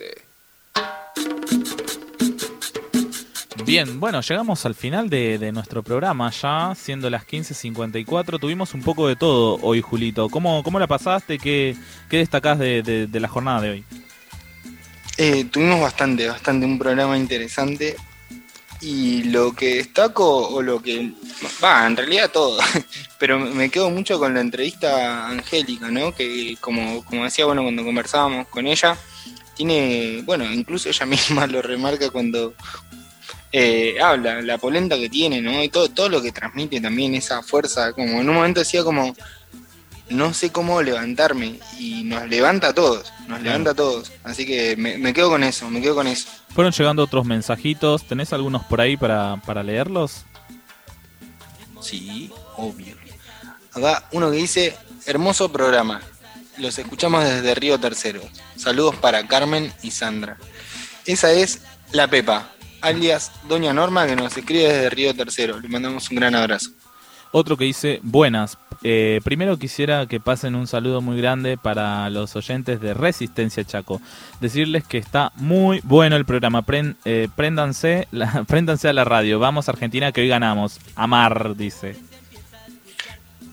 Bien, 3.64 4.00
bueno, 4.00 4.22
llegamos 4.22 4.66
al 4.66 4.74
final 4.74 5.08
de, 5.08 5.38
de 5.38 5.52
nuestro 5.52 5.84
programa 5.84 6.32
ya, 6.32 6.74
siendo 6.76 7.12
las 7.12 7.28
15.54. 7.28 8.40
Tuvimos 8.40 8.74
un 8.74 8.82
poco 8.82 9.08
de 9.08 9.16
todo 9.16 9.60
hoy, 9.62 9.82
Julito. 9.82 10.30
¿Cómo, 10.30 10.64
cómo 10.64 10.80
la 10.80 10.88
pasaste? 10.88 11.38
¿Qué, 11.38 11.76
qué 12.10 12.18
destacás 12.18 12.58
de, 12.58 12.82
de- 12.82 13.06
de 13.06 13.20
la 13.20 13.28
jornada 13.28 13.62
de 13.62 13.70
hoy? 13.70 13.84
Eh, 15.20 15.45
tuvimos 15.52 15.80
bastante, 15.80 16.28
bastante, 16.28 16.66
un 16.66 16.80
programa 16.80 17.16
interesante. 17.20 17.95
Y 18.84 19.24
lo 19.24 19.54
que 19.54 19.76
destaco, 19.76 20.50
o 20.50 20.62
lo 20.62 20.82
que. 20.82 21.14
Va, 21.64 21.88
en 21.88 21.96
realidad 21.96 22.30
todo. 22.32 22.60
Pero 23.18 23.40
me 23.40 23.70
quedo 23.70 23.90
mucho 23.90 24.20
con 24.20 24.34
la 24.34 24.42
entrevista 24.42 25.30
Angélica, 25.30 25.90
¿no? 25.90 26.14
Que 26.14 26.58
como, 26.60 27.04
como 27.06 27.24
decía, 27.24 27.46
bueno, 27.46 27.64
cuando 27.64 27.86
conversábamos 27.86 28.48
con 28.50 28.68
ella, 28.68 28.98
tiene. 29.56 30.22
Bueno, 30.26 30.44
incluso 30.52 30.90
ella 30.90 31.06
misma 31.08 31.48
lo 31.48 31.62
remarca 31.62 32.10
cuando 32.10 32.56
eh, 33.54 33.96
habla, 34.02 34.42
la 34.42 34.58
polenta 34.58 34.98
que 34.98 35.08
tiene, 35.08 35.42
¿no? 35.42 35.64
Y 35.64 35.70
todo, 35.70 35.88
todo 35.88 36.10
lo 36.10 36.22
que 36.22 36.34
transmite 36.34 36.82
también, 36.82 37.16
esa 37.16 37.42
fuerza. 37.42 37.94
Como 37.94 38.20
en 38.20 38.28
un 38.28 38.36
momento 38.36 38.60
decía, 38.60 38.84
como. 38.84 39.16
No 40.10 40.34
sé 40.34 40.52
cómo 40.52 40.82
levantarme. 40.82 41.60
Y 41.80 42.04
nos 42.04 42.28
levanta 42.28 42.70
a 42.70 42.74
todos, 42.74 43.12
nos 43.28 43.42
levanta 43.42 43.72
a 43.72 43.74
todos. 43.74 44.12
Así 44.24 44.46
que 44.46 44.76
me, 44.76 44.98
me 44.98 45.14
quedo 45.14 45.30
con 45.30 45.44
eso, 45.44 45.70
me 45.70 45.82
quedo 45.82 45.96
con 45.96 46.08
eso. 46.08 46.28
Fueron 46.54 46.72
llegando 46.72 47.04
otros 47.04 47.26
mensajitos. 47.26 48.06
¿Tenés 48.08 48.34
algunos 48.34 48.64
por 48.64 48.82
ahí 48.82 48.98
para, 48.98 49.38
para 49.46 49.64
leerlos? 49.64 50.26
Sí, 51.82 52.32
obvio. 52.58 52.96
Acá 53.74 54.08
uno 54.12 54.30
que 54.32 54.38
dice, 54.38 54.78
hermoso 55.06 55.52
programa. 55.52 56.02
Los 56.58 56.78
escuchamos 56.78 57.24
desde 57.24 57.56
Río 57.56 57.80
Tercero. 57.80 58.22
Saludos 58.56 58.96
para 58.96 59.26
Carmen 59.28 59.74
y 59.82 59.92
Sandra. 59.92 60.38
Esa 61.06 61.32
es 61.32 61.62
la 61.92 62.08
Pepa, 62.08 62.52
alias 62.82 63.32
Doña 63.48 63.74
Norma, 63.74 64.06
que 64.06 64.16
nos 64.16 64.38
escribe 64.38 64.72
desde 64.72 64.90
Río 64.92 65.16
Tercero. 65.16 65.60
Le 65.60 65.68
mandamos 65.68 66.10
un 66.12 66.18
gran 66.18 66.36
abrazo. 66.36 66.70
Otro 67.32 67.58
que 67.58 67.66
dice, 67.66 68.00
buenas. 68.04 68.60
Eh, 68.86 69.22
primero 69.24 69.58
quisiera 69.58 70.08
que 70.08 70.20
pasen 70.20 70.56
un 70.56 70.68
saludo 70.68 71.00
muy 71.02 71.18
grande 71.18 71.58
para 71.58 72.10
los 72.10 72.36
oyentes 72.36 72.82
de 72.82 72.94
Resistencia 72.94 73.64
Chaco. 73.64 74.02
Decirles 74.42 74.84
que 74.84 74.98
está 74.98 75.32
muy 75.36 75.80
bueno 75.84 76.16
el 76.18 76.26
programa. 76.26 76.64
Pren- 76.66 76.96
eh, 77.06 77.30
préndanse, 77.34 78.08
a 78.90 78.94
la 78.94 79.04
radio. 79.06 79.40
Vamos 79.40 79.70
Argentina 79.70 80.12
que 80.12 80.22
hoy 80.22 80.28
ganamos. 80.28 80.80
Amar, 80.96 81.56
dice. 81.56 81.96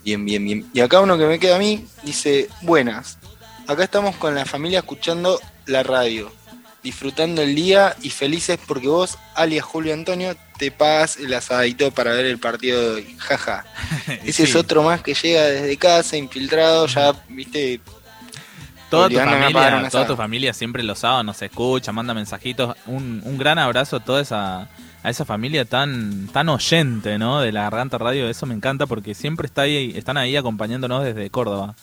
Bien, 0.04 0.24
bien, 0.24 0.44
bien. 0.44 0.66
Y 0.72 0.80
acá 0.80 1.00
uno 1.00 1.16
que 1.18 1.26
me 1.26 1.38
queda 1.38 1.56
a 1.56 1.58
mí 1.58 1.84
dice, 2.02 2.48
buenas. 2.62 3.18
Acá 3.66 3.84
estamos 3.84 4.16
con 4.16 4.34
la 4.34 4.44
familia 4.44 4.80
escuchando 4.80 5.38
la 5.66 5.82
radio, 5.84 6.32
disfrutando 6.82 7.42
el 7.42 7.54
día 7.54 7.94
y 8.02 8.10
felices 8.10 8.58
porque 8.66 8.88
vos, 8.88 9.16
alias 9.36 9.64
Julio 9.64 9.94
Antonio, 9.94 10.34
te 10.60 10.70
pagas 10.70 11.16
el 11.16 11.32
asadito 11.34 11.90
para 11.90 12.12
ver 12.12 12.26
el 12.26 12.38
partido 12.38 12.80
de 12.80 12.94
hoy. 12.96 13.16
Jaja. 13.18 13.64
Ese 14.24 14.44
es 14.44 14.54
otro 14.54 14.82
más 14.82 15.00
que 15.02 15.14
llega 15.14 15.42
desde 15.42 15.76
casa, 15.78 16.16
infiltrado, 16.18 16.86
ya, 16.86 17.12
viste, 17.28 17.80
Toda 18.90 19.08
tu, 19.08 19.14
familia, 19.16 19.88
toda 19.88 20.06
tu 20.06 20.16
familia 20.16 20.52
siempre 20.52 20.82
los 20.82 20.98
sábados 20.98 21.24
nos 21.24 21.40
escucha, 21.40 21.92
manda 21.92 22.12
mensajitos. 22.12 22.76
Un, 22.86 23.22
un 23.24 23.38
gran 23.38 23.56
abrazo 23.58 23.96
a 23.96 24.00
toda 24.04 24.20
esa, 24.20 24.62
a 25.02 25.10
esa 25.10 25.24
familia 25.24 25.64
tan, 25.64 26.26
tan 26.26 26.48
oyente, 26.48 27.16
¿no? 27.16 27.40
De 27.40 27.52
la 27.52 27.62
Garganta 27.62 27.98
Radio. 27.98 28.28
Eso 28.28 28.46
me 28.46 28.54
encanta 28.54 28.86
porque 28.86 29.14
siempre 29.14 29.46
está 29.46 29.62
ahí, 29.62 29.92
están 29.96 30.16
ahí 30.16 30.36
acompañándonos 30.36 31.04
desde 31.04 31.30
Córdoba. 31.30 31.74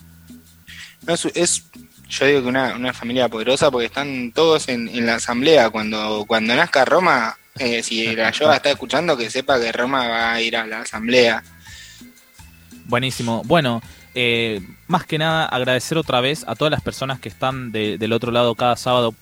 No, 1.06 1.14
es, 1.14 1.26
es- 1.34 1.64
yo 2.10 2.26
digo 2.26 2.42
que 2.42 2.48
una, 2.48 2.76
una 2.76 2.94
familia 2.94 3.28
poderosa 3.30 3.72
porque 3.72 3.86
están 3.88 4.32
todos 4.34 4.68
en, 4.68 4.90
en 4.90 5.06
la 5.06 5.16
asamblea. 5.16 5.70
Cuando, 5.70 6.26
cuando 6.28 6.56
nazca 6.56 6.84
Roma, 6.86 7.38
eh, 7.60 7.84
si 7.84 8.16
la 8.16 8.30
está 8.58 8.72
escuchando, 8.72 9.18
que 9.18 9.30
sepa 9.30 9.60
que 9.60 9.72
Roma 9.72 10.08
va 10.08 10.34
a 10.34 10.42
ir 10.42 10.56
a 10.58 10.66
la 10.66 10.82
asamblea. 10.82 11.44
Buenísimo. 12.86 13.42
Bueno, 13.46 13.82
eh, 14.16 14.62
más 14.88 15.06
que 15.06 15.18
nada 15.18 15.46
agradecer 15.46 15.98
otra 15.98 16.22
vez 16.22 16.44
a 16.48 16.56
todas 16.56 16.72
las 16.72 16.82
personas 16.82 17.20
que 17.20 17.30
están 17.30 17.72
de- 17.72 17.98
del 17.98 18.14
otro 18.14 18.32
lado 18.32 18.56
cada 18.56 18.76
sábado 18.78 19.14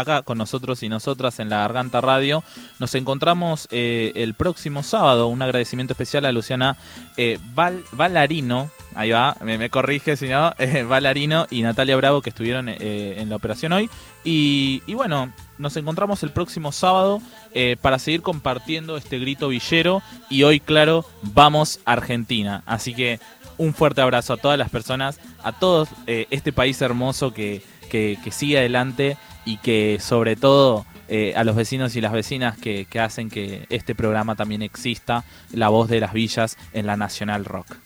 acá 0.00 0.22
con 0.22 0.38
nosotros 0.38 0.82
y 0.82 0.88
nosotras 0.88 1.38
en 1.40 1.48
la 1.48 1.58
Garganta 1.58 2.00
Radio. 2.00 2.42
Nos 2.78 2.94
encontramos 2.94 3.68
eh, 3.70 4.12
el 4.16 4.34
próximo 4.34 4.82
sábado. 4.82 5.28
Un 5.28 5.42
agradecimiento 5.42 5.92
especial 5.92 6.24
a 6.24 6.32
Luciana 6.32 6.76
eh, 7.16 7.38
Val- 7.54 7.84
Valarino. 7.92 8.70
Ahí 8.94 9.10
va, 9.10 9.36
me, 9.42 9.56
me 9.58 9.70
corrige 9.70 10.16
si 10.16 10.28
no. 10.28 10.52
eh, 10.58 10.82
Valarino 10.82 11.46
y 11.50 11.62
Natalia 11.62 11.96
Bravo 11.96 12.22
que 12.22 12.30
estuvieron 12.30 12.68
eh, 12.68 13.14
en 13.18 13.28
la 13.30 13.36
operación 13.36 13.72
hoy. 13.72 13.88
Y, 14.24 14.82
y 14.86 14.94
bueno, 14.94 15.32
nos 15.58 15.76
encontramos 15.76 16.22
el 16.22 16.30
próximo 16.30 16.72
sábado 16.72 17.20
eh, 17.54 17.76
para 17.80 17.98
seguir 17.98 18.22
compartiendo 18.22 18.96
este 18.96 19.18
grito 19.18 19.48
villero. 19.48 20.02
Y 20.28 20.42
hoy, 20.42 20.60
claro, 20.60 21.04
vamos 21.22 21.80
a 21.84 21.92
Argentina. 21.92 22.62
Así 22.66 22.94
que 22.94 23.20
un 23.58 23.74
fuerte 23.74 24.00
abrazo 24.00 24.32
a 24.32 24.36
todas 24.38 24.58
las 24.58 24.70
personas, 24.70 25.20
a 25.42 25.52
todos 25.52 25.88
eh, 26.06 26.26
este 26.30 26.50
país 26.50 26.80
hermoso 26.80 27.34
que, 27.34 27.62
que 27.90 28.16
sigue 28.30 28.56
adelante 28.58 29.18
y 29.50 29.56
que 29.56 29.98
sobre 30.00 30.36
todo 30.36 30.86
eh, 31.08 31.34
a 31.34 31.42
los 31.42 31.56
vecinos 31.56 31.96
y 31.96 32.00
las 32.00 32.12
vecinas 32.12 32.56
que, 32.56 32.86
que 32.88 33.00
hacen 33.00 33.30
que 33.30 33.66
este 33.68 33.96
programa 33.96 34.36
también 34.36 34.62
exista, 34.62 35.24
La 35.52 35.68
Voz 35.68 35.88
de 35.88 35.98
las 35.98 36.12
Villas 36.12 36.56
en 36.72 36.86
la 36.86 36.96
Nacional 36.96 37.44
Rock. 37.44 37.76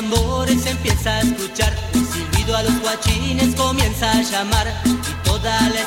Tambores 0.00 0.64
empieza 0.64 1.16
a 1.16 1.20
escuchar, 1.20 1.76
silbido 1.92 2.56
a 2.56 2.62
los 2.62 2.80
guachines 2.80 3.54
comienza 3.54 4.10
a 4.10 4.22
llamar 4.22 4.66
y 4.86 5.28
toda 5.28 5.60
la 5.68 5.80